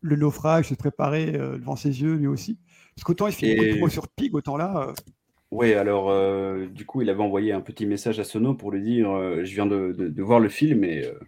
le 0.02 0.16
naufrage 0.16 0.70
se 0.70 0.76
préparer 0.76 1.36
euh, 1.36 1.58
devant 1.58 1.76
ses 1.76 2.02
yeux 2.02 2.16
lui 2.16 2.28
aussi. 2.28 2.58
Parce 2.96 3.04
qu'autant 3.04 3.28
il 3.28 3.34
fait 3.34 3.50
beaucoup 3.56 3.64
de 3.64 3.68
Et- 3.68 3.72
promo 3.72 3.90
sur 3.90 4.08
Pig, 4.08 4.34
autant 4.34 4.56
là. 4.58 4.88
euh, 4.90 4.94
Ouais, 5.52 5.74
alors 5.76 6.10
euh, 6.10 6.68
du 6.68 6.86
coup, 6.86 7.02
il 7.02 7.10
avait 7.10 7.22
envoyé 7.24 7.54
un 7.54 7.62
petit 7.62 7.86
message 7.86 8.20
à 8.20 8.24
Sono 8.26 8.54
pour 8.54 8.72
lui 8.72 8.82
dire 8.82 9.10
euh, 9.12 9.44
Je 9.46 9.54
viens 9.54 9.66
de, 9.66 9.94
de- 9.98 10.10
de 10.10 10.24
voir 10.24 10.40
le 10.42 10.50
film 10.50 10.84
et, 10.84 11.06
euh, 11.06 11.20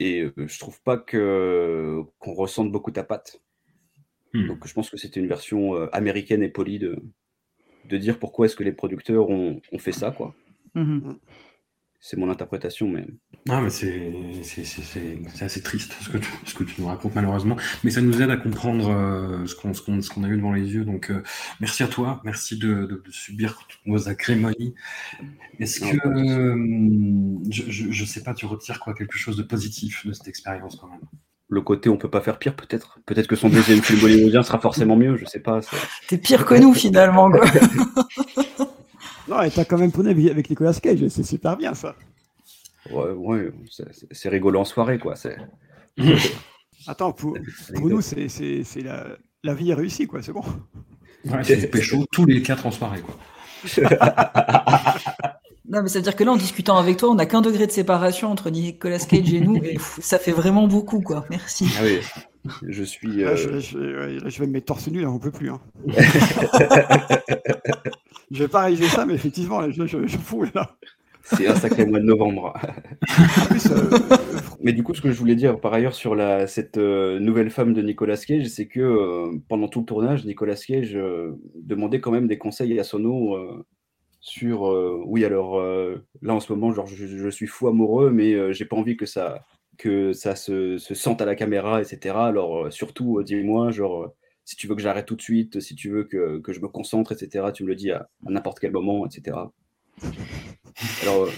et 0.00 0.28
je 0.36 0.58
trouve 0.58 0.80
pas 0.82 0.96
que 0.96 2.00
qu'on 2.18 2.32
ressente 2.34 2.70
beaucoup 2.70 2.90
ta 2.90 3.02
patte. 3.04 3.40
Hmm. 4.34 4.46
Donc 4.46 4.66
je 4.66 4.72
pense 4.74 4.90
que 4.90 4.96
c'était 4.98 5.20
une 5.20 5.26
version 5.26 5.74
américaine 5.92 6.42
et 6.42 6.48
polie 6.48 6.78
de, 6.78 7.02
de 7.88 7.96
dire 7.98 8.18
pourquoi 8.18 8.46
est-ce 8.46 8.56
que 8.56 8.64
les 8.64 8.72
producteurs 8.72 9.28
ont, 9.30 9.60
ont 9.72 9.78
fait 9.78 9.92
ça, 9.92 10.10
quoi. 10.10 10.34
Mhm. 10.74 11.16
C'est 12.00 12.16
mon 12.16 12.30
interprétation, 12.30 12.86
mais 12.88 13.04
Ah, 13.48 13.60
mais 13.60 13.70
c'est 13.70 14.12
c'est- 14.44 14.62
c'est- 14.62 14.82
c'est- 14.82 15.18
c'est 15.34 15.44
assez 15.44 15.62
triste 15.62 15.96
ce 16.00 16.10
que, 16.10 16.18
tu, 16.18 16.28
ce 16.44 16.54
que 16.54 16.62
tu 16.62 16.80
nous 16.80 16.86
racontes 16.86 17.12
malheureusement, 17.16 17.56
mais 17.82 17.90
ça 17.90 18.00
nous 18.00 18.22
aide 18.22 18.30
à 18.30 18.36
comprendre 18.36 18.88
euh, 18.90 19.44
ce 19.46 19.56
qu'on 19.56 19.74
ce 19.74 19.82
qu'on- 19.82 20.00
ce 20.00 20.08
qu'on 20.08 20.22
a 20.22 20.28
eu 20.28 20.36
devant 20.36 20.52
les 20.52 20.72
yeux. 20.74 20.84
Donc 20.84 21.10
euh, 21.10 21.24
merci 21.60 21.82
à 21.82 21.88
toi, 21.88 22.20
merci 22.24 22.56
de, 22.56 22.84
de- 22.86 23.02
de 23.04 23.10
subir 23.10 23.58
toutes 23.68 23.84
nos 23.86 24.08
acrimonies. 24.08 24.74
Est-ce 25.58 25.80
que 25.80 26.06
euh, 26.06 27.38
je, 27.50 27.62
je, 27.68 27.90
je 27.90 28.04
sais 28.04 28.22
pas, 28.22 28.32
tu 28.32 28.46
retires 28.46 28.78
quoi 28.78 28.94
quelque 28.94 29.18
chose 29.18 29.36
de 29.36 29.42
positif 29.42 30.06
de 30.06 30.12
cette 30.12 30.28
expérience 30.28 30.76
quand 30.76 30.86
même? 30.88 31.00
Le 31.50 31.60
côté 31.62 31.88
on 31.88 31.96
peut 31.96 32.10
pas 32.10 32.20
faire 32.20 32.38
pire, 32.38 32.54
peut-être. 32.54 32.98
Peut-être 33.06 33.26
que 33.26 33.36
son 33.36 33.48
deuxième 33.48 33.82
film 33.82 34.00
bollywoodien 34.00 34.42
sera 34.42 34.58
forcément 34.58 34.96
mieux, 34.96 35.16
je 35.16 35.24
sais 35.24 35.40
pas. 35.40 35.60
T'es 36.08 36.18
pire 36.18 36.44
que 36.44 36.54
nous 36.54 36.74
finalement. 36.74 37.30
Quoi. 37.30 37.44
Non, 39.28 39.42
et 39.42 39.50
t'as 39.50 39.66
quand 39.66 39.76
même 39.76 39.92
tourné 39.92 40.10
avec- 40.12 40.30
avec 40.30 40.48
Nicolas 40.48 40.72
Cage, 40.72 41.06
c'est 41.08 41.22
super 41.22 41.58
bien 41.58 41.74
ça. 41.74 41.94
Ouais, 42.90 43.10
ouais, 43.10 43.50
c'est- 44.10 44.28
rigolo 44.30 44.58
en 44.60 44.64
soirée, 44.64 44.98
quoi. 44.98 45.16
C'est 45.16 45.36
Attends, 46.86 47.12
pour, 47.12 47.36
pour 47.74 47.88
nous, 47.90 48.00
c'est 48.00 48.28
c'est- 48.28 48.62
c'est 48.64 48.80
la, 48.80 49.06
la 49.44 49.52
vie 49.52 49.70
est 49.70 49.74
réussie, 49.74 50.06
quoi, 50.06 50.22
c'est 50.22 50.32
bon. 50.32 50.42
Ouais, 51.26 51.44
c'est 51.44 51.66
pécho 51.70 52.06
tous 52.10 52.24
les 52.24 52.40
quatre 52.40 52.64
en 52.64 52.70
soirée 52.70 53.02
quoi. 53.02 53.16
Non, 55.70 55.82
mais 55.82 55.88
ça 55.88 55.98
veut 55.98 56.02
dire 56.02 56.16
que 56.16 56.24
là, 56.24 56.32
en 56.32 56.36
discutant 56.36 56.76
avec 56.78 56.96
toi, 56.96 57.10
on 57.10 57.14
n'a 57.14 57.26
qu'un 57.26 57.42
degré 57.42 57.66
de 57.66 57.72
séparation 57.72 58.30
entre 58.30 58.48
Nicolas 58.50 58.98
Cage 58.98 59.32
et 59.34 59.40
nous, 59.40 59.56
et 59.62 59.74
pff, 59.74 59.98
ça 60.00 60.18
fait 60.18 60.32
vraiment 60.32 60.66
beaucoup, 60.66 61.00
quoi. 61.00 61.24
Merci. 61.30 61.66
Ah 61.78 61.82
oui, 61.84 61.98
je 62.66 62.82
suis. 62.82 63.08
Là, 63.18 63.30
euh, 63.30 63.36
je, 63.36 63.58
je- 63.60 63.78
ouais, 63.78 64.18
là, 64.18 64.28
je 64.28 64.38
vais 64.40 64.46
me 64.46 64.52
mettre 64.52 64.66
torse 64.66 64.88
nu, 64.88 65.02
là, 65.02 65.10
on 65.10 65.18
peut 65.18 65.30
plus. 65.30 65.50
Hein. 65.50 65.60
je 68.30 68.38
vais 68.42 68.48
pas 68.48 68.60
réaliser 68.62 68.86
ça, 68.86 69.04
mais 69.06 69.14
effectivement, 69.14 69.60
là, 69.60 69.70
je, 69.70 69.86
je, 69.86 70.06
je 70.06 70.16
fous 70.18 70.44
là. 70.54 70.76
C'est 71.22 71.46
un 71.46 71.54
sacré 71.54 71.84
mois 71.84 71.98
de 72.00 72.04
novembre. 72.06 72.54
En 73.42 73.44
plus, 73.46 73.70
euh, 73.70 73.90
Mais 74.62 74.72
du 74.72 74.82
coup, 74.82 74.94
ce 74.94 75.02
que 75.02 75.10
je 75.10 75.18
voulais 75.18 75.34
dire 75.34 75.60
par 75.60 75.74
ailleurs 75.74 75.92
sur 75.94 76.14
la, 76.14 76.46
cette 76.46 76.78
euh, 76.78 77.18
nouvelle 77.20 77.50
femme 77.50 77.74
de 77.74 77.82
Nicolas 77.82 78.16
Cage, 78.16 78.46
c'est 78.46 78.66
que 78.66 78.80
euh, 78.80 79.32
pendant 79.46 79.68
tout 79.68 79.80
le 79.80 79.84
tournage, 79.84 80.24
Nicolas 80.24 80.54
Cage 80.54 80.96
euh, 80.96 81.32
demandait 81.54 82.00
quand 82.00 82.12
même 82.12 82.28
des 82.28 82.38
conseils 82.38 82.78
à 82.80 82.84
Sono 82.84 83.34
euh, 83.36 83.62
sur 84.28 84.70
euh, 84.70 85.02
oui, 85.06 85.24
alors 85.24 85.58
euh, 85.58 86.04
là 86.22 86.34
en 86.34 86.40
ce 86.40 86.52
moment, 86.52 86.72
genre, 86.72 86.86
je, 86.86 87.06
je 87.06 87.28
suis 87.30 87.46
fou 87.46 87.68
amoureux, 87.68 88.10
mais 88.10 88.34
euh, 88.34 88.52
j'ai 88.52 88.66
pas 88.66 88.76
envie 88.76 88.96
que 88.96 89.06
ça, 89.06 89.46
que 89.78 90.12
ça 90.12 90.36
se, 90.36 90.76
se 90.78 90.94
sente 90.94 91.22
à 91.22 91.24
la 91.24 91.34
caméra, 91.34 91.80
etc. 91.80 92.14
Alors 92.16 92.66
euh, 92.66 92.70
surtout, 92.70 93.22
dis-moi, 93.22 93.70
genre, 93.70 94.12
si 94.44 94.56
tu 94.56 94.66
veux 94.66 94.74
que 94.74 94.82
j'arrête 94.82 95.06
tout 95.06 95.16
de 95.16 95.22
suite, 95.22 95.60
si 95.60 95.74
tu 95.74 95.88
veux 95.88 96.04
que, 96.04 96.38
que 96.40 96.52
je 96.52 96.60
me 96.60 96.68
concentre, 96.68 97.12
etc., 97.12 97.46
tu 97.54 97.64
me 97.64 97.68
le 97.68 97.74
dis 97.74 97.90
à, 97.90 98.08
à 98.26 98.30
n'importe 98.30 98.60
quel 98.60 98.72
moment, 98.72 99.06
etc. 99.06 99.36
Alors, 101.02 101.28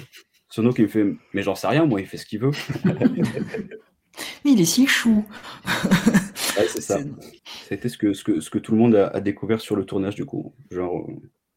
Sono 0.48 0.72
qui 0.72 0.82
me 0.82 0.88
fait, 0.88 1.06
mais 1.32 1.42
j'en 1.42 1.54
sais 1.54 1.68
rien, 1.68 1.86
moi, 1.86 2.00
il 2.00 2.06
fait 2.06 2.16
ce 2.16 2.26
qu'il 2.26 2.40
veut. 2.40 2.50
Mais 4.44 4.52
il 4.52 4.60
est 4.60 4.64
si 4.64 4.86
chou. 4.86 5.24
Ouais, 5.64 6.66
c'est 6.66 6.80
ça. 6.80 6.98
C'était 7.68 7.88
ce 7.88 7.96
que, 7.96 8.12
ce, 8.12 8.24
que, 8.24 8.40
ce 8.40 8.50
que 8.50 8.58
tout 8.58 8.72
le 8.72 8.78
monde 8.78 8.96
a, 8.96 9.06
a 9.06 9.20
découvert 9.20 9.60
sur 9.60 9.76
le 9.76 9.84
tournage, 9.84 10.16
du 10.16 10.24
coup. 10.24 10.52
Genre, 10.70 11.08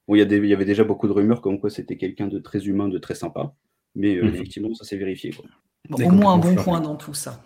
bon, 0.07 0.15
il 0.15 0.19
y, 0.19 0.21
a 0.21 0.25
des- 0.25 0.37
il 0.37 0.45
y 0.47 0.53
avait 0.53 0.65
déjà 0.65 0.83
beaucoup 0.83 1.07
de 1.07 1.13
rumeurs 1.13 1.41
comme 1.41 1.59
quoi 1.59 1.69
c'était 1.69 1.97
quelqu'un 1.97 2.27
de 2.27 2.39
très 2.39 2.65
humain, 2.67 2.87
de 2.89 2.97
très 2.97 3.15
sympa. 3.15 3.53
Mais 3.95 4.15
euh, 4.17 4.23
Mhm. 4.23 4.33
effectivement, 4.35 4.73
ça 4.73 4.85
s'est 4.85 4.97
vérifié. 4.97 5.31
Quoi. 5.31 5.45
Bon, 5.89 5.97
Des 5.97 6.05
au 6.05 6.09
moins 6.11 6.33
un 6.33 6.37
bon 6.37 6.55
point 6.55 6.81
dans 6.81 6.95
tout 6.95 7.13
ça. 7.13 7.43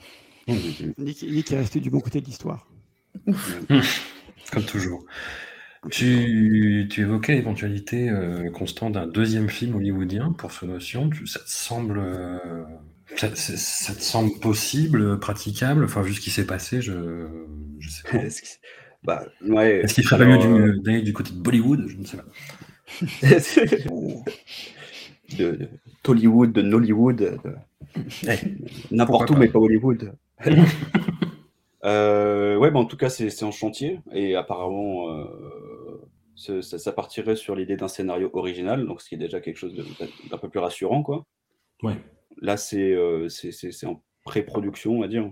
Nick, 0.97 1.23
Nick 1.23 1.51
est 1.51 1.57
resté 1.57 1.79
du 1.79 1.89
bon 1.89 1.99
côté 1.99 2.21
de 2.21 2.25
l'histoire. 2.25 2.69
Comme 4.51 4.63
toujours. 4.65 5.05
Tu, 5.91 6.87
tu 6.89 7.01
évoquais 7.01 7.35
l'éventualité, 7.35 8.09
euh, 8.09 8.49
Constant, 8.51 8.89
d'un 8.89 9.07
deuxième 9.07 9.49
film 9.49 9.75
hollywoodien 9.75 10.33
pour 10.33 10.51
ce 10.51 10.65
notion. 10.65 11.09
Tu- 11.09 11.27
ça 11.27 11.39
te 11.39 11.49
semble, 11.49 11.99
euh, 11.99 12.63
ça, 13.15 13.35
ça- 13.35 13.57
ça 13.57 13.93
te 13.93 14.01
semble 14.01 14.37
possible, 14.39 15.19
praticable? 15.19 15.83
Enfin, 15.85 16.01
vu 16.01 16.13
ce 16.13 16.21
qui 16.21 16.29
s'est 16.29 16.45
passé, 16.47 16.81
je, 16.81 17.27
je 17.79 17.89
sais 17.89 18.03
pas. 18.03 18.17
Bah, 19.07 19.25
ouais, 19.41 19.79
Est-ce 19.79 19.95
qu'il 19.95 20.05
ferait 20.05 20.25
mieux 20.25 20.33
alors, 20.33 20.45
euh, 20.45 20.73
du- 20.73 20.79
d'aller 20.81 21.01
du 21.01 21.13
côté 21.13 21.31
de 21.31 21.39
Bollywood? 21.39 21.87
Je 21.87 21.97
ne 21.97 22.05
sais 22.05 22.17
pas. 22.17 22.25
de, 25.37 25.51
de 25.51 25.69
Tollywood, 26.03 26.51
de 26.51 26.61
Nollywood, 26.61 27.15
de- 27.15 27.37
n'importe 28.91 29.29
où, 29.31 29.35
mais 29.35 29.47
pas 29.47 29.59
Hollywood. 29.59 30.13
Euh, 31.85 32.57
ouais, 32.57 32.69
bah, 32.71 32.79
en 32.79 32.85
tout 32.85 32.97
cas, 32.97 33.07
c'est 33.07 33.43
en 33.43 33.51
chantier 33.51 34.01
et 34.11 34.35
apparemment, 34.35 35.09
euh, 35.09 36.01
ça, 36.35 36.61
ça 36.79 36.91
partirait 36.91 37.35
sur 37.37 37.55
l'idée 37.55 37.77
d'un 37.77 37.87
scénario 37.87 38.29
original, 38.33 38.85
donc 38.85 39.01
ce 39.01 39.07
qui 39.07 39.15
est 39.15 39.19
déjà 39.19 39.39
quelque 39.39 39.55
chose 39.57 39.73
d'un 40.29 40.37
peu 40.37 40.49
plus 40.49 40.59
rassurant, 40.59 41.01
quoi. 41.03 41.25
Ouais. 41.83 41.95
Là, 42.41 42.57
c'est 42.57 42.91
euh, 42.91 43.29
en 43.85 44.01
pré-production, 44.25 44.97
on 44.97 45.01
va 45.01 45.07
dire. 45.07 45.31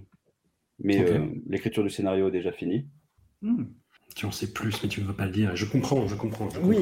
Mais 0.79 1.01
euh, 1.01 1.25
l'écriture 1.47 1.83
du 1.83 1.89
scénario 1.89 2.29
est 2.29 2.31
déjà 2.31 2.53
finie. 2.53 2.85
Hmm. 3.41 3.63
Tu 4.15 4.25
en 4.25 4.31
sais 4.31 4.51
plus, 4.51 4.81
mais 4.81 4.89
tu 4.89 5.01
ne 5.01 5.07
veux 5.07 5.13
pas 5.13 5.25
le 5.25 5.31
dire. 5.31 5.55
Je 5.55 5.65
comprends, 5.65 6.07
je 6.07 6.15
comprends. 6.15 6.49
je 6.49 6.59
Oui. 6.59 6.77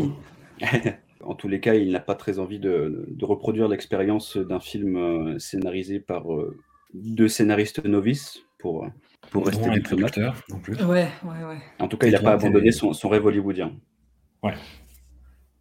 comprends. 0.59 0.91
En 1.25 1.35
tous 1.35 1.47
les 1.47 1.61
cas, 1.61 1.73
il 1.75 1.89
n'a 1.93 2.01
pas 2.01 2.15
très 2.15 2.38
envie 2.38 2.59
de, 2.59 3.05
de 3.07 3.25
reproduire 3.25 3.69
l'expérience 3.69 4.35
d'un 4.35 4.59
film 4.59 4.97
euh, 4.97 5.39
scénarisé 5.39 6.01
par 6.01 6.34
euh, 6.34 6.53
deux 6.93 7.30
scénaristes 7.30 7.85
novices 7.85 8.39
pour, 8.59 8.85
pour 9.31 9.45
rester 9.45 9.69
diplomate. 9.69 10.11
producteurs, 10.19 10.43
plus. 10.61 10.75
Ouais, 10.84 11.07
ouais, 11.23 11.45
ouais. 11.47 11.57
En 11.80 11.88
tout 11.88 11.95
cas, 11.95 12.07
il 12.07 12.11
n'a 12.11 12.19
pas 12.19 12.34
abandonné 12.34 12.73
son, 12.73 12.91
son 12.91 13.07
rêve 13.07 13.25
hollywoodien. 13.25 13.71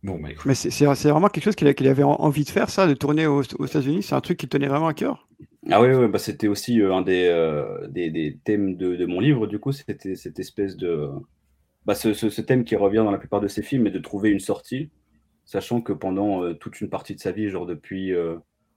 Bon, 0.02 0.19
bah 0.19 0.32
écoute. 0.32 0.47
Mais 0.47 0.55
c'est 0.56 0.85
vraiment 0.85 1.28
quelque 1.28 1.44
chose 1.44 1.55
qu'il 1.55 1.69
avait 1.69 2.02
en- 2.02 2.10
envie 2.20 2.43
de 2.43 2.51
faire, 2.51 2.69
ça, 2.69 2.89
de 2.89 2.94
tourner 2.94 3.27
aux, 3.28 3.43
aux 3.59 3.66
États-Unis. 3.66 4.02
C'est 4.02 4.16
un 4.16 4.20
truc 4.20 4.39
qui 4.39 4.48
tenait 4.48 4.66
vraiment 4.66 4.89
à 4.89 4.94
cœur? 4.94 5.28
Ah 5.70 5.80
oui, 5.80 5.89
ouais, 5.94 6.09
bah 6.09 6.18
c'était 6.18 6.48
aussi 6.48 6.80
euh, 6.80 6.93
un 6.93 7.02
des, 7.02 7.26
euh, 7.26 7.86
des, 7.89 8.10
des 8.10 8.39
thèmes 8.44 8.76
de, 8.76 8.97
de 8.97 9.06
mon 9.06 9.20
livre, 9.20 9.47
du 9.47 9.60
coup, 9.60 9.70
c'était 9.72 10.16
cette 10.16 10.39
espèce 10.40 10.76
de... 10.76 11.09
Bah, 11.86 11.94
ce, 11.94 12.14
ce- 12.14 12.30
ce 12.30 12.43
thème 12.43 12.64
qui 12.64 12.76
revient 12.76 12.98
dans 12.98 13.10
la 13.12 13.18
plupart 13.18 13.40
de 13.40 13.48
ses 13.48 13.62
films 13.62 13.86
est 13.89 13.93
de 13.93 13.98
trouver 14.01 14.30
une 14.30 14.40
sortie, 14.40 14.90
sachant 15.44 15.80
que 15.82 15.93
pendant 15.93 16.44
euh, 16.44 16.55
toute 16.55 16.80
une 16.80 16.90
partie 16.90 17.14
de 17.16 17.20
sa 17.20 17.32
vie, 17.32 17.48
genre 17.51 17.66
depuis 17.66 18.12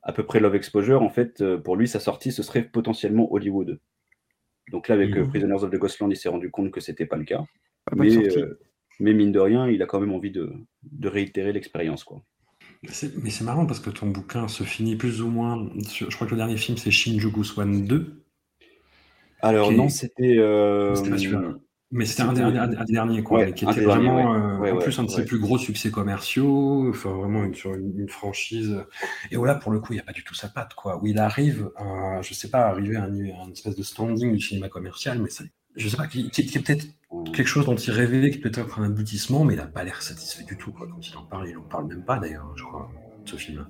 à 0.04 0.14
peu 0.14 0.26
près 0.26 0.40
Love 0.40 0.56
Exposure, 0.56 1.02
en 1.04 1.10
fait, 1.10 1.44
pour 1.64 1.76
lui, 1.78 1.88
sa 1.88 2.00
sortie, 2.00 2.32
ce 2.32 2.44
serait 2.44 2.64
potentiellement 2.64 3.32
Hollywood. 3.34 3.80
Donc 4.72 4.88
là, 4.90 4.96
avec 4.96 5.12
Mhm. 5.12 5.30
Prisoners 5.30 5.64
of 5.64 5.72
the 5.72 5.76
Ghostland, 5.78 6.12
il 6.12 6.18
s'est 6.18 6.30
rendu 6.30 6.52
compte 6.52 6.72
que 6.72 6.82
c'était 6.82 7.06
pas 7.08 7.18
le 7.18 7.26
cas. 7.26 7.44
Pas 7.86 7.96
Mais, 7.96 8.28
mais 9.00 9.14
mine 9.14 9.32
de 9.32 9.40
rien, 9.40 9.68
il 9.70 9.82
a 9.82 9.86
quand 9.86 10.00
même 10.00 10.14
envie 10.14 10.32
de, 10.32 10.52
de 10.84 11.08
réitérer 11.08 11.54
l'expérience, 11.54 12.04
quoi. 12.04 12.24
Mais 13.22 13.30
c'est 13.30 13.44
marrant 13.44 13.66
parce 13.66 13.80
que 13.80 13.90
ton 13.90 14.08
bouquin 14.08 14.48
se 14.48 14.64
finit 14.64 14.96
plus 14.96 15.22
ou 15.22 15.30
moins. 15.30 15.68
sur- 15.88 16.10
Je 16.10 16.16
crois 16.16 16.28
que 16.28 16.32
le 16.32 16.38
dernier 16.38 16.58
film 16.58 16.78
c'est 16.78 16.92
Shinjuku 16.92 17.44
Swan 17.44 17.86
2. 17.86 18.22
Alors 19.42 19.72
non, 19.72 19.90
c'était... 19.90 20.38
euh, 20.38 20.96
C'était 20.96 21.10
pas 21.12 21.18
celui-là. 21.18 21.54
Mais 21.92 22.06
c'était 22.06 22.24
un, 22.24 22.34
derniers, 22.34 23.24
quoi, 23.24 23.40
Ouais, 23.40 23.46
mais 23.46 23.54
qui 23.54 23.64
était 23.64 23.82
vraiment, 23.82 24.16
ouais. 24.32 24.38
euh, 24.38 24.58
Ouais, 24.58 24.72
en 24.72 24.78
plus, 24.78 24.98
un 25.00 25.04
de 25.04 25.10
ses 25.10 25.24
plus 25.24 25.40
gros 25.40 25.58
succès 25.58 25.92
commerciaux, 25.92 26.90
enfin, 26.90 27.12
vraiment 27.14 27.44
une, 27.44 27.54
sur 27.54 27.74
une, 27.76 27.98
une 27.98 28.10
franchise. 28.10 28.84
Et 29.32 29.38
voilà, 29.38 29.56
pour 29.56 29.72
le 29.72 29.80
coup, 29.80 29.94
il 29.94 29.98
n'y 29.98 30.02
a 30.02 30.04
pas 30.04 30.12
du 30.12 30.24
tout 30.24 30.34
sa 30.34 30.50
patte, 30.50 30.74
quoi. 30.74 31.02
Où 31.02 31.08
il 31.08 31.20
arrive, 31.20 31.70
à, 31.78 32.22
je 32.22 32.34
sais 32.34 32.50
pas, 32.50 32.68
arriver 32.68 32.96
à 32.98 33.04
un, 33.04 33.14
à 33.14 33.46
une 33.46 33.52
espèce 33.54 33.76
de 33.76 33.84
standing 33.84 34.34
du 34.34 34.40
cinéma 34.42 34.68
commercial, 34.68 35.20
mais 35.20 35.30
ça, 35.30 35.44
je 35.76 35.88
sais 35.88 35.96
pas, 35.96 36.08
qui, 36.08 36.30
qui- 36.32 36.46
qui 36.48 36.58
est 36.58 36.62
peut-être 36.62 36.88
quelque 37.34 37.48
chose 37.48 37.66
dont 37.66 37.76
il 37.76 37.92
rêvait, 37.92 38.30
qui 38.32 38.38
est 38.38 38.42
peut-être 38.42 38.80
un 38.80 38.86
aboutissement, 38.86 39.44
mais 39.44 39.54
il 39.54 39.58
n'a 39.58 39.66
pas 39.68 39.84
l'air 39.84 40.02
satisfait 40.02 40.44
du 40.44 40.58
tout, 40.58 40.72
quoi. 40.72 40.88
Quand 40.88 41.00
il 41.08 41.18
en 41.18 41.24
parle, 41.24 41.50
il 41.50 41.58
en 41.58 41.62
parle 41.64 41.88
même 41.88 42.04
pas, 42.04 42.18
d'ailleurs, 42.18 42.52
je 42.56 42.64
crois, 42.64 42.90
de 43.26 43.30
ce 43.30 43.36
film. 43.36 43.68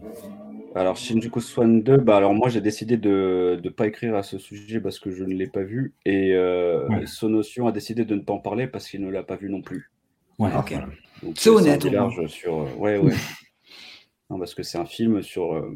Alors, 0.76 0.98
Shinjuku 0.98 1.40
Swan 1.40 1.82
2, 1.84 1.98
bah, 1.98 2.18
alors 2.18 2.34
moi 2.34 2.50
j'ai 2.50 2.60
décidé 2.60 2.98
de 2.98 3.62
ne 3.64 3.70
pas 3.70 3.88
écrire 3.88 4.16
à 4.16 4.24
ce 4.24 4.38
sujet 4.38 4.82
parce 4.82 5.00
que 5.00 5.10
je 5.10 5.24
ne 5.24 5.34
l'ai 5.34 5.48
pas 5.48 5.64
vu 5.64 5.94
et 6.06 6.34
euh, 6.34 6.88
Ouais. 6.90 7.06
Sonotion 7.06 7.66
a 7.68 7.72
décidé 7.72 8.04
de 8.04 8.14
ne 8.14 8.20
pas 8.20 8.34
en 8.34 8.40
parler 8.40 8.68
parce 8.68 8.90
qu'il 8.90 9.02
ne 9.02 9.10
l'a 9.10 9.24
pas 9.24 9.38
vu 9.38 9.50
non 9.50 9.62
plus. 9.62 9.90
Ouais, 10.38 10.50
Ok. 10.58 10.72
voilà. 10.72 10.88
Donc, 11.24 11.36
C'est 11.38 11.50
honnête, 11.50 11.86
large 11.86 12.28
sur. 12.28 12.60
euh, 12.64 12.74
ouais, 12.78 12.98
ouais. 12.98 13.14
non, 14.30 14.38
parce 14.38 14.54
que 14.54 14.64
c'est 14.64 14.78
un 14.78 14.86
film 14.86 15.22
sur, 15.22 15.54
euh, 15.54 15.72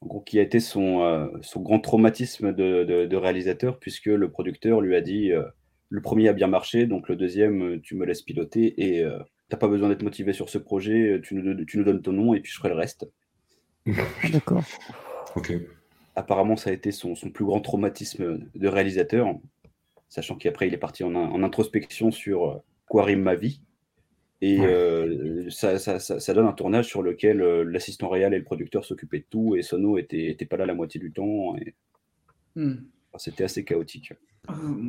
en 0.00 0.06
gros, 0.06 0.20
qui 0.20 0.38
a 0.38 0.42
été 0.42 0.60
son, 0.60 1.02
euh, 1.02 1.26
son 1.42 1.60
grand 1.60 1.78
traumatisme 1.80 2.54
de, 2.54 2.84
de- 2.84 3.04
de 3.04 3.16
réalisateur, 3.16 3.78
puisque 3.78 4.06
le 4.06 4.30
producteur 4.30 4.80
lui 4.80 4.96
a 4.96 5.02
dit 5.02 5.30
euh, 5.30 5.42
le 5.92 6.00
premier 6.00 6.28
a 6.28 6.32
bien 6.32 6.46
marché, 6.46 6.86
donc 6.86 7.08
le 7.10 7.16
deuxième, 7.16 7.62
euh, 7.74 7.80
tu 7.80 7.94
me 7.96 8.06
laisses 8.06 8.22
piloter 8.22 8.74
et 8.82 9.04
euh, 9.04 9.18
t'as 9.50 9.58
pas 9.58 9.68
besoin 9.68 9.90
d'être 9.90 10.02
motivé 10.02 10.32
sur 10.32 10.48
ce 10.48 10.56
projet, 10.56 11.20
tu 11.22 11.34
nous, 11.34 11.64
tu 11.66 11.76
nous 11.76 11.84
donnes 11.84 12.00
ton 12.00 12.12
nom 12.12 12.32
et 12.32 12.40
puis 12.40 12.50
je 12.50 12.56
ferai 12.56 12.70
le 12.70 12.76
reste. 12.76 13.06
D'accord. 14.32 14.64
Ok. 15.36 15.52
Apparemment, 16.16 16.56
ça 16.56 16.70
a 16.70 16.72
été 16.72 16.92
son, 16.92 17.14
son 17.14 17.30
plus 17.30 17.44
grand 17.44 17.60
traumatisme 17.60 18.38
de 18.54 18.68
réalisateur, 18.68 19.34
sachant 20.08 20.36
qu'après, 20.36 20.68
il 20.68 20.74
est 20.74 20.78
parti 20.78 21.04
en, 21.04 21.14
en 21.14 21.42
introspection 21.42 22.10
sur 22.10 22.50
euh, 22.50 22.56
quoi 22.88 23.04
rime 23.04 23.22
ma 23.22 23.34
vie. 23.34 23.60
Et 24.40 24.58
Ouais. 24.60 24.66
euh, 24.66 25.50
ça, 25.50 25.78
ça- 25.78 25.98
ça- 26.00 26.18
ça 26.20 26.34
donne 26.34 26.46
un 26.46 26.52
tournage 26.52 26.86
sur 26.86 27.02
lequel 27.02 27.40
euh, 27.42 27.62
l'assistant 27.64 28.08
réel 28.08 28.34
et 28.34 28.38
le 28.38 28.44
producteur 28.44 28.84
s'occupaient 28.84 29.20
de 29.20 29.26
tout, 29.30 29.56
et 29.56 29.62
Sono 29.62 29.98
était, 29.98 30.26
était 30.26 30.46
pas 30.46 30.56
là 30.56 30.66
la 30.66 30.74
moitié 30.74 31.00
du 31.00 31.12
temps. 31.12 31.54
et- 31.58 31.74
Hmm. 32.56 32.74
C'était 33.18 33.44
assez 33.44 33.64
chaotique. 33.64 34.12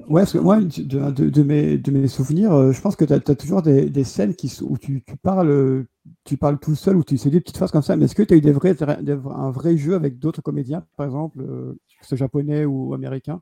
Ouais, 0.08 0.22
parce 0.22 0.34
que 0.34 0.40
moi, 0.40 0.60
de, 0.60 1.12
de- 1.12 1.30
de 1.30 1.44
mes, 1.44 1.78
de 1.78 1.92
mes 1.92 2.08
souvenirs, 2.08 2.52
euh, 2.54 2.72
je 2.72 2.82
pense 2.82 2.96
que 2.96 3.06
tu 3.06 3.14
as, 3.14 3.20
toujours 3.20 3.62
des, 3.62 3.90
des 3.90 4.04
scènes 4.04 4.36
qui, 4.36 4.52
où 4.64 4.78
tu, 4.78 5.04
tu 5.04 5.16
parles, 5.16 5.50
euh, 5.50 5.88
tu 6.26 6.38
parles 6.38 6.60
tout 6.60 6.76
seul, 6.76 6.98
où 6.98 7.04
tu 7.04 7.18
sais 7.18 7.30
des 7.30 7.40
petites 7.40 7.58
phrases 7.58 7.72
comme 7.72 7.84
ça. 7.84 7.96
Mais 7.96 8.06
est-ce 8.06 8.16
que 8.16 8.24
tu 8.24 8.34
as 8.34 8.38
eu 8.38 8.42
des 8.42 8.52
vrais, 8.52 8.74
des- 8.74 9.12
un 9.14 9.52
vrai 9.52 9.78
jeu 9.78 9.94
avec 9.94 10.18
d'autres 10.18 10.42
comédiens, 10.42 10.86
par 10.98 11.06
exemple, 11.06 11.40
euh, 11.42 11.74
que 12.00 12.04
ce 12.04 12.10
soit 12.10 12.18
japonais 12.18 12.66
ou 12.66 12.94
américain? 12.96 13.42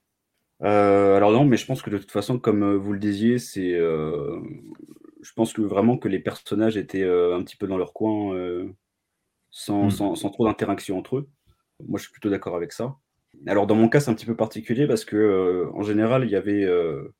Euh, 0.63 1.15
alors 1.17 1.31
non, 1.31 1.45
mais 1.45 1.57
je 1.57 1.65
pense 1.65 1.81
que 1.81 1.89
de 1.89 1.97
toute 1.97 2.11
façon, 2.11 2.37
comme 2.39 2.63
euh, 2.63 2.77
vous 2.77 2.93
le 2.93 2.99
disiez, 2.99 3.39
c'est, 3.39 3.73
euh, 3.73 4.39
je 5.21 5.31
pense 5.33 5.53
que 5.53 5.61
vraiment 5.61 5.97
que 5.97 6.07
les 6.07 6.19
personnages 6.19 6.77
étaient 6.77 7.03
euh, 7.03 7.35
un 7.35 7.43
petit 7.43 7.55
peu 7.55 7.67
dans 7.67 7.77
leur 7.77 7.93
coin, 7.93 8.35
euh, 8.35 8.69
sans, 9.51 9.87
Mm. 9.87 9.91
sans, 9.91 10.15
sans 10.15 10.29
trop 10.31 10.45
d'interaction 10.45 10.97
entre 10.97 11.17
eux. 11.17 11.29
Moi, 11.87 11.97
je 11.99 12.03
suis 12.05 12.11
plutôt 12.11 12.29
d'accord 12.29 12.55
avec 12.55 12.73
ça. 12.73 12.97
Alors 13.47 13.67
dans 13.67 13.75
mon 13.75 13.89
cas, 13.89 13.99
c'est 13.99 14.11
un 14.11 14.13
petit 14.13 14.25
peu 14.25 14.35
particulier 14.35 14.87
parce 14.87 15.05
que 15.05 15.15
euh, 15.15 15.71
en 15.73 15.81
général, 15.81 16.23
il 16.25 16.31
y 16.31 16.35
avait, 16.35 16.63
euh, 16.63 17.13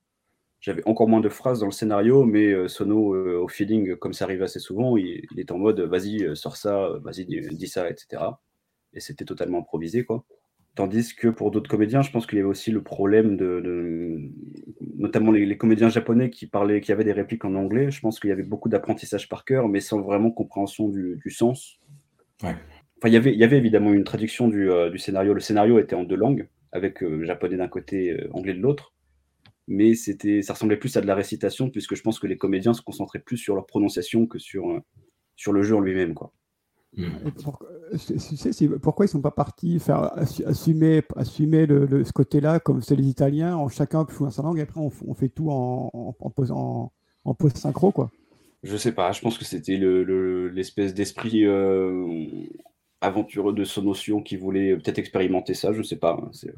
j'avais 0.60 0.84
encore 0.88 1.08
moins 1.08 1.22
de 1.22 1.30
phrases 1.30 1.60
dans 1.60 1.66
le 1.66 1.72
scénario, 1.72 2.26
mais 2.26 2.52
euh, 2.54 2.68
Sono, 2.68 3.16
au 3.16 3.48
feeling, 3.48 3.96
comme 3.96 4.14
ça 4.14 4.26
arrive 4.26 4.44
assez 4.44 4.60
souvent, 4.60 4.98
il, 4.98 5.26
est 5.38 5.52
en 5.52 5.58
mode, 5.58 5.80
vas-y, 5.82 6.36
sors 6.36 6.58
ça, 6.58 6.90
vas-y, 7.04 7.26
dis, 7.26 7.68
ça, 7.68 7.90
etc. 7.90 8.24
Et 8.94 9.00
c'était 9.00 9.26
totalement 9.26 9.60
improvisé, 9.60 10.06
quoi. 10.06 10.26
Tandis 10.76 11.16
que 11.16 11.28
pour 11.28 11.52
d'autres 11.52 11.70
comédiens, 11.70 12.02
je 12.02 12.12
pense 12.12 12.26
qu'il 12.26 12.38
y 12.38 12.42
avait 12.42 12.50
aussi 12.50 12.72
le 12.72 12.82
problème 12.82 13.36
de, 13.36 14.32
notamment 14.96 15.32
les, 15.32 15.46
les 15.46 15.58
comédiens 15.58 15.90
japonais 15.90 16.30
qui 16.30 16.48
parlaient, 16.48 16.80
qui 16.80 16.94
avaient 16.94 17.04
des 17.04 17.12
répliques 17.12 17.44
en 17.44 17.56
anglais. 17.56 17.92
Je 17.92 18.00
pense 18.00 18.22
qu'il 18.22 18.30
y 18.30 18.34
avait 18.34 18.44
beaucoup 18.44 18.70
d'apprentissage 18.70 19.28
par 19.28 19.44
cœur, 19.44 19.68
mais 19.68 19.82
sans 19.82 20.00
vraiment 20.00 20.32
compréhension 20.32 20.88
du, 20.88 21.20
du 21.22 21.30
sens. 21.30 21.78
Ouais. 22.42 22.56
Enfin, 23.02 23.10
il 23.10 23.14
y 23.14 23.18
avait, 23.18 23.34
il 23.34 23.40
y 23.40 23.44
avait 23.44 23.58
évidemment 23.58 23.92
une 23.94 24.04
traduction 24.04 24.48
du, 24.48 24.70
euh, 24.70 24.92
du 24.92 25.00
scénario. 25.00 25.34
Le 25.34 25.40
scénario 25.40 25.80
était 25.80 25.96
en 25.96 26.04
deux 26.04 26.16
langues, 26.16 26.48
avec 26.72 27.02
euh, 27.02 27.24
japonais 27.26 27.58
d'un 27.58 27.68
côté, 27.68 28.12
euh, 28.12 28.30
anglais 28.34 28.54
de 28.54 28.60
l'autre. 28.62 28.94
Mais 29.68 29.96
c'était, 29.96 30.42
ça 30.44 30.54
ressemblait 30.54 30.78
plus 30.78 30.96
à 30.98 31.02
de 31.02 31.08
la 31.08 31.16
récitation, 31.16 31.70
puisque 31.72 31.96
je 31.96 32.02
pense 32.04 32.20
que 32.20 32.28
les 32.28 32.38
comédiens 32.38 32.74
se 32.74 32.82
concentraient 32.84 33.20
plus 33.20 33.38
sur 33.38 33.56
leur 33.56 33.66
prononciation 33.66 34.28
que 34.28 34.38
sur, 34.38 34.70
euh, 34.70 34.80
sur 35.36 35.52
le 35.52 35.64
jeu 35.64 35.76
en 35.76 35.80
lui-même, 35.80 36.14
quoi. 36.14 36.32
Mm. 36.96 37.06
Et 37.26 37.32
pour- 37.44 37.58
euh, 37.64 37.98
tu 37.98 38.20
sais, 38.20 38.52
c'est- 38.54 38.68
pourquoi 38.80 39.06
ils 39.06 39.10
sont 39.10 39.22
pas 39.22 39.32
partis 39.32 39.80
faire 39.80 40.14
assu- 40.18 40.46
assumer, 40.46 41.02
assumer 41.16 41.66
le, 41.66 41.86
le- 41.88 42.04
ce 42.04 42.12
côté-là, 42.12 42.60
comme 42.60 42.82
c'est 42.84 42.96
les 42.96 43.08
Italiens, 43.08 43.56
en 43.56 43.68
chacun 43.70 44.06
joue 44.10 44.26
dans 44.26 44.30
sa 44.30 44.44
langue, 44.44 44.60
et 44.60 44.62
après 44.64 44.80
on, 44.80 45.14
fait 45.16 45.30
tout 45.30 45.50
en, 45.50 45.90
en, 45.94 46.16
en, 46.20 46.30
pause- 46.30 46.52
en, 46.52 46.92
en 47.26 47.34
pause 47.34 47.54
synchro, 47.54 47.92
quoi. 47.92 48.12
Je 48.62 48.78
sais 48.78 48.92
pas, 48.92 49.12
je 49.12 49.22
pense 49.22 49.38
que 49.40 49.46
c'était 49.46 49.78
le- 49.78 50.04
le- 50.04 50.50
l'espèce 50.50 50.94
d'esprit 50.94 51.46
euh, 51.46 52.06
aventureux 53.02 53.54
de 53.54 53.64
Sonotion 53.64 54.22
qui 54.22 54.38
voulait 54.38 54.76
peut-être 54.76 55.00
expérimenter 55.00 55.54
ça, 55.54 55.74
je 55.74 55.82
sais 55.82 55.96
pas. 55.98 56.20
hein, 56.22 56.30
C'est 56.32 56.54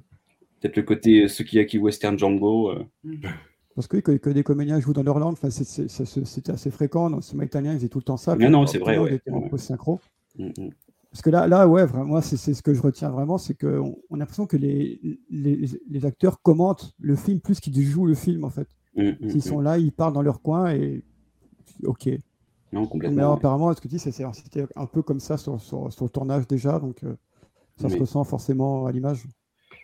peut-être 0.60 0.76
le 0.78 0.84
côté 0.84 1.28
Sukiyaki 1.28 1.78
Western 1.78 2.18
Django. 2.20 2.72
euh. 2.72 2.86
Parce 3.76 3.88
que, 3.88 3.98
que, 3.98 4.11
que 4.11 4.30
des 4.30 4.44
comédiens 4.44 4.80
jouent 4.80 4.94
dans 4.94 5.03
leur 5.03 5.18
langue, 5.18 5.34
enfin, 5.34 5.49
c'était 5.49 6.52
assez 6.52 6.70
fréquent. 6.70 7.10
Dans 7.10 7.15
le 7.18 7.22
cinéma 7.24 7.45
italien, 7.45 7.72
ils 7.74 7.78
faisaient 7.78 7.90
tout 7.90 7.98
le 7.99 8.03
temps 8.03 8.18
ça. 8.18 8.34
Non, 8.34 8.38
puis 8.38 8.49
non, 8.49 8.68
c'est 8.68 8.78
vrai, 8.78 8.98
ouais, 8.99 9.20
ouais. 9.26 9.57
synchro. 9.57 9.99
Mm, 10.38 10.48
mm. 10.48 10.70
Parce 11.10 11.22
que 11.22 11.30
là, 11.30 11.48
là 11.48 11.68
ouais, 11.68 11.86
vraiment, 11.86 12.06
moi, 12.06 12.22
c'est 12.22 12.38
ce 12.38 12.61
que 12.61 12.74
je 12.74 12.82
retiens 12.82 13.10
vraiment, 13.10 13.38
c'est 13.38 13.56
qu'on 13.56 13.98
on 14.10 14.15
a 14.15 14.20
l'impression 14.20 14.45
que 14.45 14.57
les, 14.57 14.99
les, 15.30 15.65
les 15.90 16.06
acteurs 16.06 16.41
commentent 16.41 16.94
le 16.99 17.15
film 17.15 17.40
plus 17.40 17.60
qu'ils 17.60 17.82
jouent 17.84 18.06
le 18.06 18.15
film, 18.15 18.44
en 18.44 18.49
fait. 18.49 18.68
Mm, 18.95 19.10
mm, 19.10 19.30
S'ils 19.30 19.38
mm. 19.38 19.41
sont 19.41 19.60
là, 19.60 19.78
ils 19.78 19.91
parlent 19.91 20.14
dans 20.14 20.22
leur 20.22 20.41
coin 20.41 20.72
et. 20.72 21.03
Ok. 21.86 22.10
Non, 22.74 22.82
Mais 22.82 22.88
complètement. 22.90 23.22
ouais. 23.32 23.38
apparemment, 23.38 23.74
ce 23.74 23.78
que 23.82 23.88
tu 23.88 23.95
dis, 23.95 24.00
c'est- 24.00 24.24
un 24.76 24.86
peu 24.86 25.02
comme 25.02 25.20
ça 25.20 25.38
sur, 25.38 25.62
sur, 25.62 25.91
sur 25.94 26.06
le 26.06 26.10
tournage 26.10 26.48
déjà, 26.48 26.80
donc 26.80 27.04
euh, 27.04 27.16
ça 27.78 27.90
se 27.90 27.94
Oui. 27.95 28.02
ressent 28.02 28.24
forcément 28.24 28.86
à 28.86 28.91
l'image. 28.91 29.24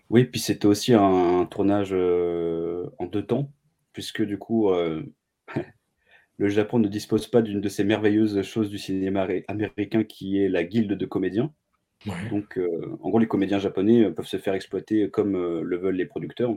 Oui, 0.10 0.26
puis 0.26 0.40
c'était 0.40 0.66
aussi 0.66 0.94
un, 0.94 1.42
un 1.42 1.46
tournage 1.46 1.90
euh, 1.94 2.90
en 2.98 3.06
deux 3.06 3.26
temps, 3.26 3.52
puisque 3.94 4.24
du 4.24 4.38
coup, 4.38 4.70
euh, 4.72 5.04
le 6.38 6.50
Japon 6.50 6.80
ne 6.80 6.88
dispose 6.88 7.28
pas 7.28 7.42
d'une 7.42 7.62
de 7.62 7.70
ces 7.70 7.84
merveilleuses 7.84 8.42
choses 8.44 8.70
du 8.70 8.78
cinéma 8.78 9.28
américain 9.48 10.04
qui 10.04 10.40
est 10.40 10.50
la 10.50 10.64
guilde 10.64 10.94
de 10.94 11.06
comédiens. 11.06 11.54
Ouais. 12.08 12.30
Donc, 12.30 12.58
euh, 12.58 12.98
en 13.02 13.10
gros, 13.10 13.20
les 13.20 13.28
comédiens 13.28 13.60
japonais 13.60 14.10
peuvent 14.12 14.26
se 14.28 14.38
faire 14.38 14.54
exploiter 14.56 15.10
comme 15.10 15.36
euh, 15.36 15.62
le 15.62 15.78
veulent 15.78 15.96
les 15.98 16.06
producteurs. 16.06 16.56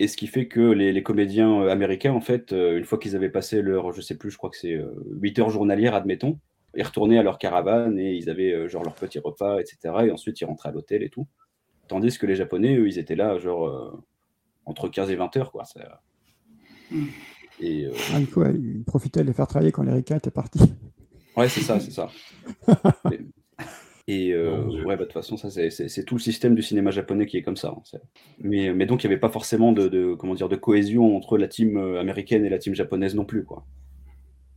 Et, 0.00 0.08
ce 0.08 0.16
qui 0.16 0.26
fait 0.26 0.48
que 0.48 0.60
les, 0.60 0.92
les 0.92 1.02
comédiens 1.02 1.62
euh, 1.62 1.68
américains, 1.68 2.12
en 2.12 2.20
fait, 2.20 2.52
euh, 2.52 2.78
une 2.78 2.84
fois 2.84 2.98
qu'ils 2.98 3.16
avaient 3.16 3.28
passé 3.28 3.60
leur, 3.60 3.92
je 3.92 4.00
sais 4.00 4.16
plus, 4.16 4.30
je 4.30 4.38
crois 4.38 4.48
que 4.50 4.56
c'est 4.56 4.74
euh, 4.74 4.94
8 5.20 5.38
heures 5.38 5.50
journalières, 5.50 5.94
admettons, 5.94 6.38
ils 6.74 6.82
retournaient 6.82 7.18
à 7.18 7.22
leur 7.22 7.38
caravane 7.38 7.98
et 7.98 8.14
ils 8.14 8.30
avaient 8.30 8.52
euh, 8.52 8.68
genre 8.68 8.82
leur 8.82 8.94
petit 8.94 9.18
repas, 9.18 9.60
etc. 9.60 9.78
Et 10.06 10.10
ensuite, 10.10 10.40
ils 10.40 10.44
rentraient 10.46 10.70
à 10.70 10.72
l'hôtel 10.72 11.02
et 11.02 11.10
tout. 11.10 11.26
Tandis 11.88 12.18
que 12.18 12.26
les 12.26 12.34
Japonais, 12.36 12.76
eux, 12.76 12.88
ils 12.88 12.98
étaient 12.98 13.16
là, 13.16 13.38
genre, 13.38 13.66
euh, 13.66 13.90
entre 14.64 14.88
15 14.88 15.10
et 15.10 15.16
20 15.16 15.36
heures, 15.36 15.52
quoi. 15.52 15.64
Ça- 15.64 16.00
Et, 17.60 17.84
euh, 17.84 17.92
Ah, 18.14 18.20
il, 18.20 18.26
faut, 18.26 18.40
ouais, 18.42 18.54
il 18.54 18.84
profitait 18.84 19.20
de 19.20 19.26
les 19.26 19.32
faire 19.34 19.48
travailler 19.48 19.72
quand 19.72 19.82
les 19.82 19.92
Ricains 19.92 20.16
étaient 20.16 20.30
partis. 20.30 20.60
Ouais, 21.36 21.48
c'est 21.48 21.60
ça, 21.60 21.78
c'est 21.78 21.90
ça. 21.90 22.08
et, 24.12 24.32
euh, 24.32 24.64
Dieu. 24.68 24.84
ouais, 24.86 24.96
bah, 24.96 25.02
de 25.02 25.04
toute 25.04 25.12
façon, 25.12 25.36
ça, 25.36 25.50
c'est- 25.50 25.70
c'est 25.70 25.88
c'est 25.88 26.04
tout 26.04 26.14
le 26.16 26.20
système 26.20 26.54
du 26.54 26.62
cinéma 26.62 26.90
japonais 26.90 27.26
qui 27.26 27.36
est 27.36 27.42
comme 27.42 27.56
ça. 27.56 27.74
hein, 27.76 27.98
mais, 28.40 28.72
mais 28.72 28.86
donc, 28.86 29.02
il 29.02 29.06
n'y 29.08 29.12
avait 29.12 29.20
pas 29.20 29.28
forcément 29.30 29.72
de, 29.72 29.88
de- 29.88 30.14
comment 30.14 30.34
dire, 30.34 30.48
de 30.48 30.56
cohésion 30.56 31.16
entre 31.16 31.38
la 31.38 31.48
team 31.48 31.76
euh, 31.76 32.00
américaine 32.00 32.44
et 32.44 32.48
la 32.48 32.58
team 32.58 32.74
japonaise 32.74 33.14
non 33.14 33.24
plus, 33.24 33.44
quoi. 33.44 33.64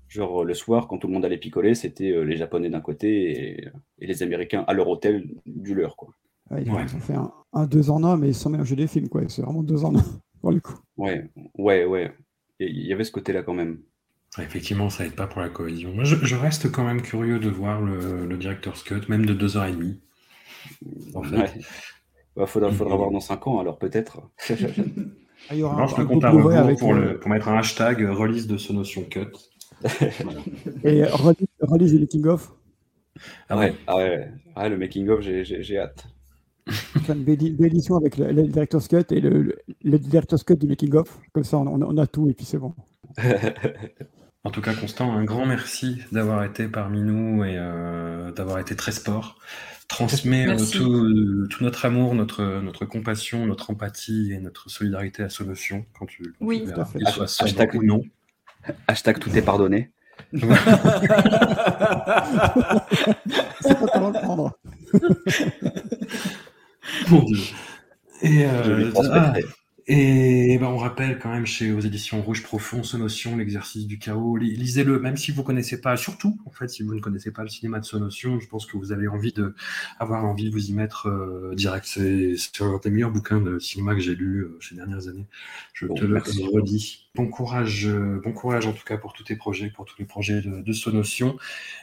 Genre, 0.10 0.42
euh, 0.42 0.46
le 0.46 0.54
soir, 0.54 0.88
quand 0.88 0.98
tout 1.00 1.08
le 1.08 1.14
monde 1.14 1.26
allait 1.26 1.38
picoler, 1.40 1.74
c'était 1.76 2.12
euh, 2.12 2.22
les 2.24 2.38
Japonais 2.38 2.70
d'un 2.70 2.82
côté 2.82 3.32
et, 3.32 3.68
et 4.00 4.06
les 4.08 4.22
Américains 4.24 4.64
à 4.68 4.74
leur 4.74 4.88
hôtel 4.88 5.28
du 5.46 5.74
leur, 5.74 5.96
quoi. 5.96 6.10
Ouais, 6.52 6.62
ils, 6.64 6.72
Ouais. 6.72 6.84
ils 6.88 6.96
ont 6.96 7.00
fait 7.00 7.16
un, 7.16 7.32
un 7.54 7.66
deux 7.66 7.90
en 7.90 8.04
un, 8.04 8.16
mais 8.18 8.32
sans 8.34 8.50
mélanger 8.52 8.76
les 8.76 8.86
films, 8.88 9.10
quoi. 9.10 9.22
C'est 9.28 9.42
vraiment 9.42 9.64
deux 9.64 9.84
en 9.86 9.96
un, 9.96 10.04
pour 10.40 10.52
le 10.52 10.60
coup. 10.60 10.78
Ouais, 10.98 11.30
ouais, 11.58 11.86
ouais. 11.86 12.12
Il 12.60 12.86
y 12.86 12.94
avait 12.94 13.04
ce 13.06 13.12
côté-là 13.12 13.42
quand 13.42 13.56
même. 13.56 13.80
Effectivement, 14.42 14.90
ça 14.90 15.06
aide 15.06 15.14
pas 15.16 15.28
pour 15.28 15.42
la 15.42 15.50
cohésion. 15.50 15.94
Moi, 15.94 16.04
je, 16.06 16.16
je 16.16 16.36
reste 16.36 16.72
quand 16.72 16.84
même 16.84 17.02
curieux 17.02 17.40
de 17.40 17.50
voir 17.50 17.82
le, 17.82 18.26
le 18.26 18.38
director's 18.38 18.82
cut, 18.84 19.02
même 19.08 19.26
de 19.26 19.34
2h30. 19.34 20.00
En 21.14 21.24
fait. 21.24 21.38
Ouais. 21.38 21.52
Bah, 22.36 22.46
faudra, 22.48 22.70
voir 22.70 23.12
dans 23.12 23.20
5 23.20 23.48
ans, 23.48 23.60
alors 23.60 23.78
peut-être. 23.78 24.22
Ah, 25.50 25.56
il 25.56 25.60
y 25.60 25.64
aura 25.64 25.76
Alors, 25.76 25.90
je 25.90 25.96
un, 25.96 25.98
te 25.98 26.02
un 26.04 26.06
compte 26.06 26.24
à 26.24 26.30
rebours 26.32 26.52
avec, 26.54 26.80
pour, 26.80 26.94
euh, 26.94 27.00
le, 27.02 27.20
pour 27.20 27.30
mettre 27.30 27.50
un 27.50 27.58
hashtag 27.58 28.02
euh, 28.02 28.14
release 28.14 28.48
de 28.48 28.56
ce 28.56 28.72
notion 28.72 29.04
cut. 29.04 29.28
Et 30.86 31.04
release, 31.04 31.48
release 31.60 31.92
du 31.92 32.00
making 32.00 32.26
of. 32.28 32.54
Ah 33.50 33.58
ouais, 33.58 33.72
ouais. 33.72 33.76
ah 33.88 33.96
ouais, 33.98 34.30
ouais, 34.56 34.70
le 34.70 34.78
making-of, 34.78 35.20
j'ai- 35.20 35.44
j'ai 35.44 35.62
j'ai 35.62 35.80
hâte. 35.80 36.08
Faire 36.70 37.18
une 37.18 37.28
édition 37.66 37.98
avec 37.98 38.16
le, 38.18 38.32
le 38.32 38.44
director's 38.44 38.88
cut 38.88 39.04
et 39.12 39.20
le, 39.20 39.42
le, 39.42 39.56
le 39.84 40.00
director's 40.00 40.46
cut 40.46 40.56
du 40.56 40.66
making 40.66 40.96
of. 40.96 41.20
Comme 41.34 41.44
ça, 41.44 41.58
on 41.58 41.98
a 41.98 42.08
tout 42.08 42.30
et 42.30 42.34
puis 42.34 42.46
c'est 42.46 42.58
bon. 42.58 42.74
En 44.46 44.52
tout 44.52 44.60
cas, 44.62 44.74
Constant, 44.74 45.14
un 45.14 45.24
grand 45.24 45.46
merci 45.46 46.02
d'avoir 46.12 46.44
été 46.44 46.68
parmi 46.68 47.02
nous 47.02 47.46
et 47.46 47.56
euh, 47.58 48.32
d'avoir 48.34 48.60
été 48.60 48.76
très 48.76 48.92
sport. 48.92 49.38
Transmet 49.88 50.48
euh, 50.50 50.58
tout, 50.58 51.48
tout 51.50 51.64
notre 51.64 51.86
amour, 51.86 52.14
notre, 52.16 52.44
notre 52.62 52.84
compassion, 52.86 53.46
notre 53.46 53.70
empathie 53.72 54.34
et 54.34 54.40
notre 54.40 54.70
solidarité 54.70 55.24
à 55.24 55.30
Solution 55.30 55.86
quand 55.98 56.06
tu, 56.08 56.24
quand 56.40 56.46
Oui. 56.46 56.62
tu 56.62 56.68
verras, 56.68 56.86
qu'il 56.92 57.08
soit 57.08 57.26
Hashtag- 57.26 57.76
ou 57.78 57.84
non. 57.84 58.02
Hashtag 58.88 59.20
tout 59.20 59.30
est 59.38 59.42
pardonné. 59.42 59.92
C'est 60.34 60.48
pas 63.80 63.88
comment 63.94 64.10
le 64.10 64.20
prendre. 64.22 64.58
Mon 67.10 67.24
Dieu. 67.24 67.38
Et, 68.22 68.46
Je 68.64 68.92
et 69.88 70.58
ben, 70.60 70.68
on 70.68 70.78
rappelle 70.78 71.20
quand 71.20 71.30
même 71.32 71.46
chez 71.46 71.72
aux 71.74 71.80
éditions 71.80 72.22
Rouge 72.22 72.44
Profond 72.44 72.84
ce 72.84 72.98
notion, 72.98 73.36
l'exercice 73.38 73.88
du 73.88 74.00
chaos. 74.00 74.38
Li- 74.38 74.56
Lisez-le, 74.56 75.00
même 75.00 75.18
si 75.18 75.32
vous 75.32 75.44
connaissez 75.44 75.82
pas, 75.82 75.98
surtout 75.98 76.40
en 76.46 76.52
fait, 76.52 76.68
si 76.70 76.84
vous 76.84 76.94
ne 76.96 77.00
connaissez 77.02 77.32
pas 77.32 77.44
le 77.44 77.50
cinéma 77.50 77.80
de 77.80 77.86
Sonotion, 77.86 78.40
je 78.40 78.48
pense 78.48 78.66
que 78.66 78.78
vous 78.78 78.92
avez 78.92 79.08
envie 79.08 79.34
de 79.34 79.56
avoir 80.00 80.26
envie 80.26 80.46
de 80.46 80.52
vous 80.52 80.70
y 80.70 80.74
mettre 80.74 81.08
euh, 81.08 81.54
direct. 81.56 81.86
C'est 81.86 82.62
un 82.62 82.80
des 82.84 82.90
meilleurs 82.92 83.12
bouquins 83.12 83.42
de 83.42 83.60
cinéma 83.60 83.94
que 83.96 84.02
j'ai 84.02 84.16
lu 84.16 84.40
euh, 84.44 84.58
ces 84.62 84.76
dernières 84.76 85.08
années. 85.08 85.28
Je 85.74 85.88
Bon, 85.88 85.96
te 85.96 86.06
le 86.06 86.20
redis. 86.54 87.03
Bon 87.16 87.28
courage, 87.28 87.86
euh, 87.86 88.20
bon 88.24 88.34
courage 88.34 88.66
en 88.66 88.74
tout 88.74 88.84
cas 88.84 88.98
pour 88.98 89.14
tous 89.14 89.24
tes 89.24 89.36
projets, 89.36 89.70
pour 89.70 89.86
tous 89.86 89.96
les 90.00 90.06
projets 90.06 90.42
de, 90.42 90.62
de 90.62 90.74
Sonotion. 90.74 91.38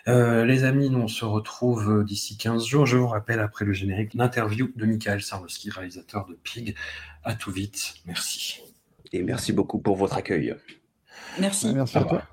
Euh, 0.09 0.44
les 0.44 0.65
amis, 0.65 0.90
nous 0.90 0.98
on 0.98 1.07
se 1.07 1.24
retrouve 1.24 2.01
euh, 2.01 2.05
d'ici 2.05 2.36
15 2.36 2.66
jours. 2.66 2.85
Je 2.85 2.97
vous 2.97 3.07
rappelle 3.07 3.39
après 3.39 3.65
le 3.65 3.73
générique 3.73 4.15
l'interview 4.15 4.73
de 4.74 4.86
Michael 4.86 5.23
Sarnowski, 5.23 5.70
réalisateur 5.70 6.27
de 6.27 6.35
Pig. 6.35 6.74
À 7.23 7.36
tout 7.36 7.52
vite. 7.52 7.94
Merci. 8.07 8.61
Et 9.12 9.23
merci 9.23 9.52
beaucoup 9.52 9.78
pour 9.78 9.94
votre 9.94 10.16
accueil. 10.16 10.57
Merci. 11.39 11.73
Merci 11.74 11.98
à 11.98 12.02
toi. 12.02 12.24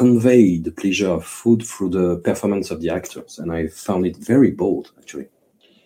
Convey 0.00 0.56
the 0.56 0.72
pleasure 0.72 1.10
of 1.10 1.26
food 1.26 1.62
through 1.62 1.90
the 1.90 2.16
performance 2.28 2.70
of 2.70 2.80
the 2.80 2.88
actors, 2.88 3.38
and 3.38 3.52
I 3.52 3.66
found 3.66 4.06
it 4.06 4.16
very 4.16 4.50
bold, 4.50 4.92
actually. 4.98 5.28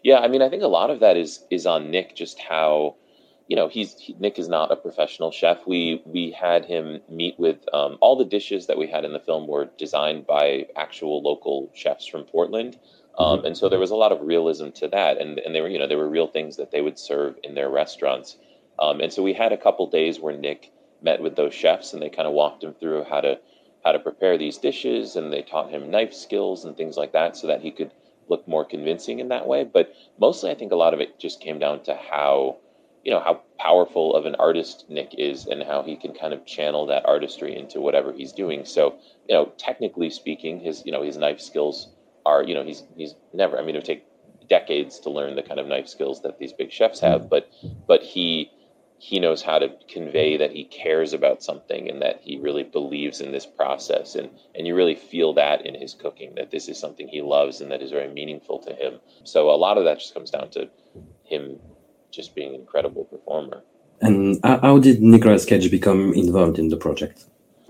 Yeah, 0.05 0.21
I 0.21 0.29
mean, 0.29 0.41
I 0.41 0.49
think 0.49 0.63
a 0.63 0.75
lot 0.81 0.89
of 0.91 1.01
that 1.01 1.17
is 1.17 1.45
is 1.51 1.67
on 1.67 1.91
Nick, 1.91 2.15
just 2.15 2.39
how, 2.39 2.95
you 3.49 3.57
know, 3.57 3.67
he's 3.67 3.99
he, 3.99 4.15
Nick 4.21 4.39
is 4.39 4.49
not 4.49 4.71
a 4.71 4.77
professional 4.77 5.33
chef. 5.33 5.59
We 5.67 6.01
we 6.07 6.31
had 6.31 6.65
him 6.65 7.01
meet 7.11 7.35
with 7.41 7.59
um, 7.73 7.99
all 8.01 8.17
the 8.17 8.31
dishes 8.37 8.69
that 8.69 8.79
we 8.79 8.87
had 8.87 9.05
in 9.05 9.13
the 9.13 9.25
film 9.29 9.49
were 9.49 9.69
designed 9.85 10.29
by 10.29 10.67
actual 10.77 11.21
local 11.21 11.73
chefs 11.75 12.07
from 12.07 12.23
Portland. 12.23 12.79
Um, 13.19 13.45
and 13.45 13.57
so 13.57 13.69
there 13.69 13.81
was 13.81 13.91
a 13.91 13.97
lot 14.05 14.13
of 14.13 14.21
realism 14.21 14.69
to 14.81 14.87
that, 14.97 15.21
and 15.21 15.41
and 15.41 15.53
they 15.53 15.61
were 15.61 15.73
you 15.75 15.81
know 15.81 15.89
there 15.89 16.05
were 16.05 16.19
real 16.19 16.29
things 16.29 16.57
that 16.59 16.71
they 16.71 16.83
would 16.87 17.01
serve 17.01 17.35
in 17.43 17.57
their 17.57 17.71
restaurants, 17.83 18.37
um, 18.79 19.01
and 19.01 19.13
so 19.13 19.25
we 19.25 19.35
had 19.35 19.53
a 19.53 19.63
couple 19.67 19.91
days 19.91 20.21
where 20.21 20.37
Nick 20.37 20.71
met 21.03 21.21
with 21.21 21.35
those 21.37 21.55
chefs 21.63 21.93
and 21.93 22.01
they 22.01 22.09
kind 22.09 22.27
of 22.27 22.33
walked 22.33 22.65
him 22.65 22.75
through 22.81 23.05
how 23.05 23.21
to 23.21 23.39
how 23.85 23.93
to 23.93 23.99
prepare 23.99 24.39
these 24.39 24.59
dishes 24.59 25.17
and 25.17 25.33
they 25.33 25.43
taught 25.43 25.71
him 25.71 25.91
knife 25.91 26.15
skills 26.15 26.65
and 26.65 26.77
things 26.77 26.97
like 26.97 27.13
that 27.13 27.37
so 27.37 27.47
that 27.47 27.61
he 27.63 27.71
could 27.71 27.91
look 28.29 28.47
more 28.49 28.65
convincing 28.65 29.19
in 29.21 29.29
that 29.29 29.47
way. 29.47 29.65
But 29.65 29.93
mostly 30.19 30.51
i 30.51 30.55
think 30.55 30.73
a 30.73 30.77
lot 30.77 30.95
of 30.95 31.01
it 31.01 31.19
just 31.19 31.41
came 31.41 31.59
down 31.59 31.83
to 31.85 31.95
how 31.95 32.57
you 33.05 33.11
know 33.13 33.21
how 33.21 33.43
powerful 33.59 34.15
of 34.15 34.25
an 34.27 34.35
artist 34.37 34.87
nick 34.89 35.15
is 35.19 35.47
and 35.47 35.63
how 35.63 35.83
he 35.83 35.97
can 35.97 36.15
kind 36.15 36.33
of 36.33 36.47
channel 36.47 36.87
that 36.87 37.05
artistry 37.07 37.57
into 37.57 37.81
whatever 37.81 38.13
he's 38.13 38.33
doing. 38.33 38.65
So 38.65 38.95
you 39.29 39.35
know 39.35 39.53
technically 39.59 40.11
speaking 40.11 40.61
his 40.61 40.83
you 40.87 40.93
know 40.93 41.03
his 41.03 41.17
knife 41.17 41.41
skills 41.41 41.89
are 42.27 42.43
you 42.43 42.55
know 42.55 42.65
he's 42.65 42.85
he's 42.97 43.15
never 43.33 43.59
i 43.59 43.63
mean 43.63 43.75
it 43.75 43.79
would 43.79 43.85
take 43.85 44.05
decades 44.49 44.99
to 45.01 45.11
learn 45.11 45.37
the 45.37 45.43
kind 45.43 45.59
of 45.61 45.67
knife 45.67 45.89
skills 45.89 46.23
that 46.23 46.39
these 46.39 46.53
big 46.53 46.71
chefs 46.71 47.01
have 47.01 47.29
but 47.31 47.49
but 47.87 48.03
he 48.03 48.51
he 49.05 49.21
knows 49.21 49.43
how 49.43 49.59
to 49.59 49.69
convey 49.87 50.39
that 50.39 50.53
he 50.53 50.65
cares 50.65 51.13
about 51.13 51.43
something 51.43 51.91
and 51.91 52.01
that 52.01 52.21
he 52.23 52.39
really 52.39 52.63
believes 52.63 53.21
in 53.21 53.33
this 53.33 53.45
process 53.45 54.15
and 54.15 54.31
and 54.55 54.67
you 54.67 54.75
really 54.75 54.95
feel 54.95 55.35
that 55.35 55.67
in 55.67 55.75
his 55.75 55.93
cooking 55.93 56.35
that 56.37 56.51
this 56.51 56.69
is 56.69 56.79
something 56.79 57.07
he 57.07 57.21
loves 57.21 57.61
and 57.61 57.71
that 57.71 57.83
is 57.83 57.91
very 57.91 58.09
meaningful 58.09 58.59
to 58.59 58.73
him 58.75 58.95
so 59.23 59.51
a 59.51 59.61
lot 59.67 59.77
of 59.77 59.85
that 59.85 59.99
just 59.99 60.15
comes 60.15 60.31
down 60.31 60.49
to 60.51 60.71
him 61.25 61.59
just 62.11 62.35
being 62.35 62.55
an 62.55 62.61
incredible 62.61 63.05
performer 63.05 63.63
And 64.01 64.41
how 64.45 64.79
did 64.79 65.03
Nicolas 65.03 65.45
Cage 65.45 65.71
become 65.71 66.13
involved 66.15 66.59
in 66.59 66.69
the 66.69 66.77
project? 66.77 67.25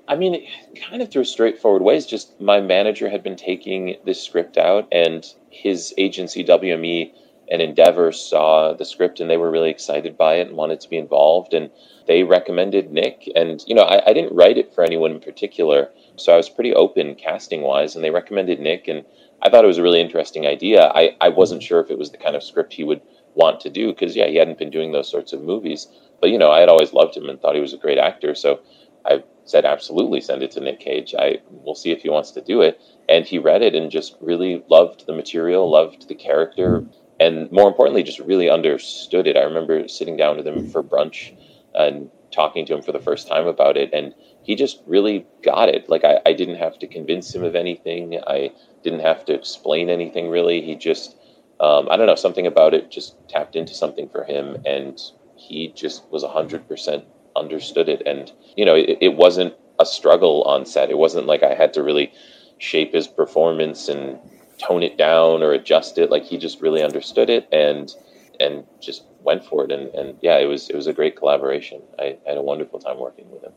I 0.09 0.17
mean, 0.17 0.47
kind 0.89 1.01
of 1.03 1.11
through 1.11 1.25
straightforward 1.25 1.83
ways. 1.83 2.07
Just 2.07 2.41
my 2.41 2.61
manager 2.61 3.09
had 3.09 3.23
been 3.23 3.37
taking 3.37 3.97
this 4.05 4.21
script 4.23 4.57
out, 4.59 4.87
and 4.93 5.25
his 5.51 5.95
agency 5.97 6.45
WME 6.45 7.13
and 7.51 7.61
Endeavor 7.61 8.13
saw 8.13 8.73
the 8.73 8.85
script 8.85 9.21
and 9.21 9.31
they 9.31 9.37
were 9.37 9.51
really 9.51 9.71
excited 9.71 10.17
by 10.17 10.35
it 10.35 10.49
and 10.49 10.57
wanted 10.57 10.81
to 10.81 10.89
be 10.89 10.97
involved. 10.97 11.55
And 11.55 11.71
they 12.07 12.23
recommended 12.23 12.91
Nick. 12.91 13.31
And, 13.35 13.63
you 13.67 13.75
know, 13.75 13.83
I, 13.83 14.11
I 14.11 14.13
didn't 14.13 14.35
write 14.35 14.59
it 14.59 14.75
for 14.75 14.83
anyone 14.85 15.13
in 15.13 15.21
particular. 15.21 15.91
So 16.17 16.33
I 16.33 16.37
was 16.37 16.49
pretty 16.49 16.75
open 16.75 17.15
casting 17.15 17.63
wise. 17.63 17.95
And 17.95 18.05
they 18.05 18.11
recommended 18.11 18.61
Nick. 18.61 18.89
And 18.89 19.05
I 19.43 19.51
thought 19.51 19.65
it 19.65 19.69
was 19.69 19.79
a 19.79 19.83
really 19.83 20.01
interesting 20.01 20.47
idea. 20.47 20.91
I, 20.95 21.17
I 21.21 21.29
wasn't 21.29 21.63
sure 21.63 21.81
if 21.81 21.91
it 21.91 21.99
was 21.99 22.11
the 22.11 22.19
kind 22.19 22.37
of 22.37 22.43
script 22.43 22.73
he 22.73 22.85
would 22.85 23.03
want 23.35 23.61
to 23.61 23.71
do 23.71 23.93
because, 23.93 24.17
yeah, 24.17 24.27
he 24.27 24.37
hadn't 24.37 24.59
been 24.59 24.71
doing 24.71 24.93
those 24.93 25.11
sorts 25.11 25.33
of 25.33 25.43
movies. 25.43 25.89
But, 26.21 26.31
you 26.31 26.39
know, 26.39 26.51
I 26.51 26.61
had 26.61 26.69
always 26.69 26.93
loved 26.93 27.17
him 27.17 27.29
and 27.29 27.41
thought 27.41 27.55
he 27.55 27.61
was 27.61 27.75
a 27.75 27.79
great 27.79 27.99
actor. 27.99 28.35
So 28.35 28.61
I 29.05 29.23
said, 29.45 29.67
absolutely 29.67 30.23
send 30.23 30.43
it 30.43 30.53
to 30.53 30.61
Nick 30.61 30.81
Cage. 30.81 31.15
I 31.19 31.39
We'll 31.51 31.75
see 31.75 31.91
if 31.91 32.03
he 32.03 32.11
wants 32.11 32.31
to 32.33 32.41
do 32.41 32.63
it. 32.63 32.81
And 33.09 33.27
he 33.27 33.39
read 33.39 33.61
it 33.61 33.75
and 33.75 33.91
just 33.91 34.17
really 34.21 34.65
loved 34.71 35.07
the 35.07 35.13
material, 35.13 35.71
loved 35.71 36.09
the 36.09 36.15
character 36.15 36.87
and 37.21 37.51
more 37.53 37.69
importantly, 37.69 38.03
just 38.03 38.19
really 38.21 38.51
understood 38.51 39.27
it. 39.27 39.37
I 39.37 39.43
remember 39.43 39.89
sitting 39.89 40.17
down 40.17 40.37
with 40.37 40.47
him 40.47 40.71
for 40.71 40.83
brunch 40.83 41.33
and 41.75 42.11
talking 42.33 42.67
to 42.67 42.75
him 42.75 42.83
for 42.83 42.93
the 42.93 42.99
first 42.99 43.29
time 43.29 43.47
about 43.47 43.77
it, 43.77 43.91
and 43.93 44.15
he 44.43 44.55
just 44.55 44.83
really 44.87 45.27
got 45.43 45.69
it. 45.69 45.89
Like 45.89 46.05
I, 46.05 46.21
I 46.27 46.33
didn't 46.33 46.57
have 46.57 46.79
to 46.81 46.87
convince 46.87 47.35
him 47.35 47.45
of 47.45 47.55
anything. 47.55 48.19
I 48.27 48.51
didn't 48.83 49.01
have 49.01 49.25
to 49.27 49.35
explain 49.35 49.89
anything 49.89 50.29
really. 50.29 50.61
He 50.61 50.75
just, 50.75 51.17
um, 51.61 51.89
I 51.91 51.97
don't 51.97 52.07
know, 52.07 52.15
something 52.17 52.47
about 52.47 52.75
it 52.75 52.91
just 52.91 53.17
tapped 53.29 53.57
into 53.57 53.75
something 53.75 54.09
for 54.09 54.25
him, 54.25 54.57
and 54.67 55.01
he 55.37 55.69
just 55.75 56.11
was 56.11 56.25
hundred 56.25 56.69
percent 56.69 57.05
understood 57.37 57.89
it. 57.89 58.03
And 58.07 58.33
you 58.57 58.65
know, 58.65 58.75
it, 58.75 58.99
it 59.01 59.17
wasn't 59.17 59.55
a 59.79 59.87
struggle 59.87 60.43
on 60.43 60.67
set. 60.67 60.91
It 60.91 60.99
wasn't 60.99 61.27
like 61.27 61.43
I 61.43 61.55
had 61.55 61.73
to 61.75 61.83
really 61.83 62.13
shape 62.59 62.93
his 62.93 63.07
performance 63.09 63.89
and 63.89 64.19
tone 64.67 64.83
it 64.83 64.97
down 64.97 65.43
or 65.43 65.53
adjust 65.53 65.99
it. 65.99 66.11
Like 66.11 66.25
he 66.25 66.37
just 66.39 66.61
really 66.61 66.83
understood 66.83 67.31
it 67.31 67.49
and 67.53 67.95
and 68.41 68.65
just 68.81 69.05
went 69.23 69.45
for 69.45 69.65
it. 69.65 69.73
And, 69.73 69.95
and 69.95 70.19
yeah, 70.21 70.39
it 70.39 70.47
was 70.47 70.71
it 70.71 70.77
was 70.77 70.87
a 70.87 70.93
great 70.93 71.17
collaboration. 71.17 71.83
I, 71.99 72.17
I 72.27 72.31
had 72.31 72.39
a 72.39 72.43
wonderful 72.43 72.79
time 72.79 72.99
working 72.99 73.31
with 73.31 73.43
him. 73.43 73.53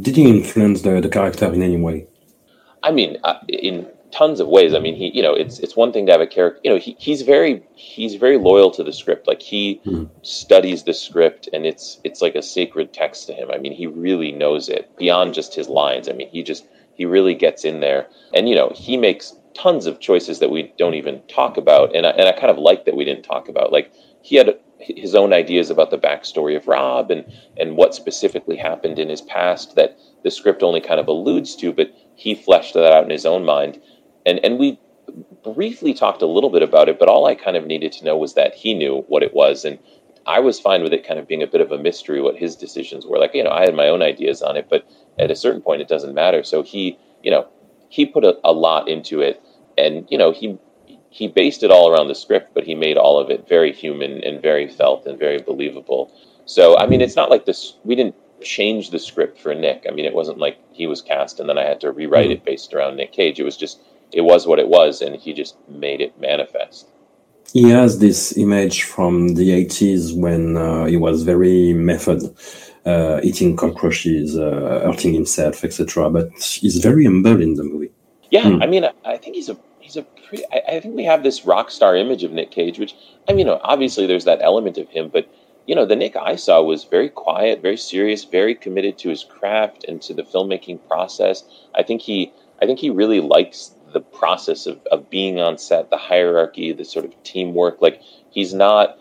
Did 0.00 0.16
he 0.16 0.28
influence 0.28 0.82
the, 0.82 1.00
the 1.00 1.08
character 1.08 1.52
in 1.52 1.62
any 1.62 1.76
way? 1.76 2.06
I 2.82 2.90
mean, 2.90 3.18
uh, 3.22 3.38
in 3.48 3.86
tons 4.10 4.40
of 4.40 4.48
ways. 4.48 4.74
I 4.74 4.78
mean, 4.78 4.94
he, 4.94 5.10
you 5.14 5.22
know, 5.22 5.34
it's 5.34 5.58
it's 5.58 5.76
one 5.76 5.92
thing 5.92 6.06
to 6.06 6.12
have 6.12 6.20
a 6.20 6.26
character. 6.26 6.60
You 6.64 6.70
know, 6.72 6.78
he, 6.78 6.96
he's 6.98 7.22
very 7.22 7.62
he's 7.74 8.14
very 8.16 8.38
loyal 8.38 8.70
to 8.72 8.84
the 8.84 8.92
script. 8.92 9.26
Like 9.26 9.42
he 9.42 9.80
Mhm. 9.86 10.08
studies 10.22 10.84
the 10.84 10.94
script, 10.94 11.48
and 11.52 11.66
it's 11.66 11.98
it's 12.04 12.20
like 12.22 12.34
a 12.34 12.42
sacred 12.42 12.92
text 12.92 13.26
to 13.28 13.32
him. 13.32 13.50
I 13.50 13.58
mean, 13.58 13.72
he 13.72 13.86
really 13.86 14.32
knows 14.32 14.68
it 14.68 14.90
beyond 14.96 15.34
just 15.34 15.54
his 15.54 15.68
lines. 15.68 16.08
I 16.08 16.12
mean, 16.12 16.28
he 16.28 16.42
just 16.42 16.64
he 16.94 17.04
really 17.06 17.34
gets 17.34 17.64
in 17.64 17.80
there, 17.80 18.06
and 18.34 18.48
you 18.48 18.54
know, 18.54 18.70
he 18.74 18.96
makes 18.96 19.34
tons 19.54 19.86
of 19.86 20.00
choices 20.00 20.38
that 20.38 20.50
we 20.50 20.72
don't 20.78 20.94
even 20.94 21.22
talk 21.28 21.56
about, 21.56 21.94
and 21.94 22.06
I, 22.06 22.10
and 22.10 22.28
I 22.28 22.32
kind 22.32 22.50
of 22.50 22.58
like 22.58 22.84
that 22.84 22.96
we 22.96 23.04
didn't 23.04 23.24
talk 23.24 23.48
about. 23.48 23.72
Like 23.72 23.92
he 24.22 24.36
had 24.36 24.58
his 24.78 25.14
own 25.14 25.32
ideas 25.32 25.70
about 25.70 25.90
the 25.90 25.98
backstory 25.98 26.56
of 26.56 26.66
Rob 26.66 27.10
and 27.10 27.24
and 27.56 27.76
what 27.76 27.94
specifically 27.94 28.56
happened 28.56 28.98
in 28.98 29.08
his 29.08 29.20
past 29.20 29.76
that 29.76 29.96
the 30.24 30.30
script 30.30 30.62
only 30.62 30.80
kind 30.80 31.00
of 31.00 31.08
alludes 31.08 31.54
to, 31.56 31.72
but 31.72 31.92
he 32.16 32.34
fleshed 32.34 32.74
that 32.74 32.92
out 32.92 33.04
in 33.04 33.10
his 33.10 33.26
own 33.26 33.44
mind, 33.44 33.80
and 34.26 34.38
and 34.44 34.58
we 34.58 34.78
briefly 35.42 35.92
talked 35.92 36.22
a 36.22 36.26
little 36.26 36.50
bit 36.50 36.62
about 36.62 36.88
it, 36.88 36.98
but 36.98 37.08
all 37.08 37.26
I 37.26 37.34
kind 37.34 37.56
of 37.56 37.66
needed 37.66 37.92
to 37.92 38.04
know 38.04 38.16
was 38.16 38.34
that 38.34 38.54
he 38.54 38.74
knew 38.74 39.04
what 39.08 39.22
it 39.22 39.34
was, 39.34 39.64
and 39.64 39.78
I 40.26 40.40
was 40.40 40.60
fine 40.60 40.82
with 40.82 40.92
it 40.92 41.06
kind 41.06 41.18
of 41.18 41.26
being 41.26 41.42
a 41.42 41.46
bit 41.46 41.60
of 41.60 41.72
a 41.72 41.78
mystery 41.78 42.22
what 42.22 42.36
his 42.36 42.56
decisions 42.56 43.06
were. 43.06 43.18
Like 43.18 43.34
you 43.34 43.44
know, 43.44 43.50
I 43.50 43.62
had 43.62 43.74
my 43.74 43.88
own 43.88 44.02
ideas 44.02 44.42
on 44.42 44.56
it, 44.56 44.68
but 44.70 44.86
at 45.18 45.30
a 45.30 45.36
certain 45.36 45.60
point, 45.60 45.82
it 45.82 45.88
doesn't 45.88 46.14
matter. 46.14 46.42
So 46.42 46.62
he, 46.62 46.98
you 47.22 47.30
know, 47.30 47.48
he 47.92 48.06
put 48.06 48.24
a, 48.24 48.38
a 48.42 48.52
lot 48.52 48.88
into 48.88 49.20
it, 49.20 49.36
and 49.76 50.06
you 50.10 50.16
know, 50.16 50.30
he 50.32 50.58
he 51.10 51.28
based 51.28 51.62
it 51.62 51.70
all 51.70 51.90
around 51.90 52.08
the 52.08 52.14
script, 52.14 52.54
but 52.54 52.64
he 52.64 52.74
made 52.74 52.96
all 52.96 53.18
of 53.22 53.28
it 53.30 53.46
very 53.46 53.70
human 53.70 54.24
and 54.24 54.40
very 54.40 54.66
felt 54.66 55.04
and 55.06 55.18
very 55.18 55.38
believable. 55.50 56.10
So 56.46 56.78
I 56.78 56.86
mean, 56.86 57.00
it's 57.02 57.16
not 57.16 57.28
like 57.30 57.44
this. 57.44 57.76
We 57.84 57.94
didn't 57.94 58.14
change 58.40 58.90
the 58.90 58.98
script 58.98 59.38
for 59.38 59.54
Nick. 59.54 59.84
I 59.86 59.90
mean, 59.92 60.06
it 60.06 60.14
wasn't 60.14 60.38
like 60.38 60.56
he 60.72 60.86
was 60.86 61.02
cast 61.02 61.38
and 61.38 61.48
then 61.48 61.58
I 61.58 61.64
had 61.64 61.80
to 61.82 61.92
rewrite 61.92 62.30
Mm. 62.30 62.36
it 62.36 62.44
based 62.44 62.72
around 62.74 62.96
Nick 62.96 63.12
Cage. 63.12 63.38
It 63.38 63.44
was 63.44 63.58
just 63.58 63.76
it 64.10 64.22
was 64.22 64.46
what 64.46 64.58
it 64.58 64.68
was, 64.68 65.02
and 65.02 65.14
he 65.24 65.30
just 65.42 65.54
made 65.68 66.00
it 66.00 66.12
manifest. 66.18 66.88
He 67.52 67.68
has 67.78 67.98
this 67.98 68.20
image 68.38 68.78
from 68.94 69.34
the 69.34 69.48
80s 69.50 70.16
when 70.24 70.56
uh, 70.56 70.86
he 70.86 70.96
was 70.96 71.22
very 71.32 71.74
method, 71.74 72.20
uh, 72.86 73.20
eating 73.22 73.56
cockroaches, 73.56 74.36
uh, 74.36 74.82
hurting 74.84 75.14
himself, 75.14 75.64
etc. 75.64 76.10
But 76.10 76.30
he's 76.40 76.78
very 76.78 77.04
humble 77.04 77.40
in 77.40 77.54
the 77.54 77.62
movie. 77.64 77.90
Yeah, 78.30 78.48
Hmm. 78.48 78.62
I 78.62 78.66
mean, 78.66 78.84
I, 78.84 78.92
I 79.04 79.16
think 79.18 79.36
he's 79.36 79.48
a 79.48 79.56
he's 79.80 79.96
a 79.96 80.02
pretty. 80.02 80.44
I, 80.52 80.76
I 80.76 80.80
think 80.80 80.96
we 80.96 81.04
have 81.04 81.22
this 81.22 81.44
rock 81.44 81.70
star 81.70 81.96
image 81.96 82.24
of 82.24 82.32
Nick 82.32 82.50
Cage, 82.50 82.78
which 82.78 82.94
I 83.28 83.32
mean, 83.32 83.48
obviously 83.48 84.06
there's 84.06 84.24
that 84.24 84.40
element 84.42 84.78
of 84.78 84.88
him, 84.88 85.10
but 85.12 85.28
you 85.66 85.74
know, 85.74 85.86
the 85.86 85.96
Nick 85.96 86.16
I 86.16 86.36
saw 86.36 86.60
was 86.60 86.84
very 86.84 87.08
quiet, 87.08 87.62
very 87.62 87.76
serious, 87.76 88.24
very 88.24 88.54
committed 88.54 88.98
to 88.98 89.10
his 89.10 89.22
craft 89.22 89.84
and 89.86 90.02
to 90.02 90.12
the 90.14 90.24
filmmaking 90.24 90.80
process. 90.88 91.44
I 91.74 91.82
think 91.82 92.02
he 92.02 92.32
I 92.60 92.66
think 92.66 92.78
he 92.78 92.90
really 92.90 93.20
likes 93.20 93.74
the 93.92 94.00
process 94.00 94.66
of, 94.66 94.80
of 94.90 95.10
being 95.10 95.38
on 95.40 95.58
set, 95.58 95.90
the 95.90 95.96
hierarchy, 95.98 96.72
the 96.72 96.84
sort 96.84 97.04
of 97.04 97.22
teamwork. 97.22 97.80
Like 97.82 98.00
he's 98.30 98.54
not 98.54 98.98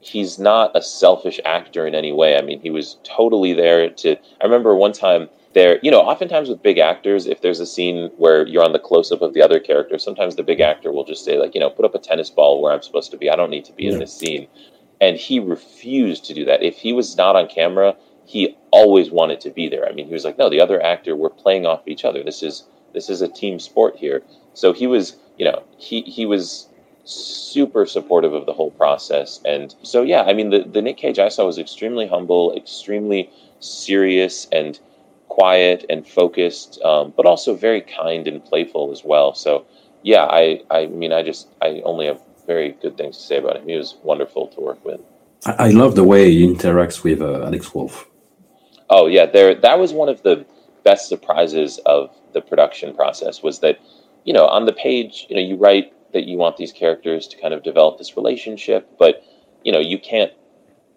he's 0.00 0.38
not 0.38 0.74
a 0.74 0.82
selfish 0.82 1.40
actor 1.44 1.86
in 1.86 1.94
any 1.94 2.12
way. 2.12 2.36
I 2.36 2.42
mean, 2.42 2.60
he 2.60 2.70
was 2.70 2.98
totally 3.04 3.52
there 3.52 3.88
to. 3.88 4.16
I 4.40 4.44
remember 4.44 4.74
one 4.74 4.92
time 4.92 5.28
there, 5.52 5.78
you 5.82 5.90
know, 5.90 6.00
oftentimes 6.00 6.48
with 6.48 6.62
big 6.62 6.78
actors, 6.78 7.26
if 7.26 7.42
there's 7.42 7.60
a 7.60 7.66
scene 7.66 8.10
where 8.16 8.46
you're 8.46 8.64
on 8.64 8.72
the 8.72 8.78
close 8.78 9.10
up 9.12 9.22
of 9.22 9.34
the 9.34 9.42
other 9.42 9.60
character, 9.60 9.98
sometimes 9.98 10.36
the 10.36 10.42
big 10.42 10.60
actor 10.60 10.92
will 10.92 11.04
just 11.04 11.24
say, 11.24 11.38
like, 11.38 11.54
you 11.54 11.60
know, 11.60 11.70
put 11.70 11.84
up 11.84 11.94
a 11.94 11.98
tennis 11.98 12.30
ball 12.30 12.62
where 12.62 12.72
I'm 12.72 12.82
supposed 12.82 13.10
to 13.10 13.18
be. 13.18 13.28
I 13.28 13.36
don't 13.36 13.50
need 13.50 13.64
to 13.66 13.72
be 13.72 13.88
in 13.88 13.98
this 13.98 14.16
scene. 14.16 14.46
And 15.00 15.16
he 15.16 15.40
refused 15.40 16.24
to 16.26 16.34
do 16.34 16.44
that. 16.44 16.62
If 16.62 16.76
he 16.76 16.92
was 16.92 17.16
not 17.16 17.34
on 17.34 17.48
camera, 17.48 17.96
he 18.26 18.56
always 18.70 19.10
wanted 19.10 19.40
to 19.40 19.50
be 19.50 19.68
there. 19.68 19.88
I 19.88 19.92
mean, 19.92 20.06
he 20.06 20.12
was 20.12 20.24
like, 20.24 20.38
no, 20.38 20.48
the 20.48 20.60
other 20.60 20.80
actor, 20.80 21.16
we're 21.16 21.30
playing 21.30 21.66
off 21.66 21.82
each 21.86 22.04
other. 22.04 22.22
This 22.22 22.42
is 22.42 22.64
this 22.92 23.08
is 23.08 23.22
a 23.22 23.28
team 23.28 23.58
sport 23.58 23.96
here. 23.96 24.22
So 24.54 24.72
he 24.72 24.86
was, 24.86 25.16
you 25.36 25.44
know, 25.44 25.64
he 25.78 26.02
he 26.02 26.26
was 26.26 26.68
super 27.10 27.86
supportive 27.86 28.32
of 28.32 28.46
the 28.46 28.52
whole 28.52 28.70
process. 28.70 29.40
And 29.44 29.74
so, 29.82 30.02
yeah, 30.02 30.22
I 30.22 30.32
mean, 30.32 30.50
the, 30.50 30.60
the 30.60 30.82
Nick 30.82 30.96
Cage 30.96 31.18
I 31.18 31.28
saw 31.28 31.46
was 31.46 31.58
extremely 31.58 32.06
humble, 32.06 32.54
extremely 32.56 33.30
serious 33.60 34.46
and 34.52 34.78
quiet 35.28 35.84
and 35.90 36.06
focused, 36.06 36.80
um, 36.82 37.12
but 37.16 37.26
also 37.26 37.54
very 37.54 37.80
kind 37.80 38.26
and 38.28 38.44
playful 38.44 38.90
as 38.92 39.04
well. 39.04 39.34
So, 39.34 39.66
yeah, 40.02 40.24
I, 40.24 40.62
I 40.70 40.86
mean, 40.86 41.12
I 41.12 41.22
just, 41.22 41.48
I 41.60 41.80
only 41.84 42.06
have 42.06 42.20
very 42.46 42.72
good 42.82 42.96
things 42.96 43.16
to 43.16 43.22
say 43.22 43.38
about 43.38 43.56
him. 43.56 43.68
He 43.68 43.76
was 43.76 43.96
wonderful 44.02 44.48
to 44.48 44.60
work 44.60 44.84
with. 44.84 45.00
I, 45.46 45.66
I 45.66 45.68
love 45.70 45.94
the 45.94 46.04
way 46.04 46.30
he 46.30 46.46
interacts 46.46 47.02
with 47.02 47.20
uh, 47.20 47.44
Alex 47.44 47.74
Wolf. 47.74 48.08
Oh 48.88 49.06
yeah, 49.06 49.26
there. 49.26 49.54
That 49.54 49.78
was 49.78 49.92
one 49.92 50.08
of 50.08 50.22
the 50.22 50.44
best 50.82 51.08
surprises 51.08 51.78
of 51.86 52.10
the 52.32 52.40
production 52.40 52.94
process. 52.94 53.42
Was 53.42 53.60
that, 53.60 53.78
you 54.24 54.32
know, 54.32 54.46
on 54.46 54.66
the 54.66 54.72
page, 54.72 55.26
you 55.28 55.36
know, 55.36 55.42
you 55.42 55.56
write 55.56 55.92
that 56.12 56.24
you 56.24 56.38
want 56.38 56.56
these 56.56 56.72
characters 56.72 57.26
to 57.28 57.40
kind 57.40 57.54
of 57.54 57.62
develop 57.62 57.98
this 57.98 58.16
relationship, 58.16 58.88
but 58.98 59.24
you 59.64 59.72
know, 59.72 59.78
you 59.78 59.98
can't 59.98 60.32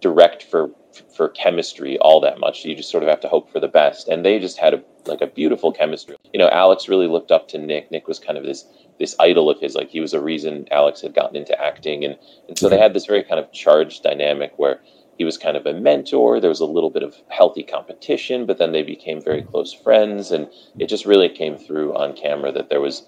direct 0.02 0.44
for 0.44 0.72
for 1.16 1.30
chemistry 1.30 1.98
all 2.00 2.20
that 2.22 2.40
much. 2.40 2.66
You 2.66 2.76
just 2.76 2.92
sort 2.92 3.04
of 3.04 3.10
have 3.10 3.22
to 3.22 3.28
hope 3.28 3.52
for 3.52 3.60
the 3.60 3.68
best. 3.68 4.08
And 4.08 4.24
they 4.24 4.40
just 4.40 4.58
had 4.58 4.74
a 4.74 4.84
like 5.06 5.22
a 5.22 5.28
beautiful 5.28 5.72
chemistry. 5.72 6.16
You 6.32 6.40
know, 6.40 6.50
Alex 6.50 6.88
really 6.88 7.08
looked 7.08 7.32
up 7.32 7.48
to 7.50 7.58
Nick. 7.58 7.92
Nick 7.92 8.08
was 8.08 8.20
kind 8.20 8.38
of 8.38 8.44
this 8.44 8.66
this 9.00 9.16
idol 9.20 9.50
of 9.50 9.60
his. 9.60 9.76
Like 9.76 9.90
he 9.90 10.00
was 10.00 10.14
a 10.14 10.22
reason 10.22 10.68
Alex 10.72 11.02
had 11.02 11.16
gotten 11.16 11.36
into 11.36 11.60
acting, 11.60 12.06
and 12.06 12.18
and 12.48 12.58
so 12.58 12.70
they 12.70 12.78
had 12.78 12.94
this 12.94 13.06
very 13.06 13.24
kind 13.24 13.40
of 13.40 13.52
charged 13.52 14.04
dynamic 14.04 14.54
where 14.58 14.82
he 15.18 15.24
was 15.24 15.38
kind 15.38 15.58
of 15.58 15.66
a 15.66 15.74
mentor. 15.74 16.40
There 16.40 16.50
was 16.50 16.60
a 16.60 16.66
little 16.66 16.90
bit 16.90 17.04
of 17.04 17.16
healthy 17.30 17.64
competition, 17.64 18.46
but 18.46 18.58
then 18.58 18.72
they 18.72 18.84
became 18.84 19.22
very 19.22 19.44
close 19.44 19.74
friends, 19.74 20.32
and 20.32 20.48
it 20.80 20.88
just 20.88 21.06
really 21.06 21.30
came 21.30 21.58
through 21.58 21.96
on 21.96 22.14
camera 22.14 22.52
that 22.52 22.70
there 22.70 22.82
was 22.82 23.04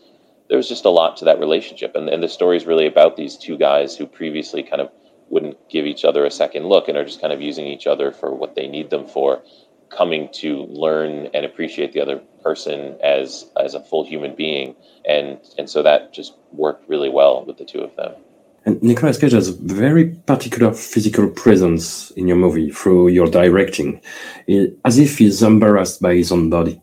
there 0.49 0.57
was 0.57 0.69
just 0.69 0.85
a 0.85 0.89
lot 0.89 1.17
to 1.17 1.25
that 1.25 1.39
relationship, 1.39 1.95
and 1.95 2.09
and 2.09 2.21
the 2.21 2.29
story 2.29 2.57
is 2.57 2.65
really 2.65 2.87
about 2.87 3.17
these 3.17 3.37
two 3.37 3.57
guys 3.57 3.95
who 3.95 4.05
previously 4.05 4.63
kind 4.63 4.81
of 4.81 4.91
wouldn't 5.29 5.57
give 5.69 5.85
each 5.85 6.05
other 6.05 6.25
a 6.25 6.31
second 6.31 6.67
look 6.67 6.87
and 6.87 6.97
are 6.97 7.05
just 7.05 7.21
kind 7.21 7.33
of 7.33 7.41
using 7.41 7.65
each 7.65 7.87
other 7.87 8.11
for 8.11 8.33
what 8.33 8.55
they 8.55 8.67
need 8.67 8.89
them 8.91 9.07
for, 9.07 9.41
coming 9.89 10.29
to 10.33 10.65
learn 10.65 11.29
and 11.33 11.45
appreciate 11.45 11.93
the 11.93 12.01
other 12.01 12.17
person 12.43 12.95
as 13.03 13.49
as 13.59 13.73
a 13.73 13.79
full 13.79 14.05
human 14.05 14.35
being, 14.35 14.75
and 15.07 15.39
and 15.57 15.69
so 15.69 15.81
that 15.83 16.13
just 16.13 16.33
worked 16.51 16.87
really 16.87 17.09
well 17.09 17.43
with 17.45 17.57
the 17.57 17.65
two 17.65 17.81
of 17.81 17.95
them. 17.95 18.13
And 18.67 18.81
Nicolas 18.81 19.19
Cage 19.19 19.33
has 19.33 19.49
very 19.49 20.09
particular 20.25 20.73
physical 20.73 21.29
presence 21.29 22.09
in 22.11 22.27
your 22.27 22.37
movie 22.37 22.71
through 22.71 23.09
your 23.09 23.27
directing, 23.27 24.01
as 24.83 24.97
if 24.97 25.19
he's 25.19 25.43
embarrassed 25.43 26.01
by 26.01 26.15
his 26.15 26.31
own 26.31 26.49
body. 26.49 26.81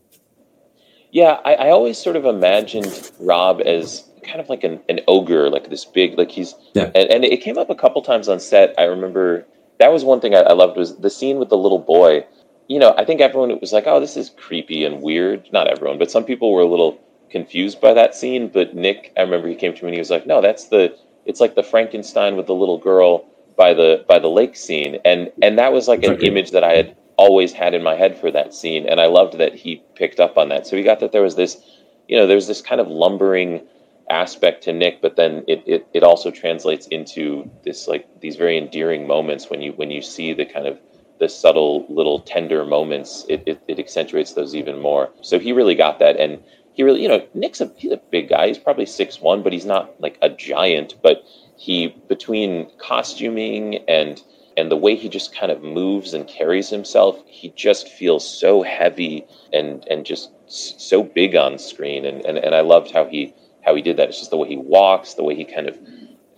Yeah, 1.13 1.39
I, 1.45 1.53
I 1.53 1.69
always 1.69 1.99
sort 1.99 2.15
of 2.15 2.25
imagined 2.25 3.11
Rob 3.19 3.61
as 3.61 4.03
kind 4.23 4.39
of 4.39 4.49
like 4.49 4.63
an, 4.63 4.79
an 4.89 4.99
ogre, 5.07 5.47
like 5.51 5.69
this 5.69 5.85
big, 5.85 6.17
like 6.17 6.31
he's, 6.31 6.55
Yeah. 6.73 6.89
and, 6.95 7.07
and 7.11 7.23
it 7.23 7.41
came 7.41 7.57
up 7.57 7.69
a 7.69 7.75
couple 7.75 8.01
times 8.01 8.27
on 8.27 8.39
set. 8.39 8.73
I 8.79 8.85
remember 8.85 9.45
that 9.77 9.93
was 9.93 10.03
one 10.03 10.19
thing 10.21 10.33
I, 10.33 10.39
I 10.39 10.53
loved 10.53 10.75
was 10.75 10.97
the 10.97 11.11
scene 11.11 11.37
with 11.37 11.49
the 11.49 11.57
little 11.57 11.77
boy. 11.77 12.25
You 12.67 12.79
know, 12.79 12.95
I 12.97 13.05
think 13.05 13.21
everyone 13.21 13.59
was 13.59 13.71
like, 13.73 13.85
"Oh, 13.85 13.99
this 13.99 14.17
is 14.17 14.31
creepy 14.37 14.85
and 14.85 15.01
weird." 15.03 15.47
Not 15.53 15.67
everyone, 15.67 15.99
but 15.99 16.09
some 16.09 16.23
people 16.23 16.51
were 16.51 16.61
a 16.61 16.65
little 16.67 16.97
confused 17.29 17.79
by 17.79 17.93
that 17.93 18.15
scene. 18.15 18.47
But 18.47 18.73
Nick, 18.73 19.11
I 19.15 19.21
remember 19.21 19.49
he 19.49 19.55
came 19.55 19.75
to 19.75 19.83
me 19.83 19.89
and 19.89 19.95
he 19.95 19.99
was 19.99 20.09
like, 20.09 20.25
"No, 20.25 20.41
that's 20.41 20.69
the, 20.69 20.97
it's 21.25 21.39
like 21.41 21.53
the 21.55 21.61
Frankenstein 21.63 22.37
with 22.37 22.47
the 22.47 22.55
little 22.55 22.79
girl 22.79 23.25
by 23.55 23.73
the 23.75 24.03
by 24.07 24.17
the 24.17 24.29
lake 24.29 24.55
scene," 24.55 24.97
and 25.05 25.29
and 25.43 25.59
that 25.59 25.73
was 25.73 25.87
like 25.87 26.03
an 26.03 26.13
Okay. 26.13 26.27
image 26.27 26.51
that 26.51 26.63
I 26.63 26.73
had 26.73 26.95
always 27.17 27.53
had 27.53 27.73
in 27.73 27.83
my 27.83 27.95
head 27.95 28.17
for 28.17 28.31
that 28.31 28.53
scene, 28.53 28.87
and 28.87 28.99
I 28.99 29.07
loved 29.07 29.37
that 29.37 29.53
he 29.53 29.83
picked 29.95 30.19
up 30.19 30.37
on 30.37 30.49
that. 30.49 30.67
So 30.67 30.75
he 30.75 30.83
got 30.83 30.99
that 30.99 31.11
there 31.11 31.21
was 31.21 31.35
this, 31.35 31.61
you 32.07 32.17
know, 32.17 32.27
there's 32.27 32.47
this 32.47 32.61
kind 32.61 32.81
of 32.81 32.87
lumbering 32.87 33.61
aspect 34.09 34.63
to 34.63 34.73
Nick, 34.73 35.01
but 35.01 35.15
then 35.15 35.43
it, 35.47 35.63
it, 35.65 35.87
it 35.93 36.03
also 36.03 36.31
translates 36.31 36.87
into 36.87 37.49
this 37.63 37.87
like 37.87 38.07
these 38.21 38.35
very 38.35 38.57
endearing 38.57 39.07
moments 39.07 39.49
when 39.49 39.61
you 39.61 39.71
when 39.73 39.91
you 39.91 40.01
see 40.01 40.33
the 40.33 40.45
kind 40.45 40.67
of 40.67 40.79
the 41.19 41.29
subtle 41.29 41.85
little 41.89 42.19
tender 42.19 42.65
moments, 42.65 43.25
it, 43.29 43.43
it, 43.45 43.61
it 43.67 43.79
accentuates 43.79 44.33
those 44.33 44.55
even 44.55 44.79
more. 44.79 45.09
So 45.21 45.39
he 45.39 45.53
really 45.53 45.75
got 45.75 45.99
that 45.99 46.17
and 46.17 46.43
he 46.73 46.83
really 46.83 47.01
you 47.01 47.07
know, 47.07 47.25
Nick's 47.33 47.61
a 47.61 47.71
he's 47.77 47.91
a 47.91 48.01
big 48.11 48.29
guy. 48.29 48.47
He's 48.47 48.57
probably 48.57 48.85
six 48.85 49.21
one, 49.21 49.43
but 49.43 49.53
he's 49.53 49.65
not 49.65 49.99
like 50.01 50.17
a 50.21 50.29
giant, 50.29 50.95
but 51.01 51.23
he 51.55 51.95
between 52.07 52.69
costuming 52.77 53.77
and 53.87 54.21
and 54.57 54.71
the 54.71 54.77
way 54.77 54.95
he 54.95 55.09
just 55.09 55.35
kind 55.35 55.51
of 55.51 55.63
moves 55.63 56.13
and 56.13 56.27
carries 56.27 56.69
himself, 56.69 57.21
he 57.25 57.49
just 57.55 57.87
feels 57.87 58.27
so 58.27 58.61
heavy 58.61 59.25
and 59.51 59.85
and 59.89 60.05
just 60.05 60.31
so 60.47 61.03
big 61.03 61.35
on 61.35 61.57
screen. 61.57 62.05
And, 62.05 62.25
and 62.25 62.37
and 62.37 62.55
I 62.55 62.61
loved 62.61 62.91
how 62.91 63.05
he 63.05 63.33
how 63.65 63.75
he 63.75 63.81
did 63.81 63.97
that. 63.97 64.09
It's 64.09 64.19
just 64.19 64.31
the 64.31 64.37
way 64.37 64.47
he 64.47 64.57
walks, 64.57 65.15
the 65.15 65.23
way 65.23 65.35
he 65.35 65.45
kind 65.45 65.67
of 65.67 65.77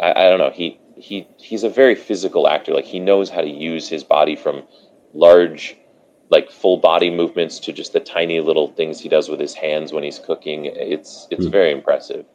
I, 0.02 0.12
I 0.12 0.30
don't 0.30 0.40
know. 0.40 0.52
He 0.52 0.80
he 0.96 1.28
he's 1.38 1.64
a 1.64 1.70
very 1.70 1.96
physical 1.96 2.48
actor. 2.48 2.74
Like 2.74 2.86
he 2.86 3.00
knows 3.00 3.30
how 3.30 3.42
to 3.42 3.50
use 3.50 3.88
his 3.88 4.04
body 4.04 4.36
from 4.36 4.64
large 5.14 5.78
like 6.30 6.50
full 6.50 6.78
body 6.78 7.10
movements 7.10 7.60
to 7.60 7.72
just 7.72 7.94
the 7.94 8.00
tiny 8.00 8.40
little 8.40 8.68
things 8.70 9.00
he 9.00 9.10
does 9.10 9.30
with 9.30 9.40
his 9.40 9.54
hands 9.54 9.94
when 9.94 10.04
he's 10.04 10.20
cooking. 10.20 10.66
It's 10.66 11.28
it's 11.32 11.46
hmm. 11.46 11.52
very 11.52 11.72
impressive. 11.72 12.26